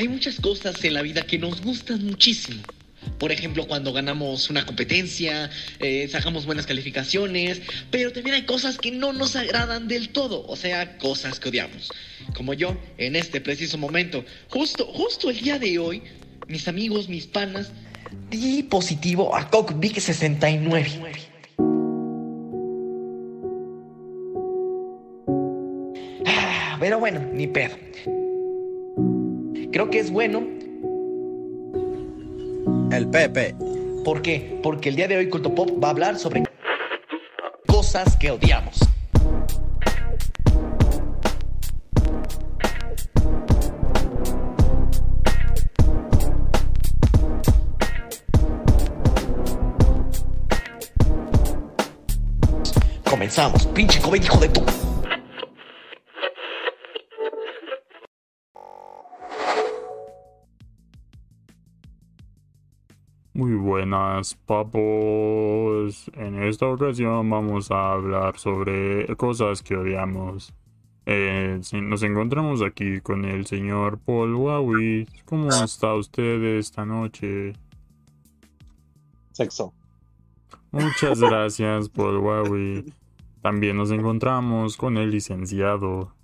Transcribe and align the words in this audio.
hay 0.00 0.08
muchas 0.08 0.40
cosas 0.40 0.82
en 0.82 0.94
la 0.94 1.02
vida 1.02 1.20
que 1.26 1.36
nos 1.36 1.60
gustan 1.60 2.06
muchísimo. 2.06 2.62
Por 3.18 3.32
ejemplo, 3.32 3.66
cuando 3.68 3.92
ganamos 3.92 4.48
una 4.48 4.64
competencia, 4.64 5.50
eh, 5.78 6.08
sacamos 6.10 6.46
buenas 6.46 6.64
calificaciones, 6.64 7.60
pero 7.90 8.10
también 8.10 8.36
hay 8.36 8.46
cosas 8.46 8.78
que 8.78 8.92
no 8.92 9.12
nos 9.12 9.36
agradan 9.36 9.88
del 9.88 10.08
todo, 10.08 10.46
o 10.46 10.56
sea, 10.56 10.96
cosas 10.96 11.38
que 11.38 11.50
odiamos. 11.50 11.90
Como 12.34 12.54
yo, 12.54 12.80
en 12.96 13.14
este 13.14 13.42
preciso 13.42 13.76
momento, 13.76 14.24
justo, 14.48 14.86
justo 14.86 15.28
el 15.28 15.38
día 15.38 15.58
de 15.58 15.78
hoy, 15.78 16.02
mis 16.48 16.66
amigos, 16.66 17.10
mis 17.10 17.26
panas, 17.26 17.70
di 18.30 18.62
positivo 18.62 19.36
a 19.36 19.50
Vic 19.74 20.00
69. 20.00 20.90
Ah, 26.24 26.78
pero 26.80 26.98
bueno, 26.98 27.20
ni 27.34 27.46
pedo. 27.46 27.76
Creo 29.72 29.88
que 29.88 30.00
es 30.00 30.10
bueno 30.10 30.42
el 32.90 33.08
Pepe. 33.08 33.54
¿Por 34.04 34.20
qué? 34.20 34.58
Porque 34.64 34.88
el 34.88 34.96
día 34.96 35.06
de 35.06 35.16
hoy 35.16 35.28
Culto 35.28 35.54
Pop 35.54 35.70
va 35.82 35.88
a 35.88 35.90
hablar 35.92 36.18
sobre 36.18 36.42
cosas 37.68 38.16
que 38.16 38.32
odiamos. 38.32 38.80
Comenzamos, 53.08 53.66
pinche 53.68 54.00
COVID 54.00 54.22
hijo 54.22 54.38
de 54.38 54.48
tu... 54.48 54.89
papos. 64.46 66.10
En 66.14 66.42
esta 66.42 66.66
ocasión 66.66 67.28
vamos 67.28 67.70
a 67.70 67.92
hablar 67.92 68.38
sobre 68.38 69.06
cosas 69.16 69.62
que 69.62 69.76
odiamos. 69.76 70.52
Eh, 71.06 71.60
nos 71.72 72.02
encontramos 72.02 72.62
aquí 72.62 73.00
con 73.00 73.24
el 73.24 73.46
señor 73.46 73.98
Paul 73.98 74.34
Huawei. 74.34 75.06
¿Cómo 75.24 75.48
está 75.48 75.94
usted 75.94 76.42
esta 76.58 76.84
noche? 76.84 77.54
Sexo. 79.32 79.72
Muchas 80.70 81.18
gracias, 81.20 81.88
Paul 81.88 82.18
Huawei. 82.18 82.84
También 83.42 83.76
nos 83.76 83.90
encontramos 83.90 84.76
con 84.76 84.96
el 84.98 85.10
licenciado. 85.10 86.14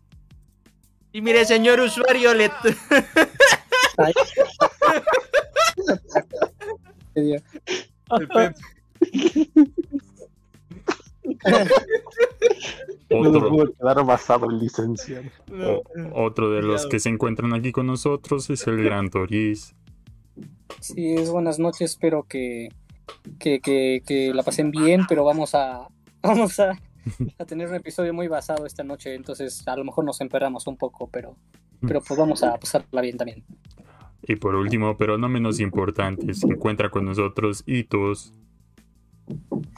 Y 1.13 1.23
mire, 1.23 1.45
señor 1.47 1.81
usuario, 1.81 2.35
le... 2.35 2.51
Otro, 13.11 14.49
licenciado. 14.51 15.25
otro 16.13 16.51
de 16.51 16.63
los 16.63 16.87
que 16.87 17.01
se 17.01 17.09
encuentran 17.09 17.55
aquí 17.55 17.73
con 17.73 17.87
nosotros 17.87 18.51
es 18.51 18.67
el 18.67 18.83
Gran 18.83 19.11
Toriz. 19.11 19.75
Sí, 20.81 21.15
es 21.15 21.31
buenas 21.31 21.59
noches, 21.59 21.93
espero 21.93 22.25
que, 22.25 22.69
que, 23.39 24.33
la 24.35 24.43
pasen 24.43 24.71
bien, 24.71 25.03
pero 25.09 25.25
vamos 25.25 25.55
a 25.55 25.89
vamos 26.23 26.59
a, 26.61 26.73
a, 27.39 27.45
tener 27.45 27.69
un 27.69 27.75
episodio 27.77 28.13
muy 28.13 28.29
basado 28.29 28.67
esta 28.67 28.83
noche, 28.83 29.15
entonces 29.15 29.67
a 29.67 29.77
lo 29.77 29.85
mejor 29.85 30.05
nos 30.05 30.21
emperramos 30.21 30.67
un 30.67 30.77
poco, 30.77 31.09
pero, 31.09 31.37
pero 31.81 32.01
pues 32.01 32.19
vamos 32.19 32.43
a 32.43 32.57
pasarla 32.59 33.01
bien 33.01 33.17
también. 33.17 33.45
Y 34.23 34.37
por 34.37 34.55
último, 34.55 34.97
pero 34.97 35.19
no 35.19 35.29
menos 35.29 35.61
importante, 35.61 36.35
se 36.35 36.47
encuentra 36.47 36.91
con 36.91 37.05
nosotros 37.05 37.63
Itos. 37.67 38.33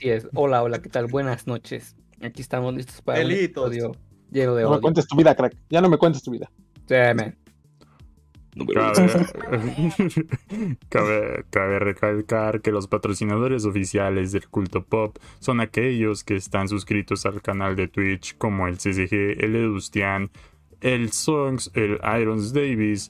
Sí 0.01 0.11
es. 0.11 0.29
Hola, 0.35 0.63
hola, 0.63 0.81
¿qué 0.81 0.89
tal? 0.89 1.07
Buenas 1.07 1.47
noches. 1.47 1.97
Aquí 2.23 2.43
estamos 2.43 2.75
listos 2.75 3.01
para 3.03 3.21
el 3.21 3.31
episodio 3.31 3.93
lleno 4.31 4.55
de 4.55 4.63
No 4.63 4.71
me 4.71 4.81
cuentes 4.81 5.07
tu 5.07 5.17
vida, 5.17 5.35
crack. 5.35 5.55
Ya 5.71 5.81
no 5.81 5.89
me 5.89 5.99
cuentes 5.99 6.23
tu 6.23 6.31
vida. 6.31 6.51
Sí, 6.87 6.95
man. 7.15 7.37
Cabe, 10.89 11.45
cabe, 11.51 11.79
recalcar 11.79 12.61
que 12.61 12.73
los 12.73 12.89
patrocinadores 12.89 13.65
oficiales 13.65 14.33
del 14.33 14.49
culto 14.49 14.85
pop 14.85 15.17
son 15.39 15.61
aquellos 15.61 16.25
que 16.25 16.35
están 16.35 16.67
suscritos 16.67 17.25
al 17.25 17.41
canal 17.41 17.77
de 17.77 17.87
Twitch 17.87 18.37
como 18.37 18.67
el 18.67 18.79
CCG, 18.79 19.45
el 19.45 19.55
Edustian, 19.55 20.33
el 20.81 21.13
Songs, 21.13 21.71
el 21.75 22.01
Irons 22.21 22.53
Davis, 22.53 23.07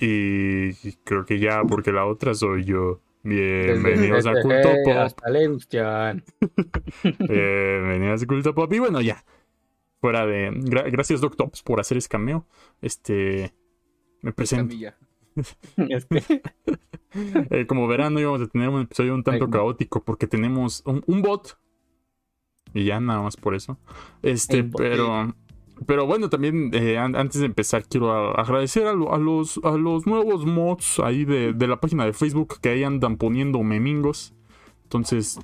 y 0.00 0.92
creo 1.04 1.24
que 1.24 1.38
ya, 1.38 1.62
porque 1.62 1.92
la 1.92 2.06
otra 2.06 2.34
soy 2.34 2.64
yo. 2.64 3.00
Bienvenidos 3.26 4.24
a 4.26 4.40
Culto 4.40 4.68
Pop. 4.84 4.96
Hasta 4.98 5.30
Bienvenidos 7.02 8.22
a 8.22 8.26
Culto 8.26 8.54
Pop. 8.54 8.72
Y 8.72 8.78
bueno, 8.78 9.00
ya. 9.00 9.24
Fuera 10.00 10.24
de. 10.26 10.52
gracias, 10.92 11.20
Doc 11.20 11.34
Tops, 11.36 11.62
por 11.62 11.80
hacer 11.80 11.96
ese 11.96 12.08
cameo. 12.08 12.46
Este. 12.80 13.52
Me 14.22 14.32
presento. 14.32 14.76
eh, 17.50 17.66
como 17.66 17.88
verán, 17.88 18.16
hoy 18.16 18.24
vamos 18.24 18.42
a 18.42 18.46
tener 18.46 18.68
un 18.68 18.82
episodio 18.82 19.12
un 19.12 19.24
tanto 19.24 19.50
caótico 19.50 20.04
porque 20.04 20.28
tenemos 20.28 20.82
un, 20.86 21.02
un, 21.06 21.20
bot. 21.20 21.58
Y 22.74 22.84
ya 22.84 23.00
nada 23.00 23.22
más 23.22 23.36
por 23.36 23.56
eso. 23.56 23.76
Este, 24.22 24.62
pero. 24.62 25.34
Pero 25.84 26.06
bueno, 26.06 26.30
también 26.30 26.70
eh, 26.72 26.96
antes 26.96 27.40
de 27.40 27.46
empezar 27.46 27.84
quiero 27.84 28.38
agradecer 28.38 28.86
a, 28.86 28.94
los, 28.94 29.60
a 29.62 29.70
los 29.72 30.06
nuevos 30.06 30.46
mods 30.46 31.00
ahí 31.00 31.24
de, 31.24 31.54
la 31.66 31.80
página 31.80 32.06
de 32.06 32.14
Facebook 32.14 32.58
que 32.60 32.70
ahí 32.70 32.84
andan 32.84 33.16
poniendo 33.18 33.62
memingos. 33.62 34.32
Entonces, 34.84 35.38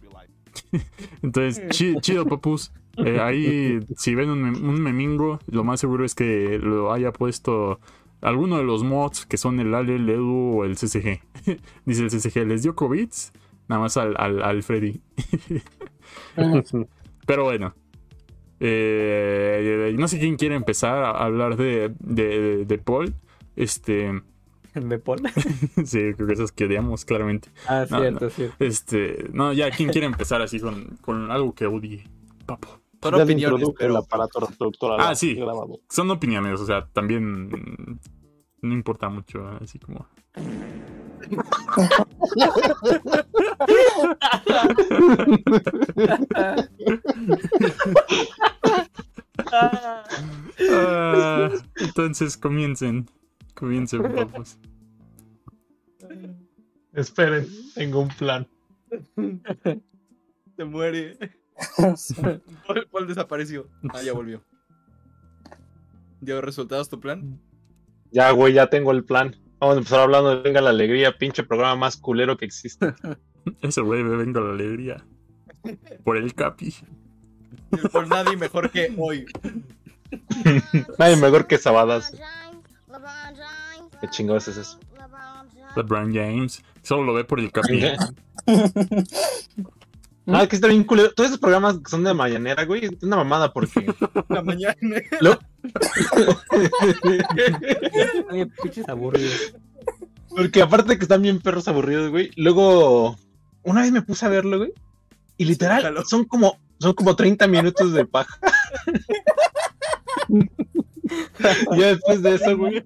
entonces 1.23 1.69
chido, 2.01 2.27
papus. 2.27 2.73
Eh, 2.97 3.21
ahí 3.21 3.81
si 3.97 4.15
ven 4.15 4.31
un, 4.31 4.83
memingo, 4.83 5.39
lo 5.47 5.65
más 5.65 5.81
seguro 5.81 6.05
es 6.05 6.15
que 6.15 6.59
lo 6.59 6.93
haya 6.93 7.13
puesto 7.13 7.81
alguno 8.23 8.59
de 8.59 8.65
los 8.65 8.85
mods 8.85 9.27
que 9.27 9.37
son 9.37 9.61
el 9.61 9.75
Ale, 9.75 9.97
el 9.97 10.09
Edu 10.09 10.59
o 10.59 10.65
el 10.65 10.77
CCG. 10.77 11.21
Dice 11.85 12.05
el 12.05 12.11
CCG, 12.11 12.47
¿les 12.47 12.63
dio 12.63 12.75
COVID? 12.75 13.11
Nada 13.69 13.83
más 13.83 13.97
al, 13.99 14.15
al, 14.19 14.43
al 14.43 14.63
Freddy. 14.63 15.01
Pero 17.27 17.45
bueno, 17.45 17.75
eh, 18.65 19.95
no 19.99 20.07
sé 20.07 20.21
quién 20.21 20.37
quiere 20.37 20.55
empezar 20.55 21.03
a 21.03 21.25
hablar 21.25 21.57
de, 21.57 21.93
de, 21.99 22.65
de 22.65 22.79
Paul. 22.79 23.15
Este. 23.57 24.23
¿De 24.75 24.99
Paul? 25.01 25.21
sí, 25.85 26.15
creo 26.15 26.27
que 26.27 26.33
esas 26.33 26.53
que 26.53 26.67
odiamos, 26.67 27.05
claramente. 27.05 27.49
Ah, 27.67 27.85
cierto, 27.89 28.31
cierto. 28.31 28.55
Este. 28.65 29.29
No, 29.33 29.53
ya, 29.53 29.71
¿quién 29.71 29.89
quiere 29.91 30.07
empezar 30.07 30.41
así 30.43 30.61
con, 30.61 30.97
con 31.01 31.33
algo 31.33 31.55
que 31.55 31.67
odie? 31.67 32.05
Papo. 32.47 32.81
Son 33.03 33.21
opiniones. 33.21 33.69
El 33.81 33.97
aparato 33.97 34.39
reproductor 34.39 35.01
ah, 35.01 35.15
sí. 35.17 35.37
Son 35.89 36.11
opiniones, 36.13 36.61
o 36.61 36.67
sea, 36.67 36.87
también 36.93 37.99
no 38.63 38.73
importa 38.73 39.09
mucho, 39.09 39.47
así 39.61 39.79
como. 39.79 40.07
Ah, 50.71 51.51
entonces 51.77 52.37
comiencen. 52.37 53.09
Comiencen, 53.55 54.03
vamos. 54.03 54.59
Esperen, 56.93 57.47
tengo 57.75 58.01
un 58.01 58.09
plan. 58.09 58.49
Se 60.57 60.65
muere. 60.65 61.19
¿Cuál, 62.91 63.07
desapareció? 63.07 63.69
Ah, 63.93 64.03
ya 64.03 64.13
volvió. 64.13 64.43
¿Ya 66.21 66.41
resultados 66.41 66.89
tu 66.89 67.01
plan? 67.01 67.41
Ya, 68.13 68.31
güey, 68.31 68.53
ya 68.53 68.69
tengo 68.69 68.93
el 68.93 69.05
plan. 69.05 69.37
Vamos 69.59 69.77
a 69.77 69.79
empezar 69.79 70.01
hablando 70.01 70.37
de 70.37 70.43
Venga 70.43 70.61
la 70.61 70.71
Alegría, 70.71 71.17
pinche 71.17 71.43
programa 71.43 71.77
más 71.77 71.97
culero 71.97 72.37
que 72.37 72.45
existe. 72.45 72.95
Ese 73.63 73.81
güey 73.81 74.03
me 74.05 74.17
Venga 74.17 74.41
la 74.41 74.53
Alegría. 74.53 75.05
Por 76.05 76.17
el 76.17 76.35
Capi. 76.35 76.75
Por 77.91 78.09
nadie 78.09 78.37
mejor 78.37 78.71
que 78.71 78.93
hoy. 78.99 79.27
nadie 80.99 81.17
mejor 81.17 81.47
que 81.47 81.59
Sabadas. 81.59 82.13
¿Qué 84.01 84.09
chingados 84.11 84.49
es 84.49 84.57
eso? 84.57 84.81
LeBron 85.77 86.13
James. 86.13 86.63
Solo 86.83 87.05
lo 87.05 87.15
ve 87.15 87.25
por 87.25 87.41
el 87.41 87.51
Capi. 87.51 87.83
Ah, 90.27 90.47
que 90.47 90.55
está 90.55 90.69
bien 90.69 90.85
culero. 90.85 91.13
Todos 91.13 91.31
esos 91.31 91.41
programas 91.41 91.79
que 91.79 91.91
son 91.91 92.05
de 92.05 92.15
mañanera, 92.15 92.65
güey, 92.65 92.85
es 92.85 92.93
una 93.03 93.17
mamada 93.17 93.53
porque. 93.53 93.93
La 94.29 94.43
mañana. 94.43 94.77
pinches 98.63 98.89
aburridos. 98.89 99.55
Porque 100.29 100.63
aparte 100.63 100.97
que 100.97 101.05
están 101.05 101.23
bien 101.23 101.41
perros 101.41 101.67
aburridos, 101.67 102.11
güey. 102.11 102.31
Luego, 102.37 103.17
una 103.63 103.83
vez 103.83 103.91
me 103.91 104.03
puse 104.03 104.25
a 104.25 104.29
verlo, 104.29 104.59
güey. 104.59 104.73
Y 105.39 105.45
literal, 105.45 105.93
son 106.07 106.25
como, 106.25 106.57
son 106.79 106.95
como 106.95 107.17
30 107.17 107.49
minutos 107.49 107.93
de 107.93 108.07
paja. 108.07 108.39
ya 111.77 111.87
después 111.89 112.23
de 112.23 112.35
eso, 112.37 112.57
güey. 112.57 112.85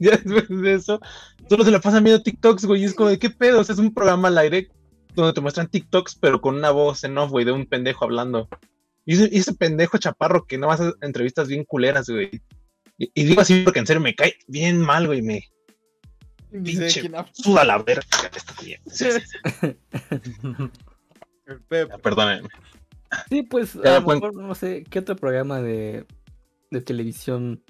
ya 0.00 0.16
después 0.16 0.48
de 0.48 0.74
eso, 0.74 1.00
solo 1.48 1.64
se 1.64 1.70
la 1.70 1.80
pasan 1.80 2.02
viendo 2.02 2.24
TikToks, 2.24 2.64
güey. 2.64 2.82
Y 2.82 2.86
es 2.86 2.94
como 2.94 3.10
de 3.10 3.20
qué 3.20 3.30
pedo. 3.30 3.60
O 3.60 3.64
sea, 3.64 3.74
es 3.74 3.78
un 3.78 3.94
programa 3.94 4.26
al 4.28 4.38
aire 4.38 4.68
donde 5.14 5.32
te 5.32 5.40
muestran 5.40 5.68
TikToks, 5.68 6.16
pero 6.16 6.40
con 6.40 6.56
una 6.56 6.70
voz 6.70 7.04
en 7.04 7.18
off, 7.18 7.30
güey, 7.30 7.44
de 7.44 7.52
un 7.52 7.66
pendejo 7.66 8.04
hablando. 8.04 8.48
Y 9.04 9.14
ese, 9.14 9.28
y 9.32 9.38
ese 9.38 9.54
pendejo 9.54 9.98
chaparro 9.98 10.46
que 10.46 10.58
no 10.58 10.70
hace 10.70 10.92
entrevistas 11.00 11.48
bien 11.48 11.64
culeras, 11.64 12.08
güey. 12.08 12.42
Y, 12.98 13.10
y 13.14 13.24
digo 13.24 13.40
así 13.40 13.62
porque 13.62 13.78
en 13.80 13.86
serio 13.86 14.00
me 14.00 14.14
cae 14.14 14.34
bien 14.46 14.80
mal, 14.80 15.06
güey. 15.06 15.22
Me 15.22 15.42
Dice 16.50 17.00
pinche 17.00 17.10
suda 17.32 17.64
la 17.64 17.78
verga. 17.78 18.02
esta 18.34 18.54
tía. 18.54 18.80
Sí, 18.86 19.06
sí, 19.10 19.20
sí. 19.60 19.76
Perdónenme. 22.02 22.48
Sí, 23.28 23.42
pues 23.42 23.74
Ya 23.74 23.96
a 23.96 24.00
lo 24.00 24.06
mejor, 24.06 24.34
no 24.34 24.54
sé, 24.54 24.84
¿qué 24.88 24.98
otro 24.98 25.16
programa 25.16 25.60
de, 25.60 26.06
de 26.70 26.80
televisión 26.80 27.62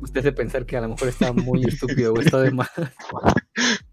usted 0.00 0.20
hace 0.20 0.32
pensar 0.32 0.64
que 0.64 0.76
a 0.76 0.80
lo 0.80 0.88
mejor 0.88 1.08
está 1.08 1.32
muy 1.32 1.62
estúpido 1.68 2.12
o 2.12 2.20
está 2.20 2.40
de 2.40 2.50
más? 2.50 2.70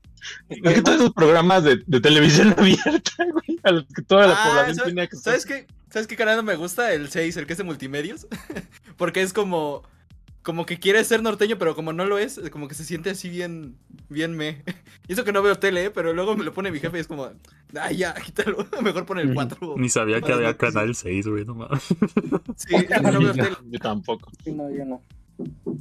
Es 0.49 0.73
que 0.73 0.81
todos 0.81 0.99
esos 0.99 1.13
programas 1.13 1.63
de, 1.63 1.83
de 1.85 1.99
televisión 2.01 2.53
abierta, 2.57 3.25
güey, 3.31 3.59
a 3.63 3.71
los 3.71 3.85
que 3.93 4.01
toda 4.01 4.27
la 4.27 4.33
Ah, 4.37 4.47
población 4.47 4.75
¿sabes- 4.75 4.93
tiene 4.93 5.07
que 5.09 5.15
¿Sabes 5.17 5.45
qué? 5.45 5.67
¿Sabes 5.89 6.07
qué 6.07 6.15
canal 6.17 6.35
no 6.37 6.43
me 6.43 6.55
gusta? 6.55 6.93
El 6.93 7.09
6, 7.09 7.37
el 7.37 7.45
que 7.47 7.53
es 7.53 7.57
de 7.57 7.63
multimedios. 7.63 8.27
Porque 8.97 9.21
es 9.21 9.33
como. 9.33 9.83
Como 10.43 10.65
que 10.65 10.79
quiere 10.79 11.03
ser 11.03 11.21
norteño, 11.23 11.57
pero 11.57 11.75
como 11.75 11.91
no 11.91 12.05
lo 12.05 12.17
es, 12.17 12.39
como 12.53 12.69
que 12.69 12.73
se 12.75 12.85
siente 12.85 13.09
así 13.09 13.27
bien. 13.29 13.75
Bien 14.09 14.35
me. 14.35 14.63
Y 15.09 15.13
eso 15.13 15.23
que 15.25 15.31
no 15.33 15.41
veo 15.41 15.57
tele, 15.57 15.85
¿eh? 15.85 15.91
pero 15.91 16.13
luego 16.13 16.35
me 16.37 16.43
lo 16.45 16.53
pone 16.53 16.71
mi 16.71 16.79
jefe 16.79 16.97
y 16.97 17.01
es 17.01 17.07
como. 17.07 17.29
Ay, 17.79 17.97
ya, 17.97 18.13
quítalo. 18.13 18.65
Mejor 18.81 19.05
pone 19.05 19.21
el 19.23 19.33
4. 19.33 19.75
Ni 19.77 19.89
sabía 19.89 20.21
que 20.21 20.31
había. 20.33 20.55
Canal 20.57 20.95
6, 20.95 21.27
güey, 21.27 21.45
no 21.45 21.55
mames. 21.55 21.83
Sí, 22.55 22.75
no 23.01 23.19
veo 23.19 23.33
tele. 23.33 23.57
Yo 23.69 23.79
tampoco. 23.79 24.31
Sí, 24.43 24.51
no, 24.53 24.69
yo 24.69 24.85
no. 24.85 25.01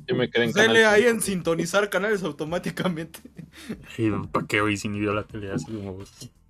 Yo 0.07 0.15
me 0.15 0.29
quedé 0.31 0.45
en 0.45 0.53
Dele 0.53 0.83
canal. 0.83 0.95
ahí 0.95 1.05
en 1.07 1.21
sintonizar 1.21 1.89
canales 1.91 2.23
automáticamente. 2.23 3.21
Y 3.99 4.11
para 4.11 4.47
qué, 4.47 4.61
güey, 4.61 4.77
si 4.77 4.89
ni 4.89 5.01
vio 5.01 5.15
la 5.15 5.23
tele 5.25 5.51
así 5.53 5.65
como. 5.73 5.99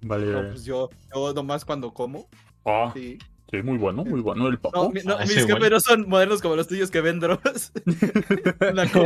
Vale, 0.03 0.27
No, 0.27 0.41
pues 0.51 0.65
yo, 0.65 0.91
yo 1.15 1.33
nomás 1.35 1.65
cuando 1.65 1.93
como. 1.95 2.29
Ah, 2.65 2.91
Sí. 2.95 3.19
sí, 3.51 3.63
muy 3.63 3.79
bueno, 3.79 4.05
muy 4.05 4.21
bueno 4.21 4.49
el 4.49 4.59
papo. 4.59 4.83
No, 4.85 4.91
mi- 4.91 5.01
no, 5.05 5.15
Ah, 5.19 5.21
mis 5.23 5.47
jefes 5.47 5.71
no 5.71 5.79
son 5.81 6.09
modernos 6.09 6.43
como 6.43 6.57
los 6.57 6.67
tuyos 6.67 6.91
que 6.91 7.01
ven 7.01 7.21
drogas. 7.21 7.73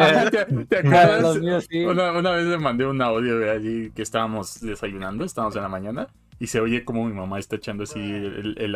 Ah. 0.00 0.30
¿Te, 0.30 0.44
te 0.64 0.76
Ah, 0.76 0.80
acuerdas? 0.80 1.22
los 1.22 1.40
míos 1.40 1.66
sí. 1.70 1.84
Una, 1.84 2.12
una 2.12 2.30
vez 2.32 2.46
le 2.46 2.58
mandé 2.58 2.86
un 2.86 3.00
audio 3.02 3.38
de 3.38 3.50
allí 3.50 3.90
que 3.90 4.02
estábamos 4.02 4.60
desayunando, 4.60 5.24
estábamos 5.24 5.56
en 5.56 5.62
la 5.62 5.68
mañana, 5.68 6.08
y 6.40 6.46
se 6.48 6.58
oye 6.58 6.84
como 6.84 7.06
mi 7.06 7.12
mamá 7.12 7.38
está 7.38 7.56
echando 7.56 7.84
así 7.84 8.00
el, 8.00 8.56
el 8.58 8.74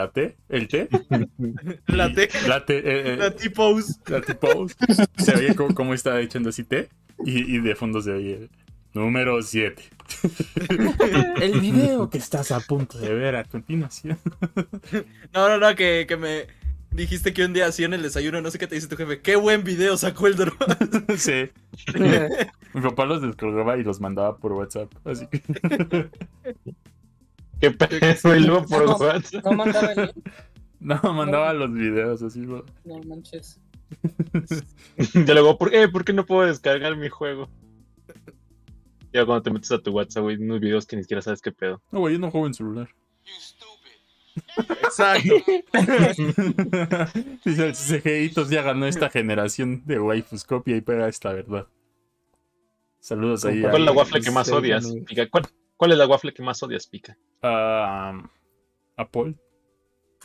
el 0.51 0.69
té. 0.69 0.89
La 1.87 2.09
y- 2.11 2.15
T. 2.15 2.29
Latte, 2.47 2.79
eh, 2.79 2.83
eh, 3.15 3.17
La 3.17 3.31
T-pose. 3.35 3.95
latte 4.07 4.35
pose. 4.35 4.75
Se 5.17 5.35
oye 5.35 5.55
como, 5.57 5.75
como 5.75 5.95
está 5.95 6.21
echando 6.21 6.51
así 6.51 6.63
té, 6.63 6.91
y, 7.25 7.57
y 7.57 7.61
de 7.61 7.75
fondo 7.75 8.01
se 8.03 8.13
oye 8.13 8.49
número 8.93 9.43
7. 9.43 9.83
el 11.41 11.59
video 11.61 12.11
que 12.11 12.19
estás 12.19 12.53
a 12.53 12.61
punto 12.61 12.99
de 12.99 13.13
ver 13.15 13.35
a 13.37 13.45
continuación. 13.45 14.19
No, 15.33 15.49
no, 15.49 15.59
no, 15.59 15.75
que, 15.75 16.05
que 16.07 16.17
me 16.17 16.47
dijiste 16.91 17.33
que 17.33 17.45
un 17.45 17.55
día 17.55 17.67
así 17.67 17.83
en 17.85 17.95
el 17.95 18.03
desayuno, 18.03 18.41
no 18.41 18.51
sé 18.51 18.59
qué 18.59 18.67
te 18.67 18.75
dice 18.75 18.87
tu 18.89 18.97
jefe. 18.97 19.21
Qué 19.21 19.37
buen 19.37 19.65
video 19.65 19.97
sacó 19.97 20.27
el 20.27 20.37
drogas. 20.37 20.77
sí. 21.17 21.51
Mi 22.75 22.81
papá 22.83 23.07
los 23.07 23.23
descargaba 23.23 23.77
y 23.79 23.83
los 23.83 24.01
mandaba 24.01 24.37
por 24.37 24.53
WhatsApp. 24.53 24.93
Así 25.05 25.27
que 25.29 25.43
Qué 27.71 27.71
pedo, 27.71 28.37
y 28.37 28.41
luego 28.41 28.67
por 28.67 28.85
No. 28.87 28.97
WhatsApp. 28.97 29.45
No 29.45 29.53
mandaba 29.53 29.93
el 29.93 30.01
link, 30.03 30.29
no, 30.81 31.01
mandaba 31.15 31.53
los 31.55 31.73
videos 31.73 32.23
así. 32.23 32.41
¿no? 32.41 32.65
no 32.85 32.99
manches. 33.05 33.61
Y 35.15 35.19
luego, 35.25 35.57
¿por 35.57 35.71
qué? 35.71 35.89
¿Por 35.89 36.05
qué 36.05 36.13
no 36.13 36.27
puedo 36.27 36.47
descargar 36.47 36.97
mi 36.97 37.09
juego? 37.09 37.49
Ya 39.13 39.25
cuando 39.25 39.43
te 39.43 39.51
metes 39.51 39.71
a 39.73 39.79
tu 39.79 39.93
WhatsApp, 39.93 40.25
güey, 40.25 40.37
unos 40.37 40.61
videos 40.61 40.87
que 40.87 40.97
ni 40.97 41.03
siquiera 41.03 41.23
sabes 41.23 41.41
qué 41.41 41.53
pedo. 41.53 41.81
No, 41.93 42.01
güey, 42.01 42.15
yo 42.15 42.21
no 42.21 42.31
juego 42.31 42.47
en 42.49 42.55
celular. 42.55 42.89
Exacto. 44.83 45.35
Dice 47.45 47.67
el 47.67 47.75
CGItos 47.75 48.51
ya 48.51 48.63
ganó 48.63 48.87
esta 48.87 49.09
generación 49.11 49.83
de 49.87 50.01
waifus. 50.01 50.45
Copia 50.45 50.77
y 50.77 50.81
pega 50.81 51.09
esta 51.09 51.33
verdad. 51.33 51.69
Saludos 52.99 53.45
ahí. 53.45 53.61
¿Cuál 53.61 53.83
es 53.83 53.85
la 53.85 53.93
waffle 53.93 54.21
que 54.21 54.31
más 54.31 54.51
odias? 54.51 54.93
¿cuál, 55.31 55.45
cuál 55.77 55.93
es 55.93 55.99
la 55.99 56.07
waffle 56.07 56.33
que 56.35 56.43
más 56.43 56.63
odias, 56.63 56.87
Pica? 56.87 57.17
a- 57.43 58.23
a 58.97 59.09
Paul. 59.11 59.39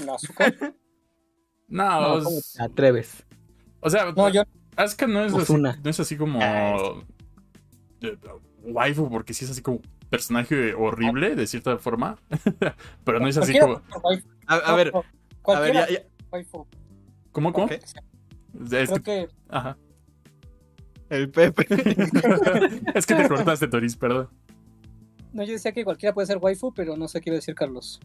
¿La 0.06 0.16
azúcar? 0.16 0.54
No, 1.68 2.02
No, 2.02 2.18
es- 2.18 2.24
¿cómo 2.24 2.40
te 2.56 2.64
atreves? 2.64 3.26
o 3.82 3.90
sea, 3.90 4.12
No, 4.12 4.30
yo 4.30 4.44
no 5.08 5.26
es 5.26 5.34
así, 5.34 5.54
no 5.54 5.90
es 5.90 6.00
así 6.00 6.18
como 6.18 6.40
Ah, 6.42 7.04
waifu 8.64 9.10
porque 9.10 9.34
sí 9.34 9.46
es 9.46 9.52
así 9.52 9.62
como 9.62 9.82
personaje 10.10 10.74
horrible 10.74 11.36
de 11.36 11.46
cierta 11.46 11.78
forma, 11.78 12.18
pero 13.04 13.20
no 13.20 13.28
es 13.28 13.38
así 13.38 13.58
como. 13.60 13.82
A, 14.48 14.56
a 14.56 14.76
ver, 14.76 14.92
No, 14.92 15.04
a 15.54 15.60
ver, 15.60 15.74
ya, 15.74 15.90
ya. 15.90 16.04
¿Cómo 17.32 17.54
cómo? 17.54 17.66
Ok. 17.66 17.72
Es 17.74 18.90
Creo 18.90 18.96
que, 18.96 19.04
que 19.04 19.28
ajá. 19.50 19.78
El 21.10 21.30
Pepe. 21.30 21.68
es 22.96 23.06
que 23.06 23.16
te 23.16 23.28
cortaste, 23.28 23.68
Toris, 23.68 23.96
perdón. 23.96 24.30
No, 25.34 25.44
yo 25.44 25.54
decía 25.54 25.72
que 25.72 25.84
cualquiera 25.84 26.14
puede 26.14 26.28
ser 26.28 26.38
waifu, 26.38 26.74
pero 26.74 26.98
no 26.98 27.08
sé 27.08 27.22
qué 27.22 27.30
iba 27.30 27.36
a 27.36 27.40
decir 27.40 27.56
Carlos. 27.56 28.00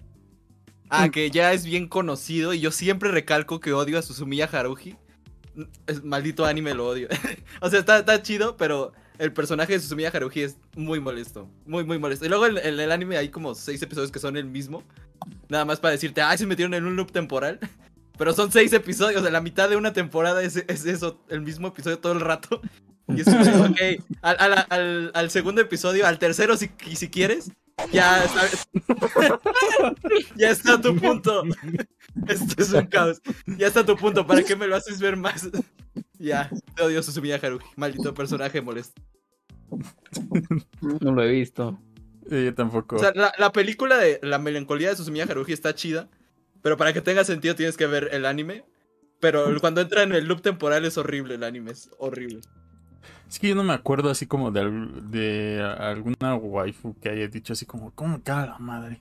Ah, 0.90 1.08
que 1.08 1.30
ya 1.30 1.52
es 1.52 1.64
bien 1.64 1.88
conocido 1.88 2.52
y 2.52 2.60
yo 2.60 2.70
siempre 2.70 3.10
recalco 3.10 3.60
que 3.60 3.72
odio 3.72 3.98
a 3.98 4.02
Susumiya 4.02 4.48
Haruhi. 4.52 4.96
Es, 5.86 6.04
maldito 6.04 6.44
anime 6.44 6.74
lo 6.74 6.86
odio. 6.86 7.08
o 7.60 7.70
sea, 7.70 7.80
está, 7.80 7.98
está 7.98 8.22
chido, 8.22 8.56
pero 8.56 8.92
el 9.18 9.32
personaje 9.32 9.72
de 9.72 9.80
Susumiya 9.80 10.10
Haruhi 10.10 10.42
es 10.42 10.58
muy 10.76 11.00
molesto. 11.00 11.48
Muy, 11.66 11.84
muy 11.84 11.98
molesto. 11.98 12.26
Y 12.26 12.28
luego 12.28 12.46
en, 12.46 12.58
el 12.58 12.92
anime 12.92 13.16
hay 13.16 13.30
como 13.30 13.54
seis 13.54 13.82
episodios 13.82 14.12
que 14.12 14.18
son 14.18 14.36
el 14.36 14.44
mismo. 14.44 14.82
Nada 15.48 15.64
más 15.64 15.80
para 15.80 15.92
decirte, 15.92 16.20
ay, 16.20 16.38
se 16.38 16.46
metieron 16.46 16.74
en 16.74 16.84
un 16.84 16.96
loop 16.96 17.12
temporal. 17.12 17.58
Pero 18.18 18.32
son 18.32 18.52
seis 18.52 18.72
episodios, 18.72 19.20
o 19.20 19.22
sea, 19.22 19.32
la 19.32 19.40
mitad 19.40 19.68
de 19.68 19.76
una 19.76 19.92
temporada 19.92 20.40
es, 20.44 20.56
es 20.56 20.84
eso, 20.84 21.20
el 21.28 21.40
mismo 21.40 21.66
episodio 21.66 21.98
todo 21.98 22.12
el 22.12 22.20
rato. 22.20 22.60
Y 23.08 23.20
es 23.20 23.26
como, 23.26 23.40
ok, 23.66 23.80
al, 24.22 24.36
al- 24.38 24.66
al- 24.70 25.10
al 25.14 25.30
segundo 25.30 25.60
episodio, 25.60 26.06
al 26.06 26.18
tercero 26.18 26.56
si, 26.56 26.70
si 26.94 27.08
quieres, 27.08 27.50
ya 27.92 28.26
sabes. 28.28 28.68
ya 30.36 30.50
está 30.50 30.80
tu 30.80 30.96
punto. 30.96 31.42
Esto 32.28 32.62
es 32.62 32.72
un 32.72 32.86
caos. 32.86 33.20
Ya 33.58 33.66
está 33.66 33.84
tu 33.84 33.96
punto, 33.96 34.26
¿para 34.26 34.42
qué 34.42 34.54
me 34.56 34.66
lo 34.66 34.76
haces 34.76 35.00
ver 35.00 35.16
más? 35.16 35.48
ya, 36.18 36.48
te 36.76 36.82
odio 36.82 37.02
Susumiya 37.02 37.40
Haruhi, 37.42 37.64
maldito 37.76 38.14
personaje 38.14 38.60
molesto. 38.60 39.02
No 40.80 41.12
lo 41.12 41.22
he 41.22 41.30
visto. 41.30 41.78
Eh, 42.30 42.44
yo 42.46 42.54
tampoco. 42.54 42.96
O 42.96 42.98
sea, 43.00 43.12
la, 43.14 43.32
la 43.36 43.52
película 43.52 43.98
de 43.98 44.20
la 44.22 44.38
melancolía 44.38 44.90
de 44.90 44.96
Susumiya 44.96 45.24
Haruhi 45.24 45.52
está 45.52 45.74
chida, 45.74 46.08
pero 46.62 46.76
para 46.76 46.92
que 46.92 47.00
tenga 47.00 47.24
sentido 47.24 47.54
tienes 47.54 47.76
que 47.76 47.86
ver 47.86 48.08
el 48.12 48.24
anime. 48.26 48.64
Pero 49.20 49.46
cuando 49.60 49.80
entra 49.80 50.02
en 50.02 50.12
el 50.12 50.26
loop 50.26 50.42
temporal 50.42 50.84
es 50.84 50.98
horrible 50.98 51.34
el 51.36 51.44
anime, 51.44 51.70
es 51.72 51.90
horrible. 51.98 52.40
Es 53.28 53.38
que 53.38 53.48
yo 53.48 53.54
no 53.54 53.64
me 53.64 53.72
acuerdo 53.72 54.10
así 54.10 54.26
como 54.26 54.50
de, 54.50 54.62
de 55.10 55.62
alguna 55.78 56.34
waifu 56.36 56.94
que 57.00 57.08
haya 57.08 57.26
dicho 57.28 57.52
así 57.52 57.66
como, 57.66 57.90
¿cómo 57.92 58.16
me 58.18 58.22
caga 58.22 58.46
la 58.46 58.58
madre? 58.58 59.00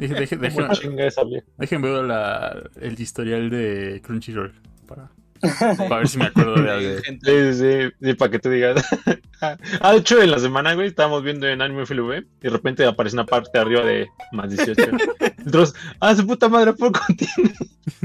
Deje- 0.00 0.14
deje- 0.14 0.36
deje- 0.36 0.60
¿Cómo 0.62 0.74
chinga 0.74 1.06
esa 1.06 1.24
vieja? 1.24 1.46
Déjenme 1.56 1.90
ver 1.90 2.04
la, 2.04 2.62
el 2.80 3.00
historial 3.00 3.48
de 3.50 4.00
Crunchyroll 4.04 4.52
para, 4.86 5.10
para 5.78 5.98
ver 5.98 6.08
si 6.08 6.18
me 6.18 6.24
acuerdo 6.26 6.60
de 6.62 6.70
algo. 6.70 7.00
Sí, 7.22 7.52
sí, 7.54 7.90
sí, 8.02 8.14
para 8.14 8.30
que 8.30 8.38
te 8.40 8.50
digas. 8.50 8.84
ah, 9.40 9.92
de 9.92 9.98
hecho, 9.98 10.20
en 10.20 10.30
la 10.32 10.38
semana, 10.38 10.74
güey, 10.74 10.88
estábamos 10.88 11.22
viendo 11.22 11.46
en 11.46 11.62
Anime 11.62 11.82
FLV 11.86 12.12
y 12.18 12.42
de 12.42 12.50
repente 12.50 12.84
aparece 12.86 13.14
una 13.14 13.26
parte 13.26 13.56
arriba 13.58 13.84
de 13.84 14.08
más 14.32 14.50
18. 14.50 14.82
Entonces, 15.46 15.74
ah, 16.00 16.14
su 16.14 16.26
puta 16.26 16.48
madre, 16.48 16.70
¿a 16.70 16.74
poco 16.74 17.00
tiene, 17.16 17.54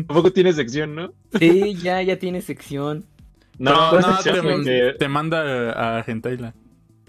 ¿a 0.08 0.14
poco 0.14 0.32
tiene 0.32 0.54
sección, 0.54 0.94
no? 0.94 1.14
Sí, 1.40 1.74
ya, 1.76 2.02
ya 2.04 2.20
tiene 2.20 2.42
sección. 2.42 3.06
No, 3.60 4.00
no, 4.00 4.18
te, 4.98 5.08
manda 5.08 5.42
a 6.00 6.04
lo- 6.04 6.52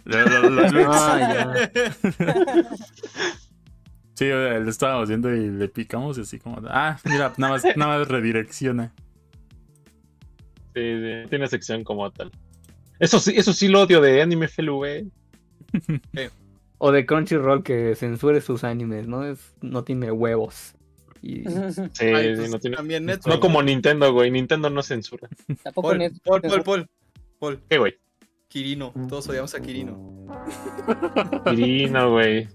Ah, 0.93 1.19
ya. 1.19 1.71
Sí, 4.15 4.27
eh, 4.27 4.61
lo 4.61 4.71
estábamos 4.71 5.09
viendo 5.09 5.35
y 5.35 5.51
le 5.51 5.69
picamos 5.69 6.17
así 6.19 6.39
como, 6.39 6.61
ah, 6.69 6.97
mira, 7.05 7.33
nada 7.37 7.55
más, 7.55 7.65
nada 7.77 7.99
más 7.99 8.09
redirecciona. 8.09 8.93
Sí, 10.73 10.83
sí, 10.83 11.29
tiene 11.31 11.49
sección 11.49 11.83
como 11.83 12.09
tal. 12.13 12.31
Eso 13.01 13.19
sí, 13.19 13.35
eso 13.37 13.53
sí 13.53 13.67
lo 13.67 13.83
odio 13.83 14.01
de 14.01 14.23
Anime 14.23 14.47
FLV. 14.47 15.07
O 16.79 16.93
de 16.93 17.07
Crunchyroll 17.07 17.63
que 17.63 17.95
censure 17.95 18.41
sus 18.41 18.63
animes, 18.63 19.09
¿no? 19.09 19.25
Es, 19.25 19.55
no 19.63 19.85
tiene 19.85 20.13
huevos. 20.13 20.75
Y 21.27 21.43
Sí, 21.93 22.05
ay, 22.05 22.35
sí, 22.35 22.41
pues, 22.41 22.51
no 22.51 22.59
tiene. 22.59 22.77
También 22.77 23.07
Netflix. 23.07 23.27
No 23.35 23.41
como 23.41 23.63
Nintendo, 23.63 24.13
güey. 24.13 24.31
Nintendo 24.31 24.69
no 24.69 24.83
censura. 24.83 25.29
Tampoco 25.63 25.89
Paul, 25.89 25.99
Netflix 25.99 26.21
Paul, 26.25 26.41
es- 26.45 26.51
Paul, 26.53 26.63
Paul, 26.65 26.89
Paul. 27.39 27.61
¿Qué, 27.69 27.79
güey? 27.79 27.95
Kirino, 28.49 28.93
todos 29.09 29.29
odiamos 29.29 29.53
a 29.55 29.61
Kirino. 29.61 30.27
Irina, 31.53 32.05
güey. 32.05 32.47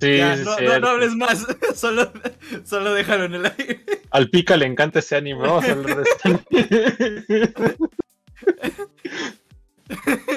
Sí, 0.00 0.16
ya, 0.18 0.36
sí, 0.36 0.42
no, 0.44 0.50
no, 0.50 0.56
cierto. 0.56 0.80
no 0.80 0.88
hables 0.88 1.14
más, 1.14 1.46
solo, 1.76 2.10
solo 2.64 2.92
déjalo 2.94 3.26
en 3.26 3.34
el 3.34 3.46
aire. 3.46 3.84
Al 4.10 4.30
Pica 4.30 4.56
le 4.56 4.66
encanta 4.66 4.98
ese 4.98 5.14
anime. 5.16 5.42
Vamos 5.42 5.64
a 5.64 5.72
hablar 5.72 5.96
de 5.96 6.02
este. 6.02 7.74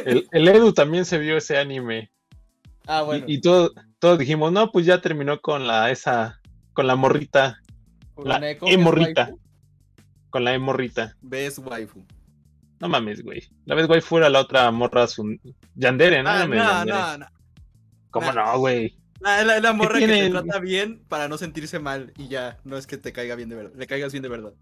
El, 0.06 0.28
el 0.32 0.48
Edu 0.48 0.74
también 0.74 1.06
se 1.06 1.18
vio 1.18 1.38
ese 1.38 1.58
anime. 1.58 2.12
Ah, 2.86 3.02
bueno. 3.02 3.26
Y, 3.28 3.36
y 3.36 3.42
todo- 3.42 3.74
todos 4.00 4.20
dijimos, 4.20 4.52
no, 4.52 4.72
pues 4.72 4.86
ya 4.86 5.02
terminó 5.02 5.42
con 5.42 5.66
la 5.68 5.90
esa, 5.92 6.40
con 6.74 6.86
la 6.88 6.96
morrita, 6.96 7.60
la 8.26 8.40
Neko, 8.40 8.68
emorrita. 8.68 9.26
Best 9.26 9.30
Waifu. 9.30 9.48
Con 10.30 10.44
la 10.44 10.54
emorrita. 10.54 11.16
Best 11.22 11.60
waifu. 11.60 12.06
No 12.80 12.90
mames, 12.90 13.24
güey. 13.24 13.44
La 13.66 13.76
vez 13.76 13.88
güey 13.88 14.02
fuera 14.02 14.30
la 14.30 14.42
otra 14.42 14.70
morra 14.72 15.08
su 15.08 15.38
Yandere, 15.76 16.22
¿no? 16.22 16.30
Ah, 16.30 16.44
Era 16.44 16.86
no, 16.86 16.86
no, 16.86 17.18
no. 17.20 17.26
¿Cómo 18.12 18.32
no. 18.32 18.46
no, 18.46 18.60
güey? 18.60 18.98
Ah, 19.24 19.44
la, 19.44 19.60
la 19.60 19.74
morra 19.74 20.00
que 20.00 20.08
te 20.08 20.14
tiene? 20.14 20.30
trata 20.30 20.60
bien 20.60 21.02
para 21.08 21.28
no 21.28 21.38
sentirse 21.38 21.80
mal 21.80 22.14
y 22.18 22.28
ya, 22.28 22.60
no 22.64 22.78
es 22.78 22.86
que 22.86 22.98
te 22.98 23.12
caiga 23.12 23.36
bien 23.36 23.50
de 23.50 23.56
verdad, 23.56 23.72
le 23.76 23.88
caigas 23.88 24.12
bien 24.12 24.22
de 24.22 24.30
verdad. 24.30 24.54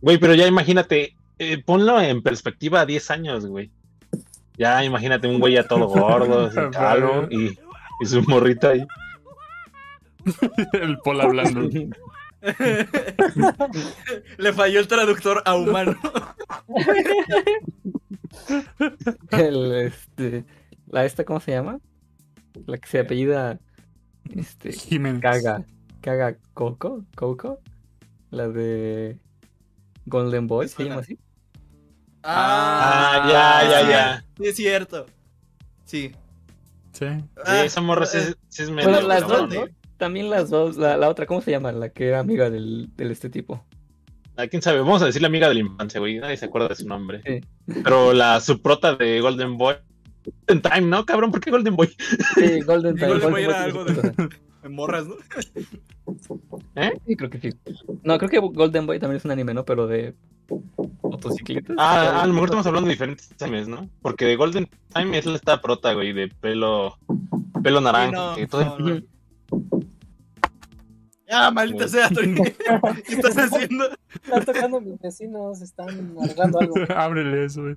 Güey, 0.00 0.18
pero 0.18 0.34
ya 0.34 0.46
imagínate, 0.46 1.16
eh, 1.38 1.62
ponlo 1.62 2.00
en 2.00 2.22
perspectiva 2.22 2.80
a 2.80 2.86
10 2.86 3.10
años, 3.10 3.46
güey. 3.46 3.70
Ya 4.56 4.82
imagínate 4.84 5.26
un 5.28 5.40
güey 5.40 5.54
ya 5.54 5.66
todo 5.66 5.88
gordo, 5.88 6.50
calvo, 6.72 7.26
y, 7.30 7.58
y 8.00 8.06
su 8.06 8.22
morrita 8.22 8.70
ahí. 8.70 8.86
El 10.72 10.98
Paul 10.98 11.20
hablando. 11.20 11.68
Le 14.38 14.52
falló 14.52 14.80
el 14.80 14.88
traductor 14.88 15.42
a 15.44 15.54
humano. 15.54 15.96
El, 19.30 19.72
este, 19.74 20.44
la 20.88 21.04
esta, 21.04 21.24
¿cómo 21.24 21.40
se 21.40 21.52
llama? 21.52 21.80
La 22.66 22.78
que 22.78 22.88
se 22.88 22.98
apellida, 23.00 23.58
este, 24.34 24.72
Jiménez. 24.72 25.20
Caga, 25.22 25.64
Caga 26.00 26.36
Coco, 26.52 27.04
Coco, 27.16 27.60
la 28.30 28.48
de 28.48 29.18
Golden 30.06 30.46
Boy, 30.46 30.68
¿se 30.68 30.84
llama 30.84 31.00
así? 31.00 31.18
Ah, 32.22 33.26
ya, 33.30 33.70
ya, 33.70 33.90
ya. 33.90 34.24
Sí, 34.38 34.46
es 34.48 34.56
cierto. 34.56 35.06
Sí. 35.84 36.12
Sí. 36.92 37.06
Ah, 37.06 37.60
Sí, 37.60 37.66
esa 37.66 37.80
morra 37.80 38.06
sí, 38.06 38.16
eh, 38.18 38.20
es- 38.20 38.36
sí 38.48 38.62
es 38.62 38.70
medio 38.70 38.90
Bueno, 38.90 39.06
las 39.08 39.26
dos. 39.26 39.48
¿no? 39.52 39.66
También 39.96 40.28
las 40.30 40.50
dos, 40.50 40.76
la, 40.76 40.96
la 40.96 41.08
otra, 41.08 41.26
¿cómo 41.26 41.40
se 41.40 41.50
llama? 41.50 41.72
La 41.72 41.88
que 41.90 42.08
era 42.08 42.20
amiga 42.20 42.50
del, 42.50 42.88
del 42.96 43.10
este 43.10 43.30
tipo. 43.30 43.64
Ah, 44.36 44.48
quién 44.48 44.62
sabe, 44.62 44.80
vamos 44.80 45.00
a 45.02 45.06
decir 45.06 45.22
la 45.22 45.28
amiga 45.28 45.48
de 45.48 45.54
la 45.54 45.60
infancia, 45.60 46.00
güey. 46.00 46.18
Nadie 46.18 46.36
se 46.36 46.46
acuerda 46.46 46.68
de 46.68 46.74
su 46.74 46.88
nombre. 46.88 47.22
Sí. 47.24 47.40
Pero 47.84 48.12
la 48.12 48.40
subprota 48.40 48.96
de 48.96 49.20
Golden 49.20 49.56
Boy. 49.56 49.76
Golden 50.48 50.62
Time, 50.62 50.80
¿no, 50.88 51.06
cabrón? 51.06 51.30
¿Por 51.30 51.40
qué 51.40 51.50
Golden 51.50 51.76
Boy? 51.76 51.88
Sí, 52.34 52.60
Golden 52.62 52.96
Time. 52.96 53.08
Golden 53.08 53.30
Boy 53.30 53.44
Golden 53.44 53.50
era 53.50 53.72
Boy 53.72 53.84
algo 53.84 53.84
de-. 53.84 54.68
Morras, 54.68 55.06
¿no? 55.06 55.14
Sí, 57.06 57.16
creo 57.16 57.30
que 57.30 57.38
sí. 57.40 57.50
No, 58.02 58.18
creo 58.18 58.30
que 58.30 58.38
Golden 58.38 58.86
Boy 58.86 58.98
también 58.98 59.18
es 59.18 59.24
un 59.24 59.30
anime, 59.30 59.54
¿no? 59.54 59.64
Pero 59.64 59.86
de 59.86 60.14
motocicletas. 61.02 61.76
Ah, 61.78 62.22
a 62.22 62.26
lo 62.26 62.32
mejor 62.32 62.48
estamos 62.48 62.66
hablando 62.66 62.88
de 62.88 62.94
diferentes 62.94 63.30
animes, 63.40 63.68
¿no? 63.68 63.88
Porque 64.02 64.24
de 64.26 64.36
Golden 64.36 64.68
Time 64.92 65.16
es 65.18 65.26
esta 65.26 65.60
prota, 65.60 65.92
güey, 65.94 66.12
de 66.12 66.28
pelo 66.28 66.98
pelo 67.62 67.80
naranja. 67.80 68.10
no, 68.12 68.34
que 68.36 68.46
todo- 68.46 68.78
no, 68.78 68.88
no. 68.94 69.00
Ya, 71.28 71.50
maldita 71.50 71.88
sea, 71.88 72.10
Tony. 72.10 72.34
¿Qué 73.06 73.14
estás 73.14 73.36
haciendo? 73.36 73.88
Están 74.12 74.44
tocando 74.44 74.80
mis 74.80 75.00
vecinos, 75.00 75.62
están 75.62 76.16
arreglando 76.20 76.60
algo. 76.60 76.74
Ábrele 76.94 77.46
eso, 77.46 77.62
güey. 77.62 77.76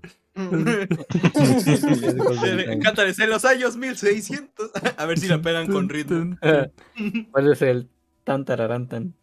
Cántales 2.82 3.18
en 3.20 3.30
los 3.30 3.46
años 3.46 3.78
1600. 3.78 4.72
A 4.98 5.06
ver 5.06 5.18
si 5.18 5.28
la 5.28 5.42
pegan 5.42 5.68
con 5.68 5.88
ritmo. 5.88 6.38
¿Cuál 7.32 7.52
es 7.52 7.62
el 7.62 7.90
tan 8.24 8.44
tararán 8.44 8.90
tan? 8.90 9.16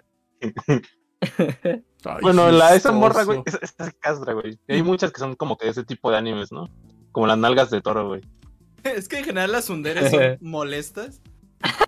Ay, 1.20 2.18
Bueno, 2.22 2.50
la 2.50 2.74
esa 2.74 2.92
morra, 2.92 3.24
güey, 3.24 3.42
esa, 3.44 3.58
esa 3.60 3.88
es 3.88 3.94
castra, 4.00 4.32
güey. 4.32 4.58
Y 4.68 4.74
hay 4.74 4.82
muchas 4.82 5.12
que 5.12 5.20
son 5.20 5.36
como 5.36 5.58
que 5.58 5.66
de 5.66 5.72
ese 5.72 5.84
tipo 5.84 6.10
de 6.10 6.16
animes, 6.16 6.50
¿no? 6.50 6.70
Como 7.12 7.26
las 7.26 7.38
nalgas 7.38 7.70
de 7.70 7.82
toro, 7.82 8.08
güey. 8.08 8.22
Es 8.82 9.08
que 9.08 9.18
en 9.18 9.24
general 9.24 9.52
las 9.52 9.66
sunderes 9.66 10.10
son 10.10 10.38
molestas. 10.40 11.20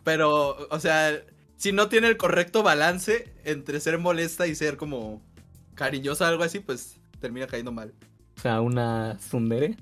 Pero, 0.04 0.56
o 0.70 0.80
sea, 0.80 1.12
si 1.56 1.72
no 1.72 1.88
tiene 1.88 2.08
el 2.08 2.16
correcto 2.16 2.62
balance 2.62 3.32
entre 3.44 3.80
ser 3.80 3.98
molesta 3.98 4.46
y 4.46 4.54
ser 4.54 4.76
como 4.76 5.22
cariñosa 5.74 6.24
o 6.24 6.28
algo 6.28 6.42
así, 6.42 6.60
pues 6.60 7.00
termina 7.20 7.46
cayendo 7.46 7.72
mal. 7.72 7.92
O 8.36 8.40
sea, 8.40 8.60
una 8.60 9.18
Sundere. 9.18 9.76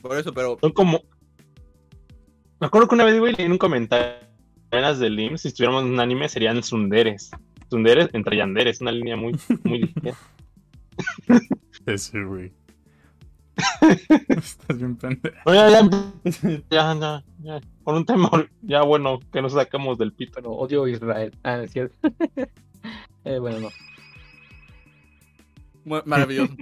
Por 0.00 0.18
eso, 0.18 0.32
pero 0.32 0.58
Son 0.60 0.72
como. 0.72 1.02
Me 2.60 2.66
acuerdo 2.66 2.88
que 2.88 2.94
una 2.94 3.04
vez, 3.04 3.18
güey, 3.18 3.34
leí 3.34 3.46
en 3.46 3.52
un 3.52 3.58
comentario 3.58 4.32
las 4.80 4.98
de 4.98 5.10
Lim, 5.10 5.36
si 5.36 5.48
estuviéramos 5.48 5.84
en 5.84 5.90
un 5.90 6.00
anime 6.00 6.28
serían 6.28 6.60
tsunderes. 6.60 7.30
Tsunderes 7.68 8.08
entre 8.12 8.36
yanderes, 8.36 8.80
una 8.80 8.92
línea 8.92 9.16
muy, 9.16 9.38
muy 9.64 9.78
ligera. 9.82 10.16
Ese, 11.86 12.22
güey. 12.22 12.52
Estás 14.28 14.78
bien 14.78 14.96
pendejo. 14.96 15.52
Ya, 15.52 15.68
ya, 15.68 15.88
ya, 16.70 17.24
ya, 17.40 17.60
con 17.84 17.96
un 17.96 18.06
tema 18.06 18.30
ya 18.62 18.82
bueno 18.82 19.20
que 19.32 19.42
nos 19.42 19.52
sacamos 19.52 19.98
del 19.98 20.12
pito. 20.12 20.32
Pero 20.36 20.52
odio 20.52 20.84
a 20.84 20.90
Israel. 20.90 21.36
Ah, 21.42 21.62
es 21.62 21.70
cierto. 21.72 21.96
eh, 23.24 23.38
bueno, 23.38 23.70
no. 25.84 26.02
maravilloso. 26.06 26.54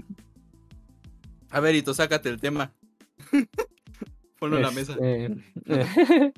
A 1.51 1.61
ver, 1.61 1.75
Ito, 1.75 1.95
sácate 1.95 2.29
el 2.29 2.41
tema. 2.41 2.73
Ponlo 4.39 4.57
en 4.57 4.63
la 4.63 4.71
mesa, 4.71 4.95
Este, 5.01 6.33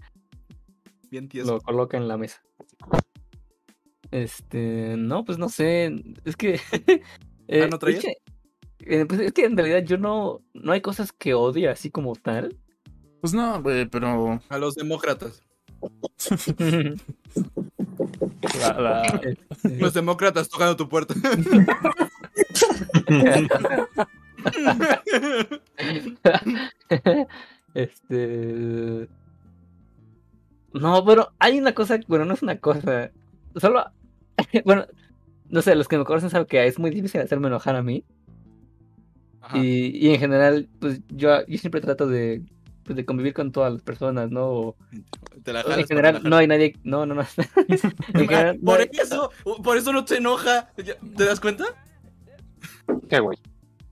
bien 1.11 1.29
tieso. 1.29 1.53
lo 1.55 1.61
coloca 1.61 1.97
en 1.97 2.09
la 2.09 2.17
mesa. 2.17 2.43
Este, 4.11 4.97
no, 4.99 5.25
pues 5.25 5.39
no 5.39 5.49
sé. 5.49 5.95
Es 6.25 6.37
que. 6.37 6.61
eh, 7.49 7.63
Ah, 7.63 7.69
¿no 7.71 7.79
traías? 7.79 8.05
es 8.05 8.17
que- 8.17 8.32
eh, 8.87 9.05
pues 9.07 9.21
es 9.21 9.33
que 9.33 9.45
en 9.45 9.57
realidad 9.57 9.85
yo 9.85 9.99
no. 9.99 10.41
No 10.55 10.73
hay 10.73 10.81
cosas 10.81 11.13
que 11.13 11.35
odie 11.35 11.69
así 11.69 11.91
como 11.91 12.15
tal. 12.15 12.57
Pues 13.21 13.35
no, 13.35 13.63
güey, 13.63 13.87
pero. 13.87 14.41
A 14.49 14.59
los 14.59 14.75
demócratas. 14.75 15.43
La, 18.61 18.81
la- 18.81 19.21
Los 19.79 19.95
demócratas 19.95 20.49
tocando 20.49 20.77
tu 20.77 20.89
puerta. 20.89 21.15
este. 27.75 29.09
No, 30.73 31.05
pero 31.05 31.33
hay 31.39 31.59
una 31.59 31.75
cosa. 31.75 31.99
Bueno, 32.09 32.25
no 32.25 32.35
es 32.35 32.43
una 32.43 32.59
cosa. 32.59 33.11
Solo. 33.57 33.85
Bueno, 34.65 34.87
no 35.51 35.61
sé, 35.63 35.75
los 35.75 35.89
que 35.89 35.99
me 35.99 36.05
conocen 36.05 36.31
saben 36.31 36.47
que 36.47 36.67
es 36.67 36.79
muy 36.79 36.91
difícil 36.91 37.21
hacerme 37.21 37.49
enojar 37.49 37.77
a 37.77 37.83
mí. 37.83 38.05
Ajá. 39.55 39.65
Y, 39.65 39.97
y 39.97 40.11
en 40.15 40.21
general, 40.21 40.69
pues 40.79 41.01
yo, 41.09 41.47
yo 41.47 41.59
siempre 41.59 41.81
trato 41.81 42.07
de, 42.07 42.43
pues, 42.85 42.97
de 42.97 43.05
convivir 43.05 43.35
con 43.35 43.53
todas 43.53 43.73
las 43.73 43.83
personas, 43.83 44.31
¿no? 44.31 44.47
O- 44.49 44.77
Te 45.43 45.53
la 45.53 45.61
en 45.61 45.67
jalas, 45.67 45.87
general, 45.89 46.17
te 46.19 46.23
la 46.25 46.31
no 46.31 46.37
hay 46.37 46.47
nadie. 46.47 46.77
No, 46.85 47.07
no, 47.07 47.15
no. 47.15 47.23
en 48.15 48.29
general, 48.29 48.59
no 48.61 48.65
Por 48.65 48.81
hay- 48.81 48.91
eso, 48.93 49.31
por 49.63 49.77
eso 49.79 49.93
no 49.93 50.05
te 50.05 50.17
enoja. 50.17 50.71
¿Te 50.77 51.25
das 51.25 51.41
cuenta? 51.41 51.65
¿Qué, 53.09 53.21
güey? 53.21 53.39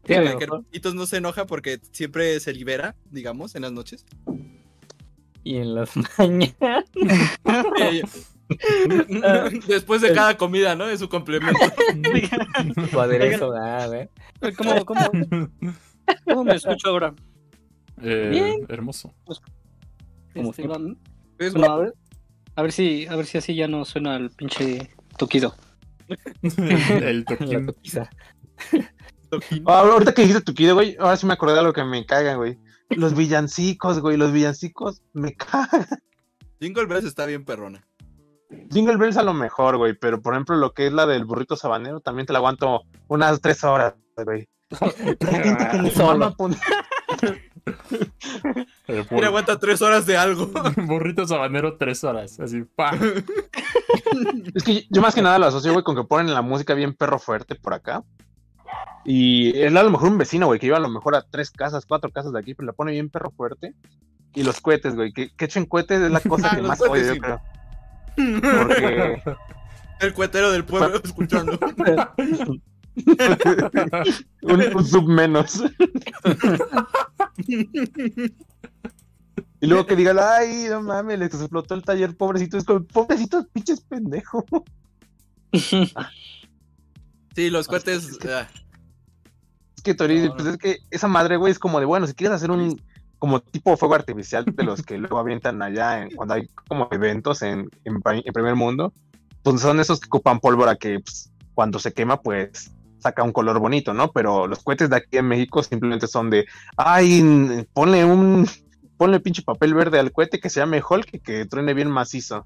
sí, 0.07 0.15
a 0.15 0.23
lo 0.23 0.31
Que- 0.33 0.39
que 0.39 0.47
mejor. 0.47 0.65
Itos 0.73 0.95
no 0.95 1.07
se 1.07 1.19
enoja 1.19 1.47
porque 1.47 1.79
siempre 1.93 2.41
se 2.41 2.53
libera, 2.53 2.97
digamos, 3.11 3.55
en 3.55 3.63
las 3.63 3.73
noches. 3.73 4.05
Y 5.45 5.57
en 5.57 5.75
las 5.75 5.91
mañanas. 6.19 6.85
Después 9.69 10.01
de 10.01 10.13
cada 10.13 10.37
comida, 10.37 10.75
¿no? 10.75 10.89
Es 10.89 11.01
su 11.01 11.09
complemento. 11.09 11.59
Aderezo, 12.99 13.53
ah, 13.55 13.87
¿ve? 13.87 14.11
¿Cómo, 14.57 14.85
cómo, 14.85 15.11
cómo 16.25 16.45
me 16.45 16.55
escucho 16.55 16.89
ahora? 16.89 17.15
eh, 18.03 18.29
Bien. 18.31 18.67
hermoso. 18.69 19.15
Como 20.35 20.51
Este, 20.51 20.63
bueno, 21.59 21.73
a 21.73 21.77
ver, 21.79 21.95
a 22.57 22.63
ver 22.63 22.73
si, 22.73 23.07
a 23.07 23.17
ver 23.17 23.27
si 23.27 23.39
así 23.39 23.55
ya 23.55 23.69
no 23.69 23.85
suena 23.85 24.17
el 24.17 24.31
pinche 24.31 24.91
toquido. 25.17 25.55
El 26.43 27.25
toquiza. 27.25 28.11
Ah, 29.67 29.81
ahorita 29.81 30.13
que 30.13 30.23
dijiste 30.23 30.53
kid, 30.55 30.73
güey, 30.73 30.97
ahora 30.99 31.17
sí 31.17 31.25
me 31.25 31.35
acordé 31.35 31.55
de 31.55 31.63
lo 31.63 31.73
que 31.73 31.85
me 31.85 32.05
caga, 32.05 32.35
güey. 32.35 32.59
Los 32.89 33.15
villancicos, 33.15 34.01
güey, 34.01 34.17
los 34.17 34.33
villancicos 34.33 35.03
me 35.13 35.35
cagan. 35.35 35.87
Jingle 36.61 36.87
Bells 36.87 37.05
está 37.05 37.27
bien 37.27 37.45
perrona. 37.45 37.87
Jingle 38.71 38.97
Bells 38.97 39.17
a 39.17 39.23
lo 39.23 39.35
mejor, 39.35 39.77
güey, 39.77 39.95
pero 39.95 40.21
por 40.21 40.35
ejemplo 40.35 40.57
lo 40.57 40.73
que 40.73 40.87
es 40.87 40.93
la 40.93 41.07
del 41.07 41.25
burrito 41.25 41.57
sabanero 41.57 42.01
también 42.01 42.27
te 42.27 42.33
la 42.33 42.41
aguanto 42.41 42.83
unas 43.09 43.41
tres 43.41 43.63
horas, 43.65 43.95
güey. 44.17 44.49
Pero 45.19 45.33
hay 45.33 45.43
gente 45.43 45.69
que 45.69 45.83
le 45.83 45.91
Solo. 45.91 46.33
Mira, 49.11 49.27
aguanta 49.27 49.59
tres 49.59 49.83
horas 49.83 50.07
de 50.07 50.17
algo. 50.17 50.51
Burrito 50.87 51.27
sabanero, 51.27 51.77
tres 51.77 52.05
horas. 52.05 52.39
Así, 52.41 52.63
pa. 52.63 52.93
Es 54.55 54.63
que 54.63 54.87
yo 54.91 55.03
más 55.03 55.15
que 55.15 55.23
nada 55.23 55.39
lo 55.39 55.47
asocio, 55.47 55.73
güey, 55.73 55.85
con 55.85 55.97
que 55.97 56.05
ponen 56.05 56.33
la 56.33 56.43
música 56.43 56.75
bien 56.75 56.95
perro 56.95 57.19
fuerte 57.19 57.55
por 57.55 57.75
acá. 57.75 58.03
Y 59.05 59.57
es 59.59 59.75
a 59.75 59.83
lo 59.83 59.91
mejor 59.91 60.09
un 60.11 60.19
vecino, 60.19 60.47
güey, 60.47 60.61
que 60.61 60.67
iba 60.67 60.77
a 60.77 60.81
lo 60.81 60.89
mejor 60.89 61.17
a 61.17 61.23
tres 61.23 61.51
casas, 61.51 61.87
cuatro 61.87 62.11
casas 62.11 62.33
de 62.33 62.39
aquí, 62.39 62.55
pero 62.55 62.67
la 62.67 62.73
pone 62.73 62.93
bien 62.93 63.11
perro 63.11 63.31
fuerte. 63.31 63.75
Y 64.35 64.43
los 64.45 64.61
cohetes, 64.61 64.95
güey, 64.95 65.13
que, 65.13 65.35
que 65.35 65.45
echen 65.47 65.67
cohetes 65.67 66.01
es 66.01 66.11
la 66.11 66.21
cosa 66.21 66.51
Ah, 66.53 66.57
que 66.57 66.63
más 66.63 66.81
odio, 66.81 67.15
yo 67.15 67.21
creo. 67.21 67.41
Porque 68.17 69.23
El 70.01 70.15
cuetero 70.15 70.51
del 70.51 70.65
pueblo 70.65 71.01
escuchando. 71.05 71.59
un, 74.43 74.63
un 74.75 74.85
sub 74.87 75.07
menos. 75.09 75.63
y 79.61 79.67
luego 79.67 79.87
que 79.87 79.97
digan, 79.97 80.19
ay, 80.19 80.67
no 80.71 80.81
mames, 80.83 81.19
les 81.19 81.35
explotó 81.35 81.75
el 81.75 81.83
taller, 81.83 82.17
pobrecito. 82.17 82.57
Es 82.57 82.65
como, 82.65 82.83
pobrecito, 82.85 83.47
pinches 83.53 83.83
pendejo. 83.83 84.45
Sí, 85.53 87.51
los 87.51 87.69
cohetes. 87.69 88.19
ah, 88.27 88.49
Es 89.77 89.83
que, 89.83 89.95
Tori, 89.95 90.31
pues 90.31 90.47
es 90.47 90.57
que 90.57 90.79
esa 90.91 91.09
madre, 91.09 91.37
güey, 91.37 91.53
es 91.53 91.59
como 91.59 91.79
de, 91.79 91.87
bueno, 91.87 92.07
si 92.07 92.15
quieres 92.15 92.37
hacer 92.37 92.51
un 92.51 92.81
como 93.21 93.39
tipo 93.41 93.77
fuego 93.77 93.95
artificial 93.95 94.45
de 94.45 94.65
los 94.65 94.83
que 94.83 94.99
luego 94.99 95.19
avientan 95.21 95.63
allá 95.63 96.03
en- 96.03 96.11
cuando 96.17 96.35
hay 96.35 96.49
como 96.67 96.89
eventos 96.91 97.43
en, 97.43 97.71
en, 97.85 98.01
en 98.05 98.33
primer 98.33 98.57
mundo, 98.57 98.93
pues 99.45 99.61
son 99.61 99.79
esos 99.79 100.01
que 100.01 100.09
ocupan 100.09 100.41
pólvora 100.41 100.75
que 100.75 100.99
pues, 100.99 101.31
cuando 101.55 101.79
se 101.79 101.93
quema, 101.93 102.21
pues 102.21 102.73
saca 102.99 103.23
un 103.23 103.33
color 103.33 103.61
bonito, 103.61 103.95
¿no? 103.95 104.11
Pero 104.11 104.47
los 104.49 104.63
cohetes 104.65 104.91
de 104.91 104.97
aquí 104.97 105.19
en 105.19 105.29
México 105.29 105.63
simplemente 105.63 106.07
son 106.09 106.29
de, 106.31 106.47
ay, 106.77 107.67
ponle 107.73 108.05
un, 108.05 108.47
ponle 108.97 109.21
pinche 109.21 109.43
papel 109.43 109.73
verde 109.75 109.99
al 109.99 110.11
cohete 110.13 110.41
que 110.41 110.51
sea 110.51 110.67
mejor 110.67 111.05
que 111.07 111.21
que 111.21 111.47
truene 111.47 111.73
bien 111.75 111.91
macizo. 111.91 112.45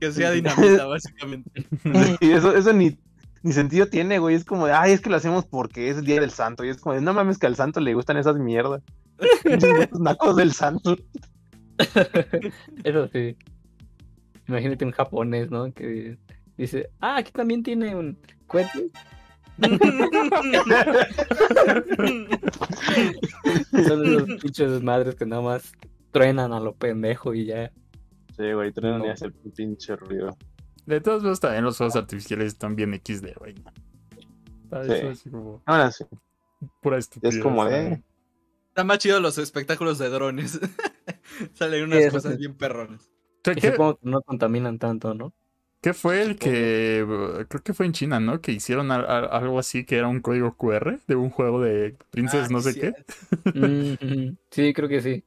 que 0.00 0.12
sea 0.12 0.30
dinamita, 0.30 0.84
básicamente. 0.86 1.50
Y 2.20 2.30
eso, 2.30 2.54
eso 2.56 2.72
ni, 2.72 2.96
ni 3.42 3.52
sentido 3.52 3.86
tiene, 3.86 4.18
güey. 4.20 4.36
Es 4.36 4.44
como 4.44 4.66
de, 4.66 4.72
ay, 4.72 4.92
es 4.92 5.00
que 5.00 5.10
lo 5.10 5.16
hacemos 5.16 5.44
porque 5.46 5.90
es 5.90 5.96
el 5.98 6.04
día 6.04 6.20
del 6.20 6.30
santo. 6.30 6.64
Y 6.64 6.68
es 6.68 6.76
como 6.80 6.94
de, 6.94 7.00
no 7.00 7.12
mames, 7.14 7.38
que 7.38 7.46
al 7.48 7.56
santo 7.56 7.80
le 7.80 7.94
gustan 7.94 8.16
esas 8.16 8.36
mierdas. 8.36 8.82
Nacos 9.98 10.36
del 10.36 10.52
santo. 10.52 10.96
Eso 12.84 13.08
sí. 13.08 13.36
Imagínate 14.48 14.84
un 14.84 14.92
japonés, 14.92 15.50
¿no? 15.50 15.72
Que 15.72 16.16
dice, 16.56 16.90
ah, 17.00 17.16
aquí 17.18 17.32
también 17.32 17.62
tiene 17.62 17.94
un 17.94 18.18
cohete. 18.46 18.90
Son 23.86 24.06
esos 24.06 24.40
pinches 24.42 24.82
madres 24.82 25.14
que 25.14 25.26
nada 25.26 25.42
más 25.42 25.72
truenan 26.12 26.52
a 26.52 26.60
lo 26.60 26.74
pendejo 26.74 27.34
y 27.34 27.46
ya. 27.46 27.70
Sí, 28.36 28.52
güey, 28.52 28.72
truenan 28.72 29.02
y 29.02 29.06
No. 29.06 29.12
hace 29.12 29.26
el 29.26 29.32
pinche 29.32 29.96
ruido. 29.96 30.36
De 30.86 31.00
todos 31.00 31.22
modos, 31.22 31.40
también 31.40 31.64
los 31.64 31.76
fuegos 31.76 31.96
artificiales 31.96 32.46
están 32.48 32.76
bien 32.76 32.94
XD, 32.94 33.34
güey. 33.38 33.54
¿Sabes? 34.70 35.00
Sí. 35.00 35.06
Así 35.06 35.30
como 35.30 35.62
Ahora 35.66 35.90
sí. 35.90 36.04
pura 36.80 36.98
estupidez. 36.98 37.36
Es 37.36 37.42
como 37.42 37.64
de-. 37.64 38.02
Están 38.78 38.86
más 38.86 38.98
chidos 38.98 39.20
los 39.20 39.36
espectáculos 39.38 39.98
de 39.98 40.08
drones. 40.08 40.60
Salen 41.54 41.82
unas 41.82 42.04
Sí, 42.04 42.10
cosas 42.10 42.32
sí. 42.34 42.38
bien 42.38 42.54
perrones. 42.54 43.10
¿Qué, 43.42 43.50
Y 43.50 43.54
qué- 43.56 43.70
supongo 43.72 43.96
que 43.96 44.08
no 44.08 44.22
contaminan 44.22 44.78
tanto, 44.78 45.14
¿no? 45.14 45.34
qué 45.80 45.92
fue 45.94 46.22
el 46.22 46.36
que. 46.38 47.04
Creo 47.48 47.62
que 47.64 47.74
fue 47.74 47.86
en 47.86 47.92
China, 47.92 48.20
¿no? 48.20 48.40
Que 48.40 48.52
hicieron 48.52 48.92
al- 48.92 49.04
al- 49.10 49.30
algo 49.32 49.58
así 49.58 49.84
que 49.84 49.96
era 49.96 50.06
un 50.06 50.20
código 50.20 50.56
QR 50.56 51.00
de 51.08 51.16
un 51.16 51.28
juego 51.30 51.60
de 51.60 51.96
Princess 52.12 52.44
Ah, 52.44 52.48
no 52.52 52.60
sé 52.60 52.72
sí, 52.74 52.80
qué. 52.80 52.92
Mm, 53.56 54.36
sí, 54.52 54.72
creo 54.72 54.88
que 54.88 55.02
sí. 55.02 55.24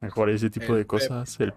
Mejor 0.00 0.30
ese 0.30 0.50
tipo 0.50 0.72
El 0.72 0.78
de 0.80 0.86
cosas. 0.88 1.38
el- 1.38 1.54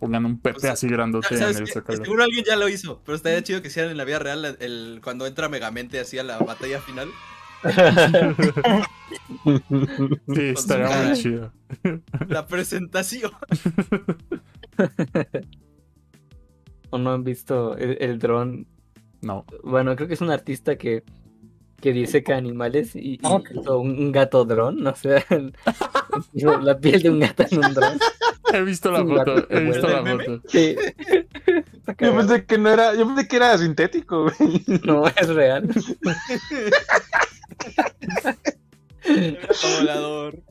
pongan 0.00 0.26
un 0.26 0.40
Pepe 0.40 0.56
O 0.56 0.60
sea, 0.60 0.72
así 0.72 0.88
grandote 0.88 1.28
en 1.32 1.38
¿Sabes 1.38 1.60
el 1.60 1.68
zócalo. 1.68 2.02
Seguro 2.04 2.24
alguien 2.24 2.44
ya 2.44 2.56
lo 2.56 2.68
hizo, 2.68 3.02
pero 3.04 3.14
estaría 3.14 3.40
chido 3.44 3.62
que 3.62 3.68
hicieran 3.68 3.92
en 3.92 3.98
la 3.98 4.04
vida 4.04 4.18
real 4.18 4.44
el, 4.44 4.56
el- 4.58 5.00
cuando 5.00 5.28
entra 5.28 5.48
Megamente 5.48 6.00
así 6.00 6.18
a 6.18 6.24
la 6.24 6.38
batalla 6.38 6.80
final. 6.80 7.08
Sí, 10.34 10.42
estaría 10.54 11.08
muy 11.08 11.16
chido. 11.16 11.52
La 12.28 12.46
presentación. 12.46 13.32
¿O 16.90 16.98
no 16.98 17.12
han 17.12 17.24
visto 17.24 17.76
el, 17.76 17.96
el 18.00 18.18
dron? 18.18 18.66
No. 19.22 19.44
Bueno, 19.64 19.96
creo 19.96 20.08
que 20.08 20.14
es 20.14 20.20
un 20.20 20.30
artista 20.30 20.76
que, 20.76 21.02
que 21.80 21.92
diseca 21.92 22.36
animales 22.36 22.94
y, 22.94 23.14
y 23.14 23.20
hizo 23.52 23.78
un, 23.78 23.98
un 23.98 24.12
gato 24.12 24.44
dron, 24.44 24.82
no 24.82 24.94
sé, 24.94 25.24
hizo 26.32 26.60
la 26.60 26.78
piel 26.78 27.02
de 27.02 27.10
un 27.10 27.20
gato 27.20 27.44
en 27.50 27.64
un 27.64 27.74
dron. 27.74 27.98
He 28.52 28.62
visto 28.62 28.92
la 28.92 29.04
foto. 29.04 29.46
He 29.50 29.60
visto 29.60 29.88
la 29.88 30.04
foto. 30.04 30.40
Sí. 30.48 30.76
Yo 31.98 32.16
pensé 32.16 32.44
que 32.44 32.58
no 32.58 32.70
era, 32.70 32.94
yo 32.94 33.06
pensé 33.06 33.26
que 33.26 33.36
era 33.36 33.58
sintético, 33.58 34.24
güey. 34.24 34.62
No, 34.84 35.06
es 35.06 35.28
real. 35.28 35.68
Volador. 39.78 40.42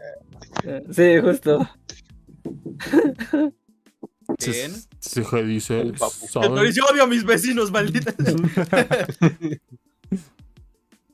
Sí, 0.91 1.19
justo. 1.21 1.69
Bien. 4.45 4.71
se 4.99 5.23
se 5.23 5.43
dice. 5.43 5.81
El 5.81 5.93
yo 6.73 6.83
odio 6.91 7.03
a 7.03 7.07
mis 7.07 7.23
vecinos, 7.25 7.71
maldita. 7.71 8.13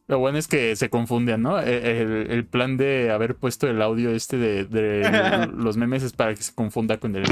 Lo 0.07 0.19
bueno 0.19 0.37
es 0.37 0.47
que 0.49 0.75
se 0.75 0.89
confunden, 0.89 1.41
¿no? 1.41 1.59
E- 1.61 2.01
El, 2.01 2.31
el 2.31 2.45
plan 2.45 2.75
de 2.75 3.11
haber 3.11 3.35
puesto 3.37 3.67
el 3.69 3.81
audio 3.81 4.09
este 4.11 4.35
de, 4.37 4.65
de 4.65 5.47
los 5.55 5.77
memes 5.77 6.03
es 6.03 6.11
para 6.11 6.35
que 6.35 6.43
se 6.43 6.53
confunda 6.53 6.99
con 6.99 7.15
el 7.15 7.23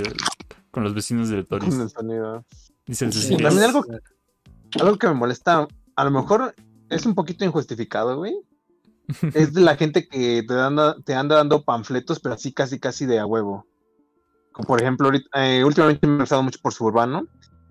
con 0.71 0.83
los 0.83 0.93
vecinos 0.93 1.27
del 1.29 1.45
Toris. 1.45 1.69
Con 1.75 1.81
el 1.81 1.89
sonido. 1.89 2.45
Dicen 2.85 3.11
Sí, 3.11 3.19
sus 3.27 3.37
también 3.37 3.65
algo- 3.65 3.85
Algo 4.79 4.97
que 4.97 5.07
me 5.07 5.13
molesta, 5.13 5.67
a 5.95 6.03
lo 6.05 6.11
mejor 6.11 6.55
es 6.89 7.05
un 7.05 7.15
poquito 7.15 7.45
injustificado, 7.45 8.17
güey. 8.17 8.35
Es 9.33 9.53
de 9.53 9.61
la 9.61 9.75
gente 9.75 10.07
que 10.07 10.43
te 10.47 10.53
anda, 10.53 10.95
te 11.03 11.15
anda 11.15 11.37
dando 11.37 11.63
panfletos, 11.63 12.19
pero 12.19 12.35
así 12.35 12.53
casi 12.53 12.79
casi 12.79 13.05
de 13.05 13.19
a 13.19 13.25
huevo. 13.25 13.65
Como 14.51 14.67
por 14.67 14.81
ejemplo, 14.81 15.07
ahorita, 15.07 15.29
eh, 15.47 15.63
últimamente 15.63 16.05
me 16.05 16.19
he 16.19 16.23
usado 16.23 16.43
mucho 16.43 16.59
por 16.61 16.73
Suburbano. 16.73 17.27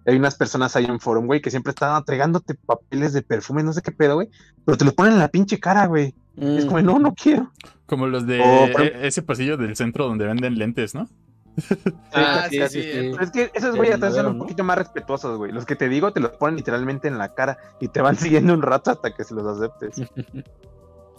Hay 0.07 0.17
unas 0.17 0.37
personas 0.37 0.75
ahí 0.75 0.87
en 0.87 0.99
forum, 1.01 1.27
güey, 1.27 1.41
que 1.43 1.51
siempre 1.51 1.71
están 1.71 1.97
entregándote 1.97 2.55
papeles 2.55 3.13
de 3.13 3.23
perfume, 3.23 3.63
no 3.63 3.73
sé 3.73 3.83
qué 3.83 3.93
pedo, 3.93 4.15
güey. 4.15 4.29
Pero 4.65 4.79
te 4.79 4.85
los 4.85 4.95
ponen 4.95 5.13
en 5.13 5.19
la 5.19 5.29
pinche 5.29 5.61
cara, 5.61 5.87
güey. 5.87 6.15
Es 6.41 6.65
como, 6.65 6.81
no, 6.81 6.99
no 6.99 7.15
quiero. 7.15 7.53
Como 7.87 8.07
los 8.07 8.27
de 8.27 8.41
O, 8.41 8.73
por 8.73 8.83
e- 8.83 9.07
ese 9.07 9.23
pasillo 9.23 9.57
del 9.57 9.77
centro 9.77 10.07
donde 10.07 10.25
venden 10.25 10.57
lentes, 10.59 10.95
¿no? 10.95 11.09
Ah, 12.13 12.43
casi, 12.45 12.51
sí, 12.51 12.59
casi, 12.61 12.83
sí. 12.83 12.89
Pero 13.13 13.23
es 13.23 13.31
que 13.31 13.51
esos 13.55 13.71
El 13.71 13.77
güey 13.77 13.91
hasta 13.93 14.07
son 14.07 14.17
modelo, 14.17 14.31
un 14.31 14.39
poquito 14.39 14.65
más 14.65 14.79
respetuosos, 14.79 15.37
güey. 15.39 15.53
Los 15.53 15.67
que 15.67 15.77
te 15.77 15.89
digo 15.89 16.13
te 16.13 16.21
los 16.21 16.31
ponen 16.33 16.57
literalmente 16.57 17.09
en 17.09 17.19
la 17.19 17.35
cara 17.35 17.59
y 17.81 17.89
te 17.89 18.01
van 18.01 18.17
siguiendo 18.17 18.55
un 18.55 18.63
rato 18.63 18.91
hasta 18.91 19.15
que 19.15 19.25
se 19.25 19.35
los 19.35 19.47
aceptes. 19.47 20.09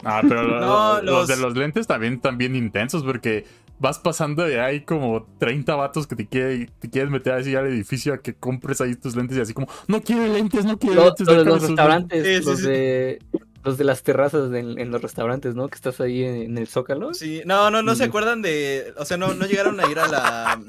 Ah, 0.03 0.21
pero 0.25 0.43
No, 0.61 1.01
los... 1.01 1.03
los- 1.03 1.27
de 1.27 1.35
los 1.35 1.57
lentes 1.57 1.85
también 1.85 2.13
están 2.13 2.37
bien 2.37 2.55
intensos 2.55 3.03
porque 3.03 3.45
vas 3.79 3.99
pasando 3.99 4.49
y 4.49 4.53
hay 4.53 4.85
como 4.85 5.25
30 5.39 5.75
vatos 5.75 6.07
que 6.07 6.15
te, 6.15 6.25
quiere, 6.25 6.69
te 6.79 6.89
quieres 6.89 7.11
meter 7.11 7.33
así 7.33 7.53
al 7.53 7.67
edificio 7.67 8.13
a 8.13 8.19
que 8.19 8.33
compres 8.33 8.79
ahí 8.79 8.95
tus 8.95 9.17
lentes 9.17 9.37
y 9.37 9.41
así 9.41 9.53
como, 9.53 9.67
no 9.89 10.01
quiero 10.01 10.25
lentes, 10.31 10.63
no 10.63 10.77
quiero 10.79 10.95
Lo- 10.95 11.03
lentes. 11.07 11.27
los 11.45 11.59
sus 11.59 11.67
restaurantes, 11.71 12.45
los 12.45 12.61
de 12.61 13.19
los 13.63 13.77
de 13.77 13.83
las 13.83 14.03
terrazas 14.03 14.49
de- 14.49 14.59
en, 14.59 14.91
los 14.91 15.01
restaurantes, 15.01 15.55
¿no? 15.55 15.67
Que 15.67 15.75
estás 15.75 15.99
ahí 16.01 16.23
en, 16.23 16.35
en 16.35 16.57
el 16.57 16.67
Zócalo. 16.67 17.13
Sí, 17.13 17.41
no, 17.45 17.71
no, 17.71 17.81
no 17.81 17.95
se 17.95 18.05
acuerdan 18.05 18.41
de. 18.41 18.93
O 18.97 19.05
sea, 19.05 19.17
no, 19.17 19.33
no 19.33 19.45
llegaron 19.45 19.79
a 19.79 19.89
ir 19.89 19.99
a 19.99 20.07
la. 20.07 20.61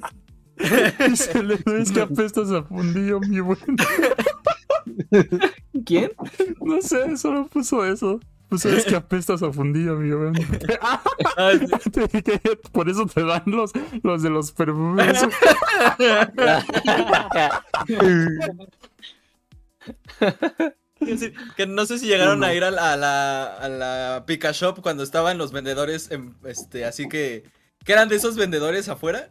es 0.58 1.92
que 1.92 2.00
apestas 2.00 2.50
a 2.50 2.62
fundillo, 2.62 3.20
mi 3.20 3.40
buen. 3.40 3.58
¿Quién? 5.86 6.12
No 6.60 6.82
sé, 6.82 7.16
solo 7.16 7.46
puso 7.46 7.84
eso. 7.84 8.20
Pues 8.50 8.64
es 8.64 8.84
que 8.84 8.96
apestas 8.96 9.44
a 9.44 9.52
fundillo, 9.52 9.96
mi 9.96 10.12
buen. 10.12 10.34
Ah, 11.36 11.52
Por 12.72 12.88
eso 12.88 13.06
te 13.06 13.22
dan 13.22 13.42
los, 13.46 13.72
los 14.02 14.22
de 14.22 14.30
los 14.30 14.52
perfumes. 14.52 15.22
Que 21.56 21.66
no 21.66 21.86
sé 21.86 21.98
si 21.98 22.06
llegaron 22.06 22.44
a 22.44 22.52
ir 22.54 22.64
a 22.64 22.70
la, 22.70 22.92
a 22.92 22.96
la, 22.96 23.44
a 23.56 23.68
la 23.68 24.24
Pika 24.26 24.52
Shop 24.52 24.80
cuando 24.82 25.02
estaban 25.02 25.38
los 25.38 25.52
vendedores, 25.52 26.10
en- 26.10 26.34
este, 26.44 26.84
así 26.84 27.08
que, 27.08 27.44
que 27.84 27.92
eran 27.92 28.08
de 28.08 28.16
esos 28.16 28.36
vendedores 28.36 28.88
afuera, 28.88 29.30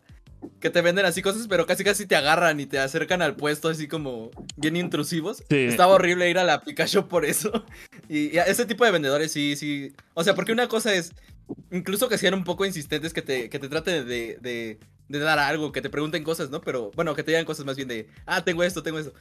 que 0.61 0.69
te 0.69 0.81
venden 0.81 1.05
así 1.05 1.21
cosas, 1.21 1.47
pero 1.47 1.65
casi 1.65 1.83
casi 1.83 2.05
te 2.05 2.15
agarran 2.15 2.59
y 2.59 2.65
te 2.65 2.79
acercan 2.79 3.21
al 3.21 3.35
puesto 3.35 3.67
así 3.69 3.87
como 3.87 4.31
bien 4.55 4.77
intrusivos. 4.77 5.43
Sí. 5.49 5.65
Estaba 5.65 5.93
horrible 5.93 6.29
ir 6.29 6.37
a 6.39 6.43
la 6.43 6.61
Pika 6.61 6.85
Shop 6.85 7.07
por 7.07 7.25
eso. 7.25 7.51
Y, 8.11 8.33
y 8.35 8.39
a 8.39 8.43
ese 8.45 8.65
tipo 8.65 8.83
de 8.85 8.89
vendedores 8.91 9.31
sí, 9.31 9.55
sí. 9.55 9.93
O 10.15 10.23
sea, 10.23 10.33
porque 10.33 10.51
una 10.51 10.67
cosa 10.67 10.95
es, 10.95 11.11
incluso 11.71 12.09
que 12.09 12.17
sean 12.17 12.33
un 12.33 12.43
poco 12.43 12.65
insistentes, 12.65 13.13
que 13.13 13.21
te, 13.21 13.49
que 13.51 13.59
te 13.59 13.69
traten 13.69 14.07
de, 14.07 14.39
de, 14.41 14.79
de 15.09 15.19
dar 15.19 15.39
algo, 15.39 15.71
que 15.71 15.81
te 15.81 15.89
pregunten 15.89 16.23
cosas, 16.23 16.49
¿no? 16.49 16.61
Pero 16.61 16.91
bueno, 16.95 17.13
que 17.15 17.23
te 17.23 17.31
digan 17.31 17.45
cosas 17.45 17.65
más 17.65 17.75
bien 17.75 17.87
de, 17.87 18.07
ah, 18.25 18.43
tengo 18.45 18.63
esto, 18.63 18.81
tengo 18.83 18.99
eso. 18.99 19.11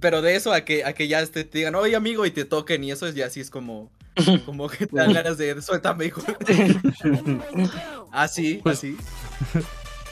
Pero 0.00 0.20
de 0.20 0.34
eso 0.36 0.52
a 0.52 0.60
que, 0.62 0.84
a 0.84 0.92
que 0.92 1.08
ya 1.08 1.20
este, 1.20 1.44
te 1.44 1.58
digan, 1.58 1.74
oye 1.74 1.96
amigo, 1.96 2.26
y 2.26 2.30
te 2.30 2.44
toquen, 2.44 2.84
y 2.84 2.90
eso 2.90 3.06
es 3.06 3.14
ya 3.14 3.26
así 3.26 3.40
es 3.40 3.48
como, 3.48 3.90
como 4.44 4.68
que 4.68 4.86
te 4.86 4.96
dan 4.96 5.12
ganas 5.12 5.38
de, 5.38 5.60
suéltame, 5.62 6.06
hijo. 6.06 6.20
así, 8.12 8.60
Pues- 8.62 8.78
así. 8.78 8.96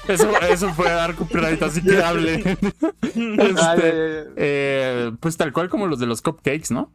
Eso, 0.09 0.31
eso 0.43 0.73
fue 0.75 0.91
dar 0.91 1.15
copyright, 1.15 1.63
así 1.63 1.83
que 1.83 2.03
hable. 2.03 2.43
Este, 3.15 4.25
eh, 4.37 5.13
pues 5.21 5.37
tal 5.37 5.53
cual 5.53 5.69
como 5.69 5.87
los 5.87 5.99
de 6.01 6.07
los 6.07 6.21
cupcakes, 6.21 6.73
¿no? 6.73 6.91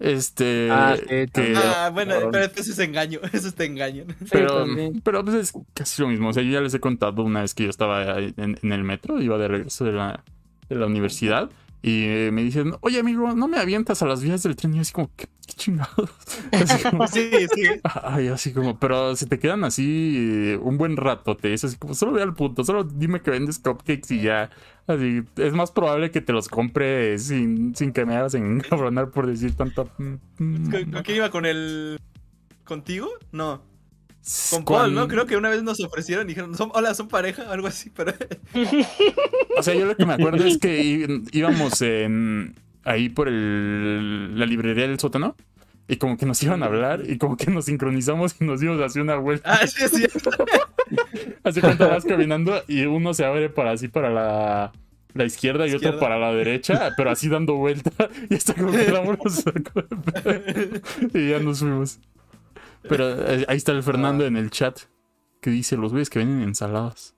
Este. 0.00 0.68
Ah, 0.70 0.96
sí, 0.98 1.06
que, 1.06 1.26
también. 1.28 1.56
Ah, 1.58 1.90
bueno, 1.92 2.14
pero 2.32 2.44
eso 2.44 2.72
es 2.72 2.78
engaño, 2.78 3.20
eso 3.32 3.48
es 3.48 3.54
te 3.54 3.66
engaño. 3.66 4.04
pero, 4.30 4.64
también. 4.64 5.00
pero 5.04 5.24
pues 5.24 5.36
es 5.36 5.52
casi 5.74 6.02
lo 6.02 6.08
mismo. 6.08 6.28
O 6.28 6.32
sea, 6.32 6.42
yo 6.42 6.50
ya 6.50 6.60
les 6.60 6.74
he 6.74 6.80
contado 6.80 7.22
una 7.22 7.42
vez 7.42 7.54
que 7.54 7.64
yo 7.64 7.70
estaba 7.70 8.18
en, 8.18 8.34
en 8.36 8.72
el 8.72 8.82
metro, 8.82 9.20
iba 9.20 9.38
de 9.38 9.48
regreso 9.48 9.84
de 9.84 9.92
la, 9.92 10.24
de 10.68 10.76
la 10.76 10.86
universidad. 10.86 11.50
Y 11.82 12.04
eh, 12.04 12.30
me 12.32 12.42
dicen, 12.42 12.74
oye 12.80 13.00
amigo, 13.00 13.34
no 13.34 13.48
me 13.48 13.58
avientas 13.58 14.02
a 14.02 14.06
las 14.06 14.22
vías 14.22 14.42
del 14.42 14.56
tren. 14.56 14.72
Y 14.74 14.76
yo 14.76 14.82
así 14.82 14.92
como, 14.92 15.10
¿qué, 15.16 15.26
qué 15.46 15.52
chingados. 15.54 16.10
Así 16.52 16.82
como, 16.90 17.06
Sí, 17.08 17.30
sí. 17.54 17.62
ay, 18.02 18.28
así 18.28 18.52
como, 18.52 18.78
pero 18.78 19.16
si 19.16 19.26
te 19.26 19.38
quedan 19.38 19.64
así 19.64 20.14
eh, 20.52 20.56
un 20.62 20.76
buen 20.78 20.96
rato, 20.96 21.36
te 21.36 21.52
es 21.54 21.64
así 21.64 21.76
como, 21.76 21.94
solo 21.94 22.12
ve 22.12 22.22
al 22.22 22.34
punto, 22.34 22.64
solo 22.64 22.84
dime 22.84 23.22
que 23.22 23.30
vendes 23.30 23.58
cupcakes 23.58 24.14
y 24.14 24.22
ya. 24.22 24.50
Así, 24.86 25.22
es 25.36 25.52
más 25.52 25.70
probable 25.70 26.10
que 26.10 26.20
te 26.20 26.32
los 26.32 26.48
compre 26.48 27.18
sin, 27.18 27.74
sin 27.76 27.92
que 27.92 28.04
me 28.04 28.16
hagas 28.16 28.34
encabronar 28.34 29.10
por 29.10 29.26
decir 29.26 29.54
tanto. 29.54 29.88
mm, 29.98 30.14
mm, 30.38 30.70
¿Con, 30.70 30.90
con 30.92 31.02
quién 31.02 31.16
iba? 31.16 31.30
¿Con 31.30 31.46
el. 31.46 31.98
¿Contigo? 32.64 33.08
No. 33.32 33.62
Con 34.50 34.62
con- 34.64 34.76
Paul, 34.76 34.94
¿no? 34.94 35.08
Creo 35.08 35.26
que 35.26 35.36
una 35.36 35.48
vez 35.48 35.62
nos 35.62 35.80
ofrecieron 35.80 36.26
y 36.26 36.28
dijeron, 36.28 36.54
"Son- 36.56 36.70
hola, 36.74 36.94
son 36.94 37.08
pareja, 37.08 37.50
algo 37.50 37.66
así, 37.66 37.90
pero. 37.90 38.12
O 39.56 39.62
sea, 39.62 39.74
yo 39.74 39.86
lo 39.86 39.96
que 39.96 40.06
me 40.06 40.14
acuerdo 40.14 40.44
es 40.44 40.58
que 40.58 41.20
íbamos 41.32 41.80
en, 41.82 42.54
ahí 42.84 43.08
por 43.08 43.28
el, 43.28 44.38
la 44.38 44.46
librería 44.46 44.86
del 44.88 44.98
sótano 44.98 45.36
y 45.88 45.96
como 45.96 46.16
que 46.16 46.24
nos 46.26 46.42
iban 46.42 46.62
a 46.62 46.66
hablar 46.66 47.02
y 47.06 47.18
como 47.18 47.36
que 47.36 47.50
nos 47.50 47.64
sincronizamos 47.66 48.36
y 48.40 48.44
nos 48.44 48.60
dimos 48.60 48.80
así 48.80 49.00
una 49.00 49.16
vuelta. 49.16 49.52
Ah, 49.52 49.66
sí, 49.66 49.82
es 49.84 49.90
cierto. 49.90 50.30
Así 51.44 51.60
cuando 51.60 51.88
vas 51.88 52.04
caminando 52.04 52.62
y 52.66 52.82
uno 52.84 53.14
se 53.14 53.24
abre 53.24 53.48
para 53.48 53.70
así 53.72 53.86
para 53.88 54.10
la, 54.10 54.72
la 55.14 55.24
izquierda 55.24 55.64
y 55.66 55.70
Izquierda. 55.70 55.96
otro 55.96 56.00
para 56.00 56.18
la 56.18 56.32
derecha, 56.32 56.90
pero 56.96 57.10
así 57.10 57.28
dando 57.28 57.54
vuelta 57.54 57.90
y 58.30 58.34
hasta 58.34 58.54
como 58.54 58.72
que 58.72 58.84
damos 58.86 59.18
pedo. 59.44 60.80
y 61.14 61.30
ya 61.30 61.38
nos 61.38 61.60
fuimos. 61.60 62.00
Pero 62.82 63.08
eh, 63.10 63.44
ahí 63.48 63.56
está 63.56 63.72
el 63.72 63.82
Fernando 63.82 64.24
en 64.26 64.36
el 64.36 64.50
chat 64.50 64.80
que 65.40 65.50
dice 65.50 65.76
los 65.76 65.92
güeyes 65.92 66.10
que 66.10 66.18
venden 66.18 66.42
ensaladas. 66.42 67.14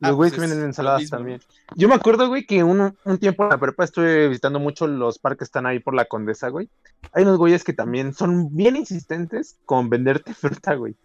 Los 0.00 0.12
Ah, 0.12 0.12
güeyes 0.12 0.32
pues 0.32 0.40
que 0.40 0.46
es 0.46 0.50
vienen 0.50 0.60
lo 0.62 0.66
ensaladas 0.66 1.10
también. 1.10 1.40
Yo 1.76 1.88
me 1.88 1.94
acuerdo, 1.94 2.28
güey, 2.28 2.46
que 2.46 2.64
un, 2.64 2.96
un 3.04 3.18
tiempo 3.18 3.42
en 3.44 3.50
la 3.50 3.58
prepa 3.58 3.84
estuve 3.84 4.28
visitando 4.28 4.58
mucho 4.58 4.86
los 4.86 5.18
parques 5.18 5.38
que 5.38 5.44
están 5.44 5.66
ahí 5.66 5.78
por 5.78 5.94
la 5.94 6.06
Condesa, 6.06 6.48
güey. 6.48 6.70
Hay 7.12 7.24
unos 7.24 7.36
güeyes 7.36 7.64
que 7.64 7.74
también 7.74 8.14
son 8.14 8.54
bien 8.56 8.76
insistentes 8.76 9.58
con 9.66 9.90
venderte 9.90 10.32
fruta, 10.34 10.74
güey. 10.74 10.96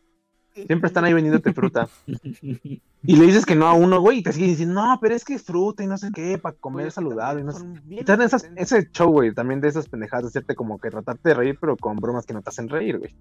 Siempre 0.55 0.87
están 0.87 1.03
ahí 1.03 1.13
vendiéndote 1.13 1.53
fruta. 1.53 1.89
Y 2.07 3.15
le 3.17 3.25
dices 3.25 3.45
que 3.45 3.55
no 3.55 3.67
a 3.67 3.73
uno, 3.73 3.99
güey, 3.99 4.19
y 4.19 4.23
te 4.23 4.31
siguen 4.31 4.49
diciendo, 4.51 4.73
no, 4.75 4.97
pero 5.01 5.13
es 5.13 5.25
que 5.25 5.33
es 5.35 5.43
fruta 5.43 5.83
y 5.83 5.87
no 5.87 5.97
sé 5.97 6.09
qué, 6.13 6.37
para 6.37 6.55
comer 6.55 6.91
saludable. 6.91 7.41
y 7.41 7.43
No 7.43 7.51
sé. 7.51 7.65
Y 7.89 7.97
te 7.97 8.03
dan 8.15 8.21
esas- 8.21 8.49
ese 8.55 8.89
show, 8.91 9.11
güey, 9.11 9.33
también 9.33 9.59
de 9.61 9.67
esas 9.67 9.87
pendejadas, 9.89 10.23
de 10.23 10.29
hacerte 10.29 10.55
como 10.55 10.79
que 10.79 10.89
tratarte 10.89 11.29
de 11.29 11.35
reír, 11.35 11.57
pero 11.59 11.75
con 11.77 11.97
bromas 11.97 12.25
que 12.25 12.33
no 12.33 12.41
te 12.41 12.49
hacen 12.49 12.69
reír, 12.69 12.97
güey. 12.99 13.13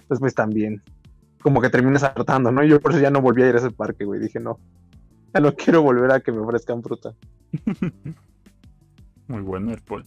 Entonces, 0.00 0.18
pues 0.20 0.34
también, 0.34 0.82
como 1.42 1.60
que 1.60 1.68
terminas 1.70 2.02
hartando, 2.02 2.50
¿no? 2.50 2.64
Yo 2.64 2.80
por 2.80 2.92
eso 2.92 3.00
ya 3.00 3.10
no 3.10 3.20
volví 3.20 3.42
a 3.42 3.48
ir 3.50 3.54
a 3.54 3.58
ese 3.58 3.70
parque, 3.70 4.04
güey. 4.04 4.18
Dije, 4.20 4.40
no, 4.40 4.58
ya 5.34 5.40
no 5.40 5.54
quiero 5.54 5.82
volver 5.82 6.10
a 6.12 6.20
que 6.20 6.32
me 6.32 6.38
ofrezcan 6.38 6.82
fruta. 6.82 7.14
Muy 9.28 9.42
bueno 9.42 9.72
el 9.72 9.80
Paul. 9.82 10.04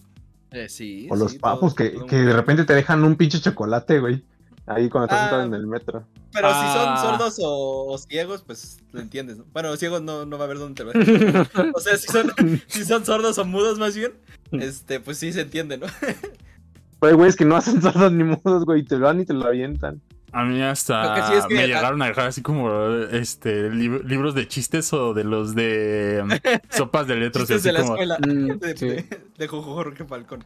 Eh, 0.50 0.68
sí. 0.68 1.08
O 1.10 1.16
los 1.16 1.32
sí, 1.32 1.38
papos 1.38 1.74
todo- 1.74 1.84
que, 1.84 1.90
todo 1.96 2.06
que 2.06 2.16
de 2.16 2.32
repente 2.32 2.64
te 2.64 2.74
dejan 2.74 3.02
un 3.04 3.16
pinche 3.16 3.40
chocolate, 3.40 4.00
güey. 4.00 4.24
Ahí 4.66 4.88
cuando 4.88 5.06
estás 5.06 5.18
Ah. 5.18 5.22
sentado 5.24 5.42
en 5.44 5.54
el 5.54 5.66
metro. 5.66 6.06
Pero 6.32 6.48
Ah. 6.50 6.96
si 6.98 7.02
son 7.02 7.10
sordos 7.10 7.38
o, 7.42 7.86
o 7.92 7.98
ciegos, 7.98 8.42
pues 8.42 8.78
lo 8.92 9.00
entiendes, 9.00 9.36
¿no? 9.38 9.44
Bueno, 9.52 9.76
ciegos 9.76 10.00
no, 10.02 10.24
no 10.24 10.38
va 10.38 10.44
a 10.44 10.46
haber 10.46 10.58
dónde 10.58 10.74
te 10.74 10.84
lo 10.84 10.92
dejan. 10.92 11.46
O 11.74 11.80
sea, 11.80 11.96
si 11.96 12.06
son, 12.08 12.32
si 12.66 12.84
son 12.84 13.04
sordos 13.04 13.36
o 13.38 13.44
mudos 13.44 13.78
más 13.78 13.94
bien, 13.94 14.12
este, 14.52 15.00
pues 15.00 15.18
sí 15.18 15.32
se 15.32 15.42
entiende, 15.42 15.76
¿no? 15.78 15.86
Pero 17.00 17.10
hay 17.10 17.14
güeyes 17.14 17.36
que 17.36 17.44
no 17.44 17.56
hacen 17.56 17.82
sordos 17.82 18.10
ni 18.12 18.24
mudos, 18.24 18.64
güey, 18.64 18.80
y 18.80 18.84
te 18.84 18.96
lo 18.96 19.06
dan 19.06 19.20
y 19.20 19.26
te 19.26 19.34
lo 19.34 19.46
avientan. 19.46 20.00
A 20.32 20.42
mí 20.44 20.60
hasta 20.62 21.28
sí 21.28 21.34
es 21.34 21.46
que- 21.46 21.54
me 21.54 21.66
llegaron 21.68 22.00
a 22.02 22.06
dejar 22.06 22.26
así 22.28 22.40
como 22.42 22.88
este 23.12 23.70
lib- 23.70 24.02
libros 24.04 24.34
de 24.34 24.48
chistes 24.48 24.92
o 24.92 25.14
de 25.14 25.22
los 25.22 25.54
de 25.54 26.20
um, 26.24 26.28
sopas 26.70 27.06
de 27.06 27.16
letras. 27.16 27.46
Chistes 27.46 27.58
así 27.58 27.68
de 27.68 27.72
la 27.74 27.80
como, 27.82 27.92
escuela 27.94 28.18
Mm, 28.18 28.58
de, 28.58 28.76
sí. 28.76 28.86
de, 28.88 29.20
de 29.38 29.46
Jorge 29.48 30.04
Falcón. 30.06 30.44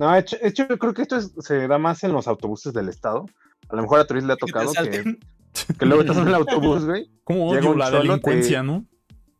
No, 0.00 0.10
de 0.12 0.20
hecho, 0.20 0.36
hecho, 0.40 0.66
yo 0.66 0.78
creo 0.78 0.94
que 0.94 1.02
esto 1.02 1.16
es- 1.18 1.30
se 1.40 1.68
da 1.68 1.76
más 1.78 2.02
en 2.04 2.12
los 2.12 2.26
autobuses 2.26 2.72
del 2.72 2.88
estado. 2.88 3.26
A 3.68 3.76
lo 3.76 3.82
mejor 3.82 4.00
a 4.00 4.06
Turis 4.06 4.24
le 4.24 4.32
ha 4.32 4.36
tocado 4.36 4.72
que, 4.72 5.84
luego 5.84 6.00
estás 6.02 6.16
en 6.16 6.28
el 6.28 6.34
autobús, 6.34 6.86
güey, 6.86 7.10
¿Cómo 7.24 7.50
Llega 7.52 7.60
odio 7.60 7.72
un 7.72 7.78
la 7.78 7.90
cholo, 7.90 8.02
delincuencia, 8.04 8.60
te- 8.60 8.66
no? 8.66 8.86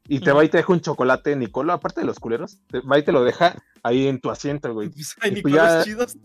y 0.06 0.20
te 0.20 0.32
va 0.32 0.44
y 0.44 0.48
te 0.50 0.58
deja 0.58 0.72
un 0.72 0.80
chocolate 0.82 1.34
Nicolo, 1.34 1.72
aparte 1.72 2.00
de 2.00 2.06
los 2.06 2.18
culeros, 2.20 2.58
te 2.70 2.80
va 2.80 2.98
y 2.98 3.02
te 3.04 3.10
lo 3.12 3.24
deja 3.24 3.56
ahí 3.82 4.06
en 4.06 4.20
tu 4.20 4.30
asiento, 4.30 4.72
güey. 4.74 4.90
Pues 4.94 5.16
hay 5.22 5.42
Y 5.44 5.50
ya- 5.52 5.82
chidos. 5.82 6.18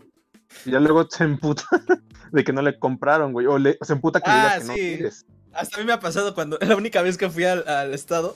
Y 0.66 0.70
ya 0.70 0.80
luego 0.80 1.06
se 1.10 1.24
emputa 1.24 1.64
de 2.32 2.44
que 2.44 2.52
no 2.52 2.60
le 2.60 2.78
compraron, 2.78 3.32
güey, 3.32 3.46
o, 3.46 3.58
le, 3.58 3.78
se 3.80 3.94
emputa 3.94 4.20
que 4.20 4.28
le 4.28 4.36
Ah, 4.36 4.42
digas 4.42 4.60
que 4.60 4.66
no 4.66 4.74
sí. 4.74 4.80
quieres. 4.80 5.26
Hasta 5.54 5.78
a 5.78 5.80
mí 5.80 5.86
me 5.86 5.94
ha 5.94 6.00
pasado 6.00 6.34
cuando 6.34 6.58
la 6.60 6.76
única 6.76 7.00
vez 7.00 7.16
que 7.16 7.30
fui 7.30 7.44
al, 7.44 7.66
al 7.66 7.94
estado 7.94 8.34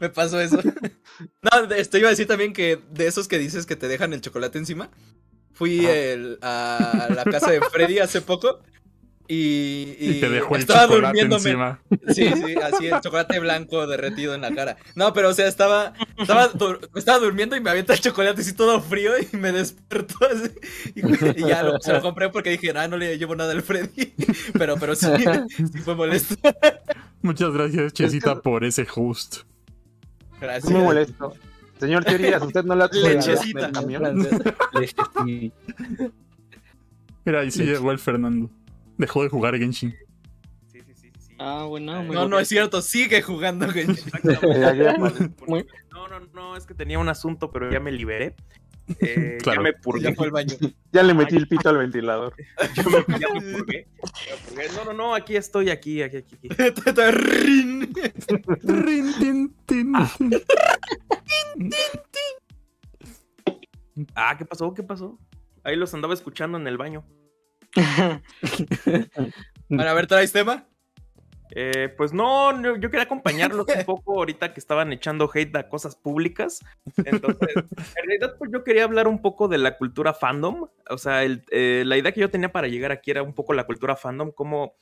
me 0.00 0.10
pasó 0.10 0.38
eso. 0.38 0.58
No, 1.42 1.74
esto 1.74 1.96
iba 1.96 2.08
a 2.08 2.10
decir 2.10 2.26
también 2.26 2.52
que 2.52 2.78
de 2.90 3.06
esos 3.06 3.28
que 3.28 3.38
dices 3.38 3.64
que 3.64 3.76
te 3.76 3.88
dejan 3.88 4.12
el 4.12 4.20
chocolate 4.20 4.58
encima. 4.58 4.90
Fui 5.60 5.84
el- 5.84 6.38
a 6.40 7.08
la 7.14 7.22
casa 7.24 7.50
de 7.50 7.60
Freddy 7.60 7.98
hace 7.98 8.22
poco 8.22 8.60
y, 9.28 9.94
y 10.00 10.10
Y 10.16 10.20
te 10.20 10.30
dejó 10.30 10.54
el 10.56 10.62
estaba 10.62 10.84
chocolate 10.88 11.06
durmiéndome. 11.26 11.50
encima. 11.50 11.80
Sí, 12.14 12.32
sí, 12.34 12.54
así 12.62 12.86
el 12.88 12.98
chocolate 13.02 13.38
blanco 13.40 13.86
derretido 13.86 14.34
en 14.34 14.40
la 14.40 14.54
cara. 14.54 14.78
No, 14.94 15.12
pero 15.12 15.28
o 15.28 15.34
sea, 15.34 15.46
estaba 15.46 15.92
estaba, 16.18 16.50
dur- 16.54 16.88
estaba 16.96 17.18
durmiendo 17.18 17.56
y 17.56 17.60
me 17.60 17.68
avienta 17.68 17.92
el 17.92 18.00
chocolate 18.00 18.40
así 18.40 18.54
todo 18.54 18.80
frío 18.80 19.12
y 19.20 19.36
me 19.36 19.52
despertó 19.52 20.14
así. 20.26 20.50
Y, 20.94 21.42
y 21.42 21.46
ya 21.46 21.62
lo, 21.62 21.78
se 21.78 21.92
lo 21.92 22.00
compré 22.00 22.30
porque 22.30 22.48
dije, 22.50 22.72
ah, 22.74 22.88
no 22.88 22.96
le 22.96 23.18
llevo 23.18 23.36
nada 23.36 23.52
al 23.52 23.60
Freddy. 23.62 24.14
Pero, 24.54 24.76
pero 24.78 24.96
sí, 24.96 25.06
sí 25.58 25.78
fue 25.84 25.94
molesto. 25.94 26.34
Muchas 27.20 27.52
gracias, 27.52 27.92
Chesita, 27.92 28.40
por 28.40 28.64
ese 28.64 28.86
host. 28.94 29.42
Gracias. 30.40 30.72
Muy 30.72 30.80
molesto. 30.82 31.34
Señor 31.80 32.04
Teorías, 32.04 32.42
usted 32.42 32.62
no 32.64 32.74
ha 32.74 32.88
Lechecita. 32.92 33.66
el 33.66 33.72
camión. 33.72 34.28
Mira, 37.24 37.40
ahí 37.40 37.50
sí 37.50 37.64
llegó 37.64 37.90
el 37.90 37.98
Fernando. 37.98 38.50
Dejó 38.98 39.22
de 39.22 39.28
jugar 39.30 39.56
Genshin. 39.58 39.94
Sí, 40.70 40.80
sí, 40.86 40.92
sí, 40.94 41.10
sí. 41.18 41.34
Ah, 41.38 41.64
bueno, 41.68 42.02
muy 42.02 42.14
No, 42.14 42.28
no 42.28 42.38
es 42.38 42.48
cierto, 42.48 42.82
sigue 42.82 43.22
jugando 43.22 43.68
Genshin. 43.68 44.10
No, 45.92 46.08
no, 46.08 46.20
no, 46.32 46.56
es 46.56 46.64
que 46.66 46.74
tenía 46.74 46.98
un 46.98 47.08
asunto, 47.08 47.50
pero 47.50 47.70
ya 47.70 47.80
me 47.80 47.92
liberé. 47.92 48.34
Eh, 49.00 49.38
Claro. 49.40 49.60
Ya 49.60 49.62
me 49.62 49.72
purgué. 49.72 50.02
Ya 50.02 50.14
fue 50.16 50.26
al 50.26 50.32
baño. 50.32 50.56
Ya 50.90 51.04
le 51.04 51.14
metí 51.14 51.36
el 51.36 51.46
pito 51.46 51.68
al 51.68 51.78
ventilador. 51.78 52.34
Ya 52.74 52.82
me, 52.82 53.20
ya 53.20 53.28
me 53.32 53.40
purgué. 53.52 53.86
Ya 54.26 54.34
me 54.34 54.42
purgué. 54.48 54.66
No, 54.74 54.84
no, 54.86 54.92
no, 54.92 55.14
aquí 55.14 55.36
estoy, 55.36 55.70
aquí, 55.70 56.02
aquí, 56.02 56.16
aquí. 56.16 56.36
aquí. 56.50 57.00
Rin. 57.12 57.92
Rin, 58.64 59.12
tin, 59.20 59.54
tin, 59.64 59.92
tin. 60.18 60.30
Ah, 64.14 64.36
¿qué 64.38 64.44
pasó? 64.44 64.72
¿Qué 64.74 64.82
pasó? 64.82 65.18
Ahí 65.62 65.76
los 65.76 65.92
andaba 65.94 66.14
escuchando 66.14 66.58
en 66.58 66.66
el 66.66 66.78
baño. 66.78 67.04
Bueno, 69.68 69.88
a 69.88 69.94
ver, 69.94 70.08
¿traes 70.08 70.32
tema? 70.32 70.66
Eh, 71.54 71.92
pues 71.96 72.12
no, 72.12 72.52
no, 72.52 72.76
yo 72.76 72.90
quería 72.90 73.04
acompañarlos 73.04 73.66
un 73.68 73.84
poco 73.86 74.18
ahorita 74.18 74.52
que 74.52 74.58
estaban 74.60 74.92
echando 74.92 75.30
hate 75.32 75.54
a 75.56 75.68
cosas 75.68 75.94
públicas. 75.94 76.58
Entonces, 77.04 77.48
en 77.56 78.04
realidad, 78.06 78.34
pues 78.38 78.50
yo 78.52 78.64
quería 78.64 78.82
hablar 78.84 79.06
un 79.06 79.22
poco 79.22 79.46
de 79.46 79.58
la 79.58 79.76
cultura 79.76 80.12
fandom. 80.12 80.66
O 80.88 80.98
sea, 80.98 81.22
el- 81.22 81.44
eh, 81.52 81.84
la 81.86 81.96
idea 81.96 82.10
que 82.12 82.20
yo 82.20 82.30
tenía 82.30 82.50
para 82.52 82.66
llegar 82.68 82.90
aquí 82.92 83.10
era 83.12 83.22
un 83.22 83.32
poco 83.34 83.52
la 83.52 83.64
cultura 83.64 83.94
fandom, 83.94 84.32
como 84.32 84.74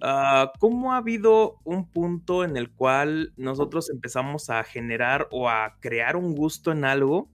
ah, 0.00 0.52
cómo 0.58 0.92
ha 0.92 0.98
habido 0.98 1.58
un 1.64 1.88
punto 1.88 2.44
en 2.44 2.56
el 2.56 2.70
cual 2.70 3.32
nosotros 3.36 3.90
empezamos 3.90 4.50
a 4.50 4.62
generar 4.64 5.28
o 5.30 5.48
a 5.48 5.76
crear 5.80 6.16
un 6.16 6.34
gusto 6.34 6.72
en 6.72 6.84
algo 6.84 7.28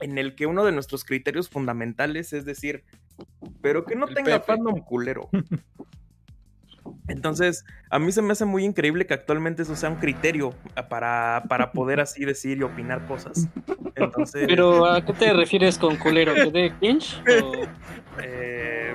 en 0.00 0.18
el 0.18 0.34
que 0.34 0.46
uno 0.46 0.64
de 0.64 0.72
nuestros 0.72 1.04
criterios 1.04 1.48
fundamentales 1.48 2.32
es 2.32 2.44
decir, 2.44 2.84
pero 3.62 3.84
que 3.84 3.94
no 3.94 4.06
El 4.08 4.14
tenga 4.14 4.40
Pepe. 4.40 4.44
fandom 4.46 4.80
culero. 4.80 5.28
Entonces, 7.08 7.64
a 7.90 7.98
mí 7.98 8.12
se 8.12 8.20
me 8.22 8.32
hace 8.32 8.44
muy 8.44 8.64
increíble 8.64 9.06
que 9.06 9.14
actualmente 9.14 9.62
eso 9.62 9.76
sea 9.76 9.90
un 9.90 9.96
criterio 9.96 10.54
para, 10.90 11.44
para 11.48 11.72
poder 11.72 12.00
así 12.00 12.24
decir 12.24 12.58
y 12.58 12.62
opinar 12.62 13.06
cosas. 13.06 13.48
Entonces, 13.94 14.46
Pero, 14.46 14.86
¿a 14.86 15.02
qué 15.04 15.12
te 15.12 15.32
refieres 15.32 15.78
con 15.78 15.96
culero? 15.96 16.34
¿Que 16.34 16.50
de 16.50 16.72
cringe? 16.78 17.22
O- 17.42 17.62
eh, 18.22 18.94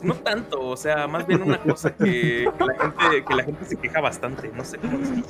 pues 0.00 0.04
no 0.04 0.14
tanto, 0.22 0.60
o 0.60 0.76
sea, 0.76 1.06
más 1.06 1.26
bien 1.26 1.42
una 1.42 1.58
cosa 1.58 1.94
que, 1.94 2.48
que 2.58 2.64
la, 2.64 2.74
gente, 2.74 3.24
que 3.28 3.34
la 3.34 3.44
gente 3.44 3.64
se 3.64 3.76
queja 3.76 4.00
bastante, 4.00 4.50
no 4.54 4.64
sé 4.64 4.78
cómo 4.78 4.98
decirlo. 4.98 5.24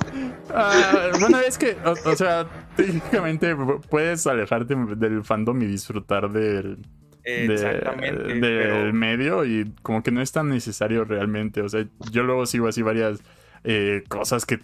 Ah, 0.53 1.09
bueno, 1.19 1.39
es 1.39 1.57
que, 1.57 1.77
o, 1.85 1.91
o 2.09 2.15
sea, 2.15 2.47
técnicamente 2.75 3.55
puedes 3.89 4.25
alejarte 4.27 4.75
del 4.97 5.23
fandom 5.23 5.61
y 5.61 5.65
disfrutar 5.67 6.29
del, 6.31 6.77
de- 7.23 7.47
del 7.47 8.39
pero- 8.41 8.93
medio 8.93 9.45
y 9.45 9.71
como 9.81 10.01
que 10.03 10.11
no 10.11 10.21
es 10.21 10.31
tan 10.31 10.49
necesario 10.49 11.03
realmente. 11.05 11.61
O 11.61 11.69
sea, 11.69 11.85
yo 12.11 12.23
luego 12.23 12.45
sigo 12.45 12.67
así 12.67 12.81
varias 12.81 13.21
eh, 13.63 14.03
cosas 14.09 14.45
que 14.45 14.59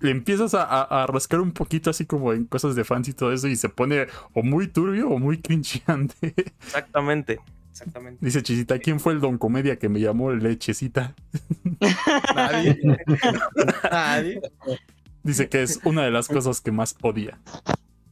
le 0.00 0.10
empiezas 0.10 0.52
a, 0.54 0.62
a- 0.64 1.04
a 1.04 1.06
rascar 1.06 1.40
un 1.40 1.52
poquito 1.52 1.88
así 1.88 2.04
como 2.04 2.34
en 2.34 2.44
cosas 2.44 2.76
de 2.76 2.84
fans 2.84 3.08
y 3.08 3.14
todo 3.14 3.32
eso 3.32 3.48
y 3.48 3.56
se 3.56 3.70
pone 3.70 4.06
o 4.34 4.42
muy 4.42 4.68
turbio 4.68 5.08
o 5.08 5.18
muy 5.18 5.38
cringeante. 5.40 6.34
Exactamente, 6.60 7.38
exactamente. 7.76 8.24
Dice 8.24 8.42
Chisita, 8.42 8.78
¿quién 8.78 8.98
fue 9.00 9.12
el 9.12 9.20
don 9.20 9.36
comedia 9.38 9.78
que 9.78 9.88
me 9.88 10.00
llamó 10.00 10.32
lechecita? 10.32 11.14
Nadie. 12.34 12.78
Nadie. 13.90 14.40
Dice 15.22 15.48
que 15.48 15.62
es 15.62 15.80
una 15.84 16.04
de 16.04 16.10
las 16.10 16.28
cosas 16.28 16.60
que 16.60 16.72
más 16.72 16.96
odia. 17.02 17.38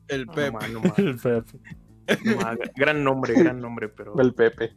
El 0.09 0.27
No, 0.27 0.33
Pep. 0.33 0.53
ma, 0.53 0.68
no, 0.68 0.81
ma, 0.83 0.94
El 0.96 1.16
Pepe. 1.16 1.59
gran 2.77 3.03
nombre, 3.05 3.35
gran 3.35 3.61
nombre, 3.61 3.88
pero. 3.88 4.18
El 4.20 4.35
Pepe. 4.35 4.72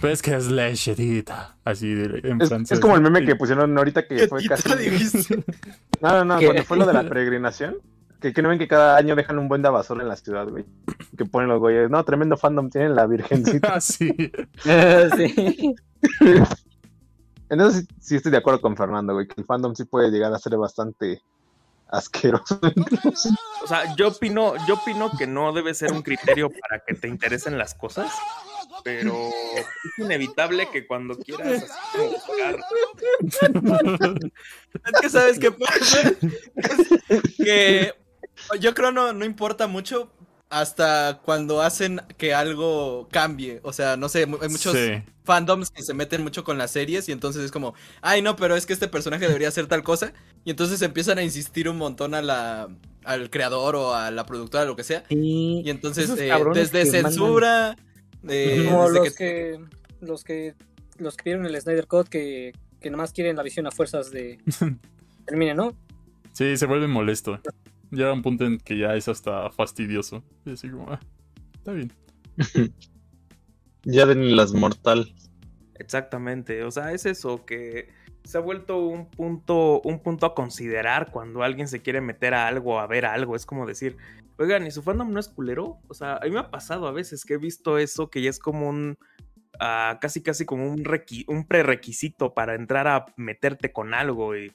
Pues 0.00 0.22
que 0.22 0.34
es 0.36 0.46
lecherita. 0.48 1.56
Así 1.64 1.92
de, 1.92 2.20
en 2.28 2.40
Es, 2.40 2.48
francés. 2.48 2.76
es 2.78 2.80
como 2.80 2.94
el 2.94 3.02
meme 3.02 3.24
que 3.24 3.34
pusieron 3.34 3.76
ahorita 3.76 4.06
que 4.06 4.28
fue 4.28 4.44
casi. 4.46 4.68
dijiste. 4.78 5.42
No, 6.00 6.10
no, 6.12 6.24
no, 6.24 6.38
¿Qué? 6.38 6.44
cuando 6.46 6.64
fue 6.64 6.76
lo 6.78 6.86
de 6.86 6.92
la 6.92 7.02
peregrinación. 7.08 7.76
Que, 8.20 8.32
que 8.32 8.42
no 8.42 8.48
ven 8.50 8.58
que 8.58 8.68
cada 8.68 8.96
año 8.96 9.16
dejan 9.16 9.38
un 9.38 9.48
buen 9.48 9.62
de 9.62 9.70
basura 9.70 10.02
en 10.02 10.08
la 10.08 10.16
ciudad, 10.16 10.46
güey. 10.48 10.64
Que 11.16 11.24
ponen 11.24 11.48
los 11.48 11.58
güeyes. 11.58 11.88
No, 11.90 12.04
tremendo 12.04 12.36
fandom 12.36 12.68
tienen 12.70 12.94
la 12.94 13.06
virgencita. 13.06 13.68
Ah, 13.74 13.80
sí. 13.80 14.14
sí. 15.16 15.74
Entonces 17.48 17.86
sí, 17.88 17.96
sí 18.00 18.16
estoy 18.16 18.32
de 18.32 18.38
acuerdo 18.38 18.60
con 18.60 18.76
Fernando, 18.76 19.14
güey. 19.14 19.26
Que 19.26 19.40
el 19.40 19.46
fandom 19.46 19.74
sí 19.74 19.84
puede 19.84 20.10
llegar 20.10 20.32
a 20.32 20.38
ser 20.38 20.56
bastante 20.56 21.22
asqueroso. 21.90 22.60
O 23.62 23.66
sea, 23.66 23.94
yo 23.96 24.08
opino, 24.08 24.54
yo 24.66 24.74
opino 24.74 25.10
que 25.16 25.26
no 25.26 25.52
debe 25.52 25.74
ser 25.74 25.92
un 25.92 26.02
criterio 26.02 26.50
para 26.50 26.82
que 26.86 26.94
te 26.94 27.08
interesen 27.08 27.58
las 27.58 27.74
cosas, 27.74 28.12
pero 28.84 29.12
es 29.54 29.66
inevitable 29.98 30.68
que 30.70 30.86
cuando 30.86 31.16
quieras 31.16 31.64
así 31.64 32.04
Es 34.84 35.00
que 35.00 35.10
sabes 35.10 35.38
qué 35.38 35.50
pasa. 35.50 36.12
Es 37.08 37.36
que 37.36 37.94
yo 38.60 38.74
creo 38.74 38.92
no, 38.92 39.12
no 39.12 39.24
importa 39.24 39.66
mucho 39.66 40.10
hasta 40.48 41.20
cuando 41.24 41.62
hacen 41.62 42.00
que 42.18 42.34
algo 42.34 43.08
cambie. 43.12 43.60
O 43.62 43.72
sea, 43.72 43.96
no 43.96 44.08
sé, 44.08 44.20
hay 44.40 44.48
muchos 44.48 44.72
Sí. 44.74 45.02
fandoms 45.22 45.70
que 45.70 45.82
se 45.82 45.94
meten 45.94 46.22
mucho 46.24 46.42
con 46.42 46.58
las 46.58 46.72
series 46.72 47.08
y 47.08 47.12
entonces 47.12 47.44
es 47.44 47.52
como, 47.52 47.74
ay 48.02 48.20
no, 48.20 48.34
pero 48.34 48.56
es 48.56 48.66
que 48.66 48.72
este 48.72 48.88
personaje 48.88 49.26
debería 49.28 49.46
hacer 49.48 49.68
tal 49.68 49.84
cosa. 49.84 50.12
Y 50.44 50.50
entonces 50.50 50.82
empiezan 50.82 51.18
a 51.18 51.22
insistir 51.22 51.68
un 51.68 51.76
montón 51.76 52.14
a 52.14 52.22
la, 52.22 52.68
al 53.04 53.30
creador 53.30 53.76
o 53.76 53.94
a 53.94 54.10
la 54.10 54.26
productora, 54.26 54.64
lo 54.64 54.74
que 54.74 54.82
sea. 54.82 55.04
Y, 55.08 55.62
Y 55.64 55.70
entonces, 55.70 56.10
eh, 56.18 56.32
desde 56.52 56.84
censura, 56.86 57.76
eh, 58.28 58.68
desde 58.68 58.92
los 58.92 59.14
que... 59.14 59.60
los 60.00 60.24
que 60.24 60.54
los 60.98 61.16
que 61.16 61.24
vieron 61.24 61.46
el 61.46 61.58
Snyder 61.58 61.86
Code 61.86 62.10
que, 62.10 62.52
que 62.80 62.90
nomás 62.90 63.12
quieren 63.12 63.36
la 63.36 63.42
visión 63.42 63.66
a 63.66 63.70
fuerzas 63.70 64.10
de 64.10 64.38
termine, 65.26 65.54
¿no? 65.54 65.74
Sí, 66.32 66.56
se 66.58 66.66
vuelve 66.66 66.88
molesto. 66.88 67.40
Llega 67.90 68.12
un 68.12 68.22
punto 68.22 68.44
en 68.44 68.58
que 68.58 68.78
ya 68.78 68.94
es 68.94 69.08
hasta 69.08 69.50
fastidioso. 69.50 70.22
Y 70.44 70.52
así 70.52 70.68
como, 70.68 70.90
ah, 70.90 71.00
está 71.54 71.72
bien. 71.72 71.92
ya 73.84 74.06
den 74.06 74.36
las 74.36 74.52
mortal. 74.52 75.12
Exactamente, 75.74 76.62
o 76.64 76.70
sea, 76.70 76.92
es 76.92 77.06
eso 77.06 77.46
que 77.46 77.88
se 78.24 78.36
ha 78.36 78.40
vuelto 78.40 78.78
un 78.78 79.10
punto, 79.10 79.80
un 79.80 80.00
punto 80.00 80.26
a 80.26 80.34
considerar 80.34 81.10
cuando 81.10 81.42
alguien 81.42 81.68
se 81.68 81.80
quiere 81.80 82.00
meter 82.02 82.34
a 82.34 82.46
algo, 82.46 82.78
a 82.78 82.86
ver 82.86 83.06
algo, 83.06 83.34
es 83.34 83.46
como 83.46 83.66
decir, 83.66 83.96
oigan, 84.38 84.66
¿y 84.66 84.70
su 84.70 84.82
fandom 84.82 85.10
no 85.10 85.18
es 85.18 85.28
culero? 85.28 85.80
O 85.88 85.94
sea, 85.94 86.16
a 86.16 86.24
mí 86.24 86.30
me 86.30 86.40
ha 86.40 86.50
pasado 86.50 86.86
a 86.86 86.92
veces 86.92 87.24
que 87.24 87.34
he 87.34 87.38
visto 87.38 87.78
eso 87.78 88.10
que 88.10 88.20
ya 88.20 88.28
es 88.28 88.38
como 88.38 88.68
un, 88.68 88.98
ah, 89.58 89.98
casi 90.00 90.22
casi 90.22 90.44
como 90.44 90.70
un, 90.70 90.84
un 91.28 91.46
prerequisito 91.46 92.34
para 92.34 92.54
entrar 92.54 92.86
a 92.86 93.06
meterte 93.16 93.72
con 93.72 93.94
algo 93.94 94.36
y 94.36 94.52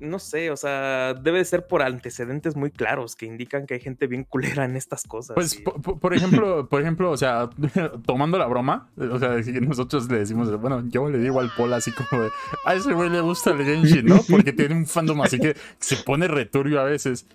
no 0.00 0.18
sé, 0.18 0.50
o 0.50 0.56
sea, 0.56 1.14
debe 1.14 1.38
de 1.38 1.44
ser 1.44 1.66
por 1.66 1.82
antecedentes 1.82 2.56
muy 2.56 2.70
claros 2.70 3.16
que 3.16 3.26
indican 3.26 3.66
que 3.66 3.74
hay 3.74 3.80
gente 3.80 4.06
bien 4.06 4.24
culera 4.24 4.64
en 4.64 4.76
estas 4.76 5.04
cosas. 5.04 5.34
Pues, 5.34 5.58
y- 5.58 5.62
por, 5.62 6.14
ejemplo, 6.14 6.68
por 6.68 6.80
ejemplo, 6.80 7.10
o 7.10 7.16
sea, 7.16 7.48
tomando 8.06 8.38
la 8.38 8.46
broma, 8.46 8.88
o 8.96 9.18
sea, 9.18 9.36
nosotros 9.60 10.10
le 10.10 10.18
decimos, 10.18 10.50
bueno, 10.60 10.82
yo 10.88 11.08
le 11.08 11.18
digo 11.18 11.40
al 11.40 11.50
Paul 11.56 11.72
así 11.72 11.90
como 11.92 12.22
de, 12.22 12.30
a 12.64 12.74
ese 12.74 12.92
güey 12.92 13.10
le 13.10 13.20
gusta 13.20 13.50
el 13.50 13.64
Genshin, 13.64 14.06
¿no? 14.06 14.20
Porque 14.28 14.52
tiene 14.52 14.74
un 14.74 14.86
fandom 14.86 15.20
así 15.22 15.38
que 15.38 15.56
se 15.78 15.96
pone 15.96 16.28
returbio 16.28 16.80
a 16.80 16.84
veces, 16.84 17.26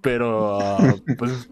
pero, 0.00 0.58
pues, 1.18 1.50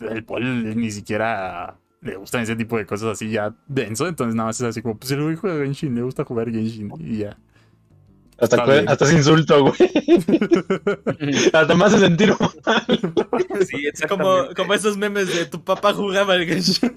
el 0.00 0.24
Paul 0.24 0.76
ni 0.76 0.90
siquiera 0.90 1.78
le 2.00 2.16
gustan 2.16 2.42
ese 2.42 2.54
tipo 2.56 2.76
de 2.76 2.86
cosas 2.86 3.08
así 3.10 3.30
ya 3.30 3.54
denso, 3.66 4.06
entonces 4.06 4.34
nada 4.34 4.48
más 4.48 4.60
es 4.60 4.66
así 4.66 4.82
como, 4.82 4.96
pues 4.96 5.10
el 5.12 5.22
güey 5.22 5.36
juega 5.36 5.64
Genshin, 5.64 5.94
le 5.94 6.02
gusta 6.02 6.24
jugar 6.24 6.50
Genshin 6.50 6.92
y 6.98 7.18
ya. 7.18 7.36
Hasta, 8.40 8.62
hasta 8.62 9.04
ese 9.04 9.16
insulto, 9.16 9.62
güey. 9.64 9.74
hasta 11.52 11.74
más 11.74 11.92
se 11.92 11.98
sentir 11.98 12.32
mal. 12.38 12.86
sí, 13.66 14.06
como, 14.08 14.54
como 14.54 14.74
esos 14.74 14.96
memes 14.96 15.34
de 15.34 15.46
tu 15.46 15.64
papá 15.64 15.92
jugaba 15.92 16.38
Genshin. 16.38 16.94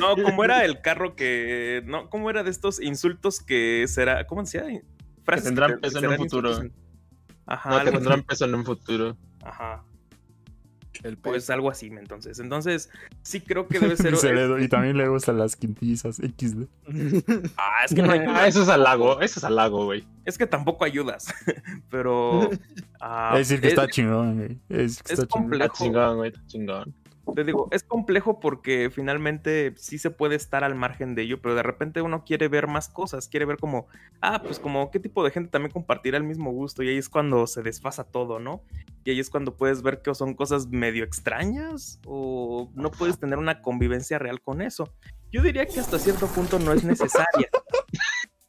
No, 0.00 0.22
como 0.22 0.44
era 0.44 0.64
el 0.66 0.82
carro 0.82 1.16
que. 1.16 1.82
No, 1.86 2.10
como 2.10 2.28
era 2.28 2.42
de 2.42 2.50
estos 2.50 2.80
insultos 2.80 3.40
que 3.40 3.86
será. 3.88 4.26
¿Cómo 4.26 4.42
decía? 4.42 4.64
Frases 5.24 5.44
tendrán 5.44 5.80
peso 5.80 5.98
en 5.98 6.06
un 6.06 6.16
futuro. 6.16 6.62
Ajá, 7.46 7.70
No, 7.70 7.84
que 7.84 7.90
tendrán 7.92 8.22
peso 8.22 8.44
en 8.44 8.54
un 8.54 8.64
futuro. 8.66 9.16
Ajá. 9.42 9.82
El 11.02 11.16
Pues 11.16 11.48
algo 11.50 11.70
así, 11.70 11.86
entonces. 11.86 12.38
Entonces, 12.38 12.90
sí 13.22 13.40
creo 13.40 13.66
que 13.68 13.78
debe 13.80 13.96
ser. 13.96 14.12
Y, 14.14 14.16
se 14.16 14.32
le- 14.32 14.62
y 14.64 14.68
también 14.68 14.96
le 14.96 15.08
gustan 15.08 15.38
las 15.38 15.56
quintillizas 15.56 16.16
XD. 16.16 16.66
Ah, 17.56 17.84
es 17.84 17.94
que 17.94 18.02
no 18.02 18.12
ayuda. 18.12 18.42
Ah, 18.42 18.46
eso 18.46 18.62
es 18.62 18.68
halago, 18.68 19.20
eso 19.20 19.38
es 19.40 19.44
halago, 19.44 19.84
güey. 19.86 20.04
Es 20.24 20.36
que 20.38 20.46
tampoco 20.46 20.84
ayudas. 20.84 21.32
Pero. 21.90 22.50
ah, 23.00 23.32
es 23.34 23.48
decir, 23.48 23.60
que 23.60 23.68
es- 23.68 23.72
está 23.74 23.88
chingón, 23.88 24.36
güey. 24.36 24.58
Es, 24.68 25.02
que 25.02 25.12
es 25.14 25.18
está 25.18 25.26
chingón. 25.26 25.50
complejo. 25.50 25.64
Está 25.72 25.84
chingón, 25.84 26.16
güey, 26.16 26.30
está 26.30 26.46
chingón. 26.46 26.94
Te 27.34 27.44
digo, 27.44 27.68
es 27.70 27.84
complejo 27.84 28.40
porque 28.40 28.90
finalmente 28.92 29.72
sí 29.76 29.98
se 29.98 30.10
puede 30.10 30.34
estar 30.34 30.64
al 30.64 30.74
margen 30.74 31.14
de 31.14 31.22
ello, 31.22 31.40
pero 31.40 31.54
de 31.54 31.62
repente 31.62 32.02
uno 32.02 32.24
quiere 32.24 32.48
ver 32.48 32.66
más 32.66 32.88
cosas, 32.88 33.28
quiere 33.28 33.46
ver 33.46 33.58
como, 33.58 33.86
ah, 34.20 34.42
pues 34.42 34.58
como 34.58 34.90
qué 34.90 34.98
tipo 34.98 35.24
de 35.24 35.30
gente 35.30 35.48
también 35.48 35.72
compartirá 35.72 36.18
el 36.18 36.24
mismo 36.24 36.50
gusto 36.50 36.82
y 36.82 36.88
ahí 36.88 36.98
es 36.98 37.08
cuando 37.08 37.46
se 37.46 37.62
desfasa 37.62 38.04
todo, 38.04 38.38
¿no? 38.38 38.62
Y 39.04 39.12
ahí 39.12 39.20
es 39.20 39.30
cuando 39.30 39.56
puedes 39.56 39.82
ver 39.82 40.02
que 40.02 40.14
son 40.14 40.34
cosas 40.34 40.68
medio 40.68 41.04
extrañas 41.04 42.00
o 42.06 42.70
no 42.74 42.90
puedes 42.90 43.18
tener 43.18 43.38
una 43.38 43.62
convivencia 43.62 44.18
real 44.18 44.40
con 44.40 44.60
eso. 44.60 44.92
Yo 45.30 45.42
diría 45.42 45.66
que 45.66 45.80
hasta 45.80 45.98
cierto 45.98 46.26
punto 46.26 46.58
no 46.58 46.72
es 46.72 46.84
necesaria. 46.84 47.48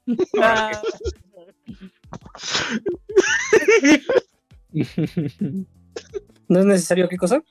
¿No 6.49 6.59
es 6.59 6.65
necesario 6.65 7.07
qué 7.07 7.17
cosa? 7.17 7.41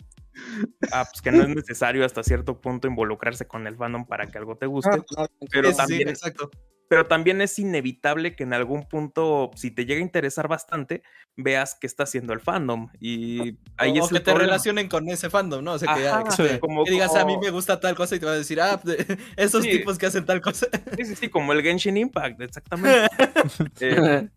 Ah, 0.92 1.04
pues 1.10 1.22
que 1.22 1.30
no 1.32 1.42
es 1.42 1.48
necesario 1.48 2.04
hasta 2.04 2.22
cierto 2.22 2.60
punto 2.60 2.88
involucrarse 2.88 3.46
con 3.46 3.66
el 3.66 3.76
fandom 3.76 4.06
para 4.06 4.26
que 4.26 4.38
algo 4.38 4.56
te 4.56 4.66
guste. 4.66 5.02
Ah, 5.16 5.26
Pero 5.50 5.68
Sí, 5.68 5.72
sí, 5.74 5.76
también- 5.78 6.08
exacto. 6.08 6.50
pero 6.88 7.06
también 7.06 7.40
es 7.40 7.58
inevitable 7.58 8.36
que 8.36 8.42
en 8.42 8.52
algún 8.52 8.86
punto, 8.86 9.50
si 9.54 9.70
te 9.70 9.86
llega 9.86 10.00
a 10.00 10.02
interesar 10.04 10.46
bastante, 10.46 11.02
veas 11.36 11.74
qué 11.80 11.86
está 11.86 12.02
haciendo 12.02 12.34
el 12.34 12.40
fandom. 12.40 12.88
Y 13.00 13.56
ahí 13.78 13.98
o 13.98 14.04
es 14.04 14.08
que 14.10 14.16
te 14.16 14.24
problema. 14.24 14.40
relacionen 14.40 14.88
con 14.88 15.08
ese 15.08 15.30
fandom, 15.30 15.64
¿no? 15.64 15.72
O 15.72 15.78
sea, 15.78 15.94
que, 15.94 16.06
Ajá, 16.06 16.24
que- 16.24 16.30
sí, 16.32 16.58
como- 16.60 16.84
que 16.84 16.90
digas, 16.90 17.14
a 17.16 17.24
mí 17.24 17.38
me 17.38 17.48
gusta 17.48 17.80
tal 17.80 17.94
cosa 17.94 18.16
y 18.16 18.18
te 18.18 18.26
van 18.26 18.34
a 18.34 18.38
decir, 18.38 18.60
ah, 18.60 18.78
de- 18.84 18.96
esos 19.38 19.62
tipos 19.64 19.96
que 19.96 20.04
hacen 20.06 20.26
tal 20.26 20.42
cosa. 20.42 20.66
Sí, 20.98 21.04
sí, 21.06 21.16
sí, 21.16 21.28
como 21.30 21.54
el 21.54 21.62
Genshin 21.62 21.96
Impact, 21.96 22.40
exactamente. 22.42 23.08
Eh, 23.80 24.28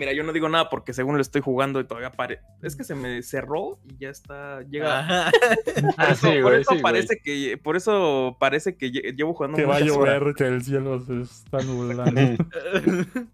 mira, 0.00 0.12
yo 0.14 0.24
no 0.24 0.32
digo 0.32 0.48
nada 0.48 0.68
porque 0.70 0.92
según 0.92 1.14
lo 1.14 1.20
estoy 1.22 1.42
jugando 1.42 1.78
y 1.78 1.84
todavía 1.84 2.10
pare... 2.10 2.40
Es 2.62 2.74
que 2.74 2.82
se 2.84 2.94
me 2.94 3.22
cerró 3.22 3.78
y 3.84 3.98
ya 3.98 4.08
está. 4.08 4.62
Llega. 4.62 5.30
Por 5.74 5.84
Ah, 5.96 6.08
eso, 6.12 6.26
sí, 6.26 6.32
por 6.40 6.42
güey, 6.42 6.60
eso 6.62 6.70
sí, 6.70 6.74
güey. 6.74 6.82
parece 6.82 7.20
que. 7.22 7.58
Por 7.62 7.76
eso 7.76 8.36
parece 8.40 8.76
que 8.76 8.90
lle- 8.90 9.14
llevo 9.16 9.34
jugando 9.34 9.56
Que 9.56 9.64
va 9.66 9.76
a 9.76 9.80
llover, 9.80 10.34
que 10.34 10.44
el 10.46 10.62
cielo 10.62 11.00
se 11.04 11.20
está 11.20 11.58
nublando. 11.64 12.20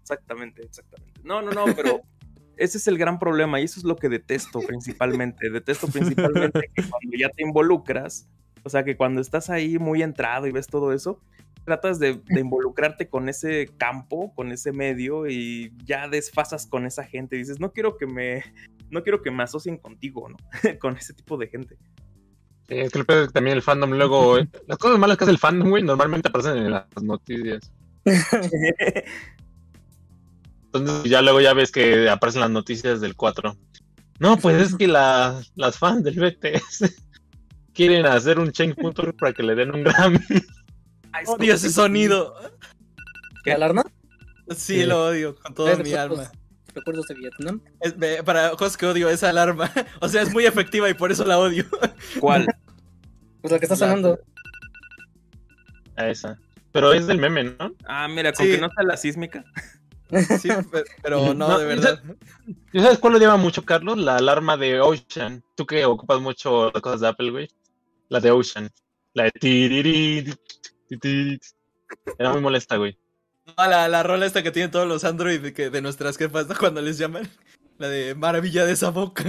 Exactamente, 0.01 0.63
exactamente. 0.63 1.19
No, 1.23 1.41
no, 1.41 1.51
no, 1.51 1.65
pero 1.75 2.01
ese 2.57 2.77
es 2.77 2.87
el 2.87 2.97
gran 2.97 3.19
problema 3.19 3.59
y 3.59 3.63
eso 3.65 3.79
es 3.79 3.83
lo 3.85 3.95
que 3.95 4.09
detesto 4.09 4.59
principalmente. 4.61 5.49
Detesto 5.49 5.87
principalmente 5.87 6.69
que 6.73 6.81
cuando 6.83 7.17
ya 7.17 7.29
te 7.29 7.43
involucras, 7.43 8.27
o 8.67 8.69
sea, 8.69 8.83
que 8.83 8.95
cuando 8.97 9.21
estás 9.21 9.49
ahí 9.49 9.79
muy 9.79 10.03
entrado 10.03 10.45
y 10.45 10.51
ves 10.51 10.67
todo 10.67 10.91
eso, 10.93 11.19
tratas 11.65 11.99
de, 11.99 12.21
involucrarte 12.29 13.09
con 13.09 13.27
ese 13.29 13.67
campo, 13.77 14.33
con 14.35 14.51
ese 14.51 14.71
medio 14.71 15.27
y 15.27 15.73
ya 15.85 16.07
desfasas 16.07 16.67
con 16.67 16.85
esa 16.85 17.03
gente. 17.03 17.35
Dices, 17.37 17.59
no 17.59 17.71
quiero 17.71 17.97
que 17.97 18.05
me, 18.05 18.43
no 18.89 19.03
quiero 19.03 19.21
que 19.21 19.31
me 19.31 19.43
asocien 19.43 19.77
contigo, 19.77 20.29
¿no? 20.29 20.37
con 20.79 20.95
ese 20.97 21.13
tipo 21.13 21.37
de 21.37 21.47
gente. 21.47 21.77
Sí, 22.67 22.75
es 22.79 22.91
que 22.91 23.03
también 23.33 23.55
el 23.55 23.61
fandom 23.63 23.91
luego. 23.91 24.37
eh, 24.37 24.47
Las 24.67 24.77
cosas 24.77 24.99
malas 24.99 25.17
que 25.17 25.23
hace 25.23 25.31
el 25.31 25.37
fandom, 25.39 25.69
güey, 25.69 25.83
normalmente 25.83 26.27
aparecen 26.27 26.57
en 26.57 26.71
las 26.71 26.85
noticias. 27.01 27.71
Entonces 30.73 31.09
ya 31.09 31.21
luego 31.21 31.41
ya 31.41 31.53
ves 31.53 31.71
que 31.71 32.09
aparecen 32.09 32.41
las 32.41 32.49
noticias 32.49 32.99
del 33.01 33.15
4. 33.15 33.55
No, 34.19 34.37
pues 34.37 34.61
es 34.61 34.75
que 34.75 34.87
la- 34.87 35.41
las 35.55 35.77
fans 35.77 36.03
del 36.03 36.19
BTS 36.19 36.93
quieren 37.77 38.05
hacer 38.07 38.39
un 38.39 38.51
change.org 38.51 39.15
para 39.15 39.31
que 39.33 39.43
le 39.43 39.55
den 39.55 39.73
un 39.73 39.83
Grammy. 39.83 40.19
Ay, 41.13 41.23
Odio 41.27 41.53
ese 41.53 41.69
sonido. 41.69 42.33
¿Qué? 43.43 43.51
¿La 43.51 43.55
alarma? 43.57 43.85
Sí, 44.55 44.83
lo 44.85 45.05
odio 45.05 45.35
con 45.35 45.53
toda 45.53 45.69
¿Ves 45.75 45.79
mi 45.79 45.91
recuerdos- 45.93 46.19
alma. 46.19 46.31
Recuerdos 46.73 47.07
de 47.07 47.15
Vietnam. 47.15 47.61
Es- 47.79 47.95
para 48.23 48.49
cosas 48.51 48.77
que 48.77 48.85
odio, 48.87 49.09
esa 49.09 49.29
alarma. 49.29 49.71
O 50.01 50.09
sea, 50.09 50.21
es 50.23 50.33
muy 50.33 50.45
efectiva 50.45 50.89
y 50.89 50.93
por 50.95 51.11
eso 51.11 51.23
la 51.25 51.37
odio. 51.39 51.65
¿Cuál? 52.19 52.45
Pues 53.41 53.51
la 53.51 53.59
que 53.59 53.65
está 53.65 53.75
La- 53.75 53.79
sonando. 53.79 54.19
A 55.95 56.09
esa. 56.09 56.39
Pero 56.71 56.93
es 56.93 57.07
del 57.07 57.17
meme, 57.19 57.43
¿no? 57.45 57.71
Ah, 57.87 58.07
mira, 58.07 58.33
con 58.33 58.45
Sí. 58.45 58.51
que 58.53 58.57
no 58.59 58.69
sea 58.69 58.83
la 58.83 58.97
sísmica. 58.97 59.43
Sí, 60.39 60.47
pe- 60.71 60.85
pero 61.03 61.33
no, 61.33 61.49
No, 61.49 61.59
de 61.59 61.65
verdad. 61.65 62.01
¿Yo 62.71 62.81
sabes 62.81 62.97
cuál 62.97 63.11
lo 63.13 63.19
llama 63.19 63.35
mucho, 63.35 63.65
Carlos? 63.65 63.97
La 63.97 64.15
alarma 64.15 64.55
de 64.55 64.79
Ocean. 64.79 65.43
Tú 65.55 65.65
que 65.65 65.83
ocupas 65.83 66.21
mucho 66.21 66.71
las 66.71 66.81
cosas 66.81 67.01
de 67.01 67.07
Apple, 67.09 67.31
güey. 67.31 67.49
La 68.09 68.19
de 68.19 68.31
Ocean. 68.31 68.69
La 69.13 69.23
de 69.23 69.31
tiriri, 69.31 70.23
ti, 70.23 70.97
ti, 70.97 70.97
ti. 70.97 71.39
Era 72.17 72.31
muy 72.31 72.41
molesta, 72.41 72.77
güey. 72.77 72.97
No, 73.45 73.67
la, 73.67 73.87
la 73.87 74.03
rola 74.03 74.25
esta 74.25 74.43
que 74.43 74.51
tienen 74.51 74.71
todos 74.71 74.87
los 74.87 75.03
Android 75.03 75.39
de, 75.39 75.53
que, 75.53 75.69
de 75.69 75.81
nuestras 75.81 76.17
jefas, 76.17 76.47
¿no? 76.47 76.55
Cuando 76.57 76.81
les 76.81 76.97
llaman. 76.97 77.29
La 77.77 77.87
de 77.89 78.15
maravilla 78.15 78.65
de 78.65 78.73
esa 78.73 78.89
boca. 78.89 79.23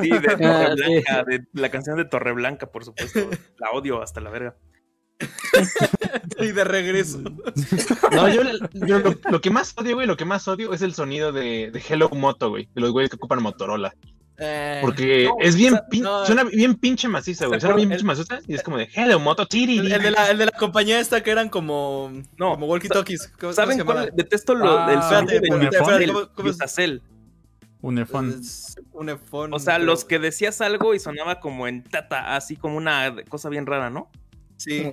Sí, 0.00 0.08
de 0.08 0.16
Ah, 0.44 0.74
Torreblanca, 0.74 1.24
de 1.24 1.44
la 1.52 1.70
canción 1.70 1.96
de 1.96 2.04
Torreblanca, 2.06 2.70
por 2.70 2.84
supuesto. 2.84 3.28
La 3.58 3.70
odio 3.72 4.02
hasta 4.02 4.20
la 4.20 4.30
verga. 4.30 4.56
y 6.38 6.52
de 6.52 6.64
regreso. 6.64 7.20
No, 8.10 8.28
yo, 8.28 8.42
yo 8.72 8.98
lo, 9.00 9.14
lo 9.30 9.40
que 9.40 9.50
más 9.50 9.74
odio, 9.76 9.96
güey, 9.96 10.06
lo 10.06 10.16
que 10.16 10.24
más 10.24 10.48
odio 10.48 10.72
es 10.72 10.80
el 10.80 10.94
sonido 10.94 11.30
de, 11.32 11.70
de 11.70 11.82
Hello 11.86 12.08
Moto, 12.08 12.48
güey. 12.48 12.68
De 12.74 12.80
los 12.80 12.90
güeyes 12.90 13.10
que 13.10 13.16
ocupan 13.16 13.42
Motorola. 13.42 13.94
Eh, 14.42 14.78
Porque 14.80 15.24
no, 15.26 15.36
es 15.38 15.54
bien, 15.54 15.74
o 15.74 15.76
sea, 15.76 15.86
pin- 15.88 16.02
no, 16.02 16.24
suena 16.24 16.44
bien 16.44 16.74
pinche 16.74 17.06
maciza, 17.08 17.46
güey. 17.46 17.60
¿Se 17.60 17.66
Suena 17.66 17.76
bien 17.76 17.90
pinche 17.90 18.04
maciza 18.04 18.40
y 18.46 18.54
es 18.54 18.62
como 18.62 18.78
de 18.78 18.88
Hello 18.94 19.20
Moto, 19.20 19.46
tiri. 19.46 19.78
el, 19.78 19.92
el 19.92 20.02
de 20.02 20.10
la, 20.12 20.30
el 20.30 20.38
de 20.38 20.46
la 20.46 20.52
compañía 20.52 20.98
esta 20.98 21.22
que 21.22 21.30
eran 21.30 21.50
como, 21.50 22.10
No, 22.38 22.52
como 22.52 22.66
walkie-talkies. 22.68 23.26
¿Cómo, 23.28 23.38
cómo 23.40 23.52
se 23.52 23.56
¿Saben 23.56 23.84
cuál? 23.84 24.10
Detesto 24.14 24.54
lo, 24.54 24.78
Ah, 24.78 24.92
el 24.94 25.02
sonido 25.02 25.54
Unifón 25.56 25.98
del 25.98 26.12
¿cómo- 26.12 26.28
cómo 26.34 26.48
es? 26.48 26.54
Yusacel. 26.56 27.02
Un 27.82 27.98
efón. 27.98 28.30
Es 28.40 28.76
un 28.92 29.08
efón, 29.10 29.52
O 29.52 29.58
sea, 29.58 29.74
pero- 29.74 29.86
los 29.86 30.04
que 30.06 30.18
decías 30.18 30.60
algo 30.62 30.94
y 30.94 30.98
sonaba 31.00 31.38
como 31.40 31.68
en 31.68 31.82
tata, 31.84 32.34
así 32.34 32.56
como 32.56 32.76
una 32.78 33.14
cosa 33.28 33.48
bien 33.50 33.66
rara, 33.66 33.90
¿no? 33.90 34.10
Sí. 34.56 34.92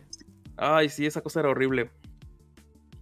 Ay, 0.57 0.89
sí, 0.89 1.05
esa 1.05 1.21
cosa 1.21 1.39
era 1.39 1.49
horrible. 1.49 1.89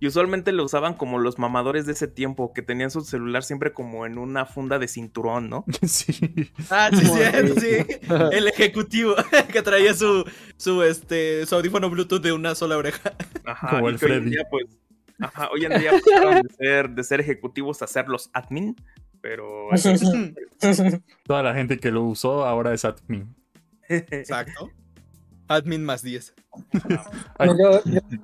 Y 0.05 0.07
usualmente 0.07 0.51
lo 0.51 0.63
usaban 0.63 0.93
como 0.93 1.17
los 1.17 1.39
mamadores 1.39 1.87
de 1.87 1.93
ese 1.93 2.07
tiempo, 2.07 2.53
que 2.53 2.61
tenían 2.61 2.91
su 2.91 3.01
celular 3.01 3.41
siempre 3.41 3.73
como 3.73 4.05
en 4.05 4.19
una 4.19 4.45
funda 4.45 4.77
de 4.77 4.87
cinturón, 4.87 5.49
¿no? 5.49 5.65
sí. 5.81 6.51
Ah, 6.69 6.91
sí, 6.93 7.07
cierto, 7.07 7.59
sí. 7.59 7.77
El 8.31 8.47
ejecutivo 8.47 9.15
que 9.51 9.63
traía 9.63 9.95
su, 9.95 10.23
su, 10.57 10.83
este, 10.83 11.47
su 11.47 11.55
audífono 11.55 11.89
Bluetooth 11.89 12.21
de 12.21 12.33
una 12.33 12.53
sola 12.53 12.77
oreja. 12.77 13.15
Ajá, 13.45 13.67
Como 13.71 13.89
el 13.89 13.97
que 13.97 14.05
hoy 14.05 14.11
en 14.11 14.17
Freddy. 14.19 14.29
día, 14.29 14.47
pues, 14.51 14.65
ajá, 15.21 15.49
hoy 15.51 15.65
en 15.65 15.79
día 15.79 15.93
pasaron 15.93 16.43
de 16.43 16.53
ser, 16.53 16.89
de 16.91 17.03
ser 17.03 17.19
ejecutivos 17.21 17.81
a 17.81 17.87
ser 17.87 18.07
los 18.07 18.29
admin, 18.31 18.75
pero 19.21 19.69
Toda 21.25 21.41
la 21.41 21.55
gente 21.55 21.79
que 21.79 21.89
lo 21.89 22.03
usó 22.03 22.45
ahora 22.45 22.75
es 22.75 22.85
admin. 22.85 23.35
Exacto. 23.89 24.69
Admin 25.47 25.83
más 25.83 26.01
10. 26.01 26.33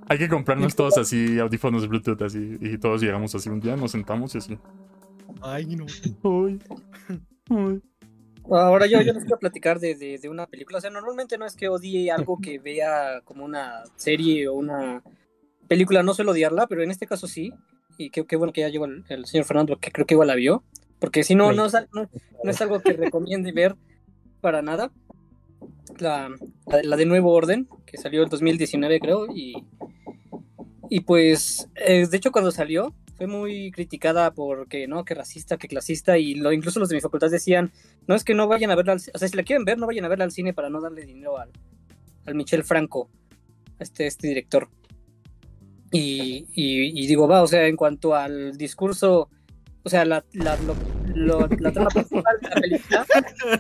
Hay, 0.08 0.18
que 0.18 0.30
comprarnos 0.30 0.76
todos 0.76 0.98
así 0.98 1.40
audífonos 1.40 1.88
Bluetooth 1.88 2.22
así 2.22 2.58
y 2.60 2.78
todos 2.78 3.02
llegamos 3.02 3.36
así 3.36 3.50
un 3.50 3.60
día, 3.60 3.76
nos 3.76 3.92
sentamos 3.92 4.34
y 4.36 4.38
así. 4.40 4.58
Ay, 5.42 5.66
no. 5.76 5.86
Uy, 6.24 6.60
uy. 7.50 7.82
ahora 8.50 8.86
yo, 8.86 9.02
yo 9.02 9.14
les 9.14 9.24
quiero 9.24 9.40
platicar 9.40 9.80
de, 9.80 9.96
de, 9.96 10.18
de 10.18 10.30
una 10.30 10.48
película. 10.48 10.78
O 10.78 10.82
sea, 10.82 10.90
normalmente 10.90 11.38
no 11.38 11.46
es 11.46 11.56
que 11.56 11.68
odie 11.70 12.12
algo 12.12 12.40
que 12.42 12.60
vea 12.60 13.22
como 13.24 13.46
una 13.46 13.84
serie 13.96 14.48
o 14.48 14.54
una 14.54 15.04
película, 15.68 16.04
no 16.04 16.14
suelo 16.14 16.32
odiarla, 16.32 16.68
pero 16.68 16.84
en 16.84 16.92
este 16.92 17.08
caso 17.08 17.28
sí. 17.28 17.54
Y 17.98 18.10
qué, 18.10 18.26
qué 18.26 18.36
bueno 18.36 18.54
que 18.54 18.62
ya 18.62 18.70
llegó 18.70 18.86
el, 18.86 19.04
el 19.10 19.26
señor 19.26 19.46
Fernando, 19.46 19.78
que 19.78 19.92
creo 19.92 20.06
que 20.06 20.16
igual 20.16 20.28
la 20.28 20.36
vio. 20.36 20.64
Porque 21.00 21.24
si 21.24 21.34
no, 21.36 21.52
no, 21.52 21.66
es 21.66 21.76
al- 21.76 21.90
no, 21.94 22.10
no 22.44 22.52
es 22.52 22.62
algo 22.62 22.80
que 22.80 22.94
recomiende 22.94 23.52
ver 23.52 23.76
para 24.42 24.62
nada. 24.62 24.92
La, 26.00 26.30
la, 26.84 26.96
de 26.96 27.06
Nuevo 27.06 27.32
Orden, 27.32 27.68
que 27.86 27.98
salió 27.98 28.24
en 28.24 28.30
2019 28.30 29.00
creo, 29.00 29.28
y, 29.34 29.54
y 30.90 31.02
pues, 31.02 31.70
eh, 31.76 32.08
de 32.08 32.18
hecho 32.18 32.32
cuando 32.32 32.52
salió 32.52 32.96
fue 33.18 33.28
muy 33.28 33.72
criticada 33.72 34.34
porque, 34.34 34.88
¿no? 34.88 35.06
Que 35.06 35.14
racista, 35.14 35.58
que 35.58 35.68
clasista, 35.68 36.18
y 36.18 36.34
lo, 36.34 36.52
incluso 36.52 36.80
los 36.80 36.90
de 36.90 36.96
mi 36.96 37.02
facultad 37.02 37.30
decían, 37.30 37.72
no 38.08 38.16
es 38.16 38.24
que 38.24 38.34
no 38.34 38.48
vayan 38.48 38.72
a 38.72 38.76
verla, 38.76 38.94
al, 38.94 38.98
o 39.14 39.18
sea, 39.20 39.28
si 39.28 39.38
la 39.38 39.44
quieren 39.44 39.64
ver, 39.64 39.78
no 39.78 39.86
vayan 39.86 40.06
a 40.06 40.08
verla 40.08 40.26
al 40.26 40.32
cine 40.32 40.54
para 40.54 40.72
no 40.72 40.82
darle 40.82 41.06
dinero 41.06 41.38
al, 41.38 41.52
al 42.26 42.34
Michel 42.34 42.64
Franco, 42.64 43.10
a 43.80 43.84
este, 43.84 44.08
este 44.08 44.28
director. 44.28 44.70
Y, 45.92 46.48
y, 46.56 47.06
digo, 47.06 47.28
va, 47.28 47.44
o 47.44 47.48
sea, 47.48 47.68
en 47.68 47.76
cuanto 47.76 48.16
al 48.16 48.58
discurso, 48.58 49.30
o 49.84 49.90
sea, 49.90 50.06
la, 50.06 50.24
lo- 51.16 51.48
la 51.60 51.72
trama 51.72 51.90
principal 51.90 52.38
de 52.42 52.50
la 52.50 52.56
película 52.56 53.06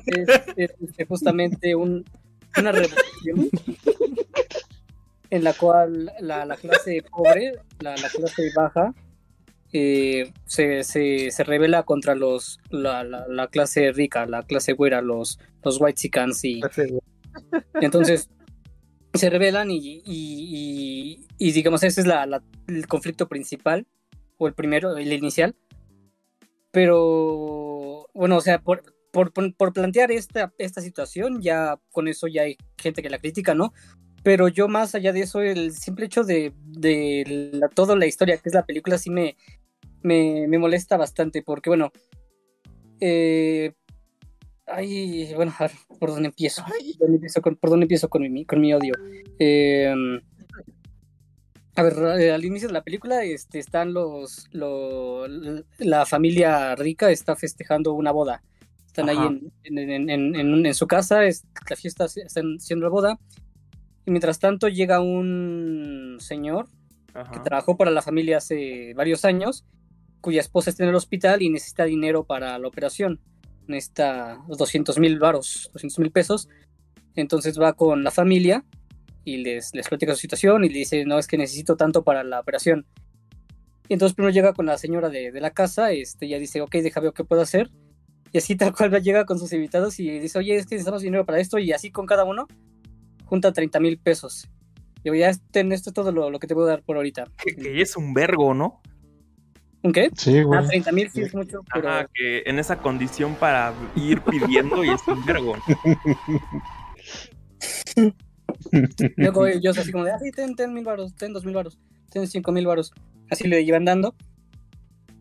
es, 0.05 0.29
es, 0.57 0.71
este, 0.79 1.05
justamente 1.05 1.75
un, 1.75 2.03
una 2.57 2.71
revolución 2.71 3.49
en 5.29 5.43
la 5.43 5.53
cual 5.53 6.11
la, 6.19 6.45
la 6.45 6.57
clase 6.57 7.03
pobre, 7.09 7.53
la, 7.79 7.95
la 7.95 8.09
clase 8.09 8.51
baja, 8.55 8.93
eh, 9.73 10.33
se, 10.45 10.83
se, 10.83 11.31
se 11.31 11.43
revela 11.45 11.83
contra 11.83 12.13
los 12.15 12.59
la, 12.69 13.03
la, 13.05 13.25
la 13.29 13.47
clase 13.47 13.91
rica, 13.93 14.25
la 14.25 14.43
clase 14.43 14.73
güera, 14.73 15.01
los, 15.01 15.39
los 15.63 15.79
white 15.79 16.01
y 16.43 16.59
entonces 17.81 18.29
se 19.13 19.29
rebelan 19.29 19.71
y, 19.71 19.77
y, 19.77 20.01
y- 20.05 21.27
y 21.37 21.51
digamos 21.53 21.83
ese 21.83 22.01
es 22.01 22.07
el 22.67 22.87
conflicto 22.87 23.27
principal 23.29 23.87
o 24.37 24.47
el 24.47 24.53
primero, 24.53 24.97
el 24.97 25.11
inicial. 25.13 25.55
Pero 26.71 28.07
bueno, 28.13 28.37
o 28.37 28.41
sea, 28.41 28.59
por, 28.59 28.83
por, 29.11 29.31
por- 29.33 29.73
plantear 29.73 30.11
esta, 30.11 30.53
esta 30.57 30.81
situación, 30.81 31.41
ya 31.41 31.79
con 31.91 32.07
eso 32.07 32.27
ya 32.27 32.43
hay 32.43 32.57
gente 32.77 33.01
que 33.01 33.09
la 33.09 33.19
critica, 33.19 33.53
¿no? 33.53 33.73
Pero 34.23 34.47
yo 34.47 34.67
más 34.67 34.95
allá 34.95 35.11
de 35.13 35.21
eso, 35.21 35.41
el 35.41 35.73
simple 35.73 36.05
hecho 36.05 36.23
de, 36.23 36.53
de 36.63 37.51
la, 37.53 37.69
toda 37.69 37.95
la 37.95 38.05
historia 38.05 38.37
que 38.37 38.49
es 38.49 38.55
la 38.55 38.65
película 38.65 38.97
sí 38.97 39.09
me, 39.09 39.35
me, 40.01 40.47
me 40.47 40.59
molesta 40.59 40.95
bastante 40.95 41.41
porque, 41.41 41.69
bueno, 41.69 41.91
eh, 42.99 43.73
ay, 44.67 45.33
bueno, 45.35 45.53
a 45.57 45.63
ver, 45.63 45.71
¿por 45.99 46.11
dónde 46.11 46.29
empiezo? 46.29 46.63
¿Por 46.63 46.99
dónde 46.99 47.15
empiezo 47.15 47.41
con, 47.41 47.55
por 47.55 47.69
dónde 47.71 47.85
empiezo 47.85 48.09
con 48.09 48.21
mi, 48.31 48.45
con 48.45 48.61
mi 48.61 48.73
odio? 48.73 48.93
Eh, 49.39 49.93
a 51.81 51.83
ver, 51.83 52.21
eh, 52.21 52.31
al 52.31 52.45
inicio 52.45 52.67
de 52.67 52.73
la 52.73 52.83
película 52.83 53.23
este, 53.23 53.59
están 53.59 53.93
los, 53.93 54.47
lo- 54.51 55.27
la 55.79 56.05
familia 56.05 56.75
rica 56.75 57.09
está 57.11 57.35
festejando 57.35 57.93
una 57.93 58.11
boda. 58.11 58.41
Están 58.87 59.09
Ajá. 59.09 59.21
ahí 59.27 59.51
en, 59.63 59.77
en, 59.77 60.09
en- 60.09 60.65
en- 60.65 60.73
su 60.73 60.85
casa, 60.87 61.25
es, 61.25 61.45
la 61.69 61.75
fiesta, 61.75 62.05
están 62.05 62.55
haciendo 62.57 62.85
la 62.85 62.89
boda. 62.89 63.19
Y 64.05 64.11
mientras 64.11 64.39
tanto 64.39 64.67
llega 64.67 64.99
un 65.01 66.17
señor 66.19 66.65
que 67.13 67.19
Ajá. 67.19 67.43
trabajó 67.43 67.77
para 67.77 67.91
la 67.91 68.01
familia 68.01 68.37
hace 68.37 68.93
varios 68.95 69.25
años, 69.25 69.65
cuya 70.21 70.41
esposa 70.41 70.69
está 70.69 70.83
en 70.83 70.89
el 70.89 70.95
hospital 70.95 71.41
y 71.41 71.49
necesita 71.49 71.83
dinero 71.85 72.23
para 72.23 72.57
la 72.59 72.67
operación. 72.67 73.19
Necesita 73.67 74.39
200 74.47 74.97
mil 74.99 75.19
varos, 75.19 75.69
200 75.73 75.99
mil 75.99 76.11
pesos. 76.11 76.49
Entonces 77.15 77.59
va 77.59 77.73
con 77.73 78.03
la 78.03 78.11
familia 78.11 78.63
y 79.23 79.37
les, 79.37 79.73
les 79.73 79.87
platica 79.87 80.13
su 80.13 80.21
situación 80.21 80.63
y 80.63 80.69
le 80.69 80.79
dice, 80.79 81.05
no, 81.05 81.19
es 81.19 81.27
que 81.27 81.37
necesito 81.37 81.75
tanto 81.75 82.03
para 82.03 82.23
la 82.23 82.39
operación. 82.39 82.85
Y 83.87 83.93
entonces 83.93 84.15
primero 84.15 84.33
llega 84.33 84.53
con 84.53 84.65
la 84.65 84.77
señora 84.77 85.09
de, 85.09 85.31
de 85.31 85.41
la 85.41 85.51
casa, 85.51 85.91
este, 85.91 86.25
ella 86.25 86.39
dice, 86.39 86.61
ok, 86.61 86.71
deja 86.75 86.99
ver 86.99 87.13
qué 87.13 87.23
puedo 87.23 87.41
hacer. 87.41 87.69
Y 88.31 88.37
así 88.37 88.55
tal 88.57 88.73
cual 88.73 88.91
llega 89.01 89.25
con 89.25 89.39
sus 89.39 89.51
invitados 89.53 89.99
y 89.99 90.09
dice, 90.19 90.39
oye, 90.39 90.55
es 90.55 90.65
que 90.65 90.75
necesitamos 90.75 91.01
dinero 91.01 91.25
para 91.25 91.39
esto. 91.39 91.59
Y 91.59 91.71
así 91.71 91.91
con 91.91 92.05
cada 92.05 92.23
uno, 92.23 92.47
junta 93.25 93.51
30 93.51 93.79
mil 93.79 93.97
pesos. 93.99 94.47
Digo, 95.03 95.15
ya 95.15 95.31
ten, 95.51 95.71
esto 95.71 95.89
es 95.89 95.93
todo 95.93 96.11
lo, 96.11 96.29
lo 96.29 96.39
que 96.39 96.47
te 96.47 96.53
puedo 96.53 96.67
dar 96.67 96.83
por 96.83 96.95
ahorita. 96.95 97.25
Que, 97.43 97.55
que 97.55 97.81
es 97.81 97.97
un 97.97 98.13
vergo, 98.13 98.53
¿no? 98.53 98.81
¿Un 99.83 99.93
qué? 99.93 100.11
Sí, 100.15 100.37
Ah, 100.37 100.43
güey. 100.43 100.67
30 100.67 100.91
mil 100.91 101.09
sí 101.09 101.21
es 101.23 101.33
mucho, 101.33 101.61
pero... 101.73 101.89
Ajá, 101.89 102.07
que 102.13 102.43
en 102.45 102.59
esa 102.59 102.77
condición 102.77 103.35
para 103.35 103.73
ir 103.95 104.21
pidiendo 104.21 104.83
y 104.83 104.89
es 104.89 105.01
un 105.07 105.25
vergo. 105.25 105.55
Luego 109.17 109.47
ellos 109.47 109.77
así 109.77 109.91
como 109.91 110.05
de, 110.05 110.11
ah, 110.11 110.19
sí, 110.19 110.31
ten, 110.31 110.55
ten 110.55 110.73
mil 110.73 110.83
varos, 110.83 111.15
ten 111.15 111.33
dos 111.33 111.45
mil 111.45 111.55
varos, 111.55 111.79
ten 112.09 112.27
cinco 112.27 112.51
mil 112.51 112.65
varos. 112.65 112.91
Así 113.29 113.47
le 113.47 113.61
iban 113.61 113.85
dando. 113.85 114.15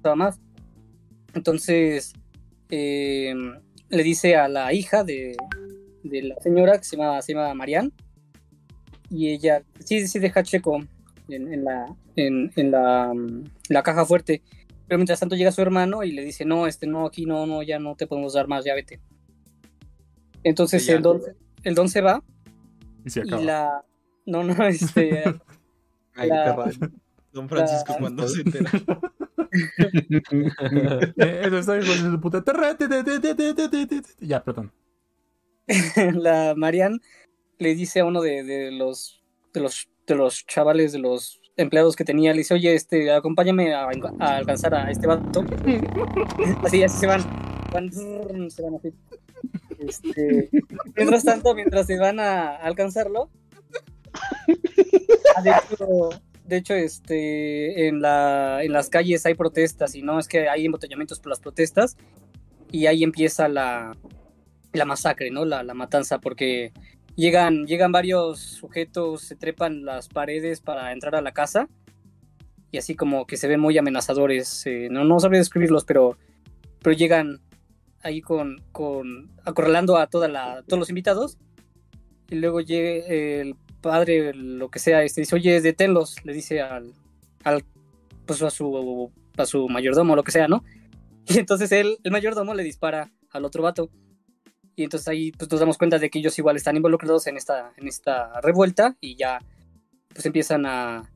Nada 0.03 0.17
más. 0.17 0.41
Entonces, 1.35 2.13
eh, 2.71 3.35
le 3.89 4.03
dice 4.03 4.37
a 4.37 4.49
la 4.49 4.73
hija 4.73 5.05
de, 5.05 5.37
de 6.03 6.23
la 6.23 6.37
señora, 6.41 6.79
que 6.79 6.85
se 6.85 6.97
llama, 6.97 7.21
se 7.23 7.35
llama 7.35 7.55
Marianne, 7.55 7.93
y 9.11 9.29
ella, 9.29 9.63
sí, 9.85 10.07
sí, 10.07 10.19
deja 10.19 10.43
checo 10.43 10.81
en, 11.29 11.53
en 11.53 11.65
la, 11.65 11.95
en, 12.17 12.51
en 12.57 12.71
la, 12.71 13.13
mm, 13.15 13.45
la 13.69 13.83
caja 13.83 14.05
fuerte. 14.05 14.43
Pero 14.87 14.99
mientras 14.99 15.21
tanto 15.21 15.37
llega 15.37 15.53
su 15.53 15.63
hermano 15.63 16.03
y 16.03 16.13
le 16.13 16.25
dice, 16.25 16.45
no, 16.45 16.67
este, 16.67 16.87
no, 16.87 17.07
aquí 17.07 17.27
no, 17.27 17.47
no, 17.47 17.63
ya 17.63 17.79
no 17.79 17.95
te 17.95 18.07
podemos 18.07 18.33
dar 18.33 18.49
más, 18.49 18.65
ya 18.65 18.75
vete. 18.75 19.01
Entonces 20.43 20.89
el 20.89 21.03
don, 21.03 21.21
el 21.63 21.75
don 21.75 21.89
se 21.89 22.01
va 22.01 22.25
y 23.05 23.45
la... 23.45 23.85
No, 24.27 24.45
no, 24.45 24.65
este... 24.67 25.25
Ay, 26.15 26.29
la... 26.29 26.71
Don 27.33 27.49
Francisco 27.49 27.93
la... 27.93 27.99
cuando 27.99 28.29
se 28.29 28.43
entera. 28.43 28.71
Eso 31.17 31.59
está 31.59 31.75
bien, 31.75 32.13
su 32.13 32.21
puta. 32.21 32.43
Ya, 34.21 34.45
perdón. 34.45 34.73
la 36.15 36.55
marian 36.57 37.01
le 37.59 37.75
dice 37.75 38.01
a 38.01 38.05
uno 38.05 38.23
de, 38.23 38.43
de, 38.43 38.73
los, 38.73 39.23
de, 39.53 39.61
los, 39.61 39.89
de 40.07 40.15
los 40.15 40.47
chavales, 40.47 40.93
de 40.93 40.99
los 40.99 41.41
empleados 41.57 41.95
que 41.95 42.05
tenía, 42.05 42.33
le 42.33 42.39
dice, 42.39 42.55
oye, 42.55 42.75
este, 42.75 43.13
acompáñame 43.13 43.75
a, 43.75 43.89
alcanzar 44.19 44.75
a 44.75 44.91
este 44.91 45.07
vato. 45.07 45.45
así, 46.65 46.83
así 46.83 46.99
se 46.99 47.07
van. 47.07 47.23
van 47.73 47.93
se 47.93 48.63
van 48.63 48.75
así. 48.77 48.93
Este, 49.81 50.51
mientras 50.97 51.25
tanto, 51.25 51.55
mientras 51.55 51.87
se 51.87 51.99
van 51.99 52.21
a 52.21 52.57
alcanzarlo, 52.57 53.31
de 55.45 55.51
hecho, 55.51 56.11
de 56.45 56.57
hecho, 56.57 56.75
este, 56.75 57.89
en, 57.89 58.01
la, 58.01 58.63
en 58.63 58.73
las 58.73 58.89
calles 58.89 59.25
hay 59.27 59.35
protestas 59.35 59.95
y 59.95 60.03
no 60.03 60.19
es 60.19 60.29
que 60.29 60.49
hay 60.49 60.67
embotellamientos 60.67 61.21
por 61.21 61.31
las 61.31 61.41
protestas 61.41 61.97
y 62.71 62.87
ahí 62.87 63.03
empieza 63.03 63.49
la, 63.49 63.97
la 64.73 64.85
masacre, 64.85 65.31
¿no? 65.31 65.45
La, 65.45 65.63
la 65.63 65.75
matanza, 65.75 66.19
porque 66.19 66.73
llegan, 67.17 67.67
llegan 67.67 67.93
varios 67.93 68.41
sujetos, 68.41 69.23
se 69.23 69.37
trepan 69.37 69.85
las 69.85 70.09
paredes 70.09 70.61
para 70.61 70.93
entrar 70.93 71.15
a 71.15 71.23
la 71.23 71.33
casa 71.33 71.69
y 72.73 72.79
así 72.79 72.95
como 72.95 73.27
que 73.27 73.37
se 73.37 73.49
ven 73.49 73.61
muy 73.61 73.77
amenazadores. 73.79 74.67
Eh, 74.67 74.89
no, 74.91 75.05
no 75.05 75.19
sabría 75.21 75.41
describirlos, 75.41 75.85
pero, 75.85 76.17
pero 76.83 76.97
llegan 76.97 77.41
ahí 78.03 78.21
con, 78.21 78.63
con 78.73 79.31
acorralando 79.45 79.97
a 79.97 80.07
toda 80.07 80.29
la, 80.29 80.63
todos 80.67 80.79
los 80.79 80.89
invitados 80.89 81.39
y 82.31 82.37
luego 82.37 82.61
llega 82.61 83.07
el 83.07 83.57
padre, 83.81 84.33
lo 84.35 84.71
que 84.71 84.79
sea, 84.79 85.03
este 85.03 85.23
dice, 85.23 85.35
oye, 85.35 85.61
deténlos, 85.61 86.25
le 86.25 86.33
dice 86.33 86.61
al, 86.61 86.93
al 87.45 87.65
pues 88.27 88.43
a 88.43 88.51
su, 88.51 89.11
a 89.37 89.47
su 89.47 89.69
mayordomo, 89.69 90.15
lo 90.15 90.23
que 90.23 90.33
sea, 90.33 90.49
¿no? 90.49 90.65
Y 91.27 91.39
entonces 91.39 91.71
él, 91.73 91.99
el 92.03 92.13
mayordomo 92.13 92.55
le 92.55 92.63
dispara 92.63 93.11
al 93.31 93.45
otro 93.45 93.63
vato. 93.63 93.91
Y 94.77 94.85
entonces 94.85 95.09
ahí 95.09 95.33
pues, 95.33 95.51
nos 95.51 95.61
damos 95.61 95.79
cuenta 95.79 95.99
de 95.99 96.11
que 96.11 96.19
ellos 96.19 96.39
igual 96.39 96.57
están 96.57 96.77
involucrados 96.77 97.27
en 97.27 97.37
esta, 97.37 97.73
en 97.77 97.89
esta 97.89 98.41
revuelta 98.41 98.97
y 99.01 99.17
ya 99.17 99.39
pues 100.13 100.25
empiezan 100.27 100.67
a, 100.67 101.11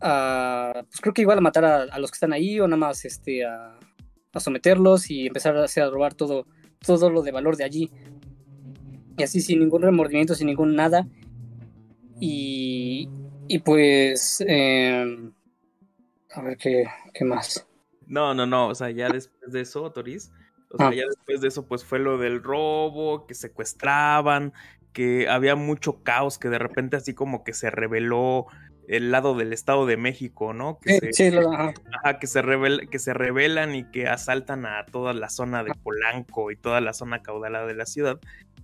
a 0.00 0.72
pues 0.88 1.00
creo 1.00 1.12
que 1.12 1.22
igual 1.22 1.38
a 1.38 1.42
matar 1.42 1.64
a, 1.64 1.82
a, 1.82 1.98
los 1.98 2.10
que 2.10 2.16
están 2.16 2.32
ahí 2.32 2.60
o 2.60 2.68
nada 2.68 2.76
más 2.76 3.04
este, 3.04 3.44
a, 3.44 3.75
a 4.36 4.40
someterlos 4.40 5.10
y 5.10 5.26
empezar 5.26 5.56
a, 5.56 5.64
a 5.64 5.90
robar 5.90 6.14
todo, 6.14 6.46
todo 6.84 7.10
lo 7.10 7.22
de 7.22 7.32
valor 7.32 7.56
de 7.56 7.64
allí. 7.64 7.90
Y 9.18 9.22
así 9.22 9.40
sin 9.40 9.60
ningún 9.60 9.82
remordimiento, 9.82 10.34
sin 10.34 10.48
ningún 10.48 10.76
nada. 10.76 11.06
Y, 12.20 13.08
y 13.48 13.58
pues, 13.60 14.44
eh, 14.46 15.30
a 16.34 16.42
ver 16.42 16.56
qué, 16.56 16.84
qué 17.14 17.24
más. 17.24 17.66
No, 18.06 18.34
no, 18.34 18.46
no, 18.46 18.68
o 18.68 18.74
sea, 18.74 18.90
ya 18.90 19.08
después 19.08 19.52
de 19.52 19.62
eso, 19.62 19.90
Toris, 19.90 20.30
o 20.70 20.76
sea, 20.76 20.88
ah. 20.88 20.94
ya 20.94 21.04
después 21.06 21.40
de 21.40 21.48
eso, 21.48 21.66
pues 21.66 21.84
fue 21.84 21.98
lo 21.98 22.18
del 22.18 22.42
robo, 22.42 23.26
que 23.26 23.34
secuestraban, 23.34 24.52
que 24.92 25.28
había 25.28 25.56
mucho 25.56 26.02
caos, 26.02 26.38
que 26.38 26.48
de 26.48 26.58
repente 26.58 26.96
así 26.96 27.14
como 27.14 27.44
que 27.44 27.52
se 27.52 27.70
reveló 27.70 28.46
el 28.88 29.10
lado 29.10 29.34
del 29.34 29.52
Estado 29.52 29.86
de 29.86 29.96
México, 29.96 30.52
¿no? 30.52 30.78
Que, 30.80 30.98
sí, 30.98 31.12
se, 31.12 31.30
sí, 31.30 31.36
ajá. 31.36 31.74
Ajá, 31.92 32.18
que, 32.18 32.26
se 32.26 32.42
revel, 32.42 32.88
que 32.90 32.98
se 32.98 33.14
rebelan 33.14 33.74
y 33.74 33.84
que 33.84 34.08
asaltan 34.08 34.66
a 34.66 34.84
toda 34.86 35.12
la 35.12 35.28
zona 35.28 35.64
de 35.64 35.72
Polanco 35.74 36.50
y 36.50 36.56
toda 36.56 36.80
la 36.80 36.92
zona 36.92 37.22
caudalada 37.22 37.66
de 37.66 37.74
la 37.74 37.86
ciudad. 37.86 38.20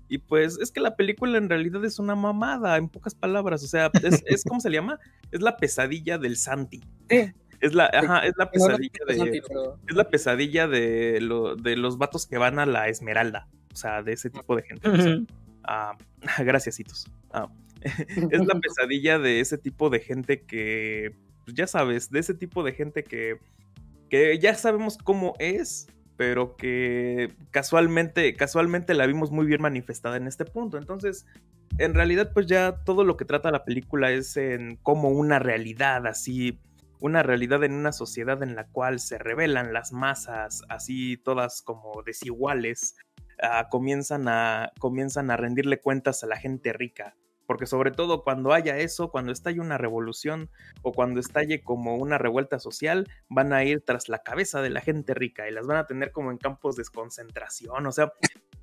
Y 0.08 0.18
pues 0.18 0.58
es 0.60 0.70
que 0.70 0.80
la 0.80 0.94
película 0.94 1.38
en 1.38 1.48
realidad 1.48 1.84
es 1.84 1.98
una 1.98 2.14
mamada, 2.14 2.76
en 2.76 2.88
pocas 2.88 3.14
palabras. 3.14 3.64
O 3.64 3.66
sea, 3.66 3.90
es, 4.02 4.22
es 4.26 4.44
¿cómo 4.44 4.60
se 4.60 4.68
le 4.68 4.76
llama? 4.76 4.98
Es 5.30 5.40
la 5.40 5.56
pesadilla 5.56 6.18
del 6.18 6.36
Santi. 6.36 6.82
Sí. 7.08 7.32
Es 7.60 7.74
la, 7.74 7.86
ajá, 7.86 8.26
es 8.26 8.34
la 8.36 8.50
pesadilla 8.50 9.04
de. 9.06 9.42
Es 9.88 9.96
la 9.96 10.04
pesadilla 10.10 10.66
de, 10.66 11.20
lo, 11.20 11.54
de 11.54 11.76
los 11.76 11.96
vatos 11.96 12.26
que 12.26 12.36
van 12.36 12.58
a 12.58 12.66
la 12.66 12.88
Esmeralda. 12.88 13.48
O 13.72 13.76
sea, 13.76 14.02
de 14.02 14.12
ese 14.12 14.30
tipo 14.30 14.56
de 14.56 14.62
gente. 14.62 14.88
O 14.88 14.96
sea, 14.96 15.16
ah, 15.64 15.96
gracias, 16.44 16.78
Hitos. 16.80 17.06
Ah, 17.32 17.48
es 18.30 18.46
la 18.46 18.54
pesadilla 18.60 19.18
de 19.18 19.40
ese 19.40 19.58
tipo 19.58 19.90
de 19.90 20.00
gente 20.00 20.42
que. 20.42 21.16
Pues 21.44 21.56
ya 21.56 21.66
sabes, 21.66 22.10
de 22.10 22.20
ese 22.20 22.34
tipo 22.34 22.62
de 22.62 22.72
gente 22.72 23.04
que. 23.04 23.38
Que 24.08 24.38
ya 24.38 24.54
sabemos 24.54 24.98
cómo 24.98 25.34
es, 25.38 25.86
pero 26.16 26.56
que 26.56 27.32
casualmente, 27.50 28.34
casualmente 28.34 28.92
la 28.92 29.06
vimos 29.06 29.30
muy 29.30 29.46
bien 29.46 29.62
manifestada 29.62 30.18
en 30.18 30.26
este 30.26 30.44
punto. 30.44 30.76
Entonces, 30.76 31.24
en 31.78 31.94
realidad, 31.94 32.30
pues 32.34 32.46
ya 32.46 32.84
todo 32.84 33.04
lo 33.04 33.16
que 33.16 33.24
trata 33.24 33.50
la 33.50 33.64
película 33.64 34.10
es 34.10 34.36
en 34.36 34.76
como 34.76 35.08
una 35.08 35.38
realidad, 35.38 36.06
así, 36.06 36.60
una 37.00 37.22
realidad 37.22 37.64
en 37.64 37.72
una 37.72 37.92
sociedad 37.92 38.42
en 38.42 38.54
la 38.54 38.66
cual 38.68 39.00
se 39.00 39.16
revelan 39.16 39.72
las 39.72 39.92
masas, 39.92 40.62
así 40.68 41.16
todas 41.16 41.62
como 41.62 42.02
desiguales, 42.04 42.94
uh, 43.42 43.68
comienzan, 43.70 44.28
a, 44.28 44.72
comienzan 44.78 45.30
a 45.30 45.38
rendirle 45.38 45.80
cuentas 45.80 46.22
a 46.22 46.26
la 46.26 46.36
gente 46.36 46.74
rica 46.74 47.16
porque 47.52 47.66
sobre 47.66 47.90
todo 47.90 48.24
cuando 48.24 48.54
haya 48.54 48.78
eso, 48.78 49.10
cuando 49.10 49.30
estalle 49.30 49.60
una 49.60 49.76
revolución 49.76 50.48
o 50.80 50.90
cuando 50.90 51.20
estalle 51.20 51.60
como 51.60 51.96
una 51.96 52.16
revuelta 52.16 52.58
social, 52.58 53.10
van 53.28 53.52
a 53.52 53.62
ir 53.62 53.82
tras 53.84 54.08
la 54.08 54.22
cabeza 54.22 54.62
de 54.62 54.70
la 54.70 54.80
gente 54.80 55.12
rica 55.12 55.46
y 55.46 55.52
las 55.52 55.66
van 55.66 55.76
a 55.76 55.86
tener 55.86 56.12
como 56.12 56.30
en 56.30 56.38
campos 56.38 56.76
de 56.76 56.84
concentración, 56.90 57.86
o 57.86 57.92
sea, 57.92 58.10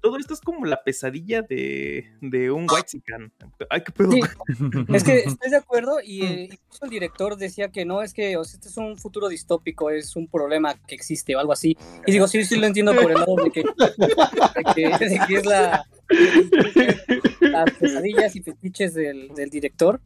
todo 0.02 0.18
esto 0.18 0.34
es 0.34 0.42
como 0.42 0.66
la 0.66 0.82
pesadilla 0.84 1.44
de, 1.44 2.10
de 2.22 2.50
un 2.50 2.66
whitezican. 2.68 3.32
Ay, 3.70 3.84
qué 3.84 3.92
pedo. 3.92 4.12
Sí. 4.12 4.22
Es 4.96 5.04
que 5.04 5.20
estoy 5.20 5.52
de 5.52 5.58
acuerdo 5.58 6.00
y 6.04 6.26
eh, 6.26 6.50
incluso 6.52 6.86
el 6.86 6.90
director 6.90 7.38
decía 7.38 7.70
que 7.70 7.86
no, 7.86 8.02
es 8.02 8.14
que 8.14 8.38
o 8.38 8.44
sea, 8.44 8.56
este 8.56 8.70
es 8.70 8.78
un 8.78 8.98
futuro 8.98 9.28
distópico, 9.28 9.92
es 9.92 10.16
un 10.16 10.28
problema 10.28 10.74
que 10.88 10.96
existe 10.96 11.36
o 11.36 11.40
algo 11.40 11.54
así. 11.54 11.78
Y 12.08 12.12
digo, 12.12 12.28
sí, 12.28 12.44
sí 12.44 12.56
lo 12.56 12.66
entiendo 12.66 12.96
por 12.96 13.12
el 13.12 13.18
lado 13.20 13.36
de 13.36 13.52
que, 13.52 13.62
de 13.62 14.74
que, 14.74 15.10
de 15.10 15.20
que 15.28 15.36
es 15.36 15.46
la 15.46 15.86
las 17.66 17.76
pesadillas 17.76 18.36
y 18.36 18.42
fetiches 18.42 18.94
del, 18.94 19.30
del, 19.36 19.50
director. 19.50 20.02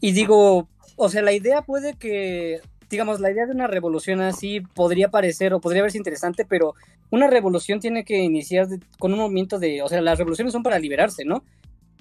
Y 0.00 0.12
digo, 0.12 0.68
o 0.96 1.08
sea, 1.08 1.22
la 1.22 1.32
idea 1.32 1.62
puede 1.62 1.94
que, 1.94 2.60
digamos, 2.90 3.20
la 3.20 3.30
idea 3.30 3.46
de 3.46 3.52
una 3.52 3.66
revolución 3.66 4.20
así 4.20 4.60
podría 4.60 5.10
parecer 5.10 5.54
o 5.54 5.60
podría 5.60 5.82
verse 5.82 5.98
interesante, 5.98 6.44
pero 6.44 6.74
una 7.10 7.28
revolución 7.28 7.80
tiene 7.80 8.04
que 8.04 8.18
iniciar 8.18 8.68
de, 8.68 8.80
con 8.98 9.12
un 9.12 9.18
movimiento 9.18 9.58
de, 9.58 9.82
o 9.82 9.88
sea, 9.88 10.00
las 10.00 10.18
revoluciones 10.18 10.52
son 10.52 10.62
para 10.62 10.78
liberarse, 10.78 11.24
¿no? 11.24 11.44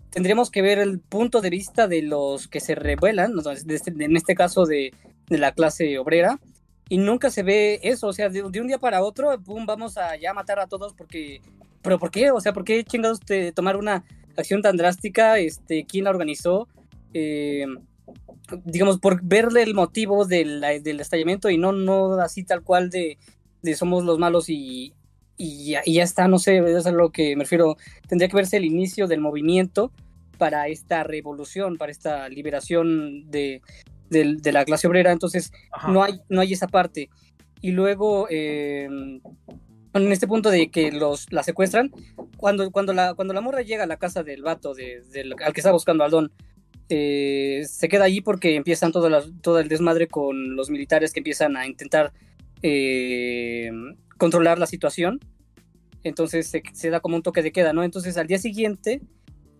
Tendríamos 0.10 0.50
que 0.50 0.62
ver 0.62 0.80
el 0.80 1.00
punto 1.00 1.42
de 1.42 1.50
vista 1.50 1.88
de 1.88 2.02
los 2.02 2.48
que 2.48 2.60
se 2.60 2.76
rebelan, 2.76 3.34
este, 3.68 3.92
en 3.92 4.16
este 4.16 4.36
caso 4.36 4.66
de, 4.66 4.94
de 5.28 5.38
la 5.38 5.52
clase 5.52 5.98
obrera, 6.00 6.40
y 6.88 6.98
nunca 6.98 7.30
se 7.30 7.44
ve 7.44 7.80
eso, 7.84 8.08
o 8.08 8.14
sea, 8.14 8.30
de, 8.30 8.44
de, 8.50 8.62
un 8.62 8.68
día 8.68 8.78
para 8.78 9.04
otro, 9.04 9.38
pum, 9.44 9.66
vamos 9.66 9.98
a 9.98 10.16
ya 10.16 10.34
matar 10.34 10.60
a 10.60 10.68
todos 10.68 10.94
porque 10.94 11.42
pero 11.86 12.00
¿por 12.00 12.10
qué? 12.10 12.32
O 12.32 12.42
sea, 12.42 12.52
¿por 12.52 12.64
qué 12.64 12.84
chingados 12.84 13.20
te, 13.20 13.52
tomar 13.52 13.78
una 13.78 14.04
acción 14.38 14.62
tan 14.62 14.78
drástica? 14.78 15.40
Este, 15.40 15.86
¿Quién 15.86 16.06
la 16.06 16.10
organizó? 16.10 16.68
Eh, 17.14 17.66
digamos, 18.66 19.00
por 19.00 19.22
verle 19.24 19.64
el 19.64 19.74
motivo 19.74 20.26
del, 20.26 20.62
del, 20.84 21.00
estallamiento 21.00 21.50
y 21.50 21.58
no, 21.58 21.72
no 21.72 22.14
así 22.20 22.44
tal 22.44 22.62
cual 22.64 22.90
de, 22.90 23.18
de 23.62 23.76
somos 23.76 24.04
los 24.04 24.20
malos 24.20 24.50
y, 24.50 24.94
y, 25.38 25.72
ya, 25.72 25.82
y, 25.86 25.96
ya, 25.96 26.04
está, 26.04 26.28
no 26.28 26.40
sé, 26.40 26.58
eso 26.58 26.78
es 26.78 26.86
a 26.86 26.92
lo 26.92 27.12
que 27.12 27.36
me 27.36 27.44
refiero. 27.44 27.78
Tendría 28.08 28.30
que 28.30 28.36
verse 28.36 28.58
el 28.58 28.66
inicio 28.66 29.08
del 29.08 29.22
movimiento 29.22 29.92
para 30.38 30.68
esta 30.68 31.04
revolución, 31.04 31.78
para 31.78 31.92
esta 31.92 32.30
liberación 32.30 33.30
de, 33.32 33.62
de, 34.10 34.36
de 34.40 34.52
la 34.52 34.66
clase 34.66 34.88
obrera. 34.88 35.12
Entonces, 35.12 35.52
no 35.88 36.04
hay, 36.04 36.20
no 36.30 36.42
hay 36.42 36.54
esa 36.54 36.68
parte. 36.68 37.10
Y 37.62 37.72
luego, 37.72 38.28
eh, 38.30 38.88
en 40.04 40.12
este 40.12 40.28
punto 40.28 40.50
de 40.50 40.70
que 40.70 40.92
los 40.92 41.32
la 41.32 41.44
secuestran, 41.44 41.92
cuando, 42.38 42.70
cuando, 42.72 42.94
la, 42.94 43.14
cuando 43.14 43.34
la 43.34 43.42
morra 43.42 43.62
llega 43.62 43.84
a 43.84 43.88
la 43.88 43.98
casa 43.98 44.24
del 44.24 44.42
vato, 44.42 44.74
de, 44.74 45.02
al 45.44 45.54
que 45.54 45.60
está 45.60 45.72
buscando 45.72 46.04
al 46.04 46.12
don, 46.12 46.32
eh, 46.90 47.64
se 47.68 47.88
queda 47.88 48.04
allí 48.04 48.22
porque 48.22 48.56
empiezan 48.56 48.92
todo, 48.92 49.10
la, 49.10 49.24
el 49.60 49.68
desmadre 49.68 50.08
con 50.08 50.56
los 50.56 50.70
militares 50.70 51.14
que 51.14 51.22
empiezan 51.22 51.58
a 51.58 51.66
intentar 51.66 52.12
eh, 52.62 53.72
controlar 54.18 54.60
la 54.60 54.68
situación. 54.68 55.20
Entonces 56.04 56.48
se, 56.48 56.62
se, 56.74 56.90
da 56.90 57.00
como 57.00 57.16
un 57.16 57.24
toque 57.24 57.42
de 57.42 57.52
queda, 57.52 57.74
¿no? 57.74 57.84
Entonces 57.84 58.18
al 58.18 58.28
día 58.28 58.38
siguiente, 58.38 59.02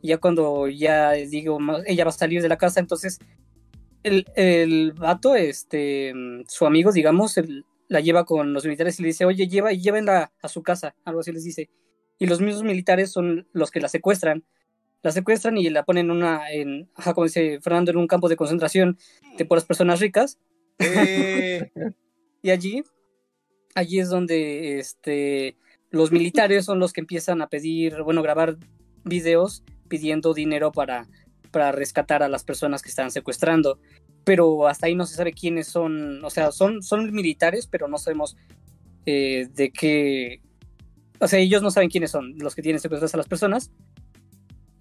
ya 0.04 0.18
cuando 0.18 0.68
ya 0.68 1.14
digo, 1.14 1.58
ella 1.88 2.04
va 2.04 2.10
a 2.10 2.14
salir 2.14 2.42
de 2.42 2.50
la 2.50 2.58
casa, 2.58 2.80
entonces 2.80 3.20
el, 4.04 4.26
el 4.36 4.94
vato, 4.94 5.36
este, 5.36 6.14
su 6.48 6.68
amigo, 6.68 6.92
digamos, 6.92 7.38
el, 7.38 7.66
la 7.88 8.00
lleva 8.00 8.26
con 8.26 8.54
los 8.54 8.66
militares 8.66 9.00
y 9.00 9.04
le 9.04 9.08
dice, 9.08 9.26
oye, 9.26 9.48
lleva 9.48 9.74
y 9.74 9.82
llévenla 9.82 10.32
a 10.42 10.48
su 10.48 10.64
casa, 10.64 10.96
algo 11.04 11.20
así 11.20 11.32
les 11.32 11.44
dice. 11.44 11.70
Y 12.18 12.28
los 12.28 12.42
mismos 12.42 12.64
militares 12.64 13.12
son 13.12 13.48
los 13.52 13.72
que 13.72 13.82
la 13.82 13.90
secuestran. 13.90 14.44
La 15.02 15.12
secuestran 15.12 15.58
y 15.58 15.70
la 15.70 15.84
ponen 15.84 16.10
una, 16.10 16.52
en, 16.52 16.90
ajá, 16.96 17.14
como 17.14 17.26
dice 17.26 17.60
Fernando, 17.62 17.92
en 17.92 17.98
un 17.98 18.08
campo 18.08 18.30
de 18.30 18.38
concentración 18.38 18.98
de 19.38 19.46
puras 19.46 19.66
personas 19.66 20.00
ricas. 20.00 20.40
Eh. 20.80 21.72
y 22.42 22.50
allí, 22.50 22.84
allí 23.76 24.00
es 24.00 24.10
donde 24.10 24.80
este, 24.80 25.58
los 25.92 26.12
militares 26.12 26.66
son 26.66 26.80
los 26.80 26.92
que 26.92 27.02
empiezan 27.02 27.42
a 27.42 27.50
pedir, 27.50 28.02
bueno, 28.02 28.24
grabar 28.24 28.58
videos 29.04 29.64
pidiendo 29.88 30.34
dinero 30.34 30.72
para, 30.72 31.08
para 31.52 31.72
rescatar 31.72 32.24
a 32.24 32.30
las 32.30 32.44
personas 32.44 32.82
que 32.82 32.90
están 32.90 33.12
secuestrando 33.12 33.80
pero 34.26 34.68
hasta 34.68 34.88
ahí 34.88 34.96
no 34.96 35.06
se 35.06 35.16
sabe 35.16 35.32
quiénes 35.32 35.68
son, 35.68 36.26
o 36.26 36.30
sea, 36.30 36.52
son, 36.52 36.82
son 36.82 37.14
militares, 37.14 37.68
pero 37.68 37.88
no 37.88 37.98
sabemos 37.98 38.36
eh, 39.06 39.48
de 39.54 39.72
qué, 39.72 40.42
o 41.20 41.28
sea, 41.28 41.40
ellos 41.40 41.62
no 41.62 41.72
saben 41.72 41.90
quiénes 41.90 42.12
son 42.12 42.38
los 42.40 42.56
que 42.56 42.62
tienen 42.62 42.82
secuestradas 42.82 43.14
a 43.14 43.18
las 43.18 43.28
personas. 43.28 43.72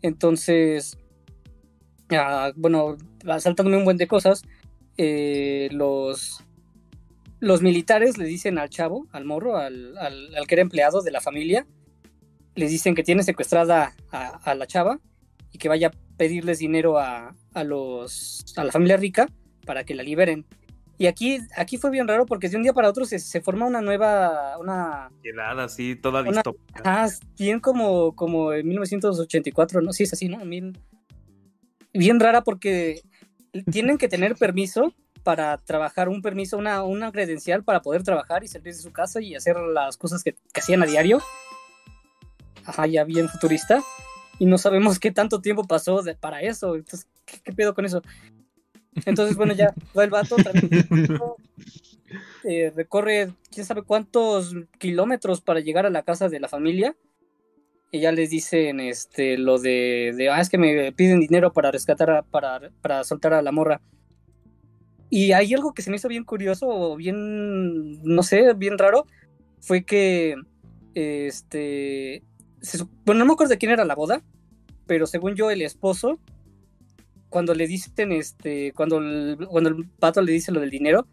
Entonces, 0.03 0.99
ah, 2.11 2.53
bueno, 2.57 2.97
saltándome 3.39 3.77
un 3.77 3.85
buen 3.85 3.99
de 3.99 4.07
cosas, 4.07 4.43
eh, 4.97 5.69
los, 5.73 6.43
los 7.41 7.63
militares 7.63 8.19
le 8.19 8.25
dicen 8.25 8.59
al 8.59 8.71
chavo, 8.71 9.07
al 9.13 9.25
morro, 9.25 9.57
al, 9.59 9.97
al, 9.99 10.35
al 10.35 10.47
que 10.47 10.55
era 10.55 10.63
empleado 10.63 11.03
de 11.03 11.11
la 11.11 11.21
familia, 11.21 11.67
les 12.55 12.71
dicen 12.71 12.95
que 12.95 13.03
tiene 13.03 13.23
secuestrada 13.23 13.95
a, 14.11 14.29
a 14.29 14.55
la 14.55 14.67
chava 14.67 15.01
y 15.53 15.59
que 15.59 15.69
vaya 15.69 15.91
pedirles 16.17 16.59
dinero 16.59 16.99
a, 16.99 17.35
a, 17.55 17.65
los, 17.65 18.45
a 18.57 18.65
la 18.65 18.73
familia 18.73 18.97
rica 18.97 19.29
para 19.67 19.85
que 19.85 19.95
la 19.95 20.03
liberen. 20.03 20.47
Y 20.97 21.07
aquí, 21.07 21.39
aquí 21.57 21.77
fue 21.77 21.91
bien 21.91 22.07
raro 22.07 22.25
porque 22.25 22.49
de 22.49 22.57
un 22.57 22.63
día 22.63 22.73
para 22.73 22.89
otro 22.89 23.05
se, 23.05 23.19
se 23.19 23.41
forma 23.41 23.67
una 23.67 23.81
nueva, 23.81 24.57
una... 24.59 25.11
Quedad 25.23 25.59
así, 25.61 25.97
toda 25.97 26.23
Una- 26.23 26.31
distópica. 26.31 26.83
Ah, 26.85 27.09
bien 27.37 27.59
como, 27.59 28.15
como 28.15 28.53
en 28.53 28.69
1984, 28.69 29.81
¿no? 29.81 29.93
Sí, 29.93 30.05
es 30.05 30.13
así, 30.13 30.29
¿no? 30.29 30.39
Bien, 30.45 30.79
bien 31.93 32.21
rara 32.21 32.43
porque 32.43 33.01
tienen 33.73 33.99
que 33.99 34.09
tener 34.09 34.37
permiso 34.37 34.95
para 35.25 35.57
trabajar, 35.59 36.09
un 36.09 36.23
permiso, 36.23 36.59
una, 36.59 36.85
una 36.85 37.11
credencial 37.11 37.65
para 37.65 37.83
poder 37.83 38.05
trabajar 38.05 38.45
y 38.45 38.49
salir 38.49 38.75
de 38.75 38.81
su 38.81 38.93
casa 38.93 39.21
y 39.21 39.35
hacer 39.35 39.57
las 39.57 39.97
cosas 39.97 40.23
que, 40.23 40.35
que 40.35 40.61
hacían 40.61 40.83
a 40.83 40.87
diario. 40.87 41.21
Ajá, 42.67 42.87
ya 42.87 43.03
bien 43.05 43.29
futurista. 43.29 43.83
Y 44.39 44.47
no 44.47 44.59
sabemos 44.59 44.99
qué 44.99 45.11
tanto 45.13 45.41
tiempo 45.41 45.65
pasó 45.65 46.03
de- 46.03 46.15
para 46.17 46.41
eso. 46.43 46.75
Entonces, 46.75 47.07
¿qué, 47.25 47.39
qué 47.43 47.53
pedo 47.53 47.75
con 47.75 47.85
eso? 47.85 48.03
Entonces, 49.07 49.37
bueno, 49.37 49.55
ya 49.55 49.75
va 49.97 50.05
el 50.05 50.11
vato 50.11 50.37
vez. 50.37 50.55
Eh, 52.47 52.71
recorre 52.77 53.33
quién 53.51 53.65
sabe 53.65 53.83
cuántos 53.83 54.55
kilómetros 54.79 55.41
para 55.41 55.61
llegar 55.61 55.87
a 55.87 55.91
la 55.91 56.03
casa 56.03 56.29
de 56.29 56.41
la 56.41 56.49
familia. 56.49 56.95
Y 57.91 58.01
ya 58.01 58.13
les 58.13 58.29
dicen 58.31 58.81
este 58.81 59.39
lo 59.39 59.59
de, 59.59 60.13
de, 60.17 60.29
ah, 60.29 60.41
es 60.41 60.51
que 60.51 60.59
me 60.59 60.93
piden 60.93 61.21
dinero 61.21 61.53
para 61.53 61.71
rescatar, 61.71 62.11
a- 62.11 62.23
para, 62.23 62.71
para 62.83 63.03
soltar 63.05 63.33
a 63.33 63.41
la 63.41 63.51
morra. 63.53 63.81
Y 65.11 65.33
hay 65.33 65.55
algo 65.55 65.73
que 65.73 65.81
se 65.83 65.91
me 65.91 65.97
hizo 65.97 66.09
bien 66.09 66.25
curioso, 66.25 66.67
o 66.69 66.97
bien, 66.97 68.03
no 68.03 68.23
sé, 68.23 68.53
bien 68.55 68.77
raro, 68.79 69.07
fue 69.61 69.85
que, 69.85 70.35
este, 70.95 72.23
se 72.65 72.85
bueno, 73.05 73.21
no 73.21 73.27
me 73.27 73.33
acuerdo 73.33 73.51
de 73.51 73.59
quién 73.59 73.73
era 73.73 73.85
la 73.85 73.95
boda, 73.95 74.23
pero 74.87 75.07
según 75.07 75.35
yo, 75.35 75.51
el 75.51 75.63
esposo, 75.63 76.19
cuando 77.29 77.55
le 77.55 77.67
dicen, 77.67 78.13
este, 78.13 78.73
cuando 78.73 78.99
el, 78.99 79.39
cuando 79.49 79.71
el 79.71 79.87
pato 79.99 80.23
le 80.23 80.33
dice 80.33 80.53
lo 80.53 80.61
del 80.61 80.71
dinero, 80.71 81.07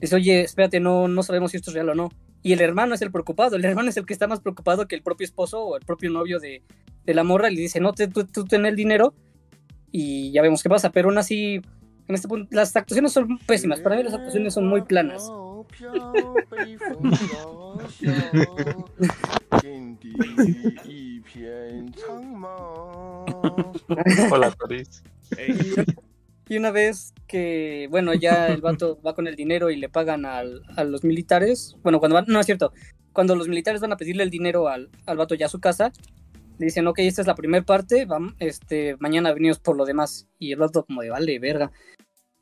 dice, 0.00 0.16
oye, 0.16 0.42
espérate, 0.42 0.80
no, 0.80 1.08
no 1.08 1.22
sabemos 1.22 1.50
si 1.50 1.58
esto 1.58 1.70
es 1.70 1.74
real 1.74 1.90
o 1.90 1.94
no. 1.94 2.10
Y 2.42 2.52
el 2.52 2.60
hermano 2.60 2.94
es 2.94 3.02
el 3.02 3.10
preocupado, 3.10 3.56
el 3.56 3.64
hermano 3.64 3.88
es 3.88 3.96
el 3.96 4.06
que 4.06 4.12
está 4.12 4.26
más 4.28 4.40
preocupado 4.40 4.86
que 4.86 4.94
el 4.94 5.02
propio 5.02 5.24
esposo 5.24 5.62
o 5.62 5.76
el 5.76 5.84
propio 5.84 6.10
novio 6.10 6.38
de, 6.38 6.62
de 7.04 7.14
la 7.14 7.24
morra, 7.24 7.50
le 7.50 7.60
dice, 7.60 7.80
no, 7.80 7.92
te, 7.92 8.08
tú, 8.08 8.24
tú 8.24 8.44
ten 8.44 8.66
el 8.66 8.76
dinero, 8.76 9.14
y 9.90 10.32
ya 10.32 10.42
vemos 10.42 10.62
qué 10.62 10.68
pasa, 10.68 10.90
pero 10.90 11.08
aún 11.08 11.18
así, 11.18 11.60
en 12.08 12.14
este 12.14 12.28
punto, 12.28 12.48
las 12.54 12.76
actuaciones 12.76 13.12
son 13.12 13.38
pésimas, 13.46 13.80
para 13.80 13.96
mí 13.96 14.02
las 14.02 14.14
actuaciones 14.14 14.54
son 14.54 14.66
muy 14.68 14.82
planas. 14.82 15.30
Hola, 24.30 24.50
Toris. 24.52 25.02
Y 26.48 26.56
una 26.56 26.70
vez 26.70 27.12
que, 27.26 27.88
bueno, 27.90 28.14
ya 28.14 28.48
el 28.48 28.60
vato 28.60 29.00
va 29.04 29.14
con 29.14 29.26
el 29.26 29.34
dinero 29.34 29.70
y 29.70 29.76
le 29.76 29.88
pagan 29.88 30.24
al- 30.24 30.62
a 30.76 30.84
los 30.84 31.02
militares, 31.02 31.76
bueno, 31.82 31.98
cuando 31.98 32.14
van, 32.14 32.26
no 32.28 32.38
es 32.38 32.46
cierto, 32.46 32.72
cuando 33.12 33.34
los 33.34 33.48
militares 33.48 33.80
van 33.80 33.92
a 33.92 33.96
pedirle 33.96 34.22
el 34.22 34.30
dinero 34.30 34.68
al, 34.68 34.88
al 35.06 35.16
vato 35.16 35.34
ya 35.34 35.46
a 35.46 35.50
su 35.50 35.58
casa, 35.58 35.92
le 36.58 36.66
dicen, 36.66 36.86
ok, 36.86 37.00
esta 37.00 37.20
es 37.22 37.26
la 37.26 37.34
primera 37.34 37.64
parte, 37.64 38.04
vamos, 38.06 38.34
este, 38.38 38.96
mañana 39.00 39.32
venimos 39.34 39.58
por 39.58 39.76
lo 39.76 39.84
demás. 39.84 40.28
Y 40.38 40.52
el 40.52 40.58
vato 40.60 40.84
como 40.84 41.02
de, 41.02 41.10
vale, 41.10 41.38
verga. 41.38 41.72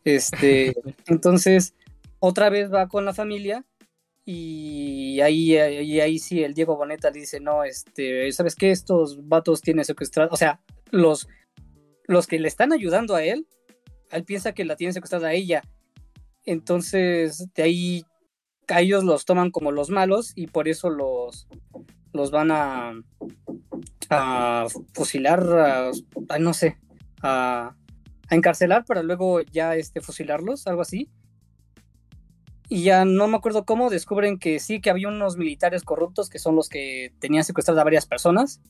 Este, 0.04 0.74
entonces, 1.06 1.74
otra 2.18 2.50
vez 2.50 2.72
va 2.72 2.88
con 2.88 3.04
la 3.04 3.14
familia 3.14 3.64
y 4.24 5.20
ahí, 5.20 5.56
ahí, 5.56 6.00
ahí 6.00 6.18
sí 6.18 6.42
el 6.42 6.54
Diego 6.54 6.76
Boneta 6.76 7.10
dice, 7.10 7.40
no, 7.40 7.64
este, 7.64 8.30
¿sabes 8.32 8.54
qué? 8.54 8.70
Estos 8.70 9.28
vatos 9.28 9.60
tienen 9.60 9.84
secuestrados, 9.84 10.32
o 10.32 10.36
sea, 10.36 10.60
los, 10.90 11.28
los 12.06 12.26
que 12.26 12.38
le 12.38 12.48
están 12.48 12.72
ayudando 12.72 13.14
a 13.14 13.22
él, 13.22 13.46
él 14.10 14.24
piensa 14.24 14.52
que 14.52 14.64
la 14.64 14.76
tiene 14.76 14.92
secuestrada 14.92 15.28
a 15.28 15.32
ella. 15.34 15.62
Entonces, 16.46 17.48
de 17.54 17.62
ahí 17.62 18.04
ellos 18.68 19.04
los 19.04 19.24
toman 19.24 19.50
como 19.50 19.72
los 19.72 19.90
malos 19.90 20.32
y 20.34 20.46
por 20.46 20.68
eso 20.68 20.88
los, 20.88 21.46
los 22.12 22.30
van 22.30 22.50
a, 22.50 22.92
a 24.10 24.66
fusilar, 24.94 25.92
a 26.28 26.38
no 26.38 26.54
sé, 26.54 26.78
a, 27.22 27.74
a 28.28 28.34
encarcelar 28.34 28.84
para 28.84 29.02
luego 29.02 29.40
ya 29.42 29.76
este, 29.76 30.00
fusilarlos, 30.00 30.66
algo 30.66 30.82
así. 30.82 31.10
Y 32.68 32.82
ya 32.82 33.04
no 33.04 33.28
me 33.28 33.36
acuerdo 33.36 33.64
cómo 33.64 33.90
descubren 33.90 34.38
que 34.38 34.58
sí, 34.58 34.80
que 34.80 34.90
había 34.90 35.08
unos 35.08 35.36
militares 35.36 35.82
corruptos 35.82 36.30
que 36.30 36.38
son 36.38 36.56
los 36.56 36.68
que 36.68 37.12
tenían 37.18 37.44
secuestradas 37.44 37.80
a 37.80 37.84
varias 37.84 38.06
personas 38.06 38.60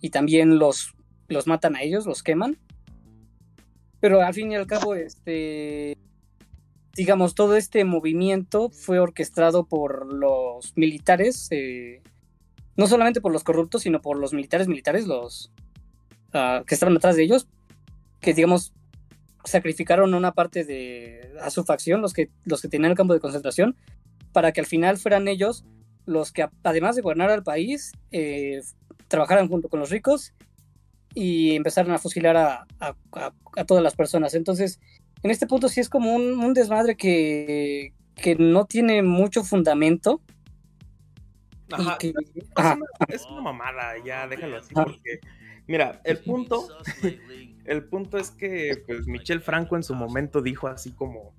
y 0.00 0.10
también 0.10 0.58
los, 0.58 0.94
los 1.28 1.46
matan 1.46 1.76
a 1.76 1.82
ellos, 1.82 2.06
los 2.06 2.22
queman. 2.22 2.58
Pero 4.00 4.20
al 4.20 4.34
fin 4.34 4.52
y 4.52 4.56
al 4.56 4.66
cabo, 4.66 4.94
este, 4.94 5.96
digamos, 6.94 7.34
todo 7.34 7.56
este 7.56 7.84
movimiento 7.84 8.70
fue 8.70 8.98
orquestado 8.98 9.66
por 9.66 10.12
los 10.12 10.76
militares, 10.76 11.48
eh, 11.50 12.02
no 12.76 12.86
solamente 12.86 13.20
por 13.20 13.32
los 13.32 13.44
corruptos, 13.44 13.82
sino 13.82 14.02
por 14.02 14.18
los 14.18 14.34
militares 14.34 14.68
militares, 14.68 15.06
los 15.06 15.50
ah, 16.34 16.62
que 16.66 16.74
estaban 16.74 16.96
atrás 16.96 17.16
de 17.16 17.22
ellos, 17.22 17.48
que 18.20 18.34
digamos 18.34 18.74
sacrificaron 19.46 20.12
una 20.14 20.32
parte 20.32 20.64
de 20.64 21.32
a 21.40 21.50
su 21.50 21.64
facción, 21.64 22.02
los 22.02 22.12
que 22.12 22.30
los 22.44 22.60
que 22.60 22.68
tenían 22.68 22.90
el 22.90 22.96
campo 22.96 23.14
de 23.14 23.20
concentración, 23.20 23.76
para 24.32 24.52
que 24.52 24.60
al 24.60 24.66
final 24.66 24.98
fueran 24.98 25.28
ellos 25.28 25.64
los 26.04 26.30
que 26.32 26.48
además 26.62 26.94
de 26.96 27.02
gobernar 27.02 27.30
al 27.30 27.42
país, 27.42 27.92
eh, 28.12 28.60
trabajaran 29.08 29.48
junto 29.48 29.68
con 29.68 29.80
los 29.80 29.90
ricos 29.90 30.34
y 31.14 31.56
empezaron 31.56 31.92
a 31.92 31.98
fusilar 31.98 32.36
a, 32.36 32.66
a- 32.78 32.94
a- 33.12 33.32
a 33.56 33.64
todas 33.64 33.82
las 33.82 33.94
personas. 33.96 34.34
Entonces, 34.34 34.78
en 35.22 35.30
este 35.30 35.46
punto 35.46 35.68
sí 35.68 35.80
es 35.80 35.88
como 35.88 36.14
un, 36.14 36.38
un 36.38 36.54
desmadre 36.54 36.96
que, 36.96 37.92
que 38.14 38.36
no 38.36 38.66
tiene 38.66 39.02
mucho 39.02 39.42
fundamento. 39.42 40.20
Ajá, 41.72 41.98
que- 41.98 42.12
es, 42.34 42.46
ajá, 42.54 42.74
una, 42.76 42.86
es 43.08 43.26
una 43.28 43.40
mamada, 43.40 43.94
ya 44.04 44.28
déjalo 44.28 44.58
así, 44.58 44.72
porque, 44.74 45.18
mira, 45.66 46.00
el 46.04 46.18
punto, 46.18 46.68
el 47.66 47.84
punto 47.84 48.18
es 48.18 48.30
que, 48.30 48.82
pues, 48.86 49.06
Michel 49.06 49.40
Franco 49.40 49.76
en 49.76 49.82
su 49.82 49.94
momento 49.94 50.42
dijo 50.42 50.68
así 50.68 50.92
como, 50.92 51.34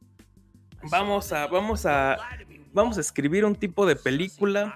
vamos 0.92 1.32
a, 1.32 1.48
vamos 1.48 1.86
a, 1.86 2.18
vamos 2.74 2.98
a 2.98 3.02
escribir 3.02 3.46
un 3.46 3.56
tipo 3.56 3.86
de 3.86 3.96
película 3.96 4.76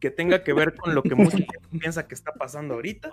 que 0.00 0.10
tenga 0.10 0.44
que 0.44 0.52
ver 0.52 0.74
con 0.74 0.94
lo 0.94 1.02
que 1.02 1.14
mucha 1.14 1.36
gente 1.38 1.58
piensa 1.78 2.06
que 2.06 2.14
está 2.14 2.32
pasando 2.32 2.74
ahorita 2.74 3.10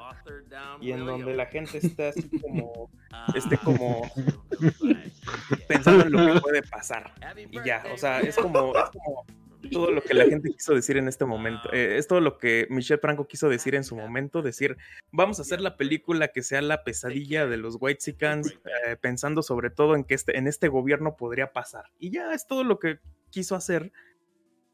y 0.82 0.92
en 0.92 1.06
donde 1.06 1.34
la 1.36 1.46
gente 1.46 1.78
está 1.78 2.10
así 2.10 2.30
como, 2.40 2.90
esté 3.34 3.58
como 3.58 4.12
pensando 5.70 6.06
en 6.06 6.12
lo 6.12 6.34
que 6.34 6.42
puede 6.42 6.64
pasar 6.64 7.14
y 7.50 7.64
ya, 7.64 7.84
o 7.94 7.98
sea, 7.98 8.20
es 8.20 8.36
como, 8.36 8.76
es 8.76 8.90
como 8.90 9.26
todo 9.72 9.92
lo 9.92 10.02
que 10.02 10.14
la 10.14 10.26
gente 10.26 10.52
quiso 10.52 10.74
decir 10.76 10.98
en 10.98 11.08
este 11.08 11.26
momento. 11.26 11.72
Eh, 11.74 11.98
es 11.98 12.08
todo 12.08 12.22
lo 12.22 12.38
que 12.38 12.68
Michel 12.70 13.00
Franco 13.00 13.28
quiso 13.28 13.50
decir 13.50 13.76
en 13.76 13.84
su 13.84 13.96
momento, 13.96 14.42
decir, 14.42 14.78
vamos 15.12 15.40
a 15.40 15.42
hacer 15.42 15.62
la 15.62 15.78
película 15.78 16.28
que 16.30 16.44
sea 16.44 16.62
la 16.62 16.84
pesadilla 16.84 17.48
de 17.48 17.58
los 17.58 17.78
White 17.80 18.04
eh, 18.12 18.96
pensando 19.00 19.42
sobre 19.42 19.70
todo 19.70 19.96
en 19.96 20.04
que 20.04 20.14
este, 20.14 20.38
en 20.38 20.48
este 20.48 20.68
gobierno 20.68 21.16
podría 21.16 21.54
pasar. 21.54 21.86
Y 21.98 22.12
ya 22.12 22.34
es 22.34 22.46
todo 22.46 22.64
lo 22.64 22.80
que 22.80 23.00
quiso 23.30 23.56
hacer, 23.56 23.92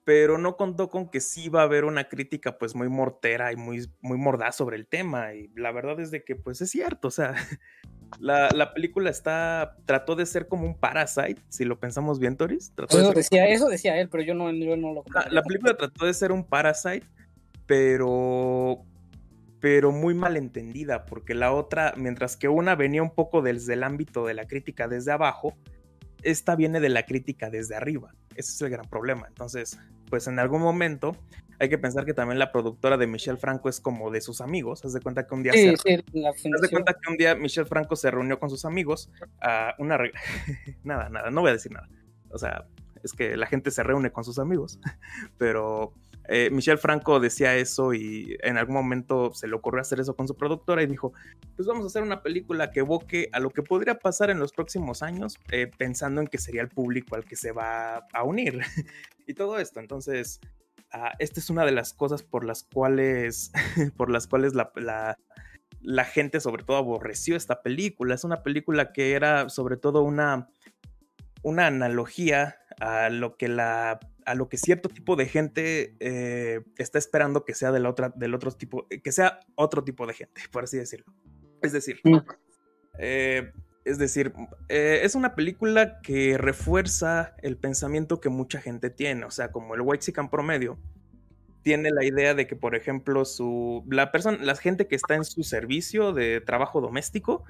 pero 0.08 0.38
no 0.38 0.56
contó 0.56 0.90
con 0.90 1.10
que 1.10 1.20
sí 1.20 1.50
va 1.50 1.60
a 1.60 1.64
haber 1.66 1.84
una 1.84 2.08
crítica 2.08 2.58
pues 2.58 2.76
muy 2.76 2.88
mortera 2.88 3.52
y 3.52 3.58
muy, 3.58 3.90
muy 4.00 4.18
mordaz 4.18 4.56
sobre 4.56 4.78
el 4.78 4.88
tema. 4.88 5.34
Y 5.34 5.50
la 5.58 5.74
verdad 5.74 6.00
es 6.00 6.12
de 6.12 6.24
que 6.24 6.38
pues 6.38 6.62
es 6.62 6.72
cierto, 6.72 7.10
o 7.10 7.12
sea, 7.12 7.34
la, 8.22 8.48
la 8.52 8.74
película 8.74 9.10
está, 9.10 9.76
trató 9.84 10.16
de 10.16 10.26
ser 10.26 10.48
como 10.48 10.66
un 10.66 10.80
parasite, 10.80 11.42
si 11.50 11.66
lo 11.66 11.78
pensamos 11.78 12.20
bien, 12.20 12.38
Toris. 12.38 12.72
Trató 12.74 12.98
eso, 12.98 13.12
decía, 13.12 13.50
eso 13.50 13.68
decía 13.68 14.00
él, 14.00 14.08
pero 14.08 14.24
yo 14.24 14.34
no, 14.34 14.50
yo 14.50 14.78
no 14.78 14.94
lo 14.94 15.04
la, 15.14 15.28
la 15.30 15.44
película 15.44 15.76
trató 15.76 16.06
de 16.06 16.14
ser 16.14 16.32
un 16.32 16.46
Parasite, 16.46 17.06
pero 17.66 18.86
pero 19.60 19.92
muy 19.92 20.14
mal 20.14 20.38
entendida, 20.38 21.04
porque 21.04 21.34
la 21.34 21.52
otra, 21.52 21.94
mientras 21.98 22.38
que 22.38 22.48
una 22.48 22.78
venía 22.78 23.04
un 23.04 23.14
poco 23.14 23.42
desde 23.42 23.74
el 23.74 23.84
ámbito 23.84 24.26
de 24.26 24.36
la 24.36 24.48
crítica 24.48 24.88
desde 24.88 25.12
abajo, 25.12 25.58
esta 26.24 26.56
viene 26.56 26.80
de 26.80 26.88
la 26.88 27.06
crítica 27.06 27.50
desde 27.50 27.76
arriba. 27.76 28.14
Ese 28.36 28.54
es 28.54 28.62
el 28.62 28.70
gran 28.70 28.88
problema. 28.88 29.28
Entonces, 29.28 29.78
pues 30.10 30.28
en 30.28 30.40
algún 30.40 30.62
momento 30.62 31.16
hay 31.60 31.70
que 31.70 31.78
pensar 31.78 32.06
que 32.06 32.14
también 32.14 32.38
la 32.40 32.52
productora 32.52 32.98
de 32.98 33.08
Michelle 33.08 33.38
Franco 33.38 33.70
es 33.70 33.80
como 33.80 34.12
de 34.12 34.22
sus 34.22 34.42
amigos. 34.42 34.86
Haz 34.86 34.94
de 34.94 35.02
cuenta 35.02 35.26
que 35.26 35.34
un 35.34 35.44
día 35.44 35.54
Sí, 35.54 35.76
se 35.76 36.04
sí, 36.04 36.24
Haz 36.26 36.62
de 36.62 36.70
cuenta 36.70 36.94
que 36.94 37.12
un 37.12 37.18
día 37.18 37.36
Michelle 37.36 37.68
Franco 37.68 37.96
se 37.96 38.12
reunió 38.12 38.40
con 38.40 38.50
sus 38.50 38.66
amigos 38.66 39.10
a 39.42 39.74
una... 39.80 39.98
nada, 40.84 41.10
nada, 41.10 41.32
no 41.32 41.42
voy 41.42 41.50
a 41.50 41.54
decir 41.54 41.72
nada. 41.72 41.90
O 42.30 42.38
sea, 42.38 42.68
es 43.04 43.14
que 43.14 43.38
la 43.38 43.48
gente 43.48 43.72
se 43.72 43.84
reúne 43.84 44.12
con 44.12 44.24
sus 44.24 44.38
amigos, 44.38 44.80
pero 45.38 45.94
eh, 46.28 46.50
Michelle 46.52 46.78
Franco 46.78 47.20
decía 47.20 47.56
eso 47.56 47.94
y 47.94 48.38
en 48.42 48.58
algún 48.58 48.76
momento 48.76 49.34
se 49.34 49.48
le 49.48 49.56
ocurrió 49.56 49.82
hacer 49.82 50.00
eso 50.00 50.16
con 50.16 50.28
su 50.28 50.36
productora 50.36 50.84
y 50.84 50.88
dijo, 50.88 51.14
pues 51.56 51.68
vamos 51.68 51.86
a 51.86 51.88
hacer 51.88 52.04
una 52.04 52.22
película 52.22 52.72
que 52.72 52.82
evoque 52.82 53.30
a 53.32 53.40
lo 53.40 53.50
que 53.50 53.64
podría 53.64 54.00
pasar 54.00 54.30
en 54.30 54.40
los 54.40 54.52
próximos 54.52 55.04
años, 55.04 55.38
eh, 55.52 55.72
pensando 55.78 56.20
en 56.20 56.28
que 56.28 56.38
sería 56.38 56.62
el 56.62 56.70
público 56.70 57.16
al 57.16 57.24
que 57.24 57.38
se 57.38 57.52
va 57.52 58.06
a 58.12 58.24
unir 58.24 58.60
y 59.28 59.34
todo 59.34 59.58
esto. 59.58 59.80
Entonces, 59.80 60.42
uh, 60.94 61.16
esta 61.20 61.40
es 61.40 61.50
una 61.50 61.66
de 61.66 61.72
las 61.72 61.94
cosas 61.94 62.24
por 62.24 62.44
las 62.44 62.64
cuales, 62.64 63.52
por 63.96 64.10
las 64.10 64.28
cuales 64.28 64.54
la, 64.54 64.72
la, 64.76 65.18
la 65.82 66.04
gente 66.04 66.42
sobre 66.42 66.64
todo 66.64 66.76
aborreció 66.76 67.38
esta 67.38 67.62
película. 67.62 68.16
Es 68.16 68.26
una 68.26 68.44
película 68.44 68.92
que 68.92 69.14
era 69.14 69.48
sobre 69.48 69.78
todo 69.78 70.04
una, 70.04 70.50
una 71.42 71.68
analogía 71.68 72.58
a 72.82 73.10
lo 73.10 73.38
que 73.38 73.48
la 73.48 74.00
a 74.28 74.36
lo 74.36 74.50
que 74.50 74.58
cierto 74.58 74.90
tipo 74.90 75.16
de 75.16 75.26
gente 75.26 75.96
eh, 76.02 76.62
está 76.78 77.00
esperando 77.00 77.46
que 77.46 77.54
sea 77.54 77.72
de 77.72 77.80
la 77.80 77.90
otra, 77.90 78.12
del 78.14 78.36
otro 78.36 78.52
tipo, 78.52 78.86
que 78.86 79.12
sea 79.14 79.40
otro 79.56 79.86
tipo 79.86 80.06
de 80.06 80.14
gente, 80.14 80.42
por 80.52 80.66
así 80.66 80.78
decirlo. 80.78 81.14
Es 81.62 81.72
decir, 81.72 82.02
eh, 83.00 83.54
es 83.86 83.98
decir, 83.98 84.34
eh, 84.68 85.00
es 85.04 85.16
una 85.16 85.34
película 85.34 86.02
que 86.02 86.38
refuerza 86.38 87.36
el 87.42 87.56
pensamiento 87.56 88.20
que 88.20 88.28
mucha 88.28 88.60
gente 88.60 88.90
tiene, 88.90 89.24
o 89.24 89.32
sea, 89.32 89.54
como 89.54 89.76
el 89.76 89.82
white 89.82 90.04
sican 90.04 90.30
promedio 90.30 90.78
tiene 91.62 91.92
la 91.92 92.04
idea 92.04 92.34
de 92.34 92.48
que, 92.48 92.56
por 92.56 92.76
ejemplo, 92.76 93.24
su 93.24 93.84
la 93.90 94.12
persona, 94.12 94.38
la 94.42 94.56
gente 94.56 94.88
que 94.88 94.96
está 94.96 95.16
en 95.16 95.24
su 95.24 95.44
servicio 95.44 96.14
de 96.14 96.42
trabajo 96.42 96.80
doméstico 96.82 97.44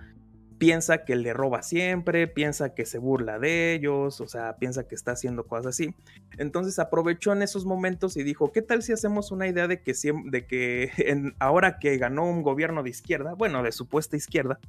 piensa 0.57 1.05
que 1.05 1.15
le 1.15 1.33
roba 1.33 1.61
siempre, 1.61 2.27
piensa 2.27 2.73
que 2.73 2.85
se 2.85 2.97
burla 2.97 3.39
de 3.39 3.73
ellos, 3.73 4.21
o 4.21 4.27
sea, 4.27 4.57
piensa 4.57 4.87
que 4.87 4.95
está 4.95 5.11
haciendo 5.11 5.45
cosas 5.45 5.67
así. 5.67 5.93
Entonces 6.37 6.79
aprovechó 6.79 7.33
en 7.33 7.41
esos 7.41 7.65
momentos 7.65 8.17
y 8.17 8.23
dijo, 8.23 8.51
¿qué 8.51 8.61
tal 8.61 8.81
si 8.81 8.91
hacemos 8.91 9.31
una 9.31 9.47
idea 9.47 9.67
de 9.67 9.81
que, 9.81 9.93
de 10.25 10.47
que 10.47 10.91
en, 10.97 11.35
ahora 11.39 11.79
que 11.79 11.97
ganó 11.97 12.25
un 12.25 12.41
gobierno 12.41 12.83
de 12.83 12.89
izquierda, 12.89 13.33
bueno, 13.33 13.61
de 13.63 13.71
supuesta 13.71 14.17
izquierda, 14.17 14.59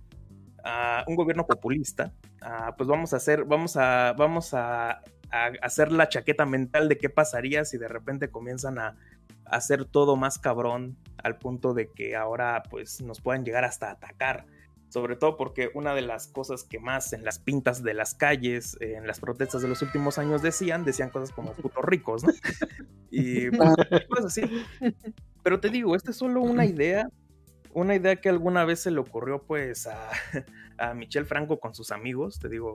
uh, 0.59 1.11
un 1.11 1.17
gobierno 1.17 1.47
populista, 1.47 2.13
uh, 2.43 2.77
pues 2.77 2.89
vamos 2.89 3.15
a 3.15 3.17
hacer, 3.17 3.45
vamos 3.45 3.77
a, 3.77 4.15
vamos 4.17 4.53
a, 4.53 5.03
a 5.31 5.47
hacer 5.63 5.91
la 5.91 6.09
chaqueta 6.09 6.45
mental 6.45 6.89
de 6.89 6.99
qué 6.99 7.09
pasaría 7.09 7.65
si 7.65 7.79
de 7.79 7.89
repente 7.89 8.31
comienzan 8.31 8.79
a 8.79 8.97
hacer 9.47 9.87
todo 9.87 10.17
más 10.17 10.39
cabrón 10.39 10.99
al 11.23 11.39
punto 11.39 11.73
de 11.73 11.91
que 11.91 12.15
ahora 12.15 12.63
pues 12.69 13.01
nos 13.01 13.23
puedan 13.23 13.45
llegar 13.45 13.65
hasta 13.65 13.91
atacar 13.91 14.45
sobre 14.89 15.17
todo 15.17 15.37
porque 15.37 15.71
una 15.75 15.95
de 15.95 16.03
las 16.03 16.29
cosas 16.29 16.65
que 16.65 16.79
más 16.79 17.13
en 17.13 17.25
las 17.25 17.39
pintas 17.39 17.83
de 17.83 17.95
las 17.95 18.15
calles, 18.15 18.77
en 18.81 19.07
las 19.07 19.21
protestas 19.21 19.63
de 19.63 19.69
los 19.69 19.83
últimos 19.83 20.19
años 20.19 20.43
decían, 20.43 20.85
decían 20.85 21.11
cosas 21.11 21.33
como 21.33 21.53
putos 21.53 21.85
ricos, 21.85 22.25
¿no? 22.25 22.33
Y 23.11 23.51
pues, 23.51 23.71
cosas 24.09 24.27
así. 24.27 24.43
Pero 25.43 25.61
te 25.61 25.71
digo, 25.71 25.97
esta 25.97 26.11
es 26.11 26.19
solo 26.19 26.43
una 26.43 26.67
idea, 26.67 27.09
una 27.73 27.95
idea 27.95 28.17
que 28.17 28.29
alguna 28.29 28.67
vez 28.67 28.81
se 28.81 28.91
le 28.91 28.99
ocurrió 28.99 29.43
pues 29.45 29.87
a, 29.87 30.11
a 30.79 30.93
Michel 30.93 31.25
Franco 31.25 31.59
con 31.59 31.75
sus 31.75 31.91
amigos, 31.91 32.39
te 32.39 32.51
digo, 32.51 32.75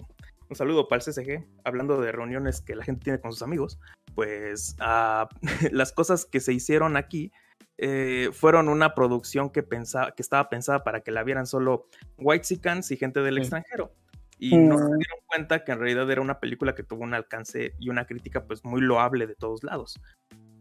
un 0.50 0.56
saludo 0.56 0.88
para 0.88 1.04
el 1.04 1.12
CSG, 1.12 1.46
hablando 1.64 2.02
de 2.02 2.12
reuniones 2.12 2.62
que 2.62 2.76
la 2.76 2.84
gente 2.84 3.04
tiene 3.06 3.20
con 3.20 3.32
sus 3.32 3.42
amigos, 3.42 3.80
pues 4.16 4.76
uh, 4.80 5.28
las 5.72 5.92
cosas 5.92 6.26
que 6.26 6.40
se 6.40 6.54
hicieron 6.54 6.98
aquí 6.98 7.32
eh, 7.78 8.30
fueron 8.34 8.70
una 8.70 8.94
producción 8.94 9.50
que, 9.50 9.64
pensaba, 9.64 10.12
que 10.12 10.22
estaba 10.22 10.50
pensada 10.50 10.84
para 10.84 11.02
que 11.02 11.12
la 11.12 11.24
vieran 11.24 11.48
solo 11.48 11.88
Whitesicans 12.18 12.92
y 12.92 12.98
gente 12.98 13.22
del 13.22 13.38
extranjero. 13.38 13.94
Y 14.40 14.58
no 14.58 14.78
se 14.78 14.86
dieron 14.86 15.20
cuenta 15.28 15.64
que 15.64 15.72
en 15.72 15.80
realidad 15.80 16.10
era 16.12 16.22
una 16.22 16.40
película 16.40 16.76
que 16.76 16.84
tuvo 16.84 17.04
un 17.04 17.14
alcance 17.14 17.76
y 17.80 17.90
una 17.90 18.06
crítica 18.06 18.46
pues 18.46 18.66
muy 18.66 18.82
loable 18.82 19.26
de 19.26 19.36
todos 19.36 19.64
lados. 19.64 20.00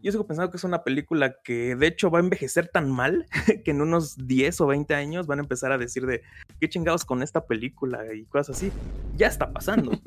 Yo 0.01 0.11
sigo 0.11 0.27
pensando 0.27 0.51
que 0.51 0.57
es 0.57 0.63
una 0.65 0.83
película 0.83 1.37
que 1.43 1.75
de 1.75 1.87
hecho 1.87 2.11
va 2.11 2.19
a 2.19 2.21
envejecer 2.21 2.67
tan 2.67 2.91
mal 2.91 3.25
que 3.63 3.71
en 3.71 3.81
unos 3.81 4.17
10 4.17 4.61
o 4.61 4.67
20 4.67 4.93
años 4.95 5.27
van 5.27 5.39
a 5.39 5.43
empezar 5.43 5.71
a 5.71 5.77
decir 5.77 6.05
de 6.05 6.21
qué 6.59 6.67
chingados 6.67 7.05
con 7.05 7.23
esta 7.23 7.45
película 7.45 8.13
y 8.13 8.25
cosas 8.25 8.57
así. 8.57 8.71
Ya 9.15 9.27
está 9.27 9.51
pasando. 9.51 9.91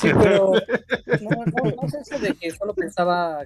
sí, 0.00 0.08
pero 0.18 0.52
no, 1.20 1.44
no, 1.44 1.82
no 1.82 1.88
sé 1.88 1.98
eso 2.00 2.18
de 2.18 2.34
que 2.34 2.50
solo 2.52 2.74
pensaba 2.74 3.44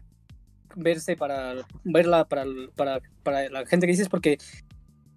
verse 0.77 1.17
para 1.17 1.55
verla 1.85 2.27
para, 2.27 2.45
para, 2.77 3.01
para 3.23 3.49
la 3.49 3.67
gente 3.67 3.87
que 3.87 3.93
dices 3.93 4.09
porque 4.09 4.39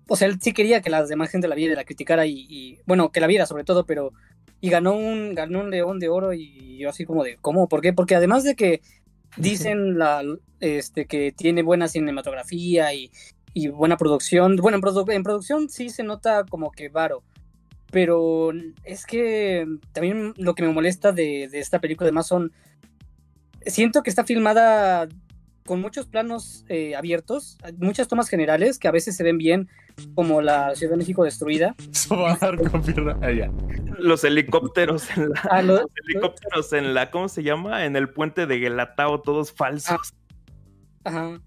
o 0.08 0.16
sea 0.16 0.28
él 0.28 0.38
sí 0.42 0.54
quería 0.54 0.82
que 0.82 0.90
la 0.90 1.06
demás 1.06 1.30
gente 1.30 1.48
la 1.48 1.56
viera 1.56 1.74
y 1.74 1.76
la 1.76 1.86
criticara 1.86 2.26
y, 2.26 2.80
bueno 2.86 3.12
que 3.12 3.20
la 3.20 3.28
viera 3.28 3.46
sobre 3.46 3.64
todo 3.64 3.86
pero 3.86 4.14
y 4.62 4.70
ganó 4.70 4.96
un 4.96 5.36
ganó 5.36 5.62
un 5.62 5.72
león 5.72 6.00
de 6.00 6.10
oro 6.10 6.34
y 6.34 6.78
yo 6.78 6.90
así 6.90 7.06
como 7.06 7.24
de 7.24 7.38
cómo 7.38 7.68
por 7.68 7.82
qué 7.82 7.94
porque 7.94 8.16
además 8.16 8.44
de 8.44 8.56
que 8.56 8.82
dicen 9.38 9.98
la 9.98 10.24
este 10.60 11.06
que 11.06 11.32
tiene 11.32 11.62
buena 11.62 11.88
cinematografía 11.88 12.94
y, 12.94 13.12
y 13.54 13.68
buena 13.68 13.98
producción 13.98 14.56
bueno 14.56 14.78
en, 14.78 15.12
en 15.12 15.24
producción 15.24 15.70
sí 15.70 15.90
se 15.90 16.04
nota 16.04 16.46
como 16.46 16.72
que 16.72 16.90
varo 16.90 17.24
pero 17.92 18.52
es 18.84 19.06
que 19.06 19.66
también 19.94 20.34
lo 20.38 20.56
que 20.56 20.64
me 20.64 20.74
molesta 20.74 21.12
de, 21.12 21.48
de 21.50 21.60
esta 21.60 21.80
película 21.80 22.08
además 22.08 22.28
son 22.28 22.52
siento 23.66 24.04
que 24.04 24.10
está 24.10 24.26
filmada 24.26 25.08
con 25.66 25.82
muchos 25.82 26.06
planos 26.06 26.64
eh, 26.70 26.96
abiertos, 26.96 27.58
muchas 27.78 28.08
tomas 28.08 28.30
generales 28.30 28.78
que 28.78 28.88
a 28.88 28.92
veces 28.92 29.16
se 29.16 29.24
ven 29.24 29.40
bien, 29.40 29.68
como 30.14 30.42
la 30.42 30.76
Ciudad 30.76 30.92
de 30.92 30.98
México 30.98 31.24
destruida. 31.24 31.76
Ah, 32.12 32.52
los 33.98 34.24
helicópteros 34.24 35.10
en 35.18 35.30
la, 35.30 35.40
ah, 35.50 35.62
los, 35.62 35.82
helicópteros 36.06 36.74
en 36.74 36.94
la, 36.94 37.10
¿cómo 37.10 37.30
se 37.30 37.42
llama? 37.42 37.86
En 37.86 37.96
el 37.96 38.10
puente 38.10 38.46
de 38.46 38.60
Gelatao, 38.60 39.22
todos 39.22 39.52
falsos. 39.52 40.14
Ah, 41.04 41.10
ajá. 41.10 41.42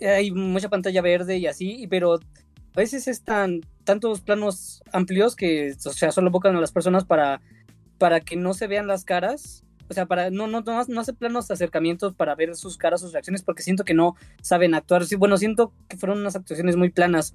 Hay 0.00 0.30
mucha 0.30 0.68
pantalla 0.68 1.02
verde 1.02 1.36
y 1.36 1.46
así, 1.46 1.86
pero 1.90 2.14
a 2.14 2.76
veces 2.76 3.06
están 3.08 3.60
tantos 3.84 4.22
planos 4.22 4.82
amplios 4.92 5.36
que, 5.36 5.74
o 5.84 5.90
sea, 5.90 6.12
solo 6.12 6.30
bocan 6.30 6.56
a 6.56 6.60
las 6.60 6.72
personas 6.72 7.04
para, 7.04 7.42
para 7.98 8.20
que 8.20 8.36
no 8.36 8.54
se 8.54 8.66
vean 8.66 8.86
las 8.86 9.04
caras 9.04 9.64
o 9.90 9.94
sea, 9.94 10.06
para 10.06 10.30
no, 10.30 10.46
no, 10.46 10.60
no, 10.60 10.84
no 10.86 11.00
hace 11.00 11.12
planos 11.14 11.50
acercamientos 11.50 12.14
para 12.14 12.34
ver 12.34 12.54
sus 12.56 12.76
caras, 12.76 13.00
sus 13.00 13.12
reacciones, 13.12 13.42
porque 13.42 13.62
siento 13.62 13.84
que 13.84 13.94
no 13.94 14.16
saben 14.42 14.74
actuar. 14.74 15.06
Sí, 15.06 15.16
bueno, 15.16 15.36
siento 15.38 15.72
que 15.88 15.96
fueron 15.96 16.18
unas 16.18 16.36
actuaciones 16.36 16.76
muy 16.76 16.90
planas. 16.90 17.34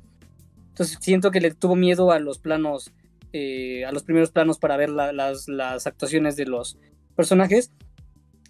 Entonces 0.69 0.97
siento 1.01 1.31
que 1.31 1.41
le 1.41 1.51
tuvo 1.51 1.75
miedo 1.75 2.11
a 2.11 2.19
los 2.19 2.37
planos, 2.37 2.91
eh, 3.31 3.85
a 3.85 3.91
los 3.91 4.03
primeros 4.03 4.31
planos 4.31 4.59
para 4.59 4.77
ver 4.77 4.89
las, 4.89 5.47
las 5.47 5.87
actuaciones 5.87 6.35
de 6.35 6.45
los 6.45 6.77
personajes. 7.15 7.71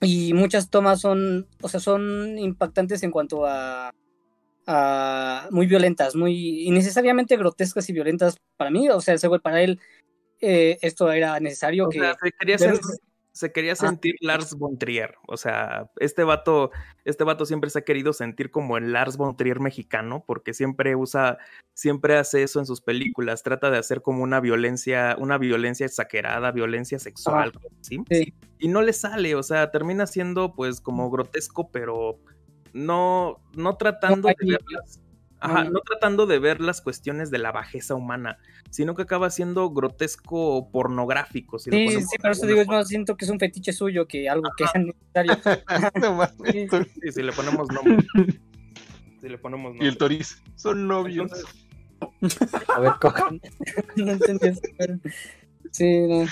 Y 0.01 0.33
muchas 0.33 0.69
tomas 0.69 0.99
son, 0.99 1.47
o 1.61 1.69
sea, 1.69 1.79
son 1.79 2.37
impactantes 2.37 3.03
en 3.03 3.11
cuanto 3.11 3.45
a, 3.45 3.93
a 4.67 5.47
muy 5.49 5.65
violentas, 5.65 6.15
muy 6.15 6.63
innecesariamente 6.63 7.37
grotescas 7.37 7.87
y 7.89 7.93
violentas 7.93 8.35
para 8.57 8.69
mí. 8.69 8.89
O 8.89 8.99
sea, 8.99 9.15
para 9.41 9.61
él 9.61 9.79
eh, 10.41 10.77
esto 10.81 11.09
era 11.09 11.39
necesario. 11.39 11.87
que 11.87 12.01
quería 12.37 12.57
ser 12.57 12.77
se 13.33 13.51
quería 13.51 13.73
ah, 13.73 13.75
sentir 13.75 14.15
Lars 14.21 14.55
von 14.55 14.77
Trier. 14.77 15.15
O 15.27 15.37
sea, 15.37 15.89
este 15.99 16.23
vato, 16.23 16.71
este 17.03 17.23
vato 17.23 17.45
siempre 17.45 17.71
se 17.71 17.79
ha 17.79 17.81
querido 17.83 18.13
sentir 18.13 18.51
como 18.51 18.77
el 18.77 18.93
Lars 18.93 19.17
von 19.17 19.35
Trier 19.35 19.59
mexicano, 19.59 20.23
porque 20.25 20.53
siempre 20.53 20.95
usa, 20.95 21.39
siempre 21.73 22.15
hace 22.15 22.43
eso 22.43 22.59
en 22.59 22.67
sus 22.67 22.79
películas. 22.81 23.41
Trata 23.41 23.71
de 23.71 23.79
hacer 23.79 24.03
como 24.03 24.21
una 24.23 24.39
violencia, 24.39 25.17
una 25.19 25.39
violencia 25.39 25.87
exagerada, 25.87 26.51
violencia 26.51 26.99
sexual, 26.99 27.51
¿sí? 27.81 28.03
Y 28.59 28.67
no 28.67 28.83
le 28.83 28.93
sale, 28.93 29.33
o 29.33 29.43
sea, 29.43 29.71
termina 29.71 30.05
siendo 30.05 30.53
pues 30.53 30.79
como 30.79 31.09
grotesco, 31.09 31.71
pero 31.71 32.19
no, 32.71 33.41
no 33.55 33.77
tratando 33.77 34.27
de 34.27 34.35
verlas, 34.39 35.01
ajá, 35.43 35.63
no 35.65 35.79
tratando 35.81 36.25
de 36.25 36.39
ver 36.39 36.61
las 36.61 36.81
cuestiones 36.81 37.31
de 37.31 37.39
la 37.39 37.51
bajeza 37.51 37.95
humana 37.95 38.37
sino 38.73 38.95
que 38.95 39.03
acaba 39.03 39.29
siendo 39.29 39.69
grotesco 39.69 40.57
o 40.57 40.71
pornográfico. 40.71 41.59
sí, 41.59 41.69
sí, 41.69 42.17
pero 42.19 42.33
eso 42.33 42.47
digo, 42.47 42.59
es 42.59 42.67
más, 42.67 42.87
siento 42.87 43.15
que 43.15 43.25
es 43.25 43.29
un 43.29 43.37
fetiche 43.37 43.71
suyo 43.71 44.07
que 44.07 44.27
algo 44.27 44.49
que 44.57 44.63
es 44.63 44.71
necesario. 44.73 45.35
sí, 47.03 47.11
si 47.11 47.21
le 47.21 47.31
ponemos 47.31 47.69
nombre. 47.71 48.05
Si 49.21 49.29
le 49.29 49.37
ponemos 49.37 49.69
nombre. 49.71 49.85
Y 49.85 49.87
el 49.87 49.97
Toris, 49.97 50.43
son 50.55 50.85
novios. 50.85 51.31
A 52.75 52.79
ver, 52.81 52.91
cojan. 52.99 53.39
no 53.95 54.11
entendí 54.11 54.47
eso, 54.47 54.61
pero... 54.77 54.99
Sí, 55.71 56.07
no. 56.07 56.25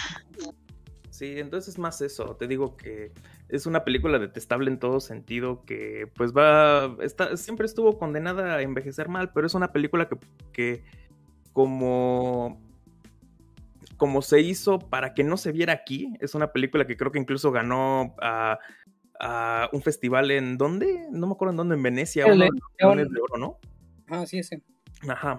Sí, 1.09 1.35
entonces 1.37 1.75
es 1.75 1.79
más 1.79 2.01
eso. 2.01 2.35
Te 2.35 2.47
digo 2.47 2.75
que 2.75 3.13
es 3.51 3.65
una 3.65 3.83
película 3.83 4.17
detestable 4.17 4.71
en 4.71 4.79
todo 4.79 4.99
sentido, 4.99 5.63
que 5.65 6.09
pues 6.15 6.33
va, 6.33 6.95
está, 7.01 7.35
siempre 7.37 7.65
estuvo 7.65 7.99
condenada 7.99 8.55
a 8.55 8.61
envejecer 8.61 9.09
mal, 9.09 9.31
pero 9.33 9.45
es 9.45 9.53
una 9.53 9.71
película 9.71 10.07
que, 10.07 10.17
que 10.53 10.83
como 11.53 12.59
como 13.97 14.23
se 14.23 14.41
hizo 14.41 14.79
para 14.79 15.13
que 15.13 15.23
no 15.23 15.37
se 15.37 15.51
viera 15.51 15.73
aquí. 15.73 16.11
Es 16.21 16.33
una 16.33 16.51
película 16.51 16.87
que 16.87 16.97
creo 16.97 17.11
que 17.11 17.19
incluso 17.19 17.51
ganó 17.51 18.15
a, 18.19 18.57
un 19.71 19.81
festival 19.83 20.31
en 20.31 20.57
¿dónde? 20.57 21.05
No 21.11 21.27
me 21.27 21.33
acuerdo 21.33 21.51
en 21.51 21.57
dónde, 21.57 21.75
en 21.75 21.83
Venecia, 21.83 22.25
uno 22.25 22.45
de, 22.45 23.05
de 23.05 23.21
oro, 23.21 23.37
¿no? 23.37 23.59
Ah, 24.07 24.25
sí, 24.25 24.41
sí. 24.41 24.63
Ajá. 25.07 25.37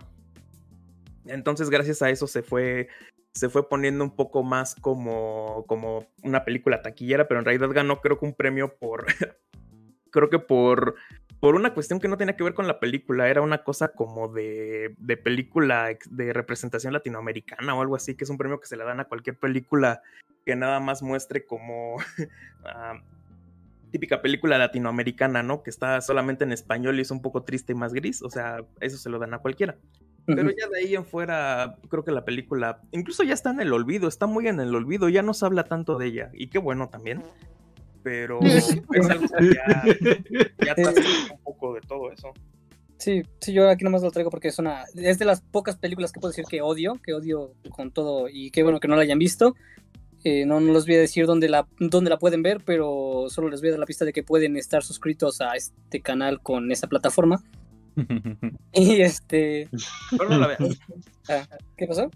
Entonces, 1.26 1.70
gracias 1.70 2.02
a 2.02 2.10
eso 2.10 2.28
se 2.28 2.42
fue, 2.44 2.86
se 3.34 3.48
fue 3.48 3.68
poniendo 3.68 4.04
un 4.04 4.14
poco 4.14 4.42
más 4.42 4.74
como, 4.74 5.64
como 5.66 6.06
una 6.22 6.44
película 6.44 6.82
taquillera, 6.82 7.28
pero 7.28 7.40
en 7.40 7.46
realidad 7.46 7.70
ganó 7.70 8.00
creo 8.00 8.18
que 8.18 8.26
un 8.26 8.34
premio 8.34 8.76
por, 8.76 9.06
creo 10.10 10.28
que 10.28 10.38
por, 10.38 10.96
por 11.40 11.54
una 11.54 11.74
cuestión 11.74 11.98
que 11.98 12.08
no 12.08 12.16
tenía 12.16 12.36
que 12.36 12.44
ver 12.44 12.54
con 12.54 12.66
la 12.66 12.78
película, 12.78 13.28
era 13.28 13.40
una 13.40 13.64
cosa 13.64 13.88
como 13.88 14.28
de, 14.28 14.94
de 14.98 15.16
película 15.16 15.88
de 16.10 16.32
representación 16.32 16.92
latinoamericana 16.92 17.74
o 17.74 17.80
algo 17.80 17.96
así, 17.96 18.14
que 18.14 18.24
es 18.24 18.30
un 18.30 18.38
premio 18.38 18.60
que 18.60 18.66
se 18.66 18.76
le 18.76 18.84
dan 18.84 19.00
a 19.00 19.06
cualquier 19.06 19.38
película 19.38 20.02
que 20.44 20.56
nada 20.56 20.80
más 20.80 21.02
muestre 21.02 21.46
como... 21.46 21.96
ah, 22.64 23.00
típica 23.92 24.22
película 24.22 24.56
latinoamericana, 24.56 25.42
¿no? 25.42 25.62
Que 25.62 25.70
está 25.70 26.00
solamente 26.00 26.44
en 26.44 26.52
español 26.52 26.98
y 26.98 27.02
es 27.02 27.10
un 27.10 27.20
poco 27.20 27.44
triste 27.44 27.72
y 27.72 27.76
más 27.76 27.92
gris, 27.92 28.22
o 28.22 28.30
sea, 28.30 28.64
eso 28.80 28.96
se 28.96 29.10
lo 29.10 29.18
dan 29.18 29.34
a 29.34 29.38
cualquiera. 29.38 29.76
Pero 30.26 30.50
ya 30.50 30.68
de 30.68 30.78
ahí 30.78 30.94
en 30.94 31.04
fuera, 31.04 31.76
creo 31.88 32.04
que 32.04 32.12
la 32.12 32.24
película, 32.24 32.80
incluso 32.92 33.22
ya 33.24 33.34
está 33.34 33.50
en 33.50 33.60
el 33.60 33.72
olvido, 33.72 34.08
está 34.08 34.26
muy 34.26 34.46
en 34.46 34.60
el 34.60 34.74
olvido, 34.74 35.08
ya 35.08 35.22
no 35.22 35.34
se 35.34 35.44
habla 35.44 35.64
tanto 35.64 35.98
de 35.98 36.06
ella, 36.06 36.30
y 36.32 36.48
qué 36.48 36.58
bueno 36.58 36.88
también. 36.88 37.22
Pero 38.02 38.40
es 38.40 38.70
algo 39.08 39.26
que 39.38 39.54
ya, 40.64 40.74
un 41.32 41.42
poco 41.42 41.74
de 41.74 41.80
todo 41.82 42.10
eso. 42.10 42.32
Sí, 42.98 43.22
sí, 43.40 43.52
yo 43.52 43.68
aquí 43.68 43.84
nomás 43.84 44.02
lo 44.02 44.10
traigo 44.10 44.30
porque 44.30 44.48
es 44.48 44.58
una. 44.58 44.84
Es 44.94 45.18
de 45.18 45.24
las 45.24 45.40
pocas 45.40 45.76
películas 45.76 46.12
que 46.12 46.20
puedo 46.20 46.30
decir 46.30 46.44
que 46.48 46.62
odio, 46.62 47.00
que 47.02 47.14
odio 47.14 47.54
con 47.70 47.90
todo, 47.90 48.28
y 48.28 48.50
qué 48.50 48.62
bueno 48.62 48.80
que 48.80 48.88
no 48.88 48.96
la 48.96 49.02
hayan 49.02 49.18
visto. 49.18 49.54
Eh, 50.24 50.46
no, 50.46 50.60
no 50.60 50.72
les 50.72 50.86
voy 50.86 50.94
a 50.94 51.00
decir 51.00 51.26
dónde 51.26 51.48
la, 51.48 51.66
dónde 51.80 52.10
la 52.10 52.18
pueden 52.18 52.42
ver, 52.42 52.60
pero 52.64 53.26
solo 53.28 53.48
les 53.48 53.60
voy 53.60 53.68
a 53.68 53.72
dar 53.72 53.80
la 53.80 53.86
pista 53.86 54.04
de 54.04 54.12
que 54.12 54.22
pueden 54.22 54.56
estar 54.56 54.84
suscritos 54.84 55.40
a 55.40 55.54
este 55.54 56.00
canal 56.00 56.40
con 56.40 56.70
esa 56.70 56.86
plataforma. 56.86 57.42
Y 58.72 59.00
este. 59.02 59.68
Pero 60.10 60.28
no 60.28 60.38
la 60.38 60.46
vean. 60.48 60.76
ah, 61.28 61.46
¿Qué 61.76 61.86
pasó? 61.86 62.10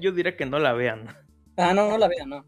Yo 0.00 0.12
diría 0.12 0.36
que 0.36 0.46
no 0.46 0.58
la 0.58 0.72
vean. 0.72 1.08
Ah, 1.56 1.74
no, 1.74 1.88
no 1.88 1.98
la 1.98 2.08
vean, 2.08 2.30
no. 2.30 2.44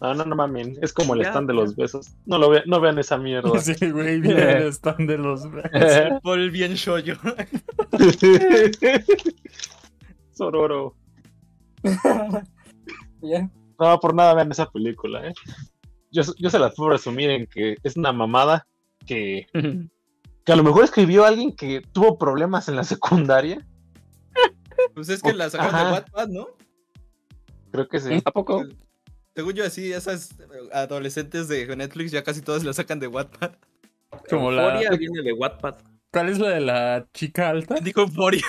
No, 0.00 0.14
no, 0.14 0.24
no 0.24 0.36
mamen. 0.36 0.76
Es 0.80 0.92
como 0.92 1.14
el 1.14 1.22
Ya, 1.22 1.28
stand 1.28 1.48
de 1.48 1.54
los 1.54 1.76
besos. 1.76 2.16
No 2.24 2.38
lo 2.38 2.50
vean, 2.50 2.64
no 2.66 2.80
vean 2.80 2.98
esa 2.98 3.18
mierda. 3.18 3.58
Sí, 3.60 3.90
güey, 3.90 4.20
mira 4.20 4.58
el 4.58 4.68
stand 4.72 5.08
de 5.08 5.18
los. 5.18 5.46
Por 6.22 6.38
el 6.38 6.50
bien 6.50 6.74
shoyo. 6.74 7.14
Sororo. 10.32 10.96
¿Ya? 13.22 13.50
No, 13.78 14.00
por 14.00 14.14
nada 14.14 14.34
vean 14.34 14.50
esa 14.50 14.70
película, 14.70 15.28
¿eh? 15.28 15.34
Yo, 16.10 16.22
yo 16.38 16.50
se 16.50 16.58
las 16.58 16.74
puedo 16.74 16.90
resumir 16.90 17.30
en 17.30 17.46
que 17.46 17.76
es 17.82 17.96
una 17.96 18.12
mamada 18.12 18.66
que, 19.06 19.46
que 20.46 20.52
a 20.52 20.56
lo 20.56 20.62
mejor 20.62 20.84
escribió 20.84 21.24
alguien 21.26 21.54
que 21.54 21.82
tuvo 21.92 22.16
problemas 22.18 22.68
en 22.68 22.76
la 22.76 22.84
secundaria. 22.84 23.66
Pues 24.94 25.08
es 25.08 25.20
que 25.20 25.34
la 25.34 25.50
sacaron 25.50 25.74
Ajá. 25.74 25.84
de 25.86 25.92
Wattpad, 25.92 26.28
¿no? 26.28 26.46
Creo 27.72 27.88
que 27.88 27.98
sí. 28.00 28.22
¿A 28.24 28.30
poco? 28.30 28.64
Según 29.34 29.52
yo, 29.54 29.66
así, 29.66 29.92
esas 29.92 30.30
eh, 30.32 30.44
adolescentes 30.72 31.48
de 31.48 31.74
Netflix 31.76 32.12
ya 32.12 32.22
casi 32.22 32.40
todas 32.40 32.62
la 32.64 32.72
sacan 32.72 33.00
de 33.00 33.08
Wattpad. 33.08 33.52
Como 34.30 34.50
la- 34.52 34.68
Euphoria 34.80 34.90
viene 34.96 35.22
de 35.22 35.32
Wattpad. 35.32 35.74
¿Cuál 36.12 36.28
es 36.30 36.38
la 36.38 36.48
de 36.50 36.60
la 36.60 37.06
chica 37.12 37.48
alta? 37.50 37.74
Dijo 37.82 38.00
Euforia. 38.02 38.44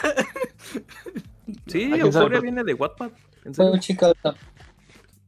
Sí, 1.66 1.86
¿A 1.86 1.90
quién 1.90 1.94
Euphoria 2.02 2.12
sabe? 2.38 2.42
viene 2.42 2.64
de 2.64 2.74
Wattpad. 2.76 3.10
Fue 3.54 3.80
chica. 3.80 4.12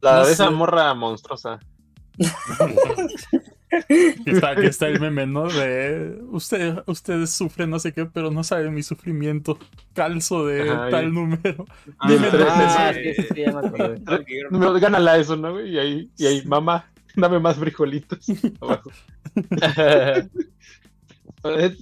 La 0.01 0.19
No 0.19 0.25
de 0.27 0.31
esa 0.33 0.49
morra 0.51 0.93
monstruosa. 0.93 1.59
Está, 4.25 4.55
que 4.55 4.65
está 4.67 4.87
el 4.87 4.99
meme, 4.99 5.27
¿no? 5.27 5.47
De 5.47 6.19
usted, 6.29 6.79
ustedes 6.87 7.29
sufren 7.31 7.69
no 7.69 7.77
sé 7.79 7.93
qué, 7.93 8.05
pero 8.05 8.31
no 8.31 8.43
saben 8.43 8.73
mi 8.73 8.81
sufrimiento. 8.83 9.59
Calzo 9.93 10.45
de 10.47 10.69
Ajá, 10.71 10.89
tal 10.89 11.09
y- 11.09 11.11
número. 11.11 11.65
Ah, 11.99 12.11
Dime 12.11 12.27
tres, 12.31 12.47
Ah, 12.49 12.91
sí, 12.93 13.13
sí, 13.13 13.27
sí. 13.35 13.43
No, 14.51 14.73
gánala 14.79 15.17
eso, 15.17 15.35
¿no? 15.35 15.63
Y 15.63 15.77
ahí, 15.77 16.09
y 16.17 16.25
ahí, 16.25 16.43
mamá, 16.45 16.91
dame 17.15 17.39
más 17.39 17.57
frijolitos 17.57 18.25
abajo. 18.61 18.89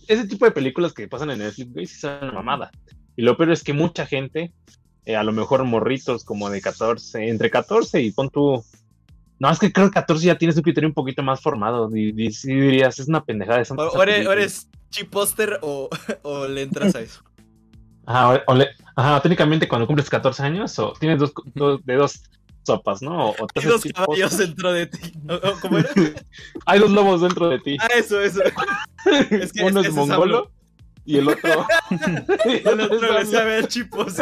Ese 0.08 0.28
tipo 0.28 0.46
de 0.46 0.52
películas 0.52 0.94
que 0.94 1.08
pasan 1.08 1.32
en 1.32 1.40
Netflix, 1.40 1.74
güey, 1.74 1.86
sí 1.88 2.00
son 2.00 2.18
una 2.24 2.32
mamada. 2.34 2.72
Y 3.16 3.24
lo 3.24 3.36
peor 3.38 3.52
es 3.52 3.64
que 3.64 3.74
mucha 3.74 4.06
gente, 4.06 4.52
eh, 5.06 5.16
a 5.16 5.24
lo 5.24 5.32
mejor 5.32 5.64
morritos 5.64 6.24
como 6.24 6.50
de 6.50 6.62
14, 6.62 7.30
entre 7.30 7.50
14 7.50 8.02
y 8.02 8.12
pon 8.12 8.30
tú. 8.30 8.64
No, 9.40 9.50
es 9.52 9.60
que 9.60 9.72
creo 9.72 9.88
que 9.88 9.94
14 9.94 10.26
ya 10.26 10.38
tienes 10.38 10.58
un 10.58 10.64
criterio 10.64 10.88
un 10.90 10.94
poquito 10.96 11.22
más 11.24 11.42
formado. 11.42 11.90
Y, 11.96 12.10
y 12.10 12.30
dirías, 12.56 12.98
es 13.00 13.08
una 13.08 13.24
pendejada. 13.24 13.62
Esa, 13.62 13.76
O, 13.76 14.02
eres, 14.04 14.26
o 14.28 14.32
eres 14.32 14.70
chiposter 14.90 15.60
o, 15.62 15.90
o 16.24 16.48
le 16.48 16.64
entras 16.64 16.96
a 16.96 17.02
eso. 17.02 17.22
Ajá, 18.06 18.30
o- 18.34 18.42
o 18.54 18.56
le- 18.56 18.70
ajá, 18.96 19.22
técnicamente 19.22 19.68
cuando 19.68 19.86
cumples 19.86 20.10
14 20.10 20.42
años, 20.44 20.80
o 20.80 20.94
tienes 21.00 21.20
dos, 21.20 21.34
dos- 21.54 21.86
de 21.86 21.96
dos 21.96 22.22
sopas, 22.64 23.02
¿no? 23.02 23.30
O, 23.30 23.36
o 23.38 23.48
te 23.48 23.60
Y 23.60 23.60
haces 23.60 23.72
dos 23.84 23.94
caballos 23.94 24.38
dentro 24.38 24.72
de 24.74 24.88
ti. 24.88 25.12
¿O- 25.30 25.34
o 25.36 25.60
¿Cómo 25.62 25.78
era? 25.78 25.90
Hay 26.66 26.80
dos 26.80 26.90
lobos 26.92 27.22
dentro 27.22 27.50
de 27.50 27.60
ti. 27.60 27.78
Ah, 27.80 27.88
eso, 27.96 28.20
eso. 28.22 28.42
Es 29.30 29.54
que 29.54 29.64
Uno 29.64 29.82
es 29.82 29.88
es, 29.88 29.94
mongolo 29.94 30.52
y 31.06 31.18
el 31.18 31.30
otro. 31.30 31.66
El 32.46 32.82
otro 32.82 33.14
le 33.14 33.22
es 33.22 33.32
sabe 33.32 33.58
a 33.60 33.68
chipos. 33.68 34.16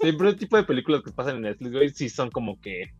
Pero 0.00 0.28
el 0.28 0.36
tipo 0.36 0.56
de 0.56 0.64
películas 0.64 1.02
que 1.02 1.10
pasan 1.10 1.36
en 1.36 1.42
Netflix, 1.42 1.72
güey, 1.72 1.88
sí 1.90 2.08
son 2.08 2.30
como 2.30 2.60
que. 2.60 2.92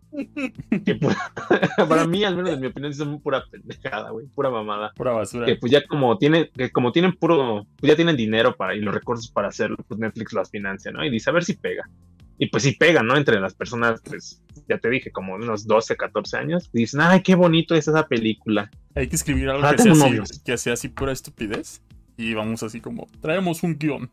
que 0.85 0.95
pura- 0.95 1.33
para 1.89 2.07
mí, 2.07 2.25
al 2.25 2.37
menos 2.37 2.53
en 2.53 2.61
mi 2.61 2.67
opinión, 2.69 2.95
son 2.95 3.21
pura 3.21 3.45
pendejada, 3.51 4.11
güey, 4.11 4.27
pura 4.27 4.51
mamada. 4.51 4.93
Pura 4.97 5.13
basura. 5.13 5.47
Que 5.47 5.57
pues 5.57 5.71
ya 5.73 5.87
como 5.87 6.17
tiene, 6.19 6.51
que 6.51 6.71
como 6.71 6.93
tienen 6.93 7.13
puro, 7.13 7.67
pues 7.77 7.91
ya 7.91 7.97
tienen 7.97 8.17
dinero 8.17 8.57
para, 8.57 8.75
y 8.75 8.81
los 8.81 8.95
recursos 8.95 9.31
para 9.31 9.49
hacerlo, 9.49 9.77
pues 9.89 10.01
Netflix 10.01 10.33
las 10.33 10.51
financia, 10.51 10.91
¿no? 10.91 11.05
Y 11.05 11.11
dice, 11.11 11.31
a 11.31 11.33
ver 11.33 11.45
si 11.45 11.55
pega. 11.55 11.89
Y 12.39 12.47
pues 12.47 12.63
sí 12.63 12.73
pega, 12.73 13.03
¿no? 13.03 13.17
Entre 13.19 13.39
las 13.39 13.55
personas, 13.55 14.01
pues, 14.03 14.43
ya 14.67 14.79
te 14.79 14.89
dije, 14.89 15.11
como 15.13 15.35
unos 15.35 15.67
12, 15.67 15.97
14 15.97 16.39
años, 16.39 16.71
y 16.73 16.79
dicen, 16.79 17.01
ay, 17.03 17.23
qué 17.23 17.35
bonito 17.35 17.75
es 17.75 17.87
esa 17.87 18.07
película. 18.09 18.71
Hay 18.95 19.09
que 19.09 19.17
escribir 19.17 19.51
algo 19.51 19.63
Ah, 19.67 19.73
que, 19.77 19.83
sea 19.83 19.93
así, 19.93 20.41
que 20.45 20.57
sea 20.57 20.73
así 20.73 20.89
pura 20.89 21.13
estupidez. 21.13 21.83
Y 22.17 22.33
vamos 22.35 22.63
así 22.63 22.81
como, 22.81 23.07
traemos 23.21 23.63
un 23.63 23.77
guion. 23.79 24.11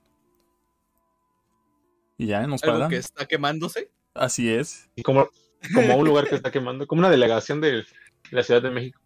Y 2.17 2.27
ya 2.27 2.45
nos 2.47 2.63
Algo 2.63 2.75
pagan. 2.77 2.89
que 2.89 2.97
está 2.97 3.25
quemándose. 3.25 3.91
Así 4.13 4.49
es. 4.49 4.89
Y 4.95 5.03
como, 5.03 5.29
como 5.73 5.97
un 5.97 6.07
lugar 6.07 6.27
que 6.27 6.35
está 6.35 6.51
quemando, 6.51 6.87
como 6.87 6.99
una 6.99 7.09
delegación 7.09 7.61
de 7.61 7.85
la 8.31 8.43
Ciudad 8.43 8.61
de 8.61 8.71
México 8.71 8.99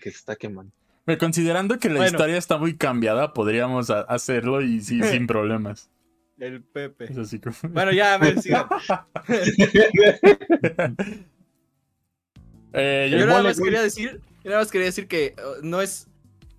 que 0.00 0.10
se 0.10 0.16
está 0.16 0.36
quemando. 0.36 0.72
Pero 1.04 1.18
considerando 1.18 1.78
que 1.78 1.88
la 1.88 1.96
Bueno. 1.96 2.10
historia 2.10 2.36
está 2.36 2.58
muy 2.58 2.76
cambiada, 2.76 3.32
podríamos 3.32 3.90
hacerlo 3.90 4.60
y 4.62 4.80
sí, 4.80 5.00
sin 5.02 5.26
problemas. 5.26 5.90
El 6.38 6.62
Pepe. 6.62 7.06
Es 7.10 7.18
así 7.18 7.40
como... 7.40 7.56
Bueno, 7.70 7.92
ya, 7.92 8.14
a 8.14 8.18
ver, 8.18 8.40
sigan. 8.40 8.66
Eh, 12.74 13.08
Yo 13.10 13.18
yo- 13.18 13.26
nada 13.26 13.42
más 13.42 13.58
quería 13.58 13.80
decir, 13.82 14.20
yo 14.44 14.50
nada 14.50 14.60
más 14.62 14.70
quería 14.70 14.84
decir 14.86 15.08
que 15.08 15.34
uh, 15.38 15.64
no 15.66 15.80
es. 15.80 16.06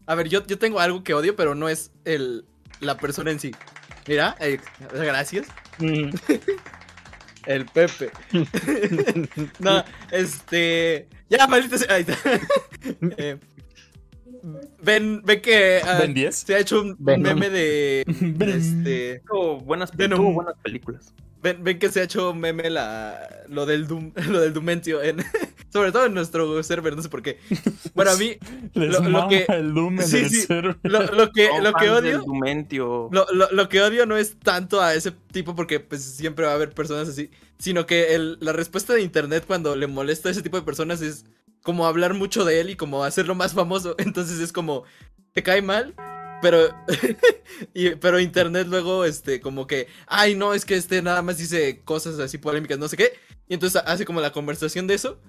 A 0.07 0.15
ver, 0.15 0.27
yo, 0.27 0.45
yo 0.47 0.57
tengo 0.57 0.79
algo 0.79 1.03
que 1.03 1.13
odio, 1.13 1.35
pero 1.35 1.53
no 1.53 1.69
es 1.69 1.91
el 2.03 2.45
la 2.79 2.97
persona 2.97 3.29
en 3.31 3.39
sí. 3.39 3.51
Mira, 4.09 4.35
eh, 4.39 4.59
gracias. 4.91 5.45
El 7.45 7.65
Pepe. 7.67 8.09
no, 9.59 9.83
este. 10.11 11.07
Ya, 11.29 11.45
maldita 11.45 11.77
sea. 11.77 11.93
Ahí 11.93 12.05
está. 12.07 12.17
Eh, 13.17 13.37
ven, 14.81 15.21
ven 15.23 15.41
que 15.41 15.81
ah, 15.83 15.99
¿Ven 15.99 16.13
10? 16.13 16.35
se 16.35 16.55
ha 16.55 16.59
hecho 16.59 16.81
un 16.81 16.95
Ven. 16.97 17.21
meme 17.21 17.51
de. 17.51 18.03
Ven. 18.07 18.49
este. 18.49 19.21
Tuvo 19.27 19.59
buenas, 19.59 19.95
Venom. 19.95 20.17
tuvo 20.17 20.33
buenas 20.33 20.55
películas. 20.63 21.13
Ven, 21.41 21.63
ven 21.63 21.79
que 21.79 21.89
se 21.89 22.01
ha 22.01 22.03
hecho 22.03 22.33
meme 22.33 22.69
la, 22.69 23.17
lo 23.47 23.65
del 23.65 23.87
Doom, 23.87 24.11
lo 24.29 24.41
del 24.41 24.51
Dumentio 24.53 25.01
en, 25.01 25.23
sobre 25.71 25.91
todo 25.93 26.05
en 26.05 26.13
nuestro 26.13 26.61
server, 26.63 26.95
no 26.95 27.01
sé 27.01 27.07
por 27.09 27.21
qué. 27.21 27.39
Bueno, 27.93 28.11
a 28.11 28.15
mí, 28.17 28.37
Les 28.73 28.99
lo- 28.99 29.27
que- 29.29 29.45
el 29.47 29.73
Doom 29.73 30.01
en 30.01 30.07
sí, 30.07 30.17
el 30.17 30.29
sí. 30.29 30.41
server. 30.41 30.77
lo, 30.83 31.01
lo 31.03 31.31
que, 31.31 31.49
lo 31.61 31.73
que 31.73 31.89
odio, 31.89 32.19
Dumentio. 32.23 33.09
lo, 33.11 33.25
lo- 33.31 33.51
lo 33.51 33.69
que 33.69 33.81
odio 33.81 34.05
no 34.05 34.17
es 34.17 34.37
tanto 34.39 34.81
a 34.81 34.93
ese 34.95 35.11
tipo 35.31 35.55
porque 35.55 35.79
pues 35.79 36.03
siempre 36.03 36.45
va 36.45 36.51
a 36.51 36.55
haber 36.55 36.71
personas 36.73 37.07
así, 37.07 37.29
sino 37.57 37.85
que 37.85 38.15
el- 38.15 38.37
la 38.41 38.51
respuesta 38.51 38.93
de 38.93 39.01
internet 39.01 39.45
cuando 39.47 39.75
le 39.77 39.87
molesta 39.87 40.27
a 40.29 40.31
ese 40.33 40.41
tipo 40.41 40.57
de 40.57 40.63
personas 40.63 41.01
es 41.01 41.25
como 41.63 41.87
hablar 41.87 42.13
mucho 42.13 42.43
de 42.45 42.59
él 42.61 42.69
y 42.69 42.75
como 42.75 43.03
hacerlo 43.03 43.35
más 43.35 43.53
famoso. 43.53 43.95
Entonces 43.97 44.39
es 44.39 44.51
como, 44.51 44.83
te 45.33 45.43
cae 45.43 45.61
mal, 45.61 45.93
pero, 46.41 46.69
y- 47.73 47.95
pero 47.95 48.19
internet 48.19 48.67
luego, 48.67 49.05
este, 49.05 49.39
como 49.41 49.67
que, 49.67 49.87
ay, 50.07 50.35
no, 50.35 50.53
es 50.53 50.65
que 50.65 50.75
este 50.75 51.01
nada 51.01 51.21
más 51.21 51.37
dice 51.37 51.81
cosas 51.83 52.19
así 52.19 52.37
polémicas, 52.37 52.77
no 52.79 52.87
sé 52.87 52.97
qué. 52.97 53.13
Y 53.47 53.53
entonces 53.55 53.81
hace 53.85 54.05
como 54.05 54.21
la 54.21 54.31
conversación 54.31 54.87
de 54.87 54.93
eso. 54.95 55.19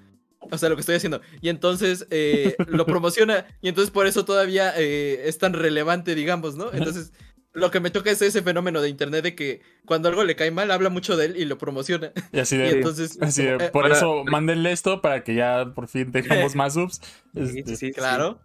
O 0.49 0.57
sea, 0.57 0.69
lo 0.69 0.75
que 0.75 0.79
estoy 0.81 0.95
haciendo. 0.95 1.21
Y 1.39 1.49
entonces 1.49 2.07
eh, 2.09 2.55
lo 2.67 2.85
promociona. 2.85 3.45
Y 3.61 3.69
entonces 3.69 3.91
por 3.91 4.07
eso 4.07 4.25
todavía 4.25 4.73
eh, 4.75 5.23
es 5.27 5.37
tan 5.37 5.53
relevante, 5.53 6.15
digamos, 6.15 6.55
¿no? 6.55 6.73
Entonces, 6.73 7.13
lo 7.53 7.69
que 7.69 7.79
me 7.79 7.91
choca 7.91 8.09
es 8.09 8.21
ese 8.23 8.41
fenómeno 8.41 8.81
de 8.81 8.89
internet 8.89 9.23
de 9.23 9.35
que 9.35 9.61
cuando 9.85 10.09
algo 10.09 10.23
le 10.23 10.35
cae 10.35 10.49
mal, 10.51 10.71
habla 10.71 10.89
mucho 10.89 11.15
de 11.17 11.25
él 11.27 11.37
y 11.37 11.45
lo 11.45 11.57
promociona. 11.59 12.11
Y 12.31 12.39
así 12.39 12.55
Y 12.55 12.59
de... 12.59 12.69
entonces. 12.71 13.19
Así 13.21 13.43
de, 13.43 13.55
eh, 13.55 13.69
por 13.71 13.83
para- 13.83 13.95
eso 13.95 14.23
mándenle 14.23 14.71
esto 14.71 14.99
para 15.01 15.23
que 15.23 15.35
ya 15.35 15.73
por 15.75 15.87
fin 15.87 16.11
tengamos 16.11 16.55
más 16.55 16.73
subs. 16.73 17.01
Sí, 17.35 17.39
Este, 17.59 17.63
sí, 17.63 17.75
sí, 17.75 17.91
Claro. 17.91 18.39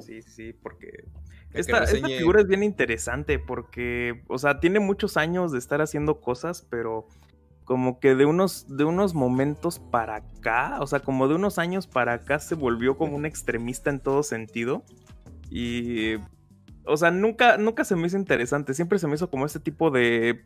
Sí, 0.00 0.22
sí, 0.22 0.52
porque 0.62 1.04
Esta, 1.52 1.84
esta 1.84 2.06
figura 2.06 2.40
es 2.40 2.46
bien 2.46 2.62
interesante 2.62 3.38
porque, 3.38 4.22
o 4.28 4.38
sea, 4.38 4.60
tiene 4.60 4.78
muchos 4.78 5.16
años 5.16 5.50
de 5.50 5.58
estar 5.58 5.80
haciendo 5.80 6.20
cosas, 6.20 6.66
pero 6.70 7.08
como 7.64 8.00
que 8.00 8.14
de 8.14 8.24
unos, 8.24 8.76
de 8.76 8.84
unos 8.84 9.14
momentos 9.14 9.78
para 9.78 10.16
acá, 10.16 10.78
o 10.80 10.86
sea, 10.86 11.00
como 11.00 11.28
de 11.28 11.34
unos 11.34 11.58
años 11.58 11.86
para 11.86 12.14
acá 12.14 12.38
se 12.38 12.54
volvió 12.54 12.96
como 12.96 13.16
un 13.16 13.26
extremista 13.26 13.90
en 13.90 14.00
todo 14.00 14.22
sentido. 14.22 14.84
Y, 15.50 16.16
o 16.84 16.96
sea, 16.96 17.10
nunca, 17.10 17.56
nunca 17.56 17.84
se 17.84 17.96
me 17.96 18.06
hizo 18.06 18.16
interesante, 18.16 18.74
siempre 18.74 18.98
se 18.98 19.08
me 19.08 19.14
hizo 19.14 19.30
como 19.30 19.46
este 19.46 19.60
tipo 19.60 19.90
de, 19.90 20.44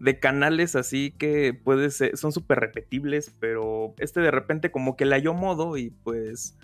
de 0.00 0.18
canales 0.18 0.74
así 0.74 1.12
que 1.12 1.54
puede 1.54 1.90
ser, 1.90 2.16
son 2.16 2.32
súper 2.32 2.58
repetibles, 2.58 3.34
pero 3.38 3.94
este 3.98 4.20
de 4.20 4.30
repente 4.30 4.70
como 4.70 4.96
que 4.96 5.04
le 5.04 5.14
halló 5.14 5.34
modo 5.34 5.76
y 5.76 5.90
pues 5.90 6.56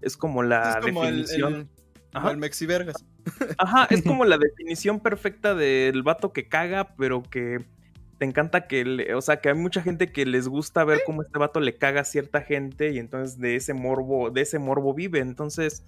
es 0.00 0.16
como 0.16 0.42
la 0.42 0.78
es 0.78 0.86
como 0.86 1.04
el, 1.04 1.22
definición. 1.22 1.54
el, 1.54 1.68
Ajá. 2.12 2.30
el 2.30 2.36
Mexivergas. 2.38 3.04
Ajá, 3.58 3.86
es 3.90 4.02
como 4.02 4.24
la 4.24 4.38
definición 4.38 5.00
perfecta 5.00 5.54
del 5.54 6.02
vato 6.02 6.32
que 6.32 6.48
caga, 6.48 6.94
pero 6.96 7.22
que 7.22 7.64
te 8.18 8.24
encanta 8.24 8.66
que, 8.66 8.84
le- 8.84 9.14
o 9.14 9.20
sea, 9.20 9.40
que 9.40 9.50
hay 9.50 9.54
mucha 9.54 9.82
gente 9.82 10.10
que 10.10 10.24
les 10.24 10.48
gusta 10.48 10.84
ver 10.84 11.00
cómo 11.04 11.22
este 11.22 11.38
vato 11.38 11.60
le 11.60 11.76
caga 11.76 12.00
a 12.00 12.04
cierta 12.04 12.40
gente 12.40 12.90
y 12.92 12.98
entonces 12.98 13.38
de 13.38 13.56
ese 13.56 13.74
morbo, 13.74 14.30
de 14.30 14.40
ese 14.42 14.58
morbo 14.58 14.94
vive. 14.94 15.18
Entonces, 15.20 15.84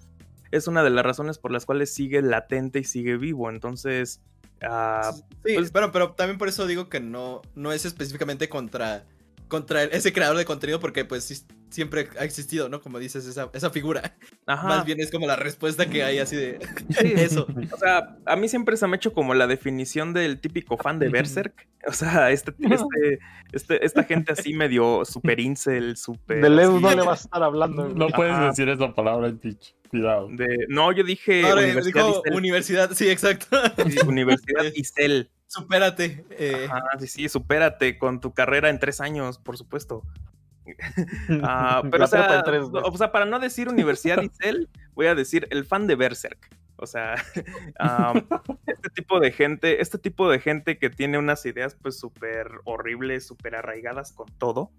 es 0.51 0.67
una 0.67 0.83
de 0.83 0.91
las 0.91 1.03
razones 1.05 1.37
por 1.39 1.51
las 1.51 1.65
cuales 1.65 1.93
sigue 1.93 2.21
latente 2.21 2.79
y 2.79 2.83
sigue 2.83 3.17
vivo. 3.17 3.49
Entonces, 3.49 4.21
ah, 4.61 5.11
Sí, 5.45 5.55
Pues- 5.55 5.71
pero, 5.71 5.91
pero 5.91 6.11
también 6.13 6.37
por 6.37 6.47
eso 6.49 6.67
digo 6.67 6.89
que 6.89 6.99
no, 6.99 7.41
no 7.55 7.71
es 7.71 7.85
específicamente 7.85 8.47
contra, 8.49 9.05
contra 9.47 9.83
ese 9.83 10.13
creador 10.13 10.37
de 10.37 10.45
contenido, 10.45 10.79
porque 10.79 11.05
pues 11.05 11.23
sí, 11.23 11.43
siempre 11.69 12.09
ha 12.19 12.23
existido, 12.23 12.69
¿no? 12.69 12.81
Como 12.81 12.99
dices, 12.99 13.25
esa, 13.25 13.49
esa 13.53 13.69
figura. 13.69 14.15
ajá. 14.45 14.67
Más 14.67 14.85
bien 14.85 14.99
es 14.99 15.11
como 15.11 15.27
la 15.27 15.35
respuesta 15.35 15.89
que 15.89 16.03
hay 16.03 16.19
así 16.19 16.35
de 16.35 16.59
Sí. 16.99 17.13
eso. 17.17 17.47
O 17.73 17.77
sea, 17.77 18.17
a 18.25 18.35
mí 18.35 18.49
siempre 18.49 18.75
se 18.77 18.87
me 18.87 18.93
ha 18.93 18.97
hecho 18.97 19.13
como 19.13 19.33
la 19.33 19.47
definición 19.47 20.13
del 20.13 20.39
típico 20.39 20.77
fan 20.77 20.99
de 20.99 21.09
Berserk. 21.09 21.67
O 21.87 21.93
sea, 21.93 22.29
este, 22.31 22.53
este, 22.59 23.19
este- 23.53 23.85
esta 23.85 24.03
gente 24.03 24.33
así 24.33 24.53
medio 24.53 25.05
super 25.05 25.39
incel, 25.39 25.95
super. 25.97 26.41
De 26.41 26.63
así- 26.63 26.81
no 26.81 26.89
le 26.95 27.01
vas 27.03 27.21
a 27.21 27.23
estar 27.23 27.43
hablando. 27.43 27.87
No 27.89 28.07
puedes 28.09 28.37
decir 28.39 28.67
esa 28.69 28.93
palabra 28.93 29.27
en 29.27 29.39
Twitch. 29.39 29.75
Cuidado. 29.89 30.27
de- 30.31 30.65
no, 30.67 30.91
yo 30.91 31.03
dije 31.03 31.43
Ahora 31.43 31.61
Universidad 31.63 32.05
dijo 32.05 32.21
Isel. 32.23 32.35
universidad, 32.37 32.91
sí, 32.91 33.09
exacto. 33.09 33.57
Sí, 33.89 33.97
Universidad 34.05 34.63
Isel. 34.75 35.31
Supérate. 35.47 36.25
eh, 36.31 36.67
Ajá, 36.69 36.83
sí, 36.99 37.07
sí, 37.07 37.27
supérate 37.29 37.97
con 37.97 38.19
tu 38.21 38.31
carrera 38.33 38.69
en 38.69 38.77
tres 38.77 39.01
años, 39.01 39.39
por 39.39 39.57
supuesto. 39.57 40.03
Ah, 41.43 41.81
pero, 41.89 42.05
o 42.05 42.07
sea, 42.07 42.43
o 42.83 43.11
para 43.11 43.25
no 43.25 43.39
decir 43.39 43.69
Universidad 43.69 44.21
Isel, 44.21 44.69
voy 44.93 45.07
a 45.07 45.15
decir 45.15 45.47
el 45.51 45.65
fan 45.65 45.87
de 45.87 45.95
Berserk. 45.95 46.49
O 46.77 46.87
sea, 46.87 47.15
este 48.67 48.89
tipo 48.95 49.19
de 49.19 49.31
gente, 49.31 49.81
este 49.81 49.97
tipo 49.97 50.29
de 50.29 50.39
gente 50.39 50.77
que 50.77 50.89
tiene 50.89 51.17
unas 51.17 51.45
ideas 51.45 51.75
pues 51.75 51.99
súper 51.99 52.47
horribles, 52.63 53.27
súper 53.27 53.55
arraigadas 53.55 54.13
con 54.13 54.27
todo. 54.37 54.71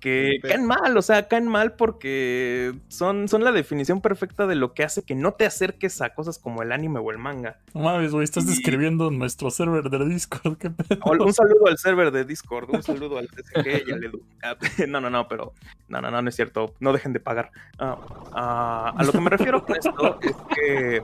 Que 0.00 0.38
Pero- 0.42 0.54
caen 0.54 0.66
mal, 0.66 0.96
o 0.96 1.02
sea, 1.02 1.28
caen 1.28 1.46
mal 1.46 1.72
porque 1.74 2.74
son, 2.88 3.28
son 3.28 3.44
la 3.44 3.52
definición 3.52 4.00
perfecta 4.00 4.46
de 4.46 4.54
lo 4.54 4.72
que 4.74 4.82
hace 4.82 5.02
que 5.02 5.14
no 5.14 5.32
te 5.34 5.46
acerques 5.46 6.00
a 6.00 6.14
cosas 6.14 6.38
como 6.38 6.62
el 6.62 6.72
anime 6.72 6.98
o 7.00 7.10
el 7.10 7.18
manga. 7.18 7.58
No 7.74 7.82
mames, 7.82 8.12
güey, 8.12 8.24
estás 8.24 8.44
Y- 8.44 8.48
describiendo 8.48 9.10
nuestro 9.10 9.50
server 9.50 9.90
de 9.90 10.04
Discord. 10.08 10.56
¿Qué 10.58 10.70
pedo? 10.70 10.98
Un 11.24 11.32
saludo 11.34 11.66
al 11.68 11.78
server 11.78 12.10
de 12.10 12.24
Discord, 12.24 12.70
un 12.74 12.82
saludo 12.82 13.18
al 13.18 13.28
TCG 13.28 13.84
y 13.88 13.92
al 13.92 14.04
Edu. 14.04 14.22
Ah, 14.42 14.56
No, 14.88 15.00
no, 15.02 15.10
no, 15.10 15.28
pero 15.28 15.52
no, 15.88 16.00
no, 16.00 16.10
no, 16.10 16.22
no 16.22 16.28
es 16.28 16.34
cierto. 16.34 16.74
No 16.80 16.92
dejen 16.94 17.12
de 17.12 17.20
pagar. 17.20 17.50
Ah, 17.78 17.98
ah, 18.32 18.94
a 18.96 19.04
lo 19.04 19.12
que 19.12 19.20
me 19.20 19.28
refiero 19.30 19.64
con 19.64 19.76
esto 19.76 20.18
es 20.22 20.34
que. 20.56 21.02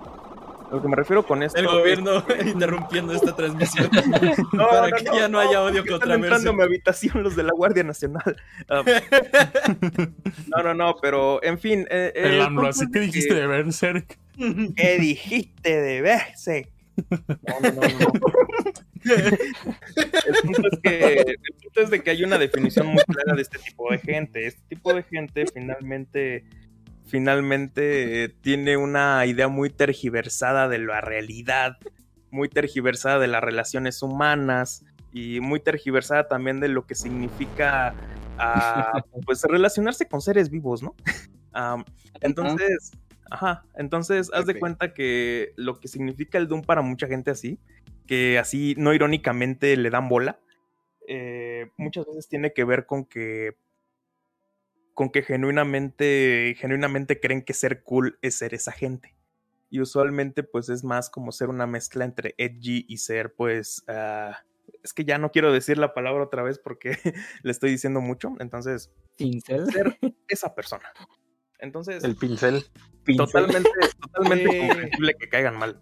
Lo 0.71 0.83
que 0.83 0.89
me 0.89 0.97
refiero 0.97 1.25
con 1.25 1.43
esto. 1.43 1.59
el 1.59 1.67
gobierno 1.67 2.25
interrumpiendo 2.45 3.13
esta 3.13 3.35
transmisión 3.37 3.89
No, 4.53 4.69
para 4.71 4.89
no, 4.89 4.97
que 4.97 5.05
no, 5.05 5.19
ya 5.19 5.29
no 5.29 5.39
haya 5.39 5.63
odio 5.63 5.85
contra 5.87 6.15
Están 6.15 6.25
entrando 6.25 6.51
a 6.51 6.53
mi 6.55 6.63
habitación 6.63 7.23
los 7.23 7.37
de 7.37 7.43
la 7.45 7.53
Guardia 7.53 7.85
Nacional. 7.85 8.37
Ah, 8.69 8.83
no, 10.49 10.63
no, 10.63 10.75
no, 10.75 10.97
pero 11.01 11.43
en 11.43 11.59
fin. 11.59 11.87
eh, 11.91 12.13
eh, 12.15 12.23
El 12.25 12.41
AMLO, 12.41 12.63
punto 12.63 12.71
así 12.71 12.91
que 12.91 13.01
dijiste 13.01 13.35
de 13.35 13.47
Berserk. 13.47 14.19
¿Qué 14.77 14.99
dijiste 14.99 15.81
de 15.81 16.03
Berserk? 16.03 16.69
No, 17.11 17.61
no, 17.61 17.73
no, 17.73 17.81
no. 17.81 18.13
El 19.05 20.35
punto, 20.43 20.69
es 20.73 20.79
que, 20.83 21.13
el 21.21 21.55
punto 21.63 21.81
es 21.81 21.91
de 21.91 22.03
que 22.03 22.11
hay 22.11 22.25
una 22.25 22.39
definición 22.39 22.87
muy 22.89 23.03
clara 23.05 23.35
de 23.35 23.43
este 23.43 23.59
tipo 23.59 23.91
de 23.91 23.99
gente. 23.99 24.47
Este 24.47 24.63
tipo 24.69 24.93
de 24.95 25.03
gente 25.03 25.45
finalmente, 25.53 26.45
finalmente 27.07 28.25
eh, 28.25 28.29
tiene 28.29 28.77
una 28.77 29.25
idea 29.27 29.49
muy 29.49 29.71
tergiversada 29.71 30.69
de 30.69 30.79
la 30.79 31.01
realidad, 31.01 31.79
muy 32.31 32.49
tergiversada 32.49 33.19
de 33.19 33.29
las 33.29 33.43
relaciones 33.43 34.03
humanas 34.03 34.85
y 35.13 35.41
muy 35.41 35.61
tergiversada 35.61 36.29
también 36.29 36.61
de 36.61 36.69
lo 36.69 36.87
que 36.87 36.95
significa 36.95 37.95
ah, 38.39 39.03
pues 39.27 39.43
relacionarse 39.45 40.07
con 40.07 40.21
seres 40.21 40.51
vivos, 40.51 40.83
¿no? 40.83 40.95
Entonces, 42.21 42.93
ajá, 43.31 43.65
entonces 43.77 44.31
haz 44.35 44.45
de 44.45 44.59
cuenta 44.59 44.93
que 44.93 45.53
lo 45.57 45.81
que 45.81 45.89
significa 45.89 46.37
el 46.37 46.49
Doom 46.49 46.63
para 46.63 46.83
mucha 46.83 47.07
gente 47.07 47.31
así, 47.31 47.59
que 48.07 48.39
así 48.39 48.75
no 48.77 48.93
irónicamente 48.93 49.75
le 49.79 49.89
dan 49.89 50.11
bola, 50.11 50.39
eh, 51.09 51.71
muchas 51.79 52.05
veces 52.07 52.29
tiene 52.29 52.53
que 52.53 52.65
ver 52.65 52.85
con 52.85 53.07
que 53.07 53.57
con 54.97 55.11
que 55.11 55.23
genuinamente 55.23 56.57
genuinamente 56.59 57.21
creen 57.21 57.43
que 57.43 57.53
ser 57.53 57.83
cool 57.83 58.19
es 58.23 58.37
ser 58.37 58.55
esa 58.55 58.73
gente. 58.73 59.15
Y 59.69 59.81
usualmente 59.81 60.43
pues 60.43 60.71
es 60.71 60.85
más 60.85 61.11
como 61.11 61.33
ser 61.33 61.51
una 61.51 61.67
mezcla 61.67 62.07
entre 62.07 62.35
edgy 62.39 62.87
y 62.89 62.97
ser 62.97 63.35
pues 63.35 63.85
ah, 63.89 64.43
es 64.83 64.95
que 64.95 65.05
ya 65.05 65.19
no 65.19 65.33
quiero 65.33 65.53
decir 65.53 65.77
la 65.77 65.93
palabra 65.93 66.25
otra 66.25 66.43
vez 66.43 66.59
porque 66.59 66.97
le 67.43 67.53
estoy 67.53 67.73
diciendo 67.73 68.01
mucho, 68.01 68.37
entonces 68.41 68.91
Pincel. 69.19 69.71
ser 69.71 69.99
esa 70.29 70.55
persona. 70.55 70.91
Entonces, 71.59 72.03
El 72.03 72.17
pincel. 72.17 72.65
totalmente, 73.19 73.69
totalmente 74.01 74.59
comprensible 74.61 75.15
que 75.19 75.29
caigan 75.29 75.59
mal. 75.59 75.79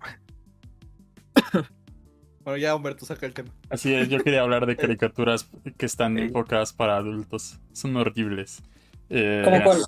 Bueno, 2.43 2.57
ya 2.59 2.75
Humberto 2.75 3.07
saca 3.07 3.27
el 3.27 3.33
tema. 3.33 3.55
Así 3.71 3.95
es, 3.95 4.09
yo 4.09 4.19
quería 4.19 4.43
hablar 4.43 4.67
de 4.67 4.77
caricaturas 4.77 5.49
que 5.77 5.87
están 5.87 6.19
enfocadas 6.19 6.73
para 6.73 6.97
adultos. 6.97 7.61
Son 7.73 7.97
horribles. 7.97 8.63
Eh, 9.11 9.43
¿Cómo 9.45 9.63
cuál? 9.63 9.79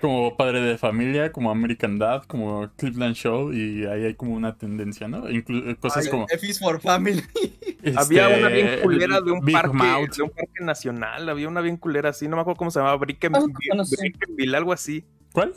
como 0.00 0.36
Padre 0.36 0.60
de 0.60 0.78
Familia, 0.78 1.32
como 1.32 1.50
American 1.50 1.98
Dad, 1.98 2.22
como 2.24 2.70
Cleveland 2.76 3.14
Show, 3.14 3.52
y 3.52 3.84
ahí 3.86 4.04
hay 4.04 4.14
como 4.14 4.32
una 4.34 4.56
tendencia, 4.56 5.08
¿no? 5.08 5.28
Inclu- 5.28 5.76
cosas 5.78 6.04
Ay, 6.04 6.10
como... 6.10 6.26
F 6.28 6.46
is 6.46 6.58
for 6.58 6.80
Family. 6.80 7.22
Había 7.96 8.28
este, 8.28 8.38
una 8.40 8.48
bien 8.48 8.68
culera 8.82 9.20
de 9.20 9.32
un 9.32 9.40
Big 9.44 9.54
parque, 9.54 9.76
Mouth. 9.76 10.16
de 10.16 10.22
un 10.22 10.30
parque 10.30 10.64
nacional, 10.64 11.28
había 11.28 11.48
una 11.48 11.60
bien 11.60 11.76
culera 11.76 12.10
así, 12.10 12.28
no 12.28 12.36
me 12.36 12.42
acuerdo 12.42 12.58
cómo 12.58 12.70
se 12.70 12.78
llamaba, 12.78 12.96
Bricken, 12.96 13.34
Ah, 13.34 13.40
no 13.76 13.84
sé. 13.84 13.96
Brickenville, 14.00 14.54
algo 14.56 14.72
así. 14.72 15.04
¿Cuál? 15.32 15.52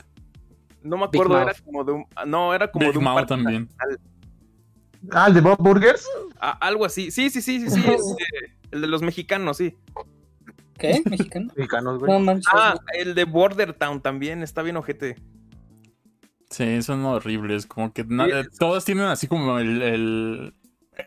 No 0.82 0.96
me 0.96 1.06
Big 1.06 1.20
acuerdo, 1.20 1.36
era 1.36 1.46
Mouth. 1.52 1.64
como 1.64 1.84
de 1.84 1.92
un, 1.92 2.04
no, 2.26 2.52
era 2.54 2.70
como 2.70 2.84
Big 2.84 2.92
de 2.92 2.98
un 2.98 3.04
Mouth 3.04 3.14
parque 3.16 3.28
también. 3.28 3.68
nacional. 3.78 4.00
Ah, 5.12 5.26
el 5.28 5.34
de 5.34 5.40
Bob 5.40 5.58
Burgers. 5.58 6.04
Ah, 6.40 6.58
algo 6.60 6.84
así. 6.84 7.10
Sí, 7.12 7.30
sí, 7.30 7.40
sí, 7.40 7.60
sí, 7.60 7.70
sí, 7.70 7.80
este, 7.88 8.24
el 8.72 8.80
de 8.80 8.86
los 8.88 9.02
mexicanos, 9.02 9.56
sí. 9.58 9.76
¿Qué? 10.78 11.02
¿Mexicano? 11.04 11.52
Mexicanos, 11.56 11.98
güey. 11.98 12.12
No 12.12 12.20
manches. 12.20 12.46
Ah, 12.54 12.78
el 12.94 13.14
de 13.14 13.24
Border 13.24 13.72
Town 13.72 14.00
también, 14.00 14.42
está 14.42 14.62
bien 14.62 14.76
ojete. 14.76 15.16
Sí, 16.50 16.82
son 16.82 17.04
horribles. 17.04 17.66
Como 17.66 17.92
que 17.92 18.02
Sí, 18.02 18.08
eh, 18.32 18.44
todas 18.58 18.84
tienen 18.84 19.04
así 19.06 19.26
como 19.26 19.58
el, 19.58 19.82
el- 19.82 20.54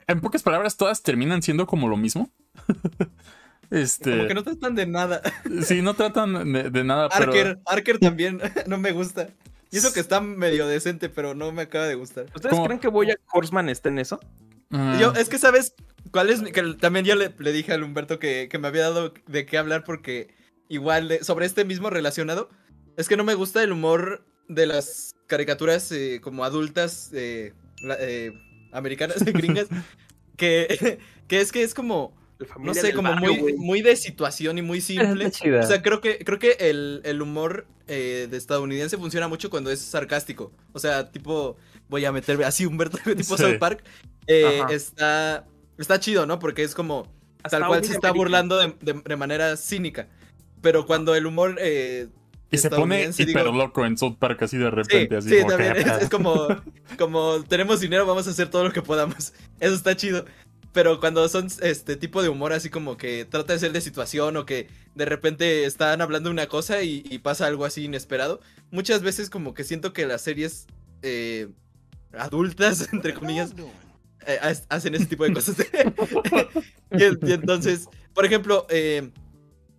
En 0.08 0.22
pocas 0.22 0.44
palabras, 0.44 0.76
todas 0.78 1.02
terminan 1.04 1.42
siendo 1.42 1.66
como 1.68 1.88
lo 1.88 1.98
mismo. 1.98 2.30
este. 3.72 4.12
Como 4.12 4.28
que 4.28 4.34
no 4.34 4.44
tratan 4.44 4.76
de 4.76 4.86
nada. 4.86 5.22
Sí, 5.64 5.82
no 5.82 5.94
tratan 5.94 6.52
de, 6.52 6.70
de 6.70 6.84
nada, 6.84 7.10
pero. 7.10 7.32
Arker, 7.32 7.60
Arker 7.66 8.00
también 8.00 8.40
no 8.68 8.78
me 8.78 8.92
gusta. 8.92 9.30
Y 9.72 9.78
eso 9.78 9.94
que 9.94 10.00
está 10.00 10.20
medio 10.20 10.66
decente, 10.68 11.10
pero 11.10 11.36
no 11.36 11.52
me 11.52 11.62
acaba 11.64 11.86
de 11.86 11.94
gustar. 11.96 12.26
¿Ustedes 12.36 12.50
¿Cómo? 12.50 12.66
creen 12.66 12.80
que 12.80 12.88
Boyack 12.88 13.20
Horseman 13.32 13.70
está 13.70 13.90
en 13.90 14.00
eso? 14.00 14.20
Ah, 14.72 14.98
Yo, 15.00 15.14
es 15.14 15.30
que, 15.30 15.38
¿sabes 15.38 15.76
cuál 16.12 16.30
es? 16.30 16.42
mi- 16.42 16.52
Que 16.52 16.62
también 16.80 17.06
yo 17.06 17.16
le, 17.16 17.34
le 17.38 17.52
dije 17.52 17.74
al 17.74 17.84
Humberto 17.84 18.20
que, 18.20 18.48
que 18.50 18.58
me 18.58 18.68
había 18.68 18.84
dado 18.84 19.14
de 19.28 19.46
qué 19.46 19.58
hablar 19.58 19.84
porque 19.84 20.34
igual 20.68 21.08
de- 21.08 21.24
sobre 21.24 21.46
este 21.46 21.66
mismo 21.66 21.90
relacionado, 21.90 22.50
es 22.98 23.08
que 23.08 23.18
no 23.18 23.24
me 23.24 23.34
gusta 23.34 23.64
el 23.64 23.72
humor 23.72 24.26
de 24.48 24.68
las 24.68 25.16
caricaturas 25.28 25.92
eh, 25.92 26.20
como 26.22 26.44
adultas 26.44 27.12
eh, 27.14 27.54
la- 27.82 27.98
eh, 28.00 28.32
americanas, 28.72 29.24
gringas, 29.24 29.68
que, 30.38 31.00
que 31.28 31.42
es 31.42 31.52
que 31.52 31.64
es 31.64 31.74
como, 31.74 32.16
no 32.60 32.74
sé, 32.74 32.94
como 32.94 33.10
barrio, 33.10 33.34
muy, 33.36 33.54
muy 33.54 33.82
de 33.82 33.96
situación 33.96 34.58
y 34.58 34.62
muy 34.62 34.82
simple. 34.82 35.28
O 35.28 35.64
sea, 35.68 35.82
creo 35.82 36.02
que, 36.02 36.20
creo 36.20 36.40
que 36.40 36.52
el, 36.60 37.02
el 37.04 37.22
humor 37.22 37.68
eh, 37.88 38.28
de 38.30 38.38
estadounidense 38.38 38.98
funciona 38.98 39.28
mucho 39.28 39.50
cuando 39.50 39.72
es 39.72 39.80
sarcástico. 39.82 40.52
O 40.74 40.80
sea, 40.80 41.12
tipo, 41.12 41.58
voy 41.90 42.06
a 42.06 42.12
meterme 42.12 42.46
así, 42.46 42.66
Humberto, 42.66 42.98
tipo 43.18 43.36
Sí. 43.38 43.44
South 43.44 43.58
Park. 43.60 43.84
eh, 44.28 44.62
está, 44.70 45.46
está 45.82 46.00
chido, 46.00 46.26
¿no? 46.26 46.40
Porque 46.40 46.64
es 46.64 46.76
como, 46.76 47.08
Hasta 47.44 47.60
tal 47.60 47.68
cual 47.68 47.84
se 47.86 47.94
está 47.94 48.12
burlando 48.12 48.58
de, 48.58 48.76
de- 48.82 49.02
de 49.06 49.16
manera 49.16 49.56
cínica. 49.58 50.08
Pero 50.62 50.86
cuando 50.86 51.16
el 51.16 51.26
humor 51.26 51.56
eh, 51.60 52.08
Y 52.52 52.58
se 52.58 52.70
pone 52.70 53.04
hiper 53.18 53.26
digo- 53.46 53.52
loco 53.58 53.86
en 53.86 53.98
South 53.98 54.18
Park 54.20 54.44
así 54.44 54.58
de 54.58 54.66
Sí, 54.66 54.72
repente. 54.72 55.18
así 55.18 55.30
sí, 55.30 55.36
como 55.42 55.58
que- 55.58 55.64
también. 55.64 55.90
Es, 55.90 56.02
es 56.04 56.10
como, 56.10 56.48
como 56.98 57.44
tenemos 57.44 57.80
dinero, 57.80 58.06
vamos 58.06 58.28
a 58.28 58.32
hacer 58.32 58.50
todo 58.50 58.64
lo 58.66 58.72
que 58.72 58.82
podamos. 58.82 59.34
Eso 59.60 59.74
está 59.76 59.96
chido. 59.96 60.26
Pero 60.72 61.00
cuando 61.00 61.28
son 61.30 61.48
este 61.62 61.96
tipo 61.96 62.22
de 62.22 62.30
humor 62.30 62.54
así 62.54 62.70
como 62.70 62.96
que 62.96 63.26
trata 63.26 63.54
de 63.54 63.60
ser 63.60 63.72
de 63.72 63.82
situación 63.82 64.38
o 64.38 64.46
que 64.46 64.68
de 64.94 65.06
repente 65.06 65.66
están 65.66 66.00
hablando 66.00 66.30
una 66.30 66.46
cosa 66.46 66.84
y, 66.84 67.04
y 67.10 67.18
pasa 67.20 67.48
algo 67.48 67.66
así 67.66 67.86
inesperado, 67.86 68.40
muchas 68.70 69.02
veces 69.02 69.32
como 69.32 69.56
que 69.56 69.64
siento 69.64 69.94
que 69.94 70.06
las 70.06 70.22
series 70.22 70.68
eh, 71.02 71.48
adultas, 72.14 72.90
entre 72.94 73.14
comillas, 73.14 73.54
eh, 74.26 74.38
ha- 74.42 74.76
hacen 74.76 74.96
ese 74.96 75.06
tipo 75.06 75.24
de 75.24 75.34
cosas. 75.34 75.56
y, 76.92 77.04
en- 77.04 77.20
y 77.22 77.32
entonces, 77.32 77.88
por 78.14 78.26
ejemplo, 78.26 78.66
eh, 78.70 79.12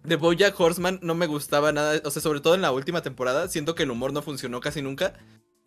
de 0.04 0.52
Horseman 0.56 0.98
no 1.02 1.14
me 1.14 1.26
gustaba 1.26 1.72
nada, 1.72 2.00
o 2.04 2.10
sea, 2.10 2.22
sobre 2.22 2.40
todo 2.40 2.54
en 2.54 2.62
la 2.62 2.72
última 2.72 3.02
temporada, 3.02 3.48
siento 3.48 3.74
que 3.74 3.82
el 3.82 3.90
humor 3.90 4.12
no 4.12 4.22
funcionó 4.22 4.60
casi 4.60 4.80
nunca 4.82 5.14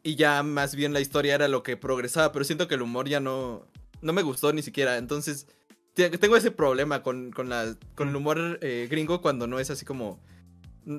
y 0.02 0.16
ya 0.16 0.42
más 0.44 0.76
bien 0.76 0.92
la 0.94 1.00
historia 1.02 1.36
era 1.36 1.48
lo 1.48 1.62
que 1.64 1.78
progresaba, 1.78 2.32
pero 2.32 2.44
siento 2.44 2.68
que 2.68 2.76
el 2.76 2.82
humor 2.82 3.08
ya 3.08 3.20
no, 3.20 3.68
no 4.02 4.14
me 4.14 4.22
gustó 4.24 4.52
ni 4.52 4.62
siquiera, 4.64 4.98
entonces 4.98 5.48
te- 5.94 6.10
tengo 6.18 6.36
ese 6.36 6.50
problema 6.52 7.04
con, 7.04 7.32
con, 7.32 7.48
la, 7.50 7.76
con 7.96 8.10
el 8.10 8.16
humor 8.16 8.58
eh, 8.62 8.88
gringo 8.90 9.22
cuando 9.22 9.46
no 9.48 9.60
es 9.60 9.70
así 9.70 9.86
como 9.86 10.20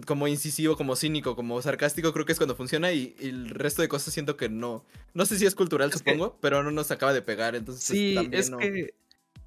como 0.07 0.27
incisivo, 0.29 0.77
como 0.77 0.97
cínico, 0.97 1.37
como 1.37 1.61
sarcástico, 1.63 2.13
creo 2.13 2.25
que 2.27 2.33
es 2.33 2.39
cuando 2.39 2.57
funciona 2.57 2.93
y, 2.93 3.15
y 3.21 3.29
el 3.29 3.51
resto 3.51 3.83
de 3.83 3.89
cosas 3.89 4.13
siento 4.15 4.37
que 4.37 4.49
no. 4.49 4.85
No 5.13 5.27
sé 5.27 5.39
si 5.39 5.47
es 5.47 5.55
cultural, 5.55 5.91
Es 5.91 6.03
que- 6.03 6.11
supongo, 6.13 6.39
pero 6.41 6.63
no 6.63 6.71
nos 6.71 6.91
acaba 6.91 7.13
de 7.13 7.23
pegar, 7.23 7.55
entonces 7.55 7.85
pues, 7.87 7.99
Sí, 7.99 8.15
también 8.15 8.41
es 8.41 8.51
no. 8.51 8.59
que 8.59 8.95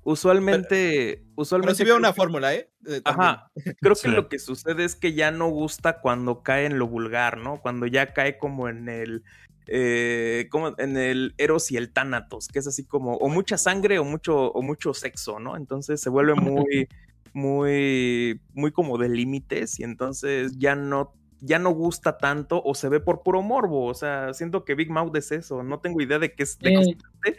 usualmente, 0.03 1.17
Pero 1.17 1.31
usualmente 1.35 1.75
sí 1.77 1.83
veo 1.83 1.97
una 1.97 2.09
que- 2.11 2.15
fórmula, 2.15 2.53
¿eh? 2.53 2.69
Eh. 2.87 3.01
Ajá, 3.03 3.51
creo 3.81 3.93
que 3.95 4.01
Sí. 4.01 4.07
lo 4.09 4.29
que 4.29 4.39
sucede 4.39 4.83
es 4.85 4.95
que 4.95 5.13
ya 5.13 5.31
no 5.31 5.49
gusta 5.49 5.99
cuando 6.01 6.43
cae 6.43 6.65
en 6.65 6.79
lo 6.79 6.87
vulgar, 6.87 7.37
¿no? 7.37 7.61
Cuando 7.61 7.85
ya 7.87 8.13
cae 8.13 8.37
como 8.37 8.69
en 8.69 8.89
el 8.89 9.23
eh, 9.69 10.47
como 10.49 10.73
en 10.77 10.95
el 10.95 11.33
Eros 11.37 11.71
y 11.71 11.77
el 11.77 11.91
Tánatos, 11.91 12.47
que 12.47 12.59
es 12.59 12.67
así 12.67 12.85
como 12.85 13.15
o 13.17 13.27
mucha 13.27 13.57
sangre 13.57 13.99
o 13.99 14.05
mucho 14.05 14.49
o 14.51 14.61
mucho 14.61 14.93
sexo, 14.93 15.39
¿no? 15.39 15.57
Entonces 15.57 15.99
se 15.99 16.09
vuelve 16.09 16.35
muy 16.35 16.87
muy 17.37 18.41
muy 18.53 18.71
como 18.71 18.97
de 18.97 19.09
límites 19.09 19.79
y 19.79 19.83
entonces 19.83 20.57
ya 20.57 20.75
no 20.75 21.13
ya 21.39 21.59
no 21.59 21.69
gusta 21.69 22.17
tanto 22.17 22.63
o 22.65 22.73
se 22.73 22.89
ve 22.89 22.99
por 22.99 23.21
puro 23.21 23.43
morbo, 23.43 23.85
o 23.85 23.93
sea, 23.93 24.33
siento 24.33 24.65
que 24.65 24.73
Big 24.73 24.89
Mouth 24.89 25.15
es 25.15 25.31
eso, 25.31 25.61
no 25.61 25.79
tengo 25.79 26.01
idea 26.01 26.17
de 26.17 26.33
qué 26.33 26.41
es 26.41 26.57
de 26.57 26.97
qué 27.23 27.37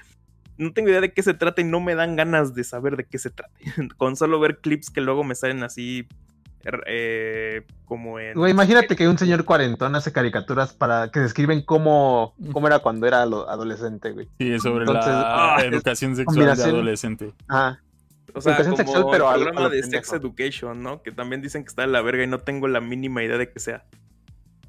no 0.57 0.73
tengo 0.73 0.89
idea 0.89 1.01
de 1.01 1.13
qué 1.13 1.23
se 1.23 1.35
trata 1.35 1.63
y 1.63 1.65
no 1.65 1.81
me 1.81 1.97
dan 1.97 2.15
ganas 2.15 2.55
de 2.55 2.65
saber 2.65 2.97
de 2.97 3.07
qué 3.07 3.19
se 3.19 3.31
trata. 3.31 3.53
Con 3.97 4.17
solo 4.17 4.41
ver 4.41 4.59
clips 4.59 4.91
que 4.91 5.01
luego 5.01 5.25
me 5.25 5.35
salen 5.35 5.63
así 5.63 6.09
er- 6.65 6.83
eh, 6.87 7.63
como 7.85 8.19
en... 8.19 8.35
Güey, 8.35 8.53
imagínate 8.53 8.97
que 8.97 9.09
un 9.09 9.19
señor 9.19 9.45
cuarentón 9.45 9.95
hace 9.95 10.13
caricaturas 10.13 10.73
para 10.73 11.11
que 11.11 11.21
describen 11.21 11.63
cómo, 11.63 12.35
cómo 12.53 12.67
era 12.67 12.81
cuando 12.81 13.07
era 13.07 13.23
adolescente, 13.23 14.11
güey. 14.11 14.29
Sí, 14.39 14.53
es 14.53 14.63
sobre 14.63 14.81
Entonces, 14.81 15.13
la 15.13 15.57
ah, 15.57 15.65
educación 15.65 16.17
sexual 16.17 16.57
de 16.57 16.63
adolescente. 16.65 17.33
Ajá. 17.47 17.81
O 18.35 18.41
sea, 18.41 18.53
educación 18.53 18.77
como 18.77 18.93
sexual, 18.93 19.07
pero 19.11 19.35
el 19.35 19.43
programa 19.43 19.69
de 19.69 19.81
pendejo. 19.81 20.05
Sex 20.05 20.13
Education, 20.13 20.83
¿no? 20.83 21.03
Que 21.03 21.13
también 21.13 21.43
dicen 21.43 21.65
que 21.65 21.69
está 21.69 21.83
de 21.83 21.89
la 21.89 22.03
verga 22.03 22.25
y 22.25 22.27
no 22.27 22.41
tengo 22.41 22.69
la 22.69 22.81
mínima 22.81 23.23
idea 23.23 23.39
de 23.39 23.51
qué 23.51 23.61
sea. 23.61 23.85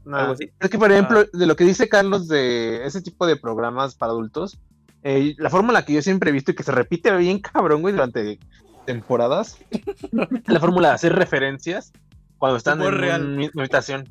Nah. 0.05 0.19
Algo 0.19 0.33
así. 0.33 0.51
Es 0.59 0.69
que, 0.69 0.77
por 0.77 0.91
ejemplo, 0.91 1.25
de 1.25 1.45
lo 1.45 1.55
que 1.55 1.63
dice 1.63 1.89
Carlos 1.89 2.27
de 2.27 2.85
ese 2.85 3.01
tipo 3.01 3.27
de 3.27 3.35
programas 3.35 3.95
para 3.95 4.11
adultos, 4.11 4.59
eh, 5.03 5.35
la 5.37 5.49
fórmula 5.49 5.85
que 5.85 5.93
yo 5.93 6.01
siempre 6.01 6.29
he 6.29 6.33
visto 6.33 6.51
y 6.51 6.55
que 6.55 6.63
se 6.63 6.71
repite 6.71 7.15
bien 7.17 7.39
cabrón, 7.39 7.81
güey, 7.81 7.93
durante 7.93 8.39
temporadas, 8.85 9.57
la 10.47 10.59
fórmula 10.59 10.89
de 10.89 10.95
hacer 10.95 11.15
referencias 11.15 11.93
cuando 12.37 12.57
están 12.57 12.81
en 12.81 12.97
real. 12.97 13.25
una 13.25 13.37
misma 13.37 13.61
habitación. 13.61 14.09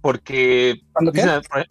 Porque 0.00 0.82
¿Cuándo 0.92 1.12
qué? 1.12 1.22
dicen, 1.22 1.40
por 1.42 1.66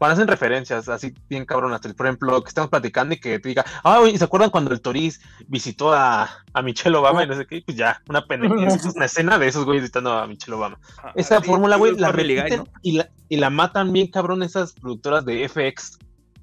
hacen 0.00 0.26
referencias 0.28 0.88
así 0.88 1.12
bien 1.28 1.44
cabronas, 1.44 1.80
por 1.80 2.06
ejemplo, 2.06 2.42
que 2.42 2.48
estamos 2.48 2.70
platicando 2.70 3.14
y 3.14 3.20
que 3.20 3.38
te 3.38 3.48
diga, 3.48 3.64
ah, 3.84 3.98
güey, 4.00 4.16
¿se 4.16 4.24
acuerdan 4.24 4.50
cuando 4.50 4.72
el 4.72 4.80
Toriz 4.80 5.20
visitó 5.48 5.92
a, 5.92 6.28
a 6.52 6.62
Michelle 6.62 6.96
Obama 6.96 7.22
y 7.24 7.26
no 7.26 7.34
sé 7.36 7.46
qué? 7.46 7.62
Pues 7.64 7.76
ya, 7.76 8.00
una 8.08 8.24
es 8.64 8.84
una 8.96 9.04
escena 9.04 9.38
de 9.38 9.48
esos 9.48 9.64
güeyes 9.64 9.82
visitando 9.82 10.12
a 10.12 10.26
Michelle 10.26 10.54
Obama. 10.56 10.78
Esa 11.14 11.42
fórmula, 11.42 11.76
güey, 11.76 11.96
la 11.96 12.12
Guy, 12.12 12.16
repiten 12.24 12.58
¿no? 12.60 12.64
y, 12.82 12.92
la, 12.92 13.10
y 13.28 13.36
la 13.36 13.50
matan 13.50 13.92
bien 13.92 14.06
cabrón 14.10 14.42
esas 14.42 14.72
productoras 14.72 15.24
de 15.24 15.48
FX. 15.48 15.98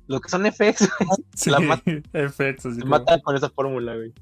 Lo 0.07 0.21
que 0.21 0.29
son 0.29 0.45
FX, 0.45 0.87
Sí, 1.35 1.49
La 1.49 1.59
mat- 1.59 1.83
FX, 2.13 2.65
así 2.65 2.79
como- 2.79 2.85
matan 2.91 3.19
con 3.21 3.35
esa 3.35 3.49
fórmula, 3.49 3.95
güey. 3.95 4.13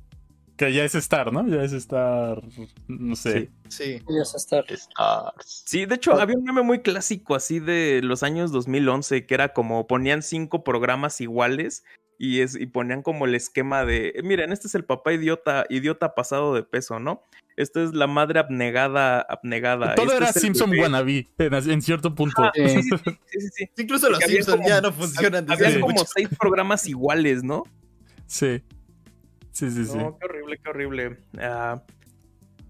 Que 0.57 0.71
ya 0.71 0.85
es 0.85 0.95
Star, 0.95 1.33
¿no? 1.33 1.47
Ya 1.47 1.63
es 1.63 1.73
Star. 1.73 2.41
No 2.87 3.15
sé. 3.15 3.49
Sí. 3.67 3.95
Sí. 3.97 4.01
Podrías 4.05 4.33
estar. 4.35 4.63
Stars. 4.69 5.63
Sí, 5.65 5.85
de 5.85 5.95
hecho, 5.95 6.13
había 6.13 6.37
un 6.37 6.43
meme 6.43 6.61
muy 6.61 6.79
clásico 6.79 7.35
así 7.35 7.59
de 7.59 8.01
los 8.03 8.23
años 8.23 8.51
2011 8.51 9.25
que 9.25 9.33
era 9.33 9.49
como 9.53 9.87
ponían 9.87 10.21
cinco 10.23 10.63
programas 10.63 11.19
iguales 11.19 11.83
y, 12.17 12.39
es, 12.41 12.55
y 12.55 12.67
ponían 12.67 13.01
como 13.01 13.25
el 13.25 13.35
esquema 13.35 13.83
de, 13.83 14.13
eh, 14.15 14.23
miren, 14.23 14.53
este 14.53 14.67
es 14.67 14.75
el 14.75 14.85
papá 14.85 15.11
idiota, 15.11 15.65
idiota 15.69 16.15
pasado 16.15 16.53
de 16.53 16.63
peso, 16.63 16.99
¿no? 16.99 17.21
Esta 17.57 17.83
es 17.83 17.93
la 17.93 18.07
madre 18.07 18.39
abnegada, 18.39 19.21
abnegada. 19.21 19.95
Todo 19.95 20.05
este 20.07 20.17
era 20.17 20.29
es 20.29 20.35
Simpson 20.35 20.69
bebé". 20.69 20.83
wannabe 20.83 21.27
en, 21.37 21.53
en 21.53 21.81
cierto 21.81 22.15
punto. 22.15 22.43
Ah, 22.43 22.51
Sí. 22.55 22.81
sí, 23.27 23.39
sí. 23.53 23.69
Incluso 23.77 24.09
los 24.09 24.19
Simpsons 24.19 24.65
ya 24.65 24.81
no 24.81 24.91
funcionan. 24.93 25.49
Había 25.49 25.79
como 25.79 26.05
seis 26.05 26.29
programas 26.39 26.87
iguales, 26.87 27.43
¿no? 27.43 27.63
Sí. 28.27 28.61
Sí, 29.55 29.71
sí, 29.71 29.85
sí. 29.85 29.97
No, 29.97 30.17
qué 30.19 30.25
horrible, 30.25 30.57
qué 30.61 30.69
horrible. 30.69 31.17
Ah, 31.39 31.81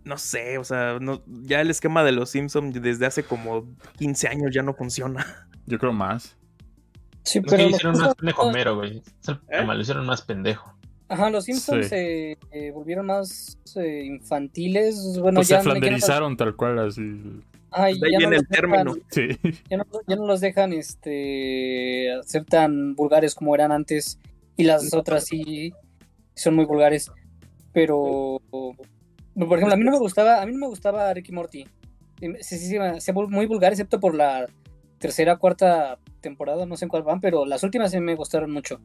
no 0.03 0.17
sé, 0.19 0.59
o 0.59 0.63
sea, 0.63 0.99
no, 1.01 1.23
ya 1.25 1.61
el 1.61 1.71
esquema 1.71 2.03
de 2.03 2.11
los 2.11 2.29
Simpsons 2.29 2.79
desde 2.79 3.07
hace 3.07 3.23
como 3.23 3.65
15 3.97 4.27
años 4.27 4.51
ya 4.53 4.61
no 4.61 4.73
funciona. 4.75 5.47
Yo 5.65 5.79
creo 5.79 5.93
más. 5.93 6.38
Sí, 7.23 7.39
No, 7.39 7.45
pero 7.49 7.57
sí, 7.57 7.63
los 7.63 7.71
hicieron 7.79 7.99
más 7.99 8.13
pendejo 8.15 8.41
Homero, 8.43 8.75
güey. 8.75 9.01
¿Eh? 9.49 9.65
Lo 9.65 9.79
hicieron 9.81 10.05
más 10.05 10.21
pendejo. 10.21 10.77
Ajá, 11.07 11.31
los 11.31 11.45
Simpsons 11.45 11.86
Sí. 11.86 11.89
se 11.89 12.31
eh, 12.51 12.71
volvieron 12.71 13.07
más 13.07 13.57
eh, 13.77 14.03
infantiles. 14.05 15.17
Bueno, 15.19 15.38
Pues 15.39 15.47
ya, 15.47 15.61
se 15.61 15.67
no- 15.67 15.73
no- 15.73 15.79
flanderizaron 15.79 16.38
tal 16.38 16.55
cual, 16.55 16.77
así. 16.79 17.01
De 17.01 17.41
ahí 17.71 17.95
ya 17.99 18.07
no 18.11 18.17
viene 18.19 18.36
los 18.36 18.41
el 18.43 18.47
término. 18.47 18.93
dejan- 18.95 19.03
Sí. 19.09 19.53
ya, 19.71 19.77
no, 19.77 19.86
ya 20.07 20.15
no 20.17 20.27
los 20.27 20.39
dejan 20.39 20.71
este, 20.71 22.11
ser 22.25 22.45
tan 22.45 22.93
vulgares 22.95 23.33
como 23.33 23.55
eran 23.55 23.71
antes. 23.71 24.19
Y 24.55 24.63
las 24.65 24.93
otras 24.93 25.25
sí 25.25 25.73
son 26.36 26.55
muy 26.55 26.65
vulgares. 26.65 27.11
Pero, 27.73 28.41
por 28.51 29.57
ejemplo, 29.57 29.73
a 29.73 29.77
mí 29.77 29.83
no 29.83 29.91
me 29.91 29.99
gustaba, 29.99 30.41
a 30.41 30.45
mí 30.45 30.53
no 30.53 30.59
me 30.59 30.67
gustaba 30.67 31.13
Ricky 31.13 31.31
Morty. 31.31 31.65
Sí, 32.19 32.57
sí, 32.57 32.77
sí, 32.99 33.11
muy 33.11 33.45
vulgar, 33.45 33.73
excepto 33.73 33.99
por 33.99 34.15
la 34.15 34.47
tercera, 34.99 35.36
cuarta 35.38 35.99
temporada, 36.21 36.65
no 36.65 36.77
sé 36.77 36.86
en 36.86 36.89
cuál 36.89 37.03
van, 37.03 37.19
pero 37.19 37.45
las 37.45 37.63
últimas 37.63 37.91
sí 37.91 37.99
me 37.99 38.15
gustaron 38.15 38.51
mucho. 38.51 38.79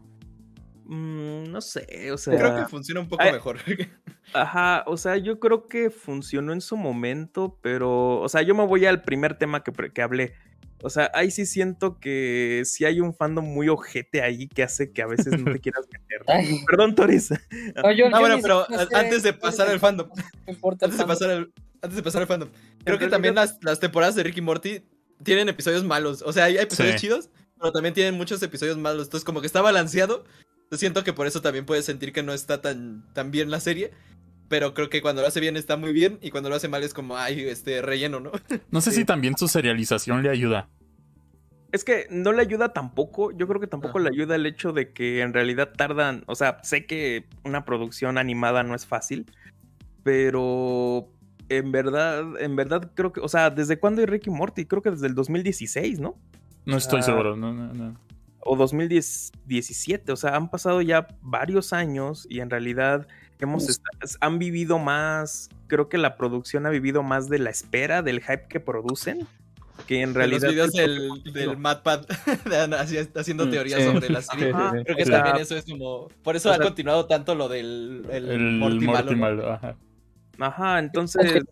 Mm, 0.87 1.45
no 1.53 1.61
sé, 1.61 2.11
o 2.11 2.19
sea. 2.19 2.37
Creo 2.37 2.57
que 2.57 2.65
funciona 2.67 3.01
un 3.01 3.09
poco 3.09 3.23
Ay. 3.23 3.33
mejor. 3.33 3.59
Ajá, 4.35 4.83
o 4.87 4.97
sea, 4.97 5.17
yo 5.17 5.39
creo 5.39 5.69
que 5.69 5.91
funcionó 5.91 6.53
en 6.53 6.61
su 6.61 6.77
momento, 6.77 7.59
pero, 7.63 8.21
o 8.21 8.29
sea, 8.29 8.43
yo 8.43 8.55
me 8.55 8.67
voy 8.67 8.87
al 8.87 9.03
primer 9.03 9.39
tema 9.39 9.63
que, 9.63 9.73
que 9.93 10.03
hablé. 10.03 10.35
O 10.83 10.91
sea, 10.91 11.11
ahí 11.15 11.31
sí 11.31 11.45
siento 11.47 11.99
que 12.01 12.63
sí 12.65 12.85
hay 12.85 13.01
un 13.01 13.15
fandom 13.15 13.45
muy 13.45 13.69
ojete 13.69 14.23
ahí 14.23 14.49
que 14.49 14.63
hace 14.63 14.93
que 14.93 15.03
a 15.03 15.07
veces 15.07 15.39
no 15.39 15.53
te 15.53 15.61
quieras 15.61 15.87
meter. 15.93 16.23
Ay, 16.27 16.61
Perdón, 16.67 16.95
Toris. 16.95 17.31
no, 17.31 17.93
yo- 17.93 18.07
Ah, 18.07 18.11
yo 18.13 18.19
bueno, 18.21 18.39
pero 18.41 18.67
sé 18.67 18.95
antes 18.97 19.23
de 19.23 19.33
pasar 19.33 19.67
el 19.67 19.75
al 19.75 19.81
fandom, 19.81 20.09
no 20.47 20.53
importa 20.53 20.87
el 20.87 20.93
antes 20.93 20.99
de 20.99 21.07
pasar 21.07 21.31
al, 21.31 21.53
antes 21.83 21.97
de 21.97 22.03
pasar 22.03 22.23
al 22.23 22.29
fandom, 22.29 22.49
creo 22.85 22.99
que 22.99 23.09
también 23.09 23.35
las, 23.35 23.59
las 23.63 23.79
temporadas 23.81 24.15
de 24.15 24.23
Ricky 24.23 24.41
Morty 24.41 24.83
tienen 25.23 25.49
episodios 25.49 25.85
malos. 25.85 26.23
O 26.23 26.33
sea, 26.33 26.45
hay 26.45 26.57
episodios 26.57 26.95
Sí. 26.95 27.01
chidos, 27.07 27.29
pero 27.59 27.73
también 27.73 27.95
tienen 27.95 28.15
muchos 28.15 28.43
episodios 28.43 28.79
malos. 28.79 29.07
Entonces, 29.09 29.25
como 29.25 29.41
que 29.43 29.47
está 29.47 29.61
balanceado. 29.61 30.25
Yo 30.71 30.79
siento 30.79 31.03
que 31.05 31.13
por 31.13 31.27
eso 31.27 31.43
también 31.43 31.67
puedes 31.67 31.85
sentir 31.85 32.13
que 32.13 32.23
no 32.23 32.33
está 32.33 32.63
tan, 32.63 33.05
tan 33.13 33.31
bien 33.31 33.51
la 33.51 33.61
serie. 33.61 33.91
Pero 34.51 34.75
creo 34.75 34.91
que 34.91 35.01
cuando 35.01 35.23
lo 35.23 35.29
hace 35.29 35.39
bien 35.41 35.57
está 35.57 35.77
muy 35.79 35.93
bien. 35.95 36.19
Y 36.21 36.31
cuando 36.31 36.51
lo 36.51 36.57
hace 36.57 36.69
mal 36.69 36.83
es 36.83 36.93
como, 36.93 37.17
ay, 37.17 37.41
este 37.49 37.81
relleno, 37.81 38.21
¿no? 38.21 38.33
No 38.71 38.81
sé 38.83 38.91
Sí. 38.91 38.97
si 38.99 39.05
también 39.07 39.37
su 39.39 39.47
serialización 39.49 40.23
le 40.23 40.29
ayuda. 40.29 40.69
Es 41.73 41.85
que 41.85 42.09
no 42.11 42.33
le 42.33 42.43
ayuda 42.43 42.73
tampoco, 42.73 43.31
yo 43.31 43.47
creo 43.47 43.61
que 43.61 43.69
tampoco 43.69 43.99
Ajá. 44.01 44.11
le 44.11 44.17
ayuda 44.17 44.35
el 44.35 44.45
hecho 44.45 44.73
de 44.73 44.93
que 44.93 45.21
en 45.21 45.33
realidad 45.33 45.71
tardan, 45.77 46.25
o 46.27 46.35
sea, 46.35 46.59
sé 46.65 46.85
que 46.85 47.27
una 47.45 47.65
producción 47.65 48.19
animada 48.19 48.65
no 48.65 48.75
es 48.75 48.87
fácil, 48.87 49.25
pero 50.03 51.09
en 51.49 51.71
verdad, 51.71 52.25
en 52.41 52.57
verdad 52.57 52.91
creo 52.95 53.13
que, 53.13 53.21
o 53.21 53.29
sea, 53.29 53.51
¿desde 53.51 53.79
cuándo 53.79 54.01
hay 54.01 54.07
Ricky 54.07 54.31
Morty? 54.31 54.67
Creo 54.67 54.83
que 54.83 54.91
desde 54.91 55.07
el 55.07 55.15
2016, 55.15 56.01
¿no? 56.01 56.19
No 56.67 56.77
estoy 56.77 57.01
Ah. 57.01 57.03
seguro. 57.05 57.37
No, 57.37 57.53
no, 57.53 57.73
no. 57.73 57.95
o 58.43 58.57
2017, 58.57 60.11
o 60.13 60.17
sea, 60.17 60.35
han 60.35 60.51
pasado 60.51 60.81
ya 60.83 61.07
varios 61.21 61.73
años 61.75 62.27
y 62.31 62.41
en 62.41 62.49
realidad 62.51 63.07
hemos 63.45 63.81
han 64.21 64.39
vivido 64.39 64.79
más, 64.79 65.49
creo 65.67 65.89
que 65.89 65.99
la 65.99 66.17
producción 66.17 66.67
ha 66.67 66.71
vivido 66.71 67.03
más 67.03 67.29
de 67.29 67.39
la 67.39 67.51
espera, 67.51 68.03
del 68.03 68.21
hype 68.21 68.47
que 68.49 68.61
producen, 68.61 69.27
que 69.87 70.03
en 70.03 70.13
De 70.13 70.27
los 70.29 70.43
realidad... 70.43 70.49
videos 70.51 70.73
del 70.73 71.23
del, 71.33 71.57
haci- 71.59 73.11
haciendo 73.21 73.47
Mm, 73.47 73.51
teorías 73.51 73.81
sí. 73.81 73.87
sobre 73.87 74.11
la 74.11 74.23
serie. 74.23 74.51
Ajá, 74.55 74.73
Creo 74.85 74.97
que 74.97 75.03
o 75.03 75.07
sea, 75.07 75.23
también 75.23 75.43
eso 75.43 75.57
es 75.57 75.65
como. 75.65 76.09
Por 76.23 76.37
eso 76.37 76.51
o 76.51 76.53
ha 76.53 76.57
sea- 76.57 76.65
continuado 76.65 77.07
tanto 77.07 77.35
lo 77.35 77.49
del 77.49 78.05
el 78.11 78.29
El 78.31 78.59
ajá. 79.49 79.77
Ajá, 80.39 80.79
entonces 80.79 81.43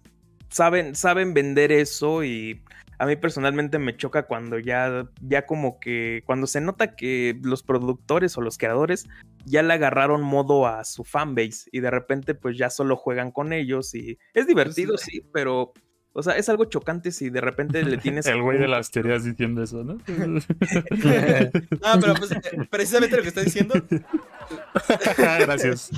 saben, 0.51 0.95
saben 0.95 1.34
vender 1.34 1.72
eso 1.72 2.24
y 2.24 2.62
a 2.99 3.07
mí 3.07 3.16
personalmente 3.16 3.78
me 3.78 3.96
choca 3.96 4.24
cuando 4.24 4.59
ya, 4.59 5.09
ya 5.20 5.46
como 5.46 5.78
que, 5.78 6.22
cuando 6.26 6.46
se 6.46 6.61
nota 6.61 6.96
que 6.96 7.38
los 7.42 7.62
productores 7.62 8.36
o 8.36 8.40
los 8.40 8.59
creadores 8.59 9.07
ya 9.44 9.62
le 9.62 9.74
agarraron 9.74 10.22
modo 10.22 10.66
a 10.66 10.84
su 10.84 11.05
fanbase 11.05 11.68
y 11.72 11.80
de 11.80 11.90
repente 11.90 12.34
pues 12.34 12.59
ya 12.59 12.70
solo 12.70 12.96
juegan 12.96 13.30
con 13.30 13.53
ellos 13.53 13.94
y 13.94 14.18
es 14.34 14.46
divertido, 14.46 14.99
sí, 14.99 15.22
pero 15.32 15.72
o 16.18 16.22
sea, 16.22 16.36
es 16.36 16.49
algo 16.49 16.64
chocante 16.64 17.12
si 17.12 17.30
de 17.30 17.40
repente 17.40 17.80
le 17.84 17.96
tienes. 17.99 18.26
El 18.26 18.42
güey 18.42 18.59
de 18.59 18.66
las 18.66 18.90
teorías 18.90 19.22
diciendo 19.22 19.62
eso, 19.62 19.84
¿no? 19.84 19.94
no, 20.09 22.01
pero 22.01 22.14
pues, 22.14 22.32
eh, 22.32 22.40
precisamente 22.68 23.16
lo 23.16 23.22
que 23.22 23.28
está 23.28 23.42
diciendo. 23.42 23.74
Gracias. 25.16 25.92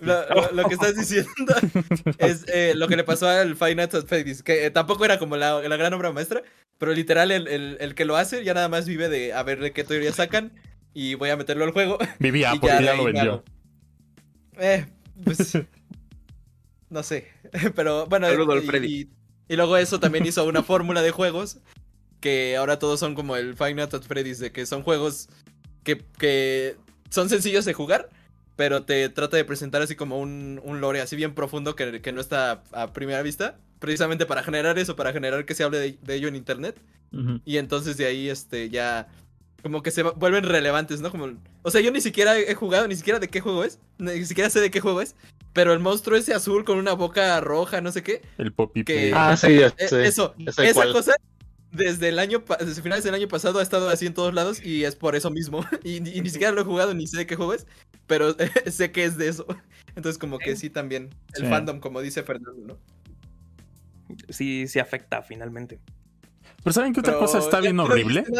Lo, 0.00 0.52
lo, 0.52 0.68
que 0.68 0.74
estás 0.74 0.96
diciendo 0.96 1.54
es 2.18 2.46
eh, 2.48 2.72
lo 2.74 2.88
que 2.88 2.96
le 2.96 3.04
pasó 3.04 3.28
al 3.28 3.56
Five 3.56 3.74
Nights 3.74 3.94
at 3.94 4.06
Freddy's, 4.06 4.42
que 4.42 4.64
eh, 4.64 4.70
tampoco 4.70 5.04
era 5.04 5.18
como 5.18 5.36
la, 5.36 5.60
la, 5.60 5.76
gran 5.76 5.92
obra 5.92 6.12
maestra, 6.12 6.42
pero 6.78 6.94
literal 6.94 7.30
el, 7.30 7.46
el, 7.46 7.76
el, 7.80 7.94
que 7.94 8.06
lo 8.06 8.16
hace 8.16 8.42
ya 8.42 8.54
nada 8.54 8.68
más 8.68 8.86
vive 8.86 9.08
de 9.08 9.34
a 9.34 9.42
ver 9.42 9.60
de 9.60 9.72
qué 9.72 9.84
teoría 9.84 10.12
sacan 10.12 10.52
y 10.94 11.14
voy 11.14 11.28
a 11.28 11.36
meterlo 11.36 11.64
al 11.64 11.72
juego. 11.72 11.98
Vivía 12.18 12.52
porque 12.52 12.68
ya, 12.68 12.80
ya 12.80 12.94
lo 12.94 13.04
vendió. 13.04 13.44
Eh, 14.58 14.86
pues 15.24 15.58
no 16.88 17.02
sé, 17.02 17.28
pero 17.74 18.06
bueno. 18.06 18.28
Saludo 18.28 18.56
y, 18.56 18.60
Freddy. 18.62 18.86
Y, 18.88 19.10
y 19.52 19.56
luego 19.56 19.76
eso 19.76 20.00
también 20.00 20.24
hizo 20.24 20.44
una 20.44 20.62
fórmula 20.62 21.02
de 21.02 21.10
juegos 21.10 21.58
que 22.20 22.56
ahora 22.56 22.78
todos 22.78 22.98
son 22.98 23.14
como 23.14 23.36
el 23.36 23.56
Five 23.56 23.74
Nights 23.74 23.94
at 23.94 24.02
Freddy's, 24.02 24.38
de 24.38 24.52
que 24.52 24.66
son 24.66 24.82
juegos 24.82 25.28
que, 25.84 26.02
que 26.18 26.76
son 27.10 27.28
sencillos 27.28 27.64
de 27.64 27.74
jugar, 27.74 28.08
pero 28.56 28.82
te 28.84 29.08
trata 29.10 29.36
de 29.36 29.44
presentar 29.44 29.82
así 29.82 29.94
como 29.94 30.18
un, 30.18 30.60
un 30.64 30.80
lore 30.80 31.00
así 31.00 31.14
bien 31.14 31.34
profundo 31.34 31.76
que, 31.76 32.00
que, 32.00 32.12
no 32.12 32.20
está 32.20 32.62
a 32.72 32.92
primera 32.92 33.22
vista, 33.22 33.58
precisamente 33.78 34.26
para 34.26 34.42
generar 34.42 34.78
eso, 34.78 34.96
para 34.96 35.12
generar 35.12 35.44
que 35.44 35.54
se 35.54 35.62
hable 35.62 35.78
de, 35.78 35.98
de 36.02 36.14
ello 36.14 36.28
en 36.28 36.36
internet. 36.36 36.76
Uh 37.12 37.16
-huh. 37.18 37.40
Y 37.44 37.58
entonces 37.58 37.96
de 37.96 38.06
ahí 38.06 38.28
este 38.28 38.70
ya 38.70 39.08
como 39.62 39.82
que 39.82 39.90
se 39.90 40.02
vuelven 40.02 40.44
relevantes, 40.44 41.00
¿no? 41.00 41.10
Como, 41.10 41.28
o 41.62 41.70
sea, 41.70 41.80
yo 41.80 41.90
ni 41.90 42.00
siquiera 42.00 42.38
he 42.38 42.54
jugado, 42.54 42.86
ni 42.86 42.94
siquiera 42.96 43.18
de 43.18 43.28
qué 43.28 43.40
juego 43.40 43.64
es, 43.64 43.78
ni 43.98 44.24
siquiera 44.24 44.48
sé 44.48 44.60
de 44.60 44.70
qué 44.70 44.80
juego 44.80 45.00
es, 45.02 45.16
pero 45.52 45.72
el 45.72 45.80
monstruo 45.80 46.16
ese 46.16 46.34
azul 46.34 46.64
con 46.64 46.78
una 46.78 46.92
boca 46.92 47.40
roja, 47.40 47.80
no 47.80 47.90
sé 47.90 48.02
qué. 48.02 48.22
El 48.38 48.52
Poppy 48.52 48.84
que, 48.84 49.12
Ah, 49.14 49.36
sí, 49.36 49.58
sí. 49.88 49.96
Eso, 49.96 50.34
esa 50.46 50.72
cuál. 50.74 50.92
cosa 50.92 51.14
desde 51.76 52.08
el 52.08 52.18
año, 52.18 52.42
desde 52.58 52.82
finales 52.82 53.04
del 53.04 53.14
año 53.14 53.28
pasado 53.28 53.58
ha 53.58 53.62
estado 53.62 53.88
así 53.88 54.06
en 54.06 54.14
todos 54.14 54.34
lados 54.34 54.64
y 54.64 54.84
es 54.84 54.96
por 54.96 55.14
eso 55.16 55.30
mismo. 55.30 55.64
Y, 55.84 55.96
y 55.96 56.20
ni 56.20 56.30
siquiera 56.30 56.52
lo 56.52 56.62
he 56.62 56.64
jugado, 56.64 56.94
ni 56.94 57.06
sé 57.06 57.18
de 57.18 57.26
qué 57.26 57.36
juego 57.36 57.54
es, 57.54 57.66
pero 58.06 58.34
sé 58.66 58.90
que 58.90 59.04
es 59.04 59.16
de 59.16 59.28
eso. 59.28 59.46
Entonces 59.94 60.18
como 60.18 60.38
que 60.38 60.56
sí 60.56 60.70
también, 60.70 61.10
el 61.34 61.44
sí. 61.44 61.48
fandom, 61.48 61.80
como 61.80 62.00
dice 62.00 62.22
Fernando, 62.22 62.66
¿no? 62.66 62.78
Sí, 64.28 64.66
sí 64.68 64.78
afecta 64.78 65.22
finalmente. 65.22 65.80
Pero 66.62 66.72
¿saben 66.74 66.92
qué 66.92 67.00
otra 67.00 67.14
pero 67.14 67.26
cosa 67.26 67.38
está 67.38 67.60
bien 67.60 67.78
horrible? 67.78 68.24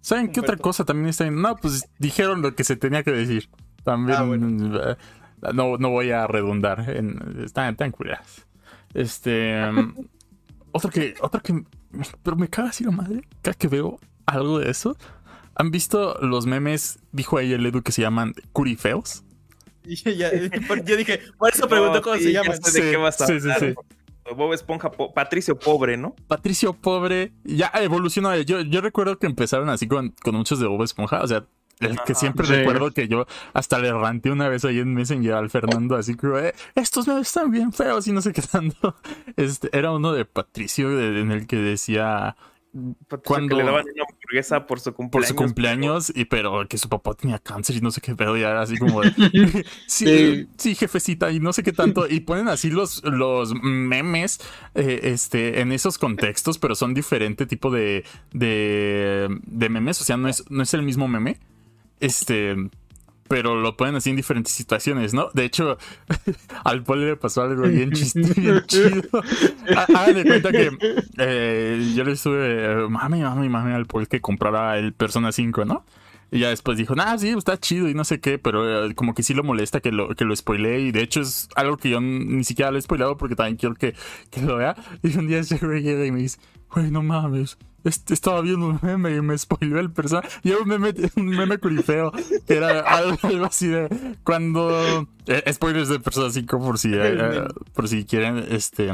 ¿Saben 0.00 0.32
qué 0.32 0.40
otra 0.40 0.56
cosa 0.56 0.84
también 0.84 1.08
está 1.08 1.24
bien? 1.24 1.40
No, 1.40 1.54
pues 1.56 1.88
dijeron 1.98 2.42
lo 2.42 2.54
que 2.54 2.64
se 2.64 2.76
tenía 2.76 3.02
que 3.02 3.12
decir. 3.12 3.48
También 3.84 4.18
ah, 4.18 4.22
bueno. 4.22 4.90
Eh, 4.90 4.96
no, 5.54 5.76
no 5.76 5.90
voy 5.90 6.10
a 6.10 6.26
redundar. 6.26 6.90
En, 6.90 7.42
están 7.44 7.76
tan. 7.76 7.94
Este. 8.94 9.60
Otro 10.72 10.90
que. 10.90 11.14
Otro 11.20 11.40
que. 11.40 11.64
Pero 12.22 12.36
me 12.36 12.48
caga 12.48 12.70
así 12.70 12.84
la 12.84 12.90
madre. 12.90 13.22
Cada 13.42 13.54
que 13.54 13.68
veo 13.68 13.98
algo 14.26 14.58
de 14.58 14.70
eso. 14.70 14.96
¿Han 15.54 15.70
visto 15.70 16.18
los 16.20 16.46
memes? 16.46 16.98
Dijo 17.12 17.38
ahí 17.38 17.52
el 17.52 17.64
Edu 17.66 17.82
que 17.82 17.92
se 17.92 18.02
llaman 18.02 18.34
curifeos. 18.52 19.24
Yo 19.84 20.96
dije, 20.96 21.20
por 21.38 21.52
eso 21.52 21.68
pregunto 21.68 21.96
no, 21.96 22.02
cómo 22.02 22.16
sí, 22.16 22.24
se 22.24 22.32
llaman. 22.32 22.58
¿De 22.58 22.80
qué 22.80 22.96
vas 22.96 23.20
a 23.20 23.26
sí, 23.26 23.40
sí, 23.40 23.48
sí. 23.58 23.74
Bob 24.36 24.52
Esponja, 24.52 24.90
po 24.90 25.12
Patricio 25.12 25.58
Pobre, 25.58 25.96
¿no? 25.96 26.14
Patricio 26.28 26.72
Pobre, 26.72 27.32
ya 27.44 27.70
evolucionó. 27.74 28.34
Yo, 28.40 28.60
yo 28.60 28.80
recuerdo 28.80 29.18
que 29.18 29.26
empezaron 29.26 29.68
así 29.68 29.88
con, 29.88 30.10
con 30.22 30.36
muchos 30.36 30.60
de 30.60 30.66
Bob 30.66 30.82
Esponja, 30.82 31.22
o 31.22 31.26
sea, 31.26 31.44
el 31.84 31.98
que 32.06 32.14
siempre 32.14 32.46
sí. 32.46 32.54
recuerdo 32.54 32.90
que 32.92 33.08
yo 33.08 33.26
hasta 33.52 33.78
le 33.78 33.92
ranté 33.92 34.30
una 34.30 34.48
vez 34.48 34.64
ahí 34.64 34.78
en 34.78 34.94
Messenger 34.94 35.34
al 35.34 35.50
Fernando, 35.50 35.96
así 35.96 36.16
que 36.16 36.26
eh, 36.48 36.54
estos 36.74 37.06
memes 37.06 37.28
están 37.28 37.50
bien 37.50 37.72
feos 37.72 38.06
y 38.06 38.12
no 38.12 38.20
sé 38.22 38.32
qué 38.32 38.42
tanto. 38.42 38.96
Este, 39.36 39.76
era 39.76 39.92
uno 39.92 40.12
de 40.12 40.24
Patricio 40.24 40.90
de, 40.90 41.20
en 41.20 41.30
el 41.30 41.46
que 41.46 41.56
decía 41.56 42.36
cuando 43.24 43.56
le 43.56 43.64
daban 43.64 43.84
una 43.84 44.04
hamburguesa 44.08 44.66
por 44.66 44.80
su 44.80 44.94
cumpleaños. 44.94 45.28
Por 45.28 45.36
su 45.36 45.36
cumpleaños, 45.36 46.06
pero... 46.06 46.20
y 46.20 46.24
pero 46.24 46.68
que 46.68 46.78
su 46.78 46.88
papá 46.88 47.12
tenía 47.12 47.38
cáncer 47.38 47.76
y 47.76 47.80
no 47.82 47.90
sé 47.90 48.00
qué 48.00 48.14
pedo, 48.14 48.36
y 48.36 48.40
era 48.40 48.62
así 48.62 48.78
como 48.78 49.02
de, 49.02 49.12
sí, 49.86 50.06
sí, 50.06 50.48
sí, 50.56 50.74
jefecita, 50.74 51.30
y 51.30 51.38
no 51.38 51.52
sé 51.52 51.62
qué 51.62 51.72
tanto. 51.72 52.08
Y 52.08 52.20
ponen 52.20 52.48
así 52.48 52.70
los, 52.70 53.02
los 53.04 53.54
memes 53.54 54.40
eh, 54.74 55.00
este, 55.02 55.60
en 55.60 55.72
esos 55.72 55.98
contextos, 55.98 56.58
pero 56.58 56.74
son 56.74 56.94
diferente 56.94 57.44
tipo 57.44 57.70
de, 57.70 58.04
de, 58.32 59.28
de 59.44 59.68
memes. 59.68 60.00
O 60.00 60.04
sea, 60.04 60.16
no 60.16 60.28
es, 60.28 60.50
no 60.50 60.62
es 60.62 60.72
el 60.72 60.82
mismo 60.82 61.08
meme. 61.08 61.38
Este 62.02 62.56
pero 63.32 63.58
lo 63.58 63.78
ponen 63.78 63.94
así 63.94 64.10
en 64.10 64.16
diferentes 64.16 64.52
situaciones, 64.52 65.14
¿no? 65.14 65.30
De 65.32 65.46
hecho, 65.46 65.78
al 66.64 66.82
poli 66.82 67.06
le 67.06 67.16
pasó 67.16 67.40
algo 67.40 67.62
bien, 67.62 67.88
bien 67.88 68.62
chido. 68.66 69.22
Hagan 69.74 70.16
de 70.16 70.24
cuenta 70.26 70.50
que 70.50 70.70
eh, 71.16 71.92
yo 71.96 72.04
le 72.04 72.12
estuve, 72.12 72.90
mami, 72.90 73.22
mami, 73.22 73.48
mami, 73.48 73.72
al 73.72 73.86
poli 73.86 74.04
que 74.04 74.20
comprara 74.20 74.76
el 74.76 74.92
Persona 74.92 75.32
5, 75.32 75.64
¿no? 75.64 75.86
Y 76.30 76.40
ya 76.40 76.50
después 76.50 76.76
dijo, 76.76 76.94
nah, 76.94 77.16
sí, 77.16 77.30
está 77.30 77.58
chido 77.58 77.88
y 77.88 77.94
no 77.94 78.04
sé 78.04 78.20
qué, 78.20 78.38
pero 78.38 78.86
eh, 78.86 78.94
como 78.94 79.14
que 79.14 79.22
sí 79.22 79.32
lo 79.32 79.44
molesta 79.44 79.80
que 79.80 79.92
lo, 79.92 80.14
que 80.14 80.26
lo 80.26 80.36
spoilee. 80.36 80.80
Y 80.80 80.92
de 80.92 81.00
hecho 81.00 81.22
es 81.22 81.48
algo 81.56 81.78
que 81.78 81.88
yo 81.88 82.02
ni 82.02 82.44
siquiera 82.44 82.70
lo 82.70 82.76
he 82.76 82.82
spoilado 82.82 83.16
porque 83.16 83.34
también 83.34 83.56
quiero 83.56 83.74
que, 83.76 83.94
que 84.30 84.42
lo 84.42 84.56
vea. 84.56 84.76
Y 85.02 85.16
un 85.16 85.26
día 85.26 85.38
ese 85.38 85.56
güey 85.56 85.82
llega 85.82 86.04
y 86.04 86.12
me 86.12 86.20
dice, 86.20 86.38
güey, 86.70 86.90
no 86.90 87.02
mames, 87.02 87.56
este, 87.84 88.14
estaba 88.14 88.40
viendo 88.40 88.66
un 88.66 88.78
meme 88.82 89.14
y 89.14 89.20
me 89.20 89.36
spoileó 89.36 89.78
el 89.80 89.90
personaje. 89.90 90.28
Y 90.42 90.52
un 90.52 90.68
meme, 90.68 90.94
un 91.16 91.26
meme 91.26 91.58
curifeo, 91.58 92.12
que 92.46 92.54
era 92.56 92.80
algo, 92.80 93.18
algo, 93.22 93.44
así 93.46 93.68
de 93.68 93.88
cuando. 94.24 95.08
Eh, 95.26 95.52
spoilers 95.52 95.88
de 95.88 96.00
Persona 96.00 96.30
5 96.30 96.58
por 96.58 96.78
si, 96.78 96.90
eh, 96.94 97.44
por 97.74 97.88
si 97.88 98.04
quieren. 98.04 98.44
Este. 98.50 98.92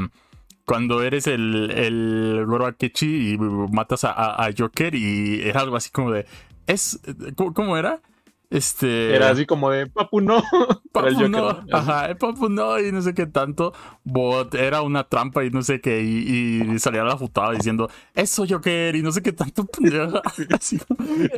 Cuando 0.65 1.01
eres 1.01 1.25
el, 1.25 1.71
el 1.71 2.45
Goro 2.45 2.67
Akechi 2.67 3.31
y 3.31 3.37
matas 3.39 4.03
a, 4.03 4.11
a, 4.11 4.45
a, 4.45 4.49
Joker 4.55 4.93
y 4.93 5.41
era 5.41 5.61
algo 5.61 5.75
así 5.75 5.89
como 5.89 6.11
de. 6.11 6.27
Es, 6.67 6.99
¿Cómo, 7.35 7.53
cómo 7.55 7.75
era? 7.75 8.01
Este. 8.49 9.15
Era 9.15 9.29
así 9.29 9.45
como 9.45 9.69
de 9.69 9.85
Papu 9.85 10.21
no. 10.21 10.41
Papu 10.91 11.27
no. 11.27 11.63
Ajá, 11.71 12.15
Papu 12.15 12.49
no 12.49 12.79
y 12.79 12.91
no 12.91 13.01
sé 13.01 13.13
qué 13.13 13.27
tanto. 13.27 13.73
Bot 14.03 14.55
era 14.55 14.81
una 14.81 15.03
trampa 15.03 15.43
y 15.45 15.51
no 15.51 15.61
sé 15.61 15.81
qué. 15.81 16.01
Y, 16.01 16.63
y 16.73 16.79
salía 16.79 17.03
la 17.03 17.15
futada 17.15 17.51
diciendo 17.51 17.89
Eso 18.15 18.45
Joker 18.49 18.95
y 18.95 19.03
no 19.03 19.11
sé 19.11 19.21
qué 19.21 19.33
tanto. 19.33 19.67
así, 20.53 20.79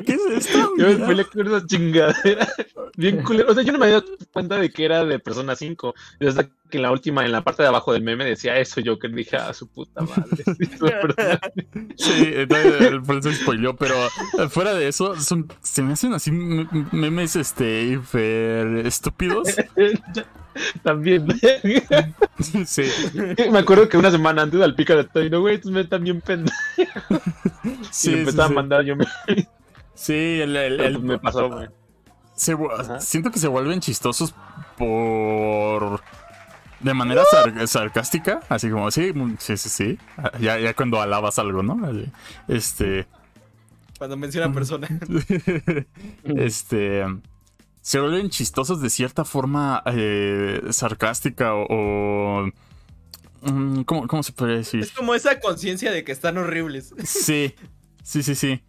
¿Qué 0.05 0.14
es 0.14 0.47
esto? 0.47 0.72
Yo 0.78 0.99
me 0.99 1.16
le 1.16 1.26
con 1.26 1.47
esa 1.47 1.66
chingadera. 1.66 2.47
Bien 2.95 3.22
culero. 3.24 3.51
O 3.51 3.53
sea, 3.53 3.64
yo 3.64 3.72
no 3.72 3.80
me 3.80 3.86
había 3.86 3.99
dado 4.01 4.18
cuenta 4.32 4.57
de 4.57 4.70
que 4.70 4.86
era 4.86 5.03
de 5.05 5.20
Persona 5.20 5.55
5. 5.55 5.93
Desde 6.20 6.49
que 6.70 6.78
en 6.78 6.84
la 6.84 6.91
última, 6.91 7.26
en 7.26 7.32
la 7.32 7.43
parte 7.43 7.62
de 7.64 7.70
abajo 7.70 7.93
del 7.93 8.03
meme 8.03 8.26
decía 8.26 8.57
eso 8.57 8.82
Joker. 8.84 9.12
Dije, 9.12 9.38
a 9.38 9.49
ah, 9.49 9.53
su 9.53 9.68
puta 9.68 10.01
madre. 10.01 10.43
sí, 11.95 12.32
entonces 12.34 12.82
el 12.82 13.01
por 13.01 13.18
eso 13.18 13.32
spoileó. 13.32 13.76
Pero 13.76 13.95
fuera 14.49 14.73
de 14.73 14.88
eso, 14.88 15.19
son, 15.19 15.48
se 15.61 15.84
me 15.84 15.94
hacen 15.94 16.14
así 16.14 16.31
memes 17.02 17.36
este 17.36 17.84
hiper 17.84 18.86
estúpidos. 18.86 19.49
También. 20.84 21.28
sí. 22.65 22.84
Me 23.49 23.60
acuerdo 23.60 23.90
que 23.90 23.98
una 23.98 24.11
semana 24.11 24.44
antes 24.44 24.61
al 24.61 24.76
pica 24.76 24.95
de 24.95 25.30
no, 25.30 25.41
güey, 25.41 25.56
estos 25.56 25.72
me 25.72 25.86
también 25.86 26.22
pendejos. 26.22 27.22
Sí, 27.90 28.11
y 28.11 28.14
empezaba 28.15 28.48
sí, 28.48 28.53
a 28.53 28.56
mandar 28.56 28.84
yo 28.84 28.95
me. 28.95 29.06
Sí, 29.94 30.41
el, 30.41 30.56
el, 30.56 30.80
el 30.82 30.99
me 30.99 31.19
pasó, 31.19 31.49
güey. 31.49 31.69
Se, 32.36 32.57
siento 32.99 33.32
que 33.32 33.40
se 33.40 33.48
vuelven 33.48 33.80
chistosos 33.80 34.34
por. 34.78 36.02
De 36.80 36.94
manera 36.95 37.23
sar 37.30 37.68
sarcástica, 37.68 38.40
así 38.49 38.72
como, 38.72 38.90
sí, 38.90 39.14
sí, 39.38 39.56
sí, 39.56 39.69
sí. 39.69 39.99
Ya, 40.40 40.57
ya 40.57 40.73
cuando 40.73 40.99
alabas 40.99 41.38
algo, 41.40 41.61
¿no? 41.61 41.80
Este. 42.48 43.07
Cuando 44.02 44.18
menciona 44.18 44.52
persona. 44.52 44.88
este. 46.23 47.06
Se 47.82 47.99
vuelven 47.99 48.32
chistosos 48.32 48.82
de 48.82 48.90
cierta 48.90 49.26
forma 49.26 49.84
eh, 49.86 50.60
sarcástica 50.72 51.53
o. 51.53 51.68
o 51.68 52.52
¿cómo, 53.86 54.07
¿Cómo 54.07 54.23
se 54.23 54.32
puede 54.32 54.57
decir? 54.57 54.80
Es 54.80 54.91
como 54.91 55.14
esa 55.14 55.40
conciencia 55.40 55.91
de 55.91 56.03
que 56.03 56.11
están 56.11 56.40
horribles. 56.40 56.95
Sí, 57.03 57.53
sí, 58.02 58.23
sí, 58.23 58.34
sí. 58.34 58.64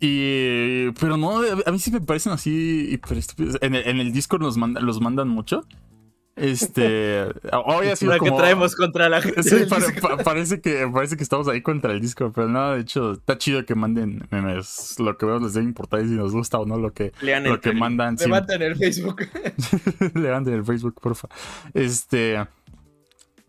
Y. 0.00 0.90
Pero 0.98 1.16
no, 1.16 1.42
a 1.64 1.70
mí 1.70 1.78
sí 1.78 1.92
me 1.92 2.00
parecen 2.00 2.32
así. 2.32 3.00
En 3.60 3.76
el, 3.76 3.86
en 3.86 4.00
el 4.00 4.12
Discord 4.12 4.42
los, 4.42 4.56
manda, 4.56 4.80
los 4.80 5.00
mandan 5.00 5.28
mucho. 5.28 5.64
Este. 6.40 7.26
Hoy 7.66 7.88
ha 7.88 7.96
sido 7.96 8.12
la 8.12 8.18
como, 8.18 8.30
que 8.32 8.36
traemos 8.38 8.74
contra 8.74 9.10
la 9.10 9.20
gente. 9.20 9.42
Sí, 9.42 9.56
pare, 9.68 9.92
pa, 10.00 10.16
parece, 10.16 10.62
que, 10.62 10.88
parece 10.92 11.18
que 11.18 11.22
estamos 11.22 11.46
ahí 11.48 11.60
contra 11.60 11.92
el 11.92 12.00
disco, 12.00 12.32
pero 12.34 12.48
no, 12.48 12.72
de 12.72 12.80
hecho, 12.80 13.12
está 13.12 13.36
chido 13.36 13.66
que 13.66 13.74
manden 13.74 14.26
memes. 14.30 14.98
Lo 14.98 15.18
que 15.18 15.26
veo 15.26 15.38
les 15.38 15.52
debe 15.52 15.66
importar 15.66 16.00
si 16.00 16.12
nos 16.12 16.32
gusta 16.32 16.58
o 16.58 16.64
no 16.64 16.78
lo 16.78 16.94
que, 16.94 17.12
Lean 17.20 17.44
lo 17.44 17.60
que 17.60 17.72
mandan. 17.72 18.16
Levanten 18.16 18.62
el 18.62 18.76
Facebook. 18.76 19.28
Levanten 20.14 20.54
el 20.54 20.64
Facebook, 20.64 20.94
porfa. 21.00 21.28
Este. 21.74 22.38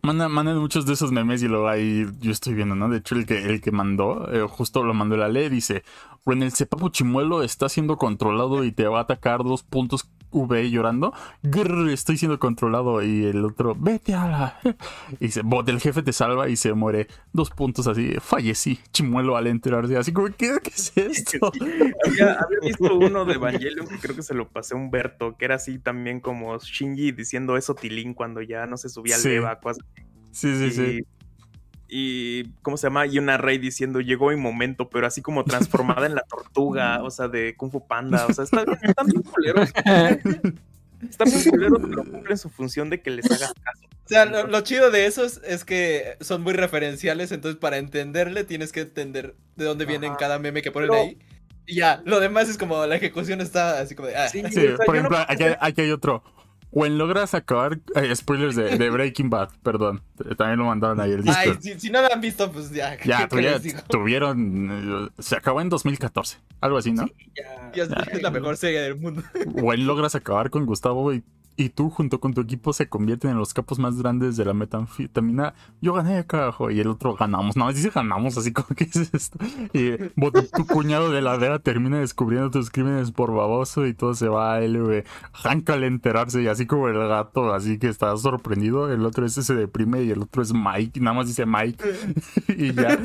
Manda, 0.02 0.28
mandan 0.28 0.58
muchos 0.58 0.84
de 0.84 0.92
esos 0.92 1.12
memes 1.12 1.42
y 1.42 1.48
luego 1.48 1.68
ahí 1.68 2.06
yo 2.20 2.32
estoy 2.32 2.52
viendo, 2.52 2.74
¿no? 2.74 2.90
De 2.90 2.98
hecho, 2.98 3.14
el 3.14 3.24
que, 3.24 3.38
el 3.38 3.62
que 3.62 3.70
mandó, 3.70 4.28
eh, 4.32 4.46
justo 4.48 4.82
lo 4.82 4.92
mandó 4.94 5.16
la 5.16 5.28
ley, 5.28 5.48
dice, 5.48 5.84
when 6.26 6.42
el 6.42 6.52
cepapo 6.52 6.90
chimuelo 6.90 7.42
está 7.42 7.68
siendo 7.68 7.96
controlado 7.96 8.64
y 8.64 8.72
te 8.72 8.86
va 8.86 8.98
a 8.98 9.02
atacar 9.02 9.44
dos 9.44 9.62
puntos 9.62 10.10
V 10.32 10.70
llorando, 10.70 11.12
grrr, 11.42 11.90
estoy 11.90 12.16
siendo 12.16 12.38
controlado 12.38 13.02
y 13.02 13.24
el 13.24 13.44
otro, 13.44 13.74
vete 13.78 14.14
a 14.14 14.28
la... 14.28 14.60
Y 15.20 15.26
dice, 15.26 15.42
bot, 15.42 15.68
el 15.68 15.80
jefe 15.80 16.02
te 16.02 16.12
salva 16.12 16.48
y 16.48 16.56
se 16.56 16.72
muere. 16.72 17.06
Dos 17.32 17.50
puntos 17.50 17.86
así, 17.86 18.14
fallecí, 18.20 18.80
chimuelo 18.92 19.36
al 19.36 19.46
enterarse, 19.46 19.96
así 19.96 20.12
como, 20.12 20.28
¿qué, 20.28 20.58
qué 20.62 20.70
es 20.70 20.92
esto? 20.96 21.52
había, 21.52 22.32
había 22.40 22.58
visto 22.62 22.94
uno 22.96 23.24
de 23.24 23.34
Evangelion 23.34 23.86
que 23.86 23.98
creo 23.98 24.16
que 24.16 24.22
se 24.22 24.34
lo 24.34 24.48
pasé 24.48 24.74
a 24.74 24.78
Humberto, 24.78 25.36
que 25.36 25.44
era 25.44 25.56
así 25.56 25.78
también 25.78 26.20
como 26.20 26.58
Shinji 26.58 27.12
diciendo 27.12 27.56
eso 27.56 27.74
Tilín 27.74 28.14
cuando 28.14 28.42
ya 28.42 28.66
no 28.66 28.76
se 28.76 28.88
subía 28.88 29.16
al 29.16 29.20
Sí. 29.20 29.30
Eva, 29.30 29.60
cosas 29.60 29.84
Sí, 30.32 30.56
sí, 30.56 30.64
y, 30.64 30.70
sí. 30.70 31.06
Y 31.94 32.44
¿cómo 32.62 32.78
se 32.78 32.86
llama? 32.86 33.06
Y 33.06 33.18
una 33.18 33.36
Rey 33.36 33.58
diciendo 33.58 34.00
llegó 34.00 34.30
mi 34.30 34.36
momento, 34.36 34.88
pero 34.88 35.06
así 35.06 35.20
como 35.20 35.44
transformada 35.44 36.06
en 36.06 36.14
la 36.14 36.22
tortuga, 36.22 37.02
o 37.02 37.10
sea, 37.10 37.28
de 37.28 37.54
Kung 37.54 37.70
Fu 37.70 37.86
Panda, 37.86 38.24
o 38.26 38.32
sea, 38.32 38.44
está- 38.44 38.64
están 38.82 39.06
bien 39.08 39.22
culeros, 39.22 39.68
están 41.08 41.28
bien 41.28 41.50
culeros, 41.50 41.80
pero 41.88 42.04
cumplen 42.04 42.38
su 42.38 42.48
función 42.48 42.88
de 42.90 43.02
que 43.02 43.10
les 43.10 43.26
hagas 43.26 43.52
caso. 43.62 43.82
O 44.04 44.08
sea, 44.08 44.24
lo, 44.24 44.46
lo 44.46 44.60
chido 44.62 44.90
de 44.90 45.06
esos 45.06 45.40
es 45.44 45.64
que 45.64 46.16
son 46.20 46.42
muy 46.42 46.52
referenciales, 46.54 47.30
entonces 47.32 47.58
para 47.60 47.76
entenderle 47.78 48.44
tienes 48.44 48.72
que 48.72 48.80
entender 48.80 49.34
de 49.56 49.64
dónde 49.64 49.84
vienen 49.84 50.14
cada 50.14 50.38
meme 50.38 50.62
que 50.62 50.70
ponen 50.72 50.88
Pero- 50.90 51.02
ahí. 51.02 51.18
Y 51.64 51.76
ya, 51.76 52.02
lo 52.04 52.18
demás 52.18 52.48
es 52.48 52.58
como 52.58 52.84
la 52.86 52.96
ejecución 52.96 53.40
está 53.40 53.78
así 53.80 53.94
como 53.94 54.08
de... 54.08 54.16
ah. 54.16 54.28
Sí, 54.28 54.42
Sí, 54.50 54.66
o 54.66 54.76
sea, 54.76 54.84
por 54.84 54.88
no 54.88 54.94
ejemplo, 54.94 55.18
hay- 55.28 55.54
aquí 55.60 55.80
hay 55.82 55.90
otro. 55.92 56.24
When 56.72 56.96
logras 56.98 57.34
acabar. 57.34 57.78
eh, 57.94 58.16
spoilers 58.16 58.56
de, 58.56 58.78
de 58.78 58.90
Breaking 58.90 59.28
Bad, 59.30 59.50
perdón. 59.62 60.02
También 60.38 60.58
lo 60.58 60.64
mandaron 60.64 60.98
ahí 61.00 61.12
el 61.12 61.22
Ay, 61.28 61.52
si, 61.60 61.78
si 61.78 61.90
no 61.90 62.00
lo 62.00 62.12
han 62.12 62.20
visto, 62.20 62.50
pues 62.50 62.70
ya. 62.70 62.96
Ya, 63.04 63.28
tuvieron. 63.88 65.08
eh, 65.16 65.22
Se 65.22 65.36
acabó 65.36 65.60
en 65.60 65.68
2014. 65.68 66.38
Algo 66.60 66.78
así, 66.78 66.92
¿no? 66.92 67.06
ya- 67.36 67.72
Ya 67.74 67.82
es, 67.84 67.90
es 68.12 68.22
la 68.22 68.30
mejor 68.30 68.56
serie 68.56 68.80
del 68.80 68.96
mundo. 68.96 69.22
When 69.46 69.86
logras 69.86 70.14
acabar 70.14 70.48
con 70.50 70.64
Gustavo 70.66 71.12
y, 71.12 71.22
y 71.56 71.68
tú, 71.68 71.90
junto 71.90 72.18
con 72.18 72.32
tu 72.32 72.40
equipo, 72.40 72.72
se 72.72 72.88
convierten 72.88 73.32
en 73.32 73.38
los 73.38 73.52
capos 73.52 73.78
más 73.78 74.00
grandes 74.00 74.36
de 74.36 74.44
la 74.44 74.54
metanfetamina. 74.54 75.54
Yo 75.80 75.92
gané, 75.92 76.24
carajo. 76.26 76.70
Y 76.70 76.80
el 76.80 76.88
otro 76.88 77.14
ganamos. 77.14 77.56
No, 77.56 77.70
dice 77.72 77.90
ganamos, 77.90 78.38
así 78.38 78.52
como 78.52 78.68
que 78.68 78.84
es 78.84 79.12
esto. 79.12 79.38
Y 79.72 79.96
tu 80.56 80.66
cuñado 80.66 81.10
de 81.10 81.20
la 81.20 81.36
DEA 81.36 81.58
termina 81.58 82.00
descubriendo 82.00 82.50
tus 82.50 82.70
crímenes 82.70 83.10
por 83.12 83.34
baboso 83.34 83.86
y 83.86 83.92
todo 83.92 84.14
se 84.14 84.28
va 84.28 84.54
a 84.54 84.60
LV. 84.60 85.04
Hank 85.32 85.68
al 85.70 85.84
enterarse 85.84 86.42
y 86.42 86.48
así 86.48 86.66
como 86.66 86.88
el 86.88 86.96
gato, 86.96 87.52
así 87.52 87.78
que 87.78 87.88
está 87.88 88.16
sorprendido. 88.16 88.90
El 88.90 89.04
otro 89.04 89.26
ese 89.26 89.42
se 89.42 89.54
deprime 89.54 90.02
y 90.02 90.10
el 90.10 90.22
otro 90.22 90.42
es 90.42 90.52
Mike. 90.54 91.00
Nada 91.00 91.16
más 91.16 91.26
dice 91.26 91.44
Mike. 91.44 91.84
y 92.48 92.72
ya. 92.72 92.98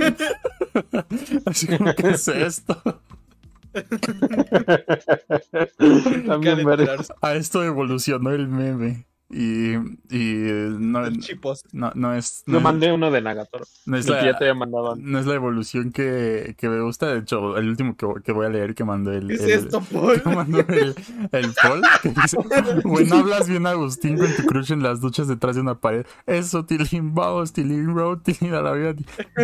así 1.45 1.67
como, 1.67 1.93
¿qué 1.95 2.09
es 2.11 2.27
esto? 2.27 3.01
También. 6.25 6.67
A 7.21 7.35
esto 7.35 7.63
evolucionó 7.63 8.31
el 8.31 8.47
meme. 8.47 9.05
Y, 9.29 9.73
y 10.09 10.43
no, 10.79 11.01
no, 11.73 11.91
no 11.95 12.13
es. 12.13 12.43
No, 12.45 12.53
Yo 12.53 12.57
es- 12.57 12.63
mandé 12.63 12.93
uno 12.93 13.11
de 13.11 13.21
Nagatoro. 13.21 13.65
no 13.85 13.97
es 13.97 14.05
ya 14.05 14.21
la, 14.21 14.37
te 14.37 14.45
había 14.45 14.53
mandado 14.53 14.93
antes. 14.93 15.05
no 15.05 15.19
es 15.19 15.25
la 15.25 15.33
evolución 15.33 15.91
que, 15.91 16.55
que 16.57 16.69
me 16.69 16.79
gusta. 16.81 17.07
De 17.07 17.19
hecho, 17.19 17.57
el 17.57 17.67
último 17.67 17.97
que, 17.97 18.07
que 18.23 18.31
voy 18.31 18.45
a 18.45 18.49
leer 18.49 18.73
que 18.73 18.85
mandó 18.85 19.11
el. 19.11 19.27
¿Qué 19.27 19.33
es 19.33 19.41
esto, 19.65 19.81
Paul? 19.91 20.21
que 20.21 20.29
mandó 20.29 20.59
el, 20.59 20.95
el 21.33 21.53
Paul, 21.61 21.81
que 22.01 22.09
dice, 22.09 22.37
bueno, 22.85 23.15
hablas 23.15 23.49
bien 23.49 23.67
Agustín 23.67 24.17
con 24.17 24.33
tu 24.33 24.43
crush 24.45 24.71
en 24.71 24.81
las 24.81 25.01
duchas 25.01 25.27
detrás 25.27 25.55
de 25.55 25.61
una 25.61 25.75
pared. 25.75 26.05
Eso, 26.25 26.65
Tilín, 26.65 27.13
vamos, 27.13 27.51
Tilín, 27.51 27.93
bro, 27.93 28.17
Tilín 28.19 28.53
a 28.53 28.61
la 28.61 28.71
vida. 28.71 28.93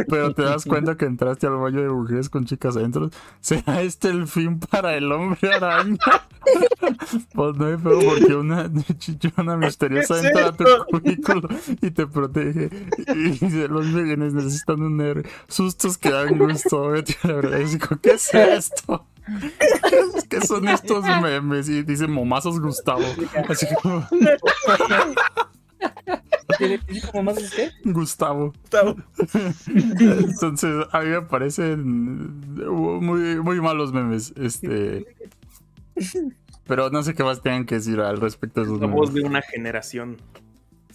Pero 0.07 0.33
te 0.33 0.43
das 0.43 0.63
cuenta 0.63 0.95
que 0.95 1.03
entraste 1.05 1.47
al 1.47 1.57
baño 1.57 1.81
de 1.81 1.89
mujeres 1.89 2.29
con 2.29 2.45
chicas 2.45 2.77
adentro. 2.77 3.09
¿Será 3.41 3.81
este 3.81 4.07
el 4.09 4.27
fin 4.27 4.59
para 4.59 4.95
el 4.95 5.11
hombre 5.11 5.53
araña? 5.53 5.97
Pues 7.33 7.55
no 7.55 7.65
hay 7.67 7.77
feo 7.77 7.99
porque 8.03 8.35
una 8.35 8.69
chichona 8.97 9.55
misteriosa 9.73 10.13
¿Qué 10.15 10.19
es 10.19 10.25
entra 10.25 10.47
a 10.47 10.51
tu 10.53 10.63
esto? 10.63 10.85
cubículo 10.85 11.49
y 11.81 11.91
te 11.91 12.07
protege. 12.07 12.69
Y 13.07 13.29
dice, 13.31 13.67
los 13.67 13.91
veganes 13.91 14.33
necesitan 14.33 14.81
un 14.81 15.01
héroe. 15.01 15.23
Sustos 15.47 15.97
que 15.97 16.11
dan 16.11 16.37
gusto. 16.37 16.89
Vete 16.89 17.15
a 17.23 17.27
la 17.27 17.33
verdad. 17.33 17.59
Y 17.59 17.63
digo, 17.65 17.87
¿qué 18.01 18.11
es 18.11 18.33
esto? 18.33 19.07
¿Qué 20.29 20.41
son 20.41 20.67
estos 20.67 21.03
memes? 21.21 21.69
Y 21.69 21.83
dice 21.83 22.07
momazos 22.07 22.59
Gustavo. 22.59 23.03
Así 23.49 23.65
como. 23.81 24.05
Gustavo. 27.85 28.53
Gustavo. 28.53 28.95
Entonces, 29.97 30.85
a 30.91 30.99
mí 30.99 31.07
me 31.07 31.21
parecen 31.23 32.55
muy, 32.67 33.41
muy 33.41 33.61
malos 33.61 33.91
memes. 33.91 34.33
Este. 34.37 35.05
Pero 36.65 36.89
no 36.89 37.03
sé 37.03 37.13
qué 37.13 37.23
más 37.23 37.41
tengan 37.41 37.65
que 37.65 37.75
decir 37.75 37.99
al 37.99 38.19
respecto 38.21 38.61
de 38.61 38.67
esos 38.67 38.79
La 38.79 38.87
memes. 38.87 38.95
voz 38.99 39.13
de 39.13 39.21
una 39.21 39.41
generación. 39.41 40.17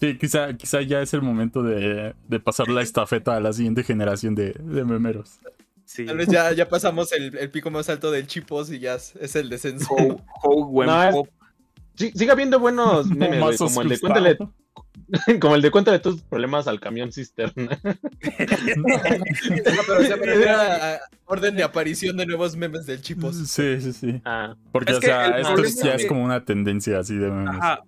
Sí, 0.00 0.16
quizá, 0.16 0.54
quizá 0.56 0.80
ya 0.82 1.02
es 1.02 1.12
el 1.12 1.22
momento 1.22 1.62
de, 1.62 2.14
de 2.28 2.40
pasar 2.40 2.68
la 2.68 2.82
estafeta 2.82 3.36
a 3.36 3.40
la 3.40 3.52
siguiente 3.52 3.82
generación 3.82 4.34
de, 4.34 4.52
de 4.52 4.84
memeros. 4.84 5.40
Sí. 5.84 6.04
Tal 6.06 6.16
vez 6.18 6.28
ya, 6.28 6.52
ya 6.52 6.68
pasamos 6.68 7.12
el, 7.12 7.36
el 7.36 7.50
pico 7.50 7.70
más 7.70 7.88
alto 7.88 8.10
del 8.10 8.26
chipos 8.26 8.70
y 8.70 8.78
ya 8.78 8.94
es, 8.94 9.16
es 9.16 9.34
el 9.36 9.48
descenso. 9.48 9.94
Ho- 9.94 10.20
Ho 10.44 10.66
Wen 10.66 10.86
No, 10.88 11.26
es- 11.96 12.12
sigue 12.14 12.30
habiendo 12.30 12.60
buenos 12.60 13.06
memes, 13.08 13.28
güey, 13.28 13.40
Momazos 13.40 13.70
como 13.70 13.82
el 13.82 13.88
de 13.88 13.94
Gustavo. 13.96 14.14
cuéntale, 14.14 14.38
como 15.40 15.54
el 15.54 15.62
de 15.62 15.70
cuéntale 15.70 15.98
tus 15.98 16.22
problemas 16.22 16.66
al 16.68 16.80
camión 16.80 17.12
cisterna. 17.12 17.78
Pero 19.86 20.02
se 20.02 20.16
me 20.16 20.50
a, 20.50 21.00
orden 21.24 21.56
de 21.56 21.62
aparición 21.62 22.16
de 22.16 22.26
nuevos 22.26 22.56
memes 22.56 22.86
del 22.86 23.00
chipos. 23.00 23.36
Sí, 23.36 23.80
sí, 23.80 23.92
sí. 23.92 24.20
Ah, 24.24 24.54
Porque, 24.72 24.92
Es 24.92 24.98
o 24.98 25.00
sea, 25.00 25.38
esto 25.38 25.62
ya 25.84 25.94
es 25.94 26.06
como 26.06 26.24
una 26.24 26.44
tendencia 26.44 26.98
así 26.98 27.16
de 27.16 27.30
memes. 27.30 27.56
Ajá. 27.60 27.84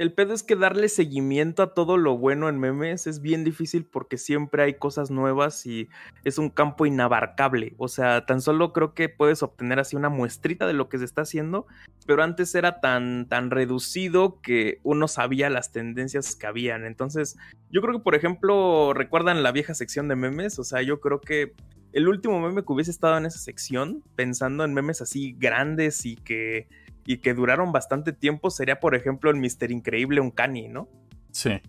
El 0.00 0.14
pedo 0.14 0.32
es 0.32 0.42
que 0.42 0.56
darle 0.56 0.88
seguimiento 0.88 1.62
a 1.62 1.74
todo 1.74 1.98
lo 1.98 2.16
bueno 2.16 2.48
en 2.48 2.58
memes 2.58 3.06
es 3.06 3.20
bien 3.20 3.44
difícil 3.44 3.84
porque 3.84 4.16
siempre 4.16 4.62
hay 4.62 4.78
cosas 4.78 5.10
nuevas 5.10 5.66
y 5.66 5.90
es 6.24 6.38
un 6.38 6.48
campo 6.48 6.86
inabarcable. 6.86 7.74
O 7.76 7.86
sea, 7.86 8.24
tan 8.24 8.40
solo 8.40 8.72
creo 8.72 8.94
que 8.94 9.10
puedes 9.10 9.42
obtener 9.42 9.78
así 9.78 9.96
una 9.96 10.08
muestrita 10.08 10.66
de 10.66 10.72
lo 10.72 10.88
que 10.88 10.96
se 10.96 11.04
está 11.04 11.20
haciendo, 11.20 11.66
pero 12.06 12.22
antes 12.22 12.54
era 12.54 12.80
tan, 12.80 13.28
tan 13.28 13.50
reducido 13.50 14.40
que 14.40 14.80
uno 14.84 15.06
sabía 15.06 15.50
las 15.50 15.70
tendencias 15.70 16.34
que 16.34 16.46
habían. 16.46 16.86
Entonces, 16.86 17.36
yo 17.70 17.82
creo 17.82 17.98
que, 17.98 18.02
por 18.02 18.14
ejemplo, 18.14 18.94
recuerdan 18.94 19.42
la 19.42 19.52
vieja 19.52 19.74
sección 19.74 20.08
de 20.08 20.16
memes. 20.16 20.58
O 20.58 20.64
sea, 20.64 20.80
yo 20.80 21.00
creo 21.00 21.20
que 21.20 21.52
el 21.92 22.08
último 22.08 22.40
meme 22.40 22.62
que 22.62 22.72
hubiese 22.72 22.90
estado 22.90 23.18
en 23.18 23.26
esa 23.26 23.38
sección, 23.38 24.02
pensando 24.16 24.64
en 24.64 24.72
memes 24.72 25.02
así 25.02 25.36
grandes 25.38 26.06
y 26.06 26.16
que 26.16 26.68
y 27.12 27.18
que 27.18 27.34
duraron 27.34 27.72
bastante 27.72 28.12
tiempo 28.12 28.50
sería, 28.50 28.78
por 28.78 28.94
ejemplo, 28.94 29.30
el 29.30 29.36
Mister 29.36 29.72
Increíble 29.72 30.20
Uncanny, 30.20 30.68
¿no? 30.68 30.88
Sí. 31.32 31.60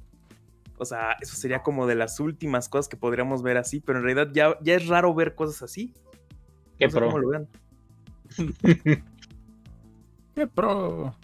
O 0.77 0.85
sea, 0.85 1.13
eso 1.21 1.35
sería 1.35 1.63
como 1.63 1.87
de 1.87 1.95
las 1.95 2.19
últimas 2.19 2.69
cosas 2.69 2.87
que 2.87 2.97
podríamos 2.97 3.41
ver 3.41 3.57
así, 3.57 3.79
pero 3.79 3.97
en 3.99 4.05
realidad 4.05 4.29
ya, 4.33 4.55
ya 4.61 4.75
es 4.75 4.87
raro 4.87 5.13
ver 5.15 5.33
cosas 5.33 5.63
así. 5.63 5.93
qué 6.77 6.85
No 6.85 6.91
sé 6.91 6.97
pro. 6.97 7.05
cómo 7.07 7.19
lo 7.19 7.29
vean. 7.29 7.47
¡Qué 10.35 10.47
pro! 10.47 11.15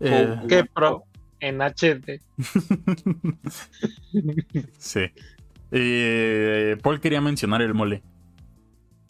Eh, 0.00 0.36
Qué 0.48 0.64
pro. 0.64 1.04
En 1.40 1.60
HD. 1.62 2.20
sí. 4.78 5.00
Eh, 5.70 6.76
Paul 6.82 7.00
quería 7.00 7.20
mencionar 7.20 7.62
el 7.62 7.74
mole. 7.74 8.02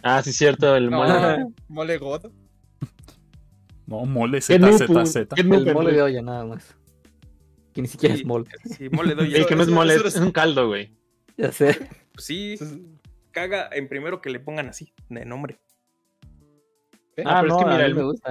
Ah, 0.03 0.23
sí, 0.23 0.33
cierto, 0.33 0.75
el 0.77 0.91
No, 0.91 0.99
mole. 0.99 1.47
mole 1.69 1.99
God. 1.99 2.27
No, 3.87 4.05
mole 4.07 4.41
ZZZ. 4.41 4.49
qué 5.35 5.45
noob, 5.45 5.67
El 5.69 5.75
mole 5.75 5.93
de 5.93 6.03
olla 6.03 6.23
nada 6.23 6.45
más. 6.45 6.75
Que 7.73 7.83
ni 7.83 7.89
siquiera 7.89 8.15
Sí. 8.15 8.23
es 8.23 8.27
mole. 8.27 8.47
Sí, 8.65 8.89
mole 8.89 9.15
doy 9.15 9.35
El 9.35 9.47
que 9.47 9.57
no 9.57 9.63
es 9.63 9.69
mole, 9.69 9.95
es 9.95 10.17
un 10.17 10.31
caldo, 10.31 10.69
güey. 10.69 10.93
Ya 11.37 11.51
sé. 11.53 11.89
Sí, 12.17 12.57
caga 13.33 13.69
en 13.73 13.89
primero 13.89 14.21
que 14.21 14.31
le 14.31 14.39
pongan 14.41 14.69
así, 14.69 14.93
de 15.09 15.25
nombre. 15.25 15.59
Ah, 17.25 17.43
pero 17.43 17.57
es 17.59 17.65
que 17.65 17.71
mira, 17.71 17.87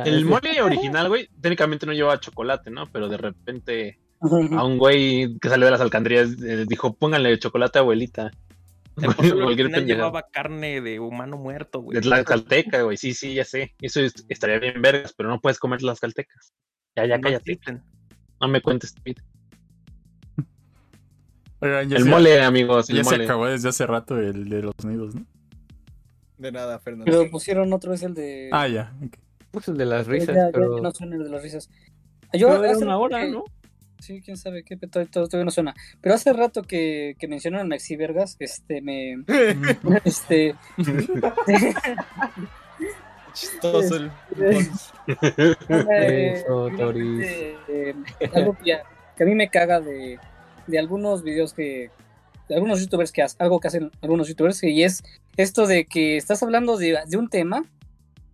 el- 0.05 0.25
mole 0.25 0.61
original, 0.61 1.07
güey, 1.07 1.30
técnicamente 1.41 1.85
no 1.85 1.93
lleva 1.93 2.19
chocolate, 2.19 2.69
¿no? 2.69 2.85
Pero 2.91 3.07
de 3.07 3.17
repente 3.17 3.99
a 4.21 4.63
un 4.65 4.77
güey 4.77 5.38
que 5.39 5.49
salió 5.49 5.65
de 5.65 5.71
las 5.71 5.81
alcaldías 5.81 6.30
eh, 6.41 6.65
dijo, 6.67 6.93
pónganle 6.93 7.38
chocolate 7.39 7.80
abuelita. 7.80 8.31
El 9.02 9.15
pozole 9.15 9.44
original 9.45 9.86
llevaba 9.86 10.24
carne 10.32 10.82
de 10.82 10.99
humano 10.99 11.38
muerto, 11.38 11.82
güey. 11.82 11.99
De 11.99 12.07
la 12.07 12.24
calteca, 12.24 12.82
güey. 12.84 12.98
Sí, 12.98 13.14
sí, 13.14 13.34
ya 13.34 13.44
sé. 13.45 13.74
Eso 13.82 14.02
es- 14.02 14.26
estaría 14.30 14.60
bien 14.60 14.82
vergas, 14.82 15.14
pero 15.18 15.30
no 15.30 15.40
puedes 15.41 15.60
comer 15.60 15.82
las 15.82 15.99
caltecas. 15.99 16.53
Ya, 16.95 17.06
ya, 17.06 17.18
No 17.18 17.24
cállate. 17.24 17.53
existen. 17.53 17.84
No 18.40 18.48
me 18.48 18.61
cuentes. 18.61 18.94
Pete. 19.03 19.22
Oigan, 21.60 21.90
ya 21.90 21.98
El 21.98 22.03
se- 22.03 22.10
mole, 22.10 22.41
amigos, 22.44 22.90
el 22.90 22.98
Ya 22.98 23.03
se 23.03 23.11
mole. 23.11 23.24
acabó 23.24 23.45
desde 23.48 23.70
hace 23.70 23.86
rato 23.88 24.18
el 24.20 24.49
de 24.49 24.61
los 24.64 24.74
nidos, 24.86 25.15
¿no? 25.15 25.26
De 26.38 26.52
nada, 26.52 26.78
Fernando. 26.80 27.06
Pero 27.06 27.30
pusieron 27.32 27.72
otra 27.72 27.91
vez 27.91 28.03
el 28.03 28.14
de. 28.14 28.49
Ah, 28.52 28.68
ya. 28.68 28.94
ok. 29.03 29.15
Pues 29.52 29.68
el 29.70 29.78
de 29.78 29.86
las 29.86 30.06
Ya- 30.07 30.11
risas, 30.11 30.36
ya, 30.36 30.45
ya 30.48 30.52
pero. 30.52 30.80
no 30.80 30.91
suena 30.91 31.15
el 31.15 31.24
de 31.24 31.30
las 31.30 31.41
risas. 31.41 31.70
Yo 32.34 32.48
pero 32.49 32.64
era 32.64 32.74
hace 32.74 32.84
una 32.84 32.98
hora, 32.98 33.22
que- 33.22 33.32
¿no? 33.32 33.45
Sí, 34.03 34.21
quién 34.21 34.35
sabe 34.35 34.63
qué, 34.63 34.75
todo, 34.75 35.05
todo- 35.05 35.27
todavía 35.27 35.45
no 35.45 35.51
suena. 35.51 35.73
Pero 36.01 36.15
hace 36.15 36.34
rato 36.34 36.61
que, 36.63 37.15
que 37.19 37.27
mencionaron 37.30 37.67
a 37.67 37.69
Maxi 37.69 37.95
Vergas, 37.95 38.35
este, 38.39 38.81
me... 38.81 39.23
este... 40.03 40.55
Chistoso 43.34 43.95
el. 43.95 44.11
eh, 45.91 46.34
Eso, 46.35 46.69
Toris. 46.77 47.25
eh, 47.25 47.95
algo 48.34 48.55
que, 48.57 48.65
ya- 48.65 48.84
que 49.17 49.23
a 49.23 49.25
mí 49.25 49.35
me 49.35 49.49
caga 49.49 49.80
de, 49.80 50.19
de 50.67 50.80
algunos 50.80 51.23
videos 51.23 51.53
que... 51.53 51.89
De 52.49 52.55
algunos 52.55 52.81
youtubers 52.81 53.13
que 53.13 53.21
hacen, 53.23 53.38
algo 53.41 53.59
que 53.61 53.69
hacen 53.69 53.89
algunos 54.01 54.27
youtubers, 54.27 54.61
y 54.63 54.84
es 54.84 55.01
esto 55.38 55.65
de 55.65 55.85
que 55.85 56.17
estás 56.17 56.43
hablando 56.43 56.75
de, 56.77 56.99
de 57.07 57.17
un 57.17 57.30
tema, 57.30 57.63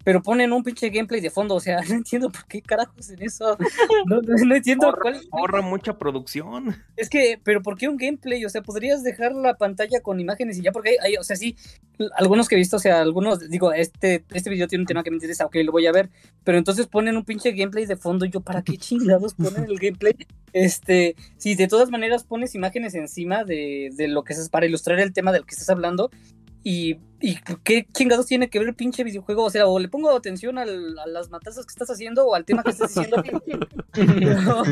pero 0.03 0.21
ponen 0.23 0.53
un 0.53 0.63
pinche 0.63 0.89
gameplay 0.89 1.21
de 1.21 1.29
fondo, 1.29 1.55
o 1.55 1.59
sea, 1.59 1.81
no 1.89 1.95
entiendo 1.95 2.29
por 2.31 2.45
qué 2.47 2.61
carajos 2.61 3.09
en 3.09 3.21
eso. 3.21 3.57
No, 4.05 4.21
no- 4.21 4.45
no 4.45 4.55
entiendo 4.55 4.87
Ahorra, 4.87 5.01
cuál, 5.01 5.21
ahorra 5.31 5.61
mucha 5.61 5.97
producción. 5.97 6.75
Es 6.95 7.09
que, 7.09 7.39
pero 7.43 7.61
¿por 7.61 7.77
qué 7.77 7.87
un 7.87 7.97
gameplay? 7.97 8.43
O 8.45 8.49
sea, 8.49 8.61
podrías 8.61 9.03
dejar 9.03 9.33
la 9.33 9.55
pantalla 9.55 10.01
con 10.01 10.19
imágenes 10.19 10.57
y 10.57 10.61
ya, 10.61 10.71
porque 10.71 10.91
hay, 10.91 10.95
hay- 11.01 11.17
o 11.17 11.23
sea, 11.23 11.35
sí, 11.35 11.55
algunos 12.15 12.47
que 12.47 12.55
he 12.55 12.57
visto, 12.57 12.77
o 12.77 12.79
sea, 12.79 13.01
algunos, 13.01 13.49
digo, 13.49 13.73
este, 13.73 14.23
este 14.33 14.49
video 14.49 14.67
tiene 14.67 14.83
un 14.83 14.87
tema 14.87 15.03
que 15.03 15.11
me 15.11 15.17
interesa, 15.17 15.45
ok, 15.45 15.55
lo 15.63 15.71
voy 15.71 15.85
a 15.87 15.91
ver, 15.91 16.09
pero 16.43 16.57
entonces 16.57 16.87
ponen 16.87 17.17
un 17.17 17.25
pinche 17.25 17.51
gameplay 17.51 17.85
de 17.85 17.97
fondo, 17.97 18.25
y 18.25 18.29
yo, 18.29 18.39
¿para 18.41 18.61
qué 18.63 18.77
chingados 18.77 19.33
ponen 19.33 19.65
el 19.65 19.77
gameplay? 19.77 20.13
Este, 20.53 21.15
si 21.37 21.55
de 21.55 21.67
todas 21.67 21.89
maneras 21.91 22.23
pones 22.23 22.55
imágenes 22.55 22.95
encima 22.95 23.43
de, 23.43 23.89
de 23.93 24.07
lo 24.07 24.23
que 24.23 24.33
es 24.33 24.49
para 24.49 24.65
ilustrar 24.65 24.99
el 24.99 25.13
tema 25.13 25.31
del 25.31 25.45
que 25.45 25.53
estás 25.53 25.69
hablando, 25.69 26.09
y, 26.63 26.97
y 27.21 27.37
qué 27.63 27.87
chingados 27.93 28.25
tiene 28.25 28.49
que 28.49 28.59
ver 28.59 28.69
el 28.69 28.75
pinche 28.75 29.03
videojuego, 29.03 29.45
o 29.45 29.49
sea, 29.49 29.65
o 29.67 29.79
le 29.79 29.87
pongo 29.89 30.09
atención 30.15 30.57
al- 30.57 30.97
a 30.99 31.07
las 31.07 31.29
matanzas 31.29 31.65
que 31.65 31.71
estás 31.71 31.89
haciendo 31.89 32.25
o 32.25 32.35
al 32.35 32.45
tema 32.45 32.63
que 32.63 32.71
estás 32.71 32.93
diciendo. 32.95 33.23
No, 34.43 34.63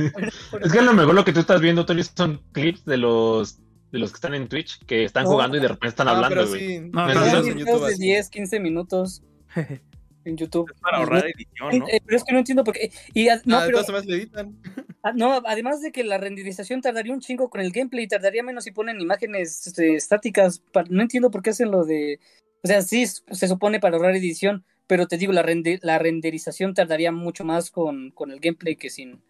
Es 0.62 0.72
que 0.72 0.80
a 0.80 0.84
lo 0.84 0.94
mejor 0.94 1.16
lo 1.16 1.26
que 1.26 1.34
tú 1.34 1.40
estás 1.40 1.62
viendo, 1.62 1.86
Tony, 1.86 2.04
son 2.04 2.42
clips 2.52 2.86
de 2.86 2.98
los 2.98 3.60
de 3.92 4.00
los 4.00 4.12
que 4.12 4.16
están 4.16 4.34
en 4.34 4.50
Twitch 4.50 4.84
que 4.86 5.06
están 5.06 5.24
No. 5.24 5.32
jugando 5.32 5.56
y 5.56 5.62
de 5.62 5.70
repente 5.70 5.88
están 5.88 6.10
Ah, 6.10 6.12
hablando, 6.12 6.46
güey. 6.48 6.60
sí. 6.68 6.80
No, 6.92 7.08
no, 7.08 7.14
no, 7.14 7.26
en 7.26 7.32
Son 7.32 7.46
YouTube 7.46 7.56
videos 7.64 7.82
de 7.88 7.94
así. 7.94 8.02
10, 8.04 8.30
15 8.30 8.60
minutos 8.60 9.24
en 10.30 10.38
YouTube. 10.38 10.72
Es 10.74 10.80
para 10.82 10.98
ahorrar 10.98 11.26
edición, 11.26 11.80
¿no? 11.80 11.88
Eh, 11.88 12.02
Pero 12.06 12.18
es 12.18 12.24
que 12.24 12.34
no 12.34 12.40
entiendo 12.40 12.64
por 12.64 12.74
qué. 12.74 12.92
Y, 13.14 13.26
no, 13.46 13.58
Ah, 13.58 13.62
de 13.62 13.66
pero 13.68 13.72
todas 13.72 13.86
formas 13.88 14.06
le 14.06 14.16
editan. 14.16 14.56
ah, 15.04 15.14
no, 15.14 15.42
además 15.46 15.82
de 15.82 15.92
que 15.92 16.04
la 16.04 16.18
renderización 16.18 16.82
tardaría 16.82 17.14
un 17.14 17.20
chingo 17.22 17.50
con 17.50 17.62
el 17.62 17.72
gameplay, 17.72 18.08
tardaría 18.08 18.44
menos 18.44 18.64
si 18.64 18.72
ponen 18.72 19.00
imágenes 19.02 19.68
este, 19.68 19.96
estáticas. 19.96 20.62
No 20.90 21.02
entiendo 21.02 21.32
por 21.32 21.42
qué 21.42 21.52
hacen 21.52 21.72
lo 21.72 21.84
de. 21.86 22.20
O 22.64 22.68
sea, 22.68 22.82
sí 22.82 23.06
se 23.08 23.48
supone 23.48 23.80
para 23.80 23.98
ahorrar 23.98 24.16
edición, 24.16 24.66
pero 24.88 25.08
te 25.08 25.18
digo, 25.18 25.32
la, 25.34 25.44
rende- 25.44 25.80
la 25.82 26.00
renderización 26.00 26.74
tardaría 26.74 27.12
mucho 27.12 27.44
más 27.46 27.72
con, 27.72 28.12
con 28.12 28.32
el 28.32 28.40
gameplay 28.40 28.76
que 28.76 28.90
sin 28.90 29.22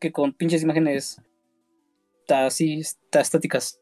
que 0.00 0.10
con 0.10 0.32
pinches 0.32 0.62
imágenes 0.62 1.20
así 2.28 2.80
estáticas. 3.12 3.78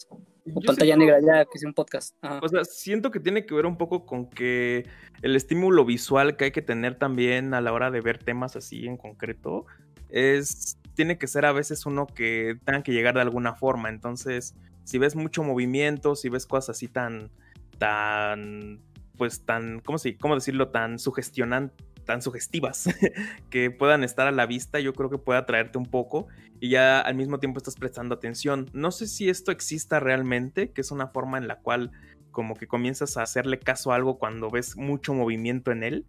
O 0.54 0.60
pantalla 0.60 0.94
siento- 0.96 0.98
negra 0.98 1.20
ya, 1.20 1.44
que 1.44 1.50
es 1.58 1.64
un 1.64 1.74
podcast. 1.74 2.16
Ajá. 2.22 2.40
O 2.42 2.48
sea, 2.48 2.64
siento 2.64 3.10
que 3.10 3.20
tiene 3.20 3.46
que 3.46 3.54
ver 3.54 3.66
un 3.66 3.76
poco 3.76 4.06
con 4.06 4.28
que 4.28 4.86
el 5.22 5.36
estímulo 5.36 5.84
visual 5.84 6.36
que 6.36 6.46
hay 6.46 6.50
que 6.50 6.62
tener 6.62 6.96
también 6.96 7.54
a 7.54 7.60
la 7.60 7.72
hora 7.72 7.90
de 7.90 8.00
ver 8.00 8.18
temas 8.18 8.56
así 8.56 8.86
en 8.86 8.96
concreto 8.96 9.66
es 10.08 10.78
tiene 10.94 11.18
que 11.18 11.26
ser 11.28 11.44
a 11.46 11.52
veces 11.52 11.86
uno 11.86 12.06
que 12.06 12.58
tenga 12.64 12.82
que 12.82 12.92
llegar 12.92 13.14
de 13.14 13.20
alguna 13.22 13.54
forma. 13.54 13.88
Entonces, 13.88 14.54
si 14.84 14.98
ves 14.98 15.14
mucho 15.16 15.42
movimiento, 15.42 16.16
si 16.16 16.28
ves 16.28 16.46
cosas 16.46 16.76
así 16.76 16.88
tan 16.88 17.30
tan 17.78 18.80
pues 19.16 19.44
tan 19.44 19.80
¿cómo 19.80 19.98
se 19.98 20.16
cómo 20.16 20.34
decirlo? 20.34 20.68
tan 20.68 20.98
sugestionan 20.98 21.72
tan 22.10 22.22
sugestivas 22.22 22.88
que 23.50 23.70
puedan 23.70 24.02
estar 24.02 24.26
a 24.26 24.32
la 24.32 24.44
vista, 24.44 24.80
yo 24.80 24.94
creo 24.94 25.10
que 25.10 25.18
puede 25.18 25.38
atraerte 25.38 25.78
un 25.78 25.86
poco 25.86 26.26
y 26.58 26.70
ya 26.70 27.00
al 27.00 27.14
mismo 27.14 27.38
tiempo 27.38 27.58
estás 27.58 27.76
prestando 27.76 28.16
atención. 28.16 28.68
No 28.72 28.90
sé 28.90 29.06
si 29.06 29.28
esto 29.28 29.52
exista 29.52 30.00
realmente, 30.00 30.72
que 30.72 30.80
es 30.80 30.90
una 30.90 31.06
forma 31.06 31.38
en 31.38 31.46
la 31.46 31.60
cual 31.60 31.92
como 32.32 32.56
que 32.56 32.66
comienzas 32.66 33.16
a 33.16 33.22
hacerle 33.22 33.60
caso 33.60 33.92
a 33.92 33.94
algo 33.94 34.18
cuando 34.18 34.50
ves 34.50 34.76
mucho 34.76 35.14
movimiento 35.14 35.70
en 35.70 35.84
él, 35.84 36.04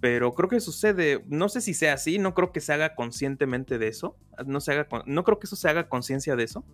pero 0.00 0.34
creo 0.34 0.48
que 0.48 0.58
sucede, 0.58 1.22
no 1.28 1.48
sé 1.48 1.60
si 1.60 1.74
sea 1.74 1.94
así, 1.94 2.18
no 2.18 2.34
creo 2.34 2.50
que 2.50 2.60
se 2.60 2.72
haga 2.72 2.96
conscientemente 2.96 3.78
de 3.78 3.86
eso, 3.86 4.16
no, 4.46 4.60
se 4.60 4.72
haga, 4.72 4.88
no 5.06 5.22
creo 5.22 5.38
que 5.38 5.46
eso 5.46 5.54
se 5.54 5.68
haga 5.68 5.88
conciencia 5.88 6.34
de 6.34 6.42
eso, 6.42 6.64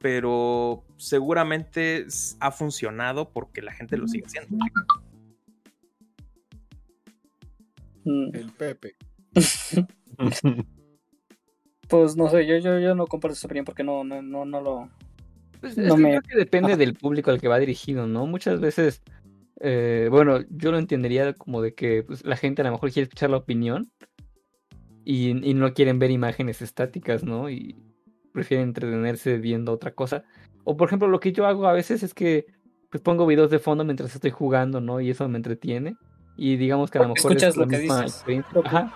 pero 0.00 0.84
seguramente 0.96 2.08
ha 2.40 2.50
funcionado 2.50 3.30
porque 3.30 3.62
la 3.62 3.72
gente 3.72 3.96
lo 3.96 4.08
sigue 4.08 4.26
haciendo. 4.26 4.58
Mm, 8.06 8.34
El 8.34 8.52
Pepe. 8.52 8.94
Pues 11.88 12.16
no 12.16 12.28
sé, 12.28 12.46
yo, 12.46 12.56
yo, 12.58 12.80
yo 12.80 12.94
no 12.96 13.06
comparto 13.06 13.34
esa 13.34 13.46
opinión 13.46 13.64
porque 13.64 13.84
no, 13.84 14.02
no, 14.02 14.20
no, 14.20 14.44
no 14.44 14.60
lo. 14.60 14.88
Pues, 15.60 15.76
No 15.78 15.84
es 15.84 15.94
que 15.94 16.00
me- 16.00 16.08
creo 16.10 16.22
que 16.22 16.36
depende 16.38 16.76
del 16.76 16.94
público 16.94 17.30
al 17.30 17.40
que 17.40 17.46
va 17.48 17.58
dirigido, 17.60 18.06
¿no? 18.08 18.26
Muchas 18.26 18.60
veces, 18.60 19.02
eh, 19.60 20.08
bueno, 20.10 20.40
yo 20.50 20.72
lo 20.72 20.78
entendería 20.78 21.32
como 21.34 21.62
de 21.62 21.74
que 21.74 22.02
pues, 22.02 22.24
la 22.24 22.36
gente 22.36 22.62
a 22.62 22.64
lo 22.64 22.72
mejor 22.72 22.90
quiere 22.90 23.04
escuchar 23.04 23.30
la 23.30 23.36
opinión 23.36 23.88
y, 25.04 25.48
y 25.48 25.54
no 25.54 25.72
quieren 25.74 26.00
ver 26.00 26.10
imágenes 26.10 26.60
estáticas, 26.60 27.22
¿no? 27.22 27.48
Y 27.50 27.76
prefieren 28.32 28.68
entretenerse 28.68 29.38
viendo 29.38 29.72
otra 29.72 29.92
cosa. 29.92 30.24
O 30.64 30.76
por 30.76 30.88
ejemplo, 30.88 31.06
lo 31.06 31.20
que 31.20 31.32
yo 31.32 31.46
hago 31.46 31.68
a 31.68 31.72
veces 31.72 32.02
es 32.02 32.14
que 32.14 32.46
pues, 32.90 33.00
pongo 33.00 33.26
videos 33.26 33.50
de 33.52 33.60
fondo 33.60 33.84
mientras 33.84 34.12
estoy 34.12 34.32
jugando, 34.32 34.80
¿no? 34.80 35.00
Y 35.00 35.10
eso 35.10 35.28
me 35.28 35.36
entretiene. 35.36 35.94
Y 36.36 36.56
digamos 36.56 36.90
que 36.90 36.98
a 36.98 37.02
lo 37.02 37.14
mejor 37.14 37.32
escuchas 37.32 37.50
es 37.50 37.56
la 37.56 37.64
lo 37.64 37.70
que 37.70 37.78
misma 37.78 38.02
dices. 38.02 38.16
experiencia. 38.16 38.60
Ajá. 38.64 38.92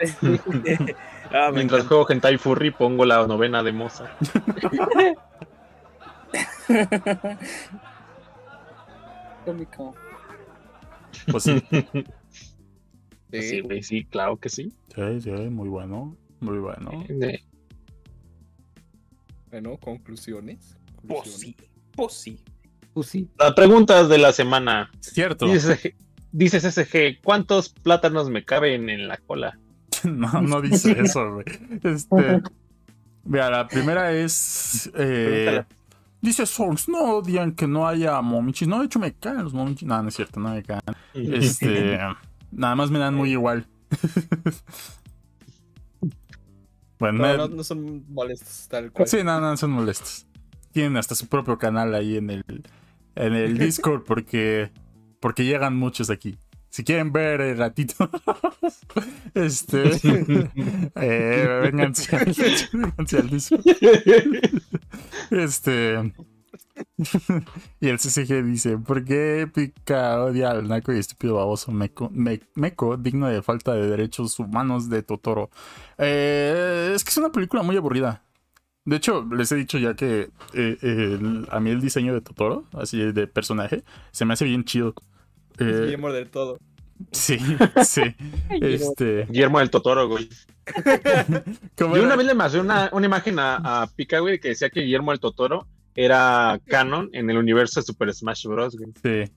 Ah, 1.30 1.50
Mientras 1.52 1.86
juego 1.86 2.10
Hentai 2.10 2.36
Furry 2.38 2.72
pongo 2.72 3.04
la 3.06 3.24
novena 3.26 3.62
de 3.62 3.72
Mozart. 3.72 4.10
Cómico. 9.44 9.94
Pues 11.30 11.44
sí, 11.44 11.62
Sí, 13.32 13.60
güey, 13.60 13.82
sí, 13.82 14.04
claro 14.04 14.36
que 14.36 14.50
sí. 14.50 14.72
sí, 14.94 15.20
sí, 15.22 15.30
muy 15.30 15.68
bueno, 15.68 16.16
muy 16.40 16.58
bueno. 16.58 17.04
Bueno, 19.50 19.76
conclusiones. 19.78 20.76
Pues 21.06 21.32
sí, 21.32 21.56
pues 21.94 22.12
sí. 22.12 22.38
Pues 22.94 23.06
sí. 23.08 23.28
Las 23.38 23.52
preguntas 23.54 24.08
de 24.08 24.18
la 24.18 24.32
semana. 24.32 24.90
Cierto. 25.00 25.46
Dice, 25.46 25.96
dice 26.30 26.60
SSG, 26.60 27.22
¿cuántos 27.24 27.70
plátanos 27.70 28.28
me 28.30 28.44
caben 28.44 28.88
en 28.90 29.08
la 29.08 29.16
cola? 29.18 29.58
No, 30.04 30.42
no 30.42 30.60
dice 30.60 30.92
eso, 31.00 31.34
güey. 31.34 31.44
Este. 31.82 32.42
Mira, 33.24 33.50
la 33.50 33.68
primera 33.68 34.10
es. 34.12 34.90
eh, 34.96 35.62
dice 36.20 36.44
Songs, 36.44 36.88
no 36.88 36.98
odian 37.18 37.52
que 37.52 37.68
no 37.68 37.86
haya 37.86 38.20
momichis. 38.20 38.66
No, 38.66 38.80
de 38.80 38.86
hecho 38.86 38.98
me 38.98 39.12
caen 39.14 39.44
los 39.44 39.54
momichis. 39.54 39.86
No, 39.86 40.02
no 40.02 40.08
es 40.08 40.16
cierto, 40.16 40.40
no 40.40 40.50
me 40.54 40.62
caen. 40.64 40.80
Este. 41.14 41.98
nada 42.50 42.74
más 42.74 42.90
me 42.90 42.98
dan 42.98 43.14
muy 43.14 43.30
igual. 43.30 43.66
bueno, 46.98 47.18
No, 47.18 47.28
me- 47.28 47.36
no, 47.36 47.48
no 47.48 47.64
son 47.64 48.04
molestos 48.08 48.66
tal 48.68 48.92
cual. 48.92 49.08
Sí, 49.08 49.18
no, 49.24 49.40
no, 49.40 49.56
son 49.56 49.70
molestos. 49.70 50.26
Tienen 50.72 50.96
hasta 50.96 51.14
su 51.14 51.26
propio 51.28 51.58
canal 51.58 51.94
ahí 51.94 52.16
en 52.16 52.30
el, 52.30 52.44
en 53.16 53.34
el 53.34 53.58
Discord 53.58 54.02
porque, 54.04 54.70
porque 55.20 55.44
llegan 55.44 55.76
muchos 55.76 56.10
aquí. 56.10 56.38
Si 56.70 56.84
quieren 56.84 57.12
ver 57.12 57.42
el 57.42 57.58
ratito, 57.58 58.08
este, 59.34 59.82
eh, 60.96 61.58
vénganse, 61.62 62.16
al- 62.16 62.34
vénganse 62.72 63.18
al 63.18 63.28
Discord. 63.28 63.62
Este, 65.30 66.12
y 67.80 67.88
el 67.88 67.98
CCG 67.98 68.42
dice, 68.44 68.78
¿por 68.78 69.04
qué 69.04 69.48
Pica 69.52 70.22
odia 70.22 70.50
al 70.50 70.68
naco 70.68 70.92
y 70.92 70.98
estúpido 70.98 71.34
baboso 71.36 71.72
meco, 71.72 72.10
me- 72.12 72.40
meco 72.54 72.96
digno 72.96 73.28
de 73.28 73.42
falta 73.42 73.74
de 73.74 73.86
derechos 73.88 74.38
humanos 74.38 74.88
de 74.88 75.02
Totoro? 75.02 75.50
Eh, 75.98 76.92
es 76.94 77.04
que 77.04 77.10
es 77.10 77.16
una 77.18 77.32
película 77.32 77.62
muy 77.62 77.76
aburrida. 77.76 78.22
De 78.84 78.96
hecho, 78.96 79.24
les 79.30 79.50
he 79.52 79.56
dicho 79.56 79.78
ya 79.78 79.94
que 79.94 80.30
eh, 80.54 80.76
el- 80.82 81.46
a 81.50 81.60
mí 81.60 81.70
el 81.70 81.80
diseño 81.80 82.14
de 82.14 82.20
Totoro, 82.20 82.64
así 82.72 82.98
de 83.12 83.26
personaje, 83.28 83.84
se 84.10 84.24
me 84.24 84.32
hace 84.34 84.44
bien 84.44 84.64
chido. 84.64 84.94
Es 85.58 85.66
Eh, 85.66 85.80
Guillermo 85.84 86.12
del 86.12 86.28
todo. 86.30 86.58
sí, 87.12 87.38
sí. 87.84 88.02
Este, 88.60 89.26
Guillermo 89.26 89.60
del 89.60 89.70
Totoro, 89.70 90.08
güey. 90.08 90.28
¿cómo 91.78 91.96
Yo 91.96 92.02
era? 92.02 92.06
una 92.06 92.16
vez 92.16 92.26
le 92.26 92.34
mandé 92.34 92.60
una, 92.60 92.88
una 92.92 93.06
imagen 93.06 93.38
a, 93.38 93.82
a 93.82 93.86
Pika, 93.88 94.18
güey, 94.20 94.38
que 94.40 94.48
decía 94.48 94.70
que 94.70 94.80
Guillermo 94.80 95.10
del 95.12 95.20
Totoro 95.20 95.66
era 95.94 96.60
canon 96.66 97.08
en 97.12 97.30
el 97.30 97.36
universo 97.38 97.80
de 97.80 97.86
Super 97.86 98.12
Smash 98.12 98.46
Bros. 98.46 98.76
güey. 98.76 98.92
Sí. 99.02 99.32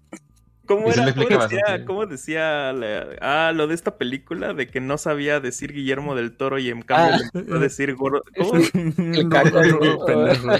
¿Cómo 0.66 0.92
era? 0.92 1.14
¿Cómo 1.14 1.24
decía, 1.28 1.38
bastante. 1.38 1.86
cómo 1.86 2.06
decía 2.06 2.74
la- 2.74 3.08
ah, 3.22 3.52
lo 3.56 3.68
de 3.68 3.76
esta 3.76 3.98
película 3.98 4.54
de 4.54 4.68
que 4.68 4.82
no 4.82 4.98
sabía 4.98 5.40
decir 5.40 5.72
Guillermo 5.74 6.16
del 6.16 6.36
Toro 6.36 6.60
y 6.60 6.70
en 6.70 6.82
cambio 6.82 7.22
Ah. 7.34 7.40
le 7.48 7.60
decir 7.60 7.96
gordo? 7.96 8.22
¿Cómo? 8.38 8.56
El 8.56 9.30
caco, 9.30 10.06
pendejo. 10.06 10.52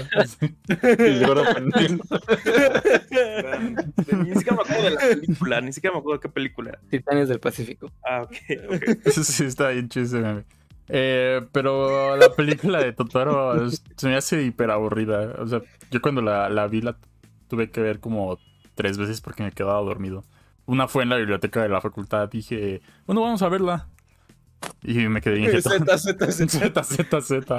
El 0.82 1.26
gordo 1.26 1.44
pendejo. 1.54 2.02
ni 4.24 4.34
siquiera 4.34 4.56
me 4.56 4.62
acuerdo 4.62 4.82
de 4.84 4.90
la 4.90 5.00
película, 5.00 5.60
ni 5.60 5.72
siquiera 5.72 5.94
me 5.94 6.00
acuerdo 6.00 6.18
de 6.18 6.22
qué 6.22 6.28
película. 6.28 6.78
Titanes 6.90 7.28
del 7.28 7.40
Pacífico. 7.40 7.90
Ah, 8.04 8.22
ok, 8.22 8.32
ok. 8.74 8.98
sí, 9.12 9.44
está 9.44 9.70
bien 9.70 9.88
chido 9.88 10.04
ese 10.06 10.20
meme. 10.20 10.44
Eh, 10.88 11.40
pero 11.52 12.16
la 12.16 12.32
película 12.32 12.78
de 12.80 12.92
Totoro 12.92 13.68
se 13.70 14.08
me 14.08 14.16
hace 14.16 14.42
hiper 14.42 14.70
aburrida. 14.70 15.34
O 15.38 15.46
sea, 15.46 15.60
yo 15.90 16.00
cuando 16.00 16.22
la, 16.22 16.48
la 16.48 16.66
vi 16.68 16.80
la 16.80 16.96
tuve 17.48 17.70
que 17.70 17.80
ver 17.80 17.98
como 17.98 18.38
tres 18.76 18.96
veces 18.98 19.20
porque 19.20 19.42
me 19.42 19.50
quedaba 19.50 19.80
dormido. 19.80 20.24
Una 20.66 20.86
fue 20.86 21.02
en 21.02 21.08
la 21.08 21.16
biblioteca 21.16 21.62
de 21.62 21.68
la 21.68 21.80
facultad. 21.80 22.28
Dije, 22.28 22.80
bueno, 23.06 23.22
vamos 23.22 23.42
a 23.42 23.48
verla. 23.48 23.88
Y 24.82 24.94
me 25.08 25.20
quedé 25.20 25.38
bien 25.38 25.62
Z, 25.62 25.98
Z, 25.98 26.32
Z. 26.32 26.48
Z, 26.48 26.84
Z, 26.84 27.20
Z. 27.20 27.58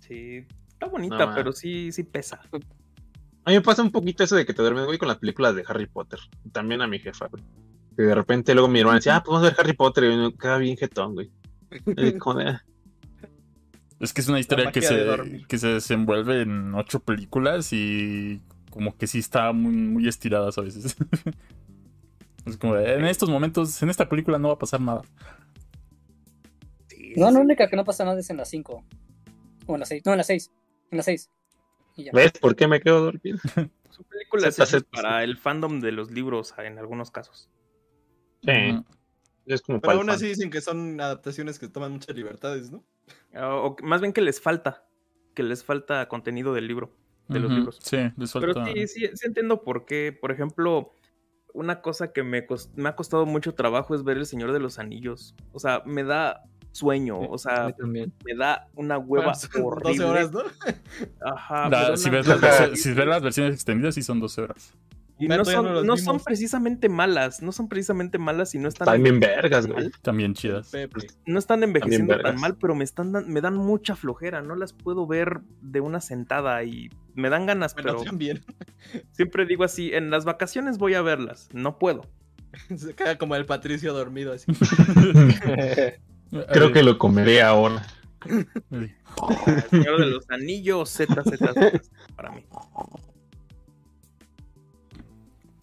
Sí, 0.00 0.46
está 0.68 0.86
bonita, 0.86 1.26
No, 1.26 1.34
pero 1.34 1.52
sí, 1.52 1.90
sí 1.90 2.02
pesa. 2.04 2.40
A 2.52 3.50
mí 3.50 3.56
me 3.56 3.60
pasa 3.62 3.82
un 3.82 3.90
poquito 3.90 4.22
eso 4.24 4.36
de 4.36 4.46
que 4.46 4.54
te 4.54 4.62
duermes, 4.62 4.86
güey, 4.86 4.98
con 4.98 5.08
las 5.08 5.18
películas 5.18 5.54
de 5.54 5.64
Harry 5.66 5.86
Potter. 5.86 6.18
También 6.52 6.82
a 6.82 6.86
mi 6.86 6.98
jefa, 6.98 7.26
güey. 7.28 7.42
Que 7.96 8.02
de 8.02 8.14
repente 8.14 8.54
luego 8.54 8.68
mi 8.68 8.80
hermana 8.80 8.98
decía, 8.98 9.16
ah, 9.16 9.22
pues 9.22 9.32
vamos 9.32 9.46
a 9.46 9.50
ver 9.50 9.60
Harry 9.60 9.72
Potter. 9.74 10.04
Y 10.04 10.16
me 10.16 10.34
queda 10.34 10.58
bien 10.58 10.76
jetón, 10.76 11.14
güey. 11.14 11.30
Y 11.86 12.18
como 12.18 12.38
de. 12.38 12.58
Es 14.00 14.12
que 14.12 14.20
es 14.20 14.28
una 14.28 14.40
historia 14.40 14.72
que 14.72 14.82
se, 14.82 15.44
que 15.48 15.58
se 15.58 15.68
desenvuelve 15.68 16.42
en 16.42 16.74
ocho 16.74 17.00
películas 17.00 17.72
y 17.72 18.40
como 18.70 18.96
que 18.96 19.06
sí 19.06 19.20
está 19.20 19.52
muy, 19.52 19.72
muy 19.72 20.08
estiradas 20.08 20.58
a 20.58 20.62
veces. 20.62 20.96
Es 22.46 22.58
como, 22.58 22.76
en 22.76 23.06
estos 23.06 23.30
momentos, 23.30 23.82
en 23.82 23.88
esta 23.88 24.08
película 24.08 24.38
no 24.38 24.48
va 24.48 24.54
a 24.54 24.58
pasar 24.58 24.80
nada. 24.80 25.02
Sí, 26.88 27.14
No, 27.16 27.30
la 27.30 27.40
única 27.40 27.68
que 27.68 27.76
no 27.76 27.84
pasa 27.84 28.04
nada 28.04 28.20
es 28.20 28.28
en 28.28 28.36
las 28.36 28.50
5. 28.50 28.84
O 29.66 29.74
en 29.74 29.80
las 29.80 29.88
6. 29.88 30.02
No, 30.04 30.12
en 30.12 30.18
las 30.18 30.26
6. 30.26 30.52
En 30.90 30.96
las 30.98 31.06
6. 31.06 31.30
Y 31.96 32.04
ya. 32.04 32.12
¿Ves 32.12 32.32
por 32.32 32.54
qué 32.54 32.68
me 32.68 32.80
quedo 32.80 33.00
dormido? 33.00 33.38
Son 33.90 34.04
películas 34.10 34.54
Z, 34.54 34.64
hechas 34.64 34.70
Z, 34.70 34.86
para 34.90 35.24
el 35.24 35.38
fandom 35.38 35.80
de 35.80 35.92
los 35.92 36.10
libros 36.10 36.52
en 36.58 36.78
algunos 36.78 37.10
casos. 37.10 37.48
Sí. 38.42 38.84
Es 39.46 39.62
como 39.62 39.80
Pero 39.80 39.94
aún 39.94 40.06
fan. 40.06 40.14
así 40.16 40.26
dicen 40.28 40.50
que 40.50 40.60
son 40.60 41.00
adaptaciones 41.00 41.58
que 41.58 41.68
toman 41.68 41.92
muchas 41.92 42.14
libertades, 42.16 42.70
¿no? 42.70 42.84
Ah, 43.34 43.54
O 43.56 43.76
más 43.82 44.00
bien 44.00 44.12
que 44.12 44.20
les 44.20 44.40
falta, 44.40 44.86
que 45.34 45.42
les 45.42 45.64
falta 45.64 46.08
contenido 46.08 46.54
del 46.54 46.66
libro, 46.68 46.90
de 47.28 47.40
los 47.40 47.50
libros. 47.52 47.78
Sí, 47.82 47.96
les 48.16 48.32
Pero 48.32 48.54
falta. 48.54 48.72
sí, 48.72 48.86
sí, 48.86 49.06
sí 49.14 49.26
entiendo 49.26 49.62
por 49.62 49.84
qué. 49.86 50.16
Por 50.18 50.30
ejemplo, 50.32 50.92
una 51.52 51.80
cosa 51.82 52.12
que 52.12 52.22
me, 52.22 52.46
ha 52.88 52.96
costado 52.96 53.26
mucho 53.26 53.54
trabajo 53.54 53.94
es 53.94 54.02
ver 54.04 54.16
El 54.18 54.26
Señor 54.26 54.52
de 54.52 54.60
los 54.60 54.78
Anillos. 54.78 55.34
O 55.52 55.60
sea, 55.60 55.82
me 55.86 56.02
da 56.04 56.42
sueño, 56.72 57.20
o 57.20 57.38
sea, 57.38 57.70
también. 57.72 58.12
me 58.24 58.34
da 58.34 58.68
una 58.74 58.98
hueva 58.98 59.34
son 59.34 59.62
horrible. 59.62 60.04
12 60.04 60.04
horas, 60.04 60.32
¿no? 60.32 60.42
Ajá, 61.24 61.68
La- 61.68 61.90
ves 61.90 61.90
las 61.90 62.00
si 62.80 62.92
ves 62.92 63.06
las 63.06 63.22
versiones 63.22 63.54
extendidas, 63.54 63.94
sí 63.94 64.02
son 64.02 64.18
12 64.20 64.40
horas. 64.42 64.74
Y 65.18 65.28
no 65.28 65.44
son, 65.44 65.64
no 65.66 65.72
los 65.74 65.84
no 65.84 65.96
son 65.96 66.14
vimos. 66.14 66.22
precisamente 66.24 66.88
malas, 66.88 67.40
no 67.40 67.52
son 67.52 67.68
precisamente 67.68 68.18
malas 68.18 68.52
y 68.54 68.58
no 68.58 68.68
están, 68.68 69.00
bien 69.02 69.20
vergas, 69.20 69.66
güey. 69.68 69.84
mal, 69.84 69.92
También 70.02 70.34
chidas. 70.34 70.72
No 71.24 71.38
están 71.38 71.62
envejeciendo 71.62 72.18
tan 72.20 72.40
mal, 72.40 72.56
pero 72.56 72.74
me 72.74 72.82
están 72.82 73.12
dan- 73.12 73.32
me 73.32 73.40
dan 73.40 73.54
mucha 73.54 73.94
flojera, 73.94 74.42
no 74.42 74.56
las 74.56 74.72
puedo 74.72 75.06
ver 75.06 75.40
de 75.60 75.80
una 75.80 76.00
sentada 76.00 76.64
y 76.64 76.90
me 77.14 77.30
dan 77.30 77.46
ganas, 77.46 77.74
Bueno, 77.74 77.92
pero 77.92 78.04
también. 78.04 78.44
siempre 79.12 79.46
digo 79.46 79.62
así, 79.62 79.92
en 79.94 80.10
las 80.10 80.24
vacaciones 80.24 80.78
voy 80.78 80.94
a 80.94 81.02
verlas, 81.02 81.48
no 81.52 81.78
puedo. 81.78 82.08
Se 82.76 82.94
queda 82.94 83.16
como 83.16 83.36
el 83.36 83.46
Patricio 83.46 83.92
dormido 83.92 84.32
así. 84.32 84.50
Creo 86.52 86.72
que 86.72 86.82
lo 86.82 86.98
comeré 86.98 87.42
ahora. 87.42 87.86
El 88.26 88.48
Señor 89.70 90.00
de 90.00 90.06
los 90.06 90.28
Anillos, 90.30 90.90
Z, 90.90 91.22
Z, 91.22 91.52
Z, 91.52 91.80
para 92.16 92.32
mí. 92.32 92.44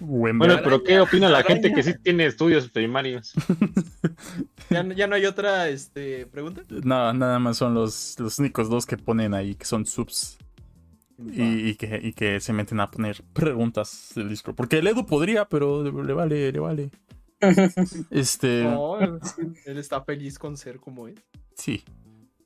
Buen 0.01 0.39
Bueno, 0.39 0.59
pero 0.63 0.83
¿qué 0.83 0.99
opina 0.99 1.29
la 1.29 1.43
gente 1.43 1.71
que 1.73 1.83
sí 1.83 1.93
tiene 2.01 2.25
estudios 2.25 2.69
primarios? 2.69 3.33
¿Ya, 4.69 4.81
no- 4.83 4.93
ya 4.93 5.05
no 5.07 5.15
hay 5.15 5.25
otra 5.25 5.69
este, 5.69 6.25
pregunta? 6.25 6.63
No, 6.69 7.13
nada 7.13 7.37
más 7.39 7.57
son 7.57 7.73
los, 7.75 8.19
los 8.19 8.39
únicos 8.39 8.67
dos 8.69 8.85
que 8.87 8.97
ponen 8.97 9.33
ahí, 9.33 9.53
que 9.55 9.65
son 9.65 9.85
subs. 9.85 10.37
Y, 11.31 11.69
y 11.69 11.75
que, 11.75 11.99
y 12.01 12.13
que 12.13 12.39
se 12.39 12.51
meten 12.51 12.79
a 12.79 12.89
poner 12.89 13.21
preguntas 13.33 14.11
del 14.15 14.27
Discord. 14.29 14.55
Porque 14.55 14.79
el 14.79 14.87
Edu 14.87 15.05
podría, 15.05 15.45
pero 15.45 15.83
le 15.83 16.13
vale, 16.13 16.51
le 16.51 16.59
vale. 16.59 16.89
Este. 18.09 18.63
No, 18.63 18.99
él 18.99 19.19
está 19.77 20.03
feliz 20.03 20.39
con 20.39 20.57
ser 20.57 20.79
como 20.79 21.07
es. 21.07 21.15
Sí. 21.55 21.83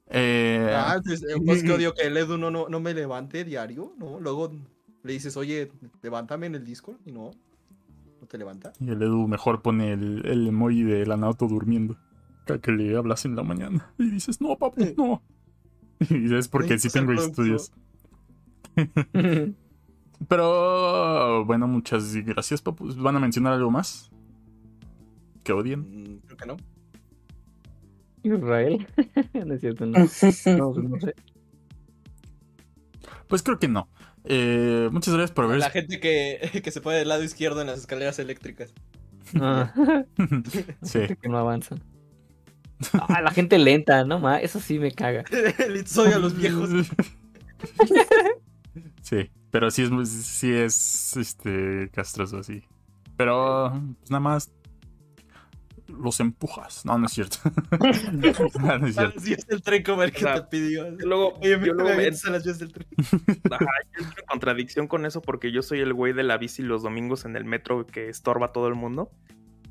Eh, 0.10 0.70
Ah, 0.74 1.00
pues, 1.06 1.24
pues 1.46 1.64
que 1.64 1.72
odio 1.72 1.94
que 1.94 2.04
el 2.08 2.18
Edu 2.18 2.38
no, 2.38 2.52
no, 2.52 2.68
no 2.68 2.80
me 2.82 2.94
levante 2.94 3.46
diario, 3.46 3.94
¿no? 3.98 4.20
Luego 4.20 4.52
le 5.06 5.14
dices, 5.14 5.38
oye, 5.38 5.72
levántame 6.02 6.48
en 6.48 6.56
el 6.56 6.66
Discord 6.66 6.98
y 7.06 7.12
no. 7.12 7.32
No 8.20 8.28
te 8.28 8.38
levanta. 8.38 8.74
y 8.80 8.90
el 8.90 9.02
Edu 9.02 9.28
mejor 9.28 9.62
pone 9.62 9.94
el, 9.94 10.26
el 10.26 10.48
emoji 10.48 10.82
del 10.84 11.12
Anauto 11.12 11.48
durmiendo. 11.48 11.96
Que 12.62 12.72
le 12.72 12.96
hablas 12.96 13.26
en 13.26 13.36
la 13.36 13.44
mañana. 13.44 13.92
Y 13.98 14.10
dices, 14.10 14.42
no, 14.42 14.58
papu, 14.58 14.84
no. 14.98 15.22
Y 16.10 16.34
es 16.36 16.48
porque 16.48 16.78
sí 16.78 16.90
tengo 16.90 17.14
estudios. 17.14 17.72
Pero 20.28 21.46
bueno, 21.46 21.68
muchas 21.68 22.16
gracias, 22.16 22.62
papu. 22.62 22.94
¿Van 22.96 23.16
a 23.16 23.20
mencionar 23.20 23.54
algo 23.54 23.72
más? 23.72 24.12
Que 25.44 25.54
odien. 25.54 25.80
Mm, 25.82 26.20
Creo 26.26 26.38
que 26.38 26.46
no. 26.48 26.58
Israel. 28.24 28.88
no 29.46 29.54
es 29.54 29.62
cierto, 29.62 29.86
no. 29.86 30.00
No, 30.00 30.74
pues 30.74 30.90
no 30.90 31.00
sé. 31.00 31.16
Pues 33.28 33.44
creo 33.44 33.60
que 33.60 33.68
no. 33.68 33.88
Eh, 34.28 34.90
muchas 34.92 35.14
gracias 35.14 35.32
por 35.32 35.46
haber. 35.46 35.60
La 35.60 35.70
gente 35.70 36.00
que, 36.00 36.62
que 36.64 36.72
se 36.72 36.82
pone 36.82 36.98
del 36.98 37.08
lado 37.08 37.24
izquierdo 37.24 37.62
en 37.62 37.68
las 37.68 37.80
escaleras 37.80 38.20
eléctricas. 38.20 38.74
Ah, 39.40 39.74
Sí. 40.84 41.00
que 41.22 41.30
no 41.30 41.38
avanzan. 41.38 41.82
Ah, 42.94 43.22
la 43.22 43.32
gente 43.32 43.58
lenta, 43.58 44.04
no 44.04 44.20
más, 44.20 44.44
eso 44.44 44.60
sí 44.60 44.80
me 44.80 44.92
caga. 44.92 45.24
El 45.60 45.88
soy 45.88 46.12
a 46.12 46.20
los 46.20 46.38
viejos. 46.38 46.70
Sí, 49.02 49.32
pero 49.50 49.72
sí 49.72 49.84
es, 49.84 50.10
sí 50.10 50.52
es 50.52 51.16
este 51.16 51.90
castroso 51.94 52.40
así. 52.40 52.64
Pero 53.16 53.72
pues, 54.00 54.12
nada 54.12 54.20
más 54.20 54.52
los 55.88 56.20
empujas. 56.20 56.86
No, 56.86 56.98
no 56.98 57.06
es 57.06 57.14
cierto. 57.14 57.38
no, 57.72 58.78
no 58.80 58.88
es 58.88 58.96
cierto. 58.96 59.20
Así 59.20 59.34
es 59.34 59.46
el 59.50 59.62
tren 59.62 59.84
como 59.84 60.04
el 60.04 60.12
que 60.12 60.26
O 60.26 60.28
sea, 60.28 60.48
te 60.48 60.58
pidió. 60.58 60.90
Luego, 60.92 61.34
Oye, 61.40 61.60
yo 61.64 61.74
luego 61.74 61.96
me 61.96 62.10
las 62.10 62.44
vías 62.44 62.60
del 62.60 62.72
tren. 62.72 62.88
Ajá, 63.52 63.66
yo 63.94 64.06
entro 64.06 64.22
en 64.22 64.28
contradicción 64.28 64.88
con 64.88 65.06
eso 65.06 65.22
porque 65.22 65.52
yo 65.52 65.62
soy 65.62 65.80
el 65.80 65.94
güey 65.94 66.14
de 66.14 66.24
la 66.24 66.38
bici 66.38 66.62
los 66.62 66.84
domingos 66.84 67.26
en 67.26 67.36
el 67.36 67.46
metro 67.46 67.86
que 67.86 68.10
estorba 68.10 68.48
a 68.48 68.52
todo 68.52 68.68
el 68.68 68.76
mundo. 68.76 69.12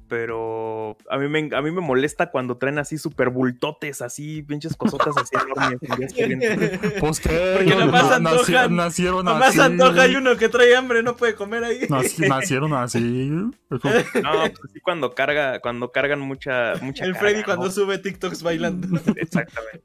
Pero 0.07 0.99
a 1.09 1.17
mí 1.19 1.29
me, 1.29 1.49
a 1.57 1.63
mí 1.63 1.71
me 1.71 1.81
molesta 1.81 2.31
cuando 2.31 2.59
traen 2.59 2.79
así 2.79 2.99
super 2.99 3.31
bultotes, 3.31 4.03
así 4.03 4.43
pinches 4.43 4.77
cosotas 4.77 5.15
así 5.17 5.35
enormes. 5.35 5.81
Pues 7.01 7.21
que 7.21 7.55
Porque 7.57 7.75
nomás 7.75 8.05
naci- 8.21 8.45
antojan- 8.45 8.71
nacieron 8.71 9.25
Nomás 9.25 9.51
así. 9.51 9.61
antoja 9.61 10.03
hay 10.03 10.17
uno 10.17 10.37
que 10.37 10.49
trae 10.51 10.77
hambre, 10.77 11.03
no 11.03 11.17
puede 11.17 11.35
comer 11.35 11.65
ahí. 11.65 11.81
Naci- 11.89 12.29
nacieron 12.29 12.75
así. 12.75 13.01
No, 13.71 13.81
pues 13.81 14.61
así 14.71 14.81
cuando 14.81 15.15
carga, 15.15 15.61
cuando 15.61 15.91
cargan 15.91 16.21
mucha, 16.21 16.75
mucha 16.83 17.05
El 17.05 17.13
carga, 17.13 17.21
Freddy 17.21 17.39
¿no? 17.41 17.45
cuando 17.47 17.71
sube 17.71 17.99
TikToks 17.99 18.43
bailando. 18.43 18.87
Exactamente. 19.17 19.85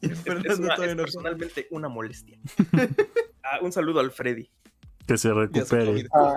Es, 0.00 0.10
es 0.10 0.18
Fernando 0.22 0.64
una- 0.64 0.74
todavía 0.74 0.90
es 0.92 0.96
no- 0.96 1.02
personalmente 1.04 1.66
una 1.70 1.88
molestia. 1.88 2.36
Ah, 3.44 3.58
un 3.62 3.70
saludo 3.72 4.00
al 4.00 4.10
Freddy. 4.10 4.50
que 5.06 5.16
se 5.16 5.32
recupere. 5.32 6.06
Ah, 6.14 6.36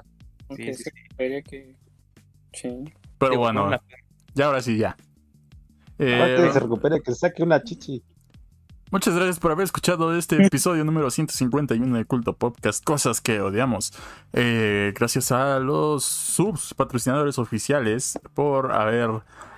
Sí, 0.56 0.64
sí, 0.64 0.74
se 0.76 0.84
sí. 0.84 0.90
espere 1.10 1.44
que. 1.44 1.76
Sí. 2.54 2.70
Pero 3.18 3.38
bueno, 3.38 3.66
una- 3.68 3.82
ya 4.34 4.46
ahora 4.48 4.62
sí, 4.62 4.78
ya. 4.78 4.96
Eh, 5.98 6.16
Aparte 6.16 6.42
de 6.42 6.48
que 6.48 6.54
se 6.54 6.60
recupere, 6.60 7.02
que 7.02 7.12
se 7.14 7.20
saque 7.20 7.44
una 7.44 7.64
chichi. 7.64 8.04
Muchas 8.92 9.16
gracias 9.16 9.40
por 9.40 9.52
haber 9.52 9.64
escuchado 9.64 10.16
este 10.16 10.46
episodio 10.46 10.84
número 10.86 11.10
151 11.10 11.98
de 11.98 12.06
Culto 12.06 12.34
Podcast, 12.34 12.84
cosas 12.84 13.20
que 13.20 13.42
odiamos. 13.42 13.92
Eh, 14.34 14.94
gracias 14.96 15.32
a 15.32 15.60
los 15.60 16.06
subs 16.06 16.74
patrocinadores 16.76 17.40
oficiales 17.40 18.20
por 18.36 18.72
haber 18.72 19.10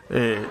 eh, 0.09 0.45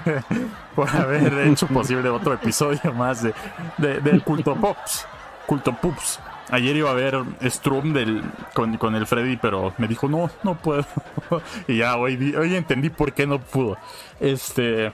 por 0.74 0.88
haber 0.88 1.46
hecho 1.48 1.66
posible 1.68 2.08
otro 2.08 2.32
episodio 2.32 2.92
más 2.94 3.22
de, 3.22 3.34
de- 3.78 4.00
del 4.00 4.22
Culto 4.24 4.54
Pops, 4.56 5.06
Culto 5.46 5.72
Pups. 5.76 6.18
Ayer 6.50 6.76
iba 6.76 6.90
a 6.90 6.94
ver 6.94 7.24
Strum 7.42 7.92
del, 7.92 8.22
con, 8.54 8.76
con 8.78 8.94
el 8.94 9.06
Freddy, 9.06 9.36
pero 9.36 9.74
me 9.78 9.88
dijo 9.88 10.08
no, 10.08 10.30
no 10.44 10.56
puedo. 10.56 10.86
y 11.68 11.78
ya 11.78 11.96
hoy, 11.96 12.34
hoy 12.36 12.54
entendí 12.54 12.90
por 12.90 13.12
qué 13.12 13.26
no 13.26 13.40
pudo. 13.40 13.76
Este. 14.20 14.92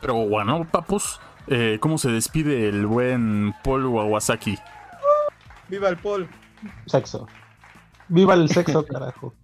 Pero 0.00 0.14
bueno, 0.28 0.66
papus, 0.70 1.20
eh, 1.48 1.78
¿cómo 1.80 1.98
se 1.98 2.10
despide 2.10 2.68
el 2.68 2.86
buen 2.86 3.52
Paul 3.64 3.86
Wawasaki? 3.86 4.58
Viva 5.68 5.88
el 5.88 5.96
Paul. 5.96 6.28
Sexo. 6.86 7.26
Viva 8.08 8.34
el 8.34 8.48
sexo, 8.48 8.86
carajo. 8.86 9.34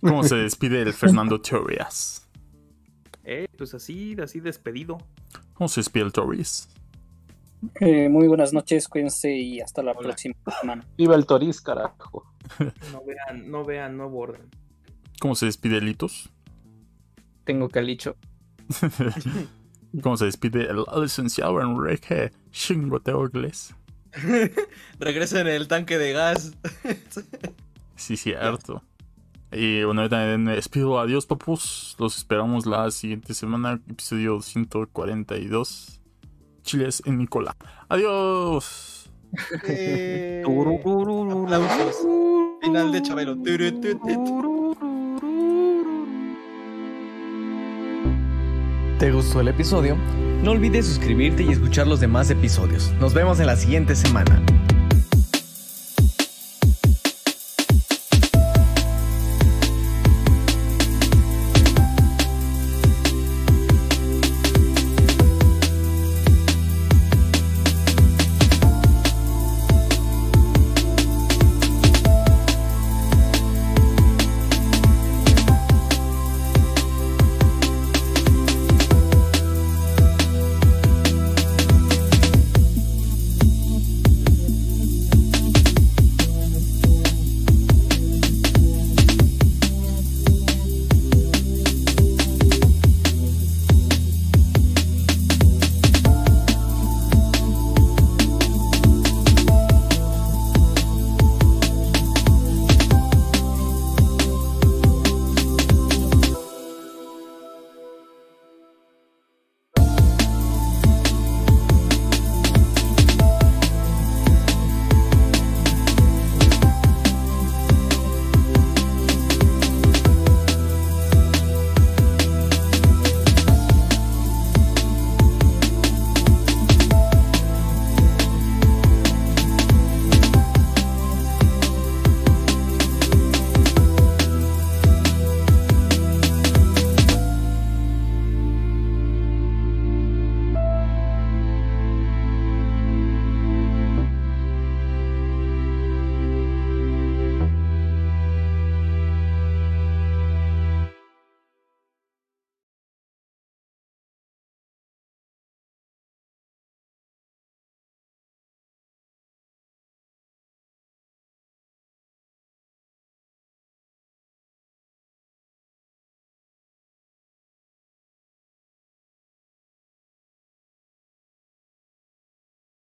¿Cómo 0.00 0.22
se 0.22 0.36
despide 0.36 0.82
el 0.82 0.92
Fernando 0.92 1.40
Torres? 1.40 2.28
Eh, 3.24 3.48
pues 3.56 3.72
así, 3.72 4.14
así 4.22 4.40
despedido. 4.40 4.98
¿Cómo 5.54 5.68
se 5.68 5.80
despide 5.80 6.04
el 6.04 6.12
Torres? 6.12 6.68
Eh, 7.80 8.08
muy 8.08 8.26
buenas 8.28 8.52
noches, 8.52 8.88
cuídense 8.88 9.32
y 9.34 9.60
hasta 9.60 9.82
la 9.82 9.92
Hola. 9.92 10.00
próxima 10.00 10.34
semana. 10.60 10.84
Viva 10.96 11.14
el 11.14 11.26
Toriz, 11.26 11.60
carajo. 11.60 12.24
No 12.92 13.02
vean, 13.06 13.50
no 13.50 13.64
vean, 13.64 13.96
no 13.96 14.10
borden. 14.10 14.50
¿Cómo 15.18 15.34
se 15.34 15.46
despide 15.46 15.80
Litos? 15.80 16.30
Tengo 17.44 17.68
calicho. 17.68 18.16
¿Cómo 20.02 20.16
se 20.16 20.26
despide 20.26 20.68
el 20.68 20.84
licenciado 21.00 21.60
Enrique 21.60 22.32
Chingoteo 22.50 23.24
Inglés? 23.24 23.74
Regresa 24.98 25.40
en 25.40 25.46
el 25.46 25.68
tanque 25.68 25.98
de 25.98 26.12
gas. 26.12 26.52
sí, 27.96 28.16
cierto. 28.16 28.82
Y 29.52 29.84
bueno, 29.84 30.08
también 30.08 30.42
me 30.44 30.56
despido. 30.56 30.98
Adiós, 30.98 31.26
papus. 31.26 31.96
Los 31.98 32.16
esperamos 32.16 32.66
la 32.66 32.90
siguiente 32.90 33.34
semana. 33.34 33.80
Episodio 33.88 34.40
142. 34.40 36.00
Chiles 36.64 37.02
en 37.04 37.18
Nicola. 37.18 37.56
Adiós. 37.88 39.10
Eh, 39.68 40.42
aplausos. 40.44 41.96
Final 42.62 42.92
de 42.92 43.02
Chabelo. 43.02 43.36
¿Te 48.98 49.12
gustó 49.12 49.40
el 49.40 49.48
episodio? 49.48 49.96
No 50.42 50.52
olvides 50.52 50.86
suscribirte 50.86 51.42
y 51.42 51.50
escuchar 51.50 51.86
los 51.86 52.00
demás 52.00 52.30
episodios. 52.30 52.92
Nos 53.00 53.12
vemos 53.12 53.40
en 53.40 53.46
la 53.46 53.56
siguiente 53.56 53.94
semana. 53.94 54.40